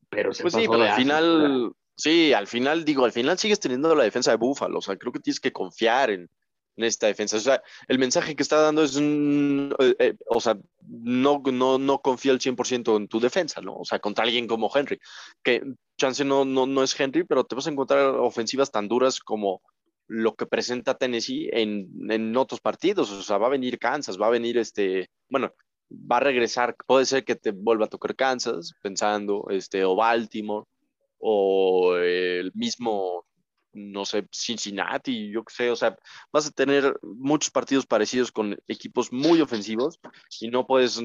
Pero 0.10 0.34
se 0.34 0.44
pues 0.44 0.54
sí, 0.54 0.66
pero 0.70 0.84
al 0.84 0.96
final, 0.96 1.74
sí, 1.96 2.34
al 2.34 2.48
final, 2.48 2.86
digo, 2.86 3.06
al 3.06 3.12
final 3.12 3.38
sigues 3.38 3.60
teniendo 3.60 3.94
la 3.96 4.04
defensa 4.04 4.32
de 4.32 4.38
Buffalo. 4.38 4.80
O 4.80 4.82
sea, 4.82 4.96
creo 4.96 5.12
que 5.12 5.20
tienes 5.20 5.40
que 5.40 5.52
confiar 5.52 6.10
en, 6.10 6.30
en 6.78 6.84
esta 6.84 7.08
defensa. 7.08 7.38
O 7.38 7.42
sea, 7.42 7.62
el 7.88 8.00
mensaje 8.00 8.36
que 8.36 8.44
está 8.44 8.58
dando 8.62 8.84
es, 8.84 8.98
eh, 8.98 9.96
eh, 10.00 10.16
o 10.28 10.40
sea, 10.40 10.58
no, 10.82 11.42
no, 11.52 11.78
no 11.78 12.00
confía 12.00 12.32
al 12.32 12.40
100% 12.40 12.98
en 12.98 13.08
tu 13.08 13.20
defensa, 13.20 13.62
¿no? 13.62 13.76
O 13.76 13.86
sea, 13.86 14.00
contra 14.00 14.24
alguien 14.24 14.48
como 14.48 14.72
Henry, 14.74 15.00
que 15.44 15.64
chance 15.98 16.24
no, 16.26 16.46
no, 16.46 16.66
no 16.66 16.84
es 16.84 17.00
Henry, 17.00 17.24
pero 17.24 17.44
te 17.44 17.56
vas 17.56 17.68
a 17.68 17.72
encontrar 17.72 18.16
ofensivas 18.16 18.72
tan 18.72 18.88
duras 18.88 19.20
como 19.20 19.62
lo 20.14 20.36
que 20.36 20.46
presenta 20.46 20.96
Tennessee 20.96 21.50
en, 21.52 21.90
en 22.10 22.38
otros 22.38 22.62
partidos. 22.62 23.12
O 23.12 23.24
sea, 23.24 23.40
va 23.40 23.48
a 23.48 23.58
venir 23.58 23.80
Kansas, 23.80 24.20
va 24.22 24.28
a 24.28 24.32
venir 24.32 24.58
este, 24.60 25.10
bueno, 25.28 25.54
va 25.92 26.18
a 26.18 26.20
regresar, 26.22 26.76
puede 26.86 27.06
ser 27.06 27.26
que 27.26 27.36
te 27.36 27.52
vuelva 27.52 27.86
a 27.86 27.90
tocar 27.90 28.16
Kansas, 28.16 28.74
pensando, 28.82 29.46
este, 29.50 29.84
o 29.84 29.96
Baltimore, 29.96 30.66
o 31.18 31.96
el 31.98 32.52
mismo 32.54 33.26
no 33.74 34.06
sé, 34.06 34.28
Cincinnati, 34.32 35.32
yo 35.32 35.44
qué 35.44 35.54
sé, 35.54 35.72
o 35.72 35.76
sea, 35.76 35.98
vas 36.32 36.46
a 36.46 36.52
tener 36.52 36.96
muchos 37.02 37.50
partidos 37.50 37.88
parecidos 37.88 38.32
con 38.32 38.56
equipos 38.68 39.12
muy 39.12 39.42
ofensivos 39.42 40.00
y 40.40 40.50
no 40.50 40.68
puedes, 40.68 41.02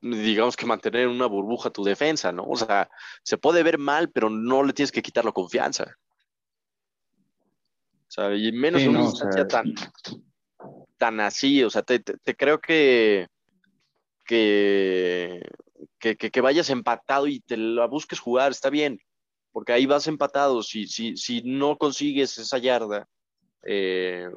digamos 0.00 0.56
que 0.56 0.64
mantener 0.64 1.08
una 1.08 1.26
burbuja 1.26 1.68
tu 1.68 1.84
defensa, 1.84 2.32
¿no? 2.32 2.44
O 2.44 2.56
sea, 2.56 2.88
se 3.22 3.36
puede 3.36 3.62
ver 3.62 3.76
mal, 3.76 4.10
pero 4.10 4.30
no 4.30 4.62
le 4.62 4.72
tienes 4.72 4.92
que 4.92 5.02
quitar 5.02 5.26
la 5.26 5.32
confianza. 5.32 5.94
O 8.10 8.12
sea, 8.12 8.34
y 8.34 8.50
menos 8.50 8.82
en 8.82 8.88
una 8.90 9.04
instancia 9.04 9.46
tan, 9.46 9.72
tan 10.98 11.20
así, 11.20 11.62
o 11.62 11.70
sea, 11.70 11.82
te, 11.82 12.02
creo 12.36 12.60
que, 12.60 13.28
que, 14.26 15.48
que, 16.00 16.16
que, 16.16 16.40
vayas 16.40 16.70
empatado 16.70 17.28
y 17.28 17.38
te 17.38 17.56
la 17.56 17.86
busques 17.86 18.18
jugar, 18.18 18.50
está 18.50 18.68
bien, 18.68 19.00
porque 19.52 19.72
ahí 19.72 19.86
vas 19.86 20.08
empatado. 20.08 20.64
Si, 20.64 20.88
si, 20.88 21.16
si 21.16 21.42
no 21.42 21.78
consigues 21.78 22.36
esa 22.38 22.58
yarda, 22.58 23.06
eh, 23.62 24.28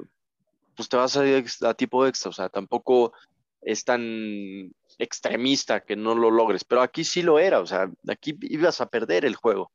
pues 0.76 0.88
te 0.88 0.96
vas 0.96 1.16
a, 1.16 1.22
a, 1.68 1.74
tipo 1.74 2.06
extra. 2.06 2.30
O 2.30 2.32
sea, 2.32 2.48
tampoco 2.48 3.12
es 3.60 3.84
tan 3.84 4.72
extremista 4.98 5.80
que 5.80 5.96
no 5.96 6.14
lo 6.14 6.30
logres. 6.30 6.62
Pero 6.62 6.80
aquí 6.80 7.02
sí 7.02 7.22
lo 7.22 7.40
era. 7.40 7.58
O 7.58 7.66
sea, 7.66 7.90
aquí 8.08 8.38
ibas 8.42 8.80
a 8.80 8.88
perder 8.88 9.24
el 9.24 9.34
juego. 9.34 9.72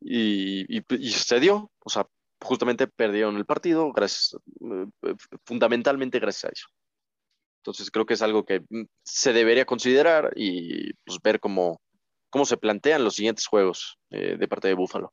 Y, 0.00 0.74
y, 0.74 0.82
y 0.88 1.10
sucedió. 1.10 1.70
O 1.84 1.90
sea, 1.90 2.06
justamente 2.40 2.86
perdieron 2.86 3.36
el 3.36 3.46
partido 3.46 3.92
gracias, 3.92 4.36
eh, 4.60 5.14
fundamentalmente 5.44 6.18
gracias 6.18 6.44
a 6.44 6.52
eso. 6.52 6.66
Entonces 7.58 7.90
creo 7.90 8.06
que 8.06 8.14
es 8.14 8.22
algo 8.22 8.44
que 8.44 8.60
mm, 8.68 8.84
se 9.02 9.32
debería 9.32 9.64
considerar 9.64 10.32
y 10.36 10.92
pues, 11.04 11.18
ver 11.22 11.40
cómo, 11.40 11.80
cómo 12.30 12.44
se 12.44 12.56
plantean 12.56 13.04
los 13.04 13.14
siguientes 13.14 13.46
juegos 13.46 13.98
eh, 14.10 14.36
de 14.38 14.48
parte 14.48 14.68
de 14.68 14.74
Buffalo. 14.74 15.12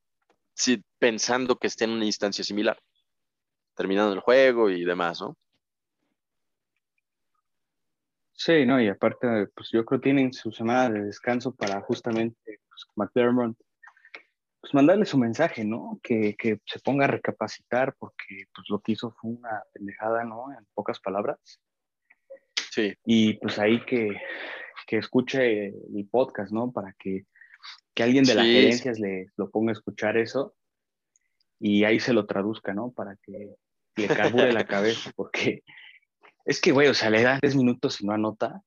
Sí, 0.53 0.83
pensando 0.99 1.57
que 1.57 1.67
esté 1.67 1.85
en 1.85 1.91
una 1.91 2.05
instancia 2.05 2.43
similar, 2.43 2.79
terminando 3.75 4.13
el 4.13 4.19
juego 4.19 4.69
y 4.69 4.83
demás, 4.83 5.21
¿no? 5.21 5.35
Sí, 8.33 8.65
no, 8.65 8.81
y 8.81 8.87
aparte, 8.87 9.47
pues 9.55 9.69
yo 9.71 9.85
creo 9.85 9.99
que 9.99 10.03
tienen 10.03 10.33
su 10.33 10.51
semana 10.51 10.89
de 10.89 11.05
descanso 11.05 11.55
para 11.55 11.81
justamente 11.81 12.59
pues, 12.67 12.85
McDermott, 12.95 13.57
pues 14.63 14.73
mandarle 14.73 15.05
su 15.05 15.17
mensaje, 15.17 15.65
¿no? 15.65 15.99
Que, 16.01 16.37
que, 16.37 16.61
se 16.65 16.79
ponga 16.79 17.03
a 17.03 17.09
recapacitar 17.09 17.95
porque 17.99 18.45
pues 18.55 18.69
lo 18.69 18.79
que 18.79 18.93
hizo 18.93 19.11
fue 19.11 19.31
una 19.31 19.61
pendejada, 19.73 20.23
¿no? 20.23 20.53
En 20.57 20.65
pocas 20.73 21.01
palabras. 21.01 21.37
Sí. 22.71 22.93
Y 23.03 23.33
pues 23.33 23.59
ahí 23.59 23.83
que, 23.83 24.17
que 24.87 24.99
escuche 24.99 25.67
el 25.67 26.07
podcast, 26.09 26.53
¿no? 26.53 26.71
Para 26.71 26.95
que, 26.97 27.25
que 27.93 28.03
alguien 28.03 28.23
de 28.23 28.35
las 28.35 28.45
gerencias 28.45 28.99
le 28.99 29.25
lo 29.35 29.49
ponga 29.49 29.71
a 29.71 29.73
escuchar 29.73 30.15
eso 30.15 30.55
y 31.59 31.83
ahí 31.83 31.99
se 31.99 32.13
lo 32.13 32.25
traduzca, 32.25 32.73
¿no? 32.73 32.93
Para 32.93 33.17
que 33.17 33.57
le 33.97 34.07
carbure 34.07 34.53
la 34.53 34.65
cabeza, 34.65 35.11
porque 35.13 35.63
es 36.45 36.61
que, 36.61 36.71
güey, 36.71 36.87
o 36.87 36.93
sea, 36.93 37.09
le 37.09 37.21
da 37.21 37.37
tres 37.41 37.57
minutos 37.57 37.99
y 37.99 38.05
no 38.05 38.13
anota. 38.13 38.61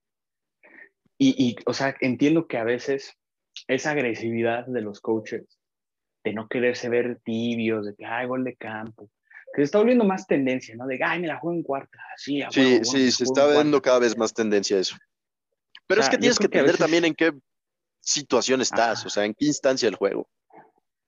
Y, 1.17 1.43
y, 1.43 1.57
o 1.65 1.73
sea, 1.73 1.97
entiendo 2.03 2.47
que 2.49 2.59
a 2.59 2.65
veces 2.65 3.17
esa 3.67 3.93
agresividad 3.93 4.67
de 4.67 4.83
los 4.83 5.01
coaches, 5.01 5.59
de 6.27 6.33
no 6.33 6.49
quererse 6.49 6.89
ver 6.89 7.21
tibios, 7.23 7.87
de 7.87 7.95
que, 7.95 8.05
hay 8.05 8.27
gol 8.27 8.43
de 8.43 8.57
campo, 8.57 9.09
que 9.55 9.61
se 9.61 9.63
está 9.63 9.79
volviendo 9.79 10.05
más 10.05 10.27
tendencia, 10.27 10.75
¿no? 10.75 10.85
De, 10.85 10.99
ay, 11.01 11.21
me 11.21 11.29
la 11.29 11.39
juego 11.39 11.57
en 11.57 11.63
cuarta, 11.63 12.01
así. 12.13 12.43
sí, 12.51 12.81
sí, 12.83 13.13
se 13.13 13.23
está 13.23 13.47
viendo 13.47 13.81
cada 13.81 14.01
vez 14.01 14.19
más 14.19 14.35
tendencia 14.35 14.77
a 14.77 14.81
eso. 14.81 14.97
Pero 15.87 16.01
es 16.01 16.09
que 16.09 16.19
tienes 16.19 16.41
que 16.41 16.47
entender 16.47 16.79
también 16.79 17.05
en 17.05 17.15
qué 17.15 17.33
situación 18.01 18.61
estás, 18.61 19.07
o 19.07 19.09
sea, 19.09 19.25
en 19.25 19.35
qué 19.35 19.47
instancia 19.47 19.87
del 19.87 19.95
juego. 19.95 20.29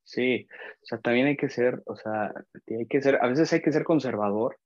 Sí, 0.05 0.47
o 0.83 0.87
sea, 0.87 1.01
también 1.01 1.27
hay 1.27 1.37
que 1.37 1.49
ser, 1.49 1.83
o 1.87 1.97
sea, 1.97 2.33
hay 2.69 2.87
que 2.87 3.03
ser, 3.03 3.19
a 3.21 3.27
veces 3.27 3.53
hay 3.53 3.61
que 3.61 3.73
ser 3.73 3.83
conservador 3.83 4.57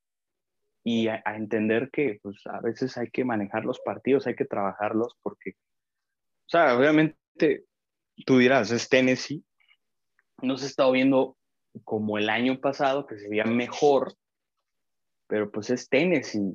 y 0.84 1.08
a, 1.08 1.22
entender 1.34 1.88
que, 1.90 2.20
pues, 2.22 2.42
a 2.44 2.60
veces 2.60 2.98
hay 2.98 3.08
que 3.08 3.24
manejar 3.24 3.64
los 3.64 3.80
partidos, 3.80 4.26
hay 4.26 4.36
que 4.36 4.44
trabajarlos 4.44 5.16
porque, 5.22 5.52
o 5.52 6.48
sea, 6.48 6.76
obviamente 6.76 7.64
tú 8.26 8.36
dirás, 8.36 8.70
es 8.70 8.90
Tennessee, 8.90 9.42
no 10.42 10.56
se 10.56 10.66
ha 10.66 10.68
estado 10.68 10.92
viendo 10.92 11.36
como 11.84 12.18
el 12.18 12.28
año 12.28 12.60
pasado, 12.60 13.06
que 13.06 13.18
se 13.18 13.28
veía 13.28 13.44
mejor, 13.44 14.14
pero 15.26 15.50
pues 15.50 15.70
es 15.70 15.88
Tennessee. 15.88 16.52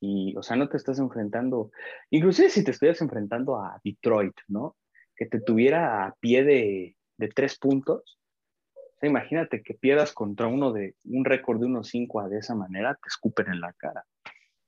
Y, 0.00 0.36
o 0.36 0.42
sea, 0.42 0.56
no 0.56 0.68
te 0.68 0.76
estás 0.76 0.98
enfrentando, 0.98 1.70
inclusive 2.10 2.50
si 2.50 2.62
te 2.64 2.72
estuvieras 2.72 3.00
enfrentando 3.00 3.56
a 3.56 3.80
Detroit, 3.82 4.34
¿no? 4.48 4.76
Que 5.16 5.26
te 5.26 5.40
tuviera 5.40 6.06
a 6.06 6.14
pie 6.20 6.44
de, 6.44 6.96
de 7.16 7.28
tres 7.28 7.58
puntos. 7.58 8.18
O 8.74 8.98
sea, 9.00 9.08
imagínate 9.08 9.62
que 9.62 9.74
pierdas 9.74 10.12
contra 10.12 10.46
uno 10.46 10.72
de 10.72 10.94
un 11.04 11.24
récord 11.24 11.60
de 11.60 11.66
1-5 11.66 12.28
de 12.28 12.38
esa 12.38 12.54
manera, 12.54 12.94
te 12.94 13.08
escupen 13.08 13.48
en 13.48 13.60
la 13.60 13.72
cara. 13.74 14.04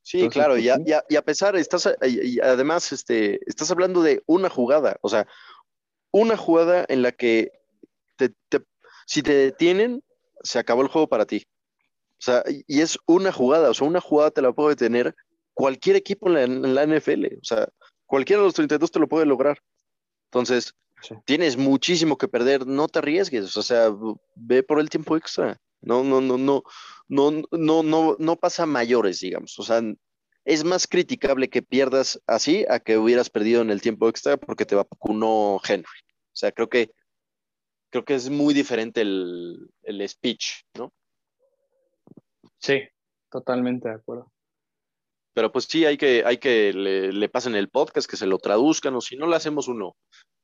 Sí, 0.06 0.28
claro, 0.28 0.55
pues, 0.55 0.64
y, 0.64 1.16
a, 1.16 1.22
pesar, 1.22 1.56
estás, 1.56 1.93
y 2.02 2.40
además, 2.40 2.93
este, 2.93 3.40
estás 3.48 3.72
hablando 3.72 4.02
de 4.02 4.22
una 4.26 4.48
jugada, 4.48 4.98
o 5.01 5.09
sea, 5.09 5.26
una 6.12 6.36
jugada 6.36 6.84
en 6.88 7.02
la 7.02 7.10
que 7.10 7.51
te, 8.16 8.32
si 9.06 9.22
te 9.22 9.32
detienen, 9.32 10.02
se 10.43 10.59
acabó 10.59 10.82
el 10.82 10.88
juego 10.88 11.09
para 11.09 11.26
ti. 11.26 11.47
O 12.18 12.22
sea, 12.22 12.43
y 12.66 12.80
es 12.80 12.98
una 13.06 13.30
jugada, 13.30 13.70
o 13.70 13.74
sea, 13.74 13.86
una 13.86 14.01
jugada 14.01 14.30
te 14.30 14.43
la 14.43 14.52
puede 14.52 14.74
tener 14.76 15.14
cualquier 15.55 15.97
equipo 15.97 16.28
en 16.36 16.74
la, 16.74 16.86
NFL, 16.86 17.26
o 17.40 17.44
sea, 17.44 17.68
cualquiera 18.06 18.40
de 18.40 18.48
los 18.48 18.55
32 18.55 18.90
te 18.90 18.98
lo 18.98 19.09
puede 19.09 19.26
lograr. 19.26 19.59
Entonces, 20.30 20.74
tienes 21.24 21.56
muchísimo 21.56 22.16
que 22.16 22.28
perder, 22.28 22.66
no 22.66 22.88
te 22.88 22.98
arriesgues, 22.98 23.56
o 23.56 23.62
sea, 23.62 23.90
ve 24.34 24.62
por 24.62 24.80
el 24.80 24.90
tiempo 24.90 25.16
extra. 25.16 25.59
No, 25.82 26.02
no, 26.02 26.20
no, 26.20 26.36
no, 26.38 26.62
no, 27.09 27.43
no, 27.51 27.82
no, 27.82 28.16
no 28.18 28.36
pasa 28.36 28.66
mayores, 28.66 29.20
digamos. 29.20 29.59
O 29.59 29.62
sea, 29.62 29.82
es 30.44 30.64
más 30.64 30.86
criticable 30.86 31.48
que 31.48 31.62
pierdas 31.62 32.20
así 32.26 32.64
a 32.68 32.80
que 32.80 32.98
hubieras 32.98 33.30
perdido 33.30 33.62
en 33.62 33.70
el 33.70 33.82
tiempo 33.82 34.09
extra 34.09 34.36
porque 34.36 34.64
te 34.64 34.74
vacunó 34.74 35.60
Henry. 35.66 36.01
O 36.32 36.36
sea, 36.36 36.52
creo 36.52 36.68
que 36.68 36.90
creo 37.97 38.05
que 38.05 38.14
es 38.14 38.28
muy 38.28 38.52
diferente 38.52 39.01
el, 39.01 39.70
el 39.82 40.06
speech, 40.06 40.64
¿no? 40.77 40.93
Sí, 42.59 42.82
totalmente 43.31 43.89
de 43.89 43.94
acuerdo. 43.94 44.31
Pero 45.32 45.51
pues 45.51 45.64
sí, 45.64 45.86
hay 45.86 45.97
que, 45.97 46.23
hay 46.27 46.36
que 46.36 46.74
le, 46.74 47.10
le, 47.12 47.28
pasen 47.31 47.55
el 47.55 47.70
podcast, 47.70 48.09
que 48.09 48.18
se 48.18 48.27
lo 48.27 48.39
traduzcan, 48.39 48.94
o 48.97 49.01
si 49.01 49.16
no, 49.16 49.27
le 49.27 49.36
hacemos 49.36 49.68
uno, 49.68 49.97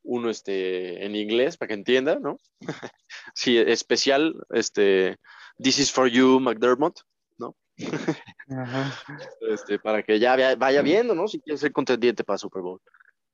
uno 0.02 0.30
este, 0.30 1.04
en 1.04 1.14
inglés 1.14 1.58
para 1.58 1.68
que 1.68 1.74
entienda, 1.74 2.18
¿no? 2.18 2.38
sí, 3.34 3.58
especial, 3.58 4.34
este, 4.50 5.16
This 5.62 5.78
is 5.78 5.92
for 5.92 6.08
you, 6.08 6.40
McDermott, 6.40 7.00
¿no? 7.38 7.54
Este, 9.42 9.78
para 9.78 10.02
que 10.02 10.18
ya 10.18 10.56
vaya 10.56 10.80
viendo, 10.80 11.14
¿no? 11.14 11.28
Si 11.28 11.38
quiere 11.38 11.58
ser 11.58 11.72
contendiente 11.72 12.24
para 12.24 12.38
Super 12.38 12.62
Bowl. 12.62 12.80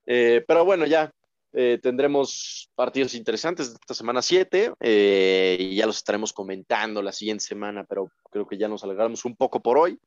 Eh, 0.06 0.44
pero 0.46 0.64
bueno, 0.64 0.86
ya 0.86 1.12
eh, 1.60 1.80
tendremos 1.82 2.70
partidos 2.76 3.16
interesantes 3.16 3.70
esta 3.70 3.92
semana 3.92 4.22
7 4.22 4.74
eh, 4.78 5.56
y 5.58 5.74
ya 5.74 5.86
los 5.86 5.96
estaremos 5.96 6.32
comentando 6.32 7.02
la 7.02 7.10
siguiente 7.10 7.44
semana, 7.44 7.82
pero 7.82 8.12
creo 8.30 8.46
que 8.46 8.56
ya 8.56 8.68
nos 8.68 8.84
alargamos 8.84 9.24
un 9.24 9.34
poco 9.34 9.60
por 9.60 9.76
hoy. 9.76 9.98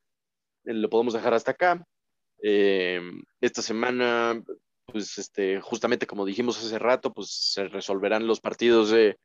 lo 0.63 0.89
podemos 0.89 1.13
dejar 1.13 1.33
hasta 1.33 1.51
acá. 1.51 1.85
esta 2.39 3.61
semana 3.61 4.41
pues 4.85 5.17
este, 5.17 5.59
justamente 5.59 6.07
como 6.07 6.25
dijimos 6.25 6.57
hace 6.57 6.79
rato, 6.79 7.11
pues 7.11 7.29
se 7.31 7.67
resolverán 7.67 8.27
los 8.27 8.39
partidos 8.39 8.89
de, 8.89 9.17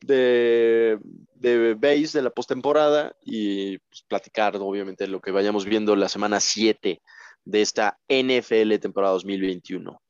de, 0.00 0.98
de 1.34 1.74
base 1.74 2.18
de 2.18 2.22
la 2.22 2.30
postemporada 2.30 3.14
y 3.20 3.76
pues, 3.76 4.04
platicar, 4.08 4.56
obviamente, 4.56 5.06
lo 5.06 5.20
que 5.20 5.32
vayamos 5.32 5.66
viendo 5.66 5.96
la 5.96 6.08
semana 6.08 6.40
7 6.40 7.02
de 7.44 7.60
esta 7.60 7.98
NFL 8.08 8.78
temporada 8.80 9.12
2021. 9.12 10.00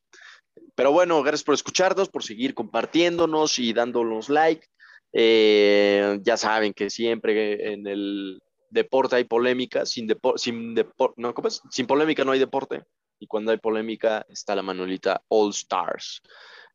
Pero 0.74 0.92
bueno, 0.92 1.22
gracias 1.22 1.44
por 1.44 1.54
escucharnos, 1.54 2.08
por 2.08 2.22
seguir 2.22 2.54
compartiéndonos 2.54 3.58
y 3.58 3.72
dándonos 3.72 4.28
like. 4.28 4.66
Eh, 5.12 6.18
ya 6.22 6.36
saben 6.36 6.74
que 6.74 6.90
siempre 6.90 7.72
en 7.72 7.86
el 7.86 8.40
deporte 8.70 9.16
hay 9.16 9.24
polémica, 9.24 9.86
sin, 9.86 10.08
sin, 10.36 10.74
no, 11.16 11.34
sin 11.70 11.86
polémica 11.86 12.24
no 12.24 12.32
hay 12.32 12.38
deporte 12.38 12.82
y 13.18 13.26
cuando 13.26 13.50
hay 13.50 13.58
polémica 13.58 14.24
está 14.28 14.54
la 14.54 14.62
Manuelita 14.62 15.22
All 15.28 15.50
Stars. 15.50 16.22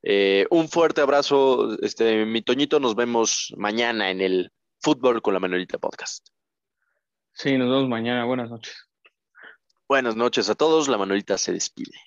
Eh, 0.01 0.45
un 0.49 0.67
fuerte 0.67 1.01
abrazo, 1.01 1.77
este, 1.81 2.25
mi 2.25 2.41
Toñito, 2.41 2.79
nos 2.79 2.95
vemos 2.95 3.53
mañana 3.57 4.11
en 4.11 4.21
el 4.21 4.51
Fútbol 4.81 5.21
con 5.21 5.33
la 5.33 5.39
Manuelita 5.39 5.77
Podcast. 5.77 6.27
Sí, 7.31 7.57
nos 7.57 7.69
vemos 7.69 7.87
mañana, 7.87 8.25
buenas 8.25 8.49
noches. 8.49 8.75
Buenas 9.87 10.15
noches 10.15 10.49
a 10.49 10.55
todos, 10.55 10.87
la 10.87 10.97
Manuelita 10.97 11.37
se 11.37 11.53
despide. 11.53 11.97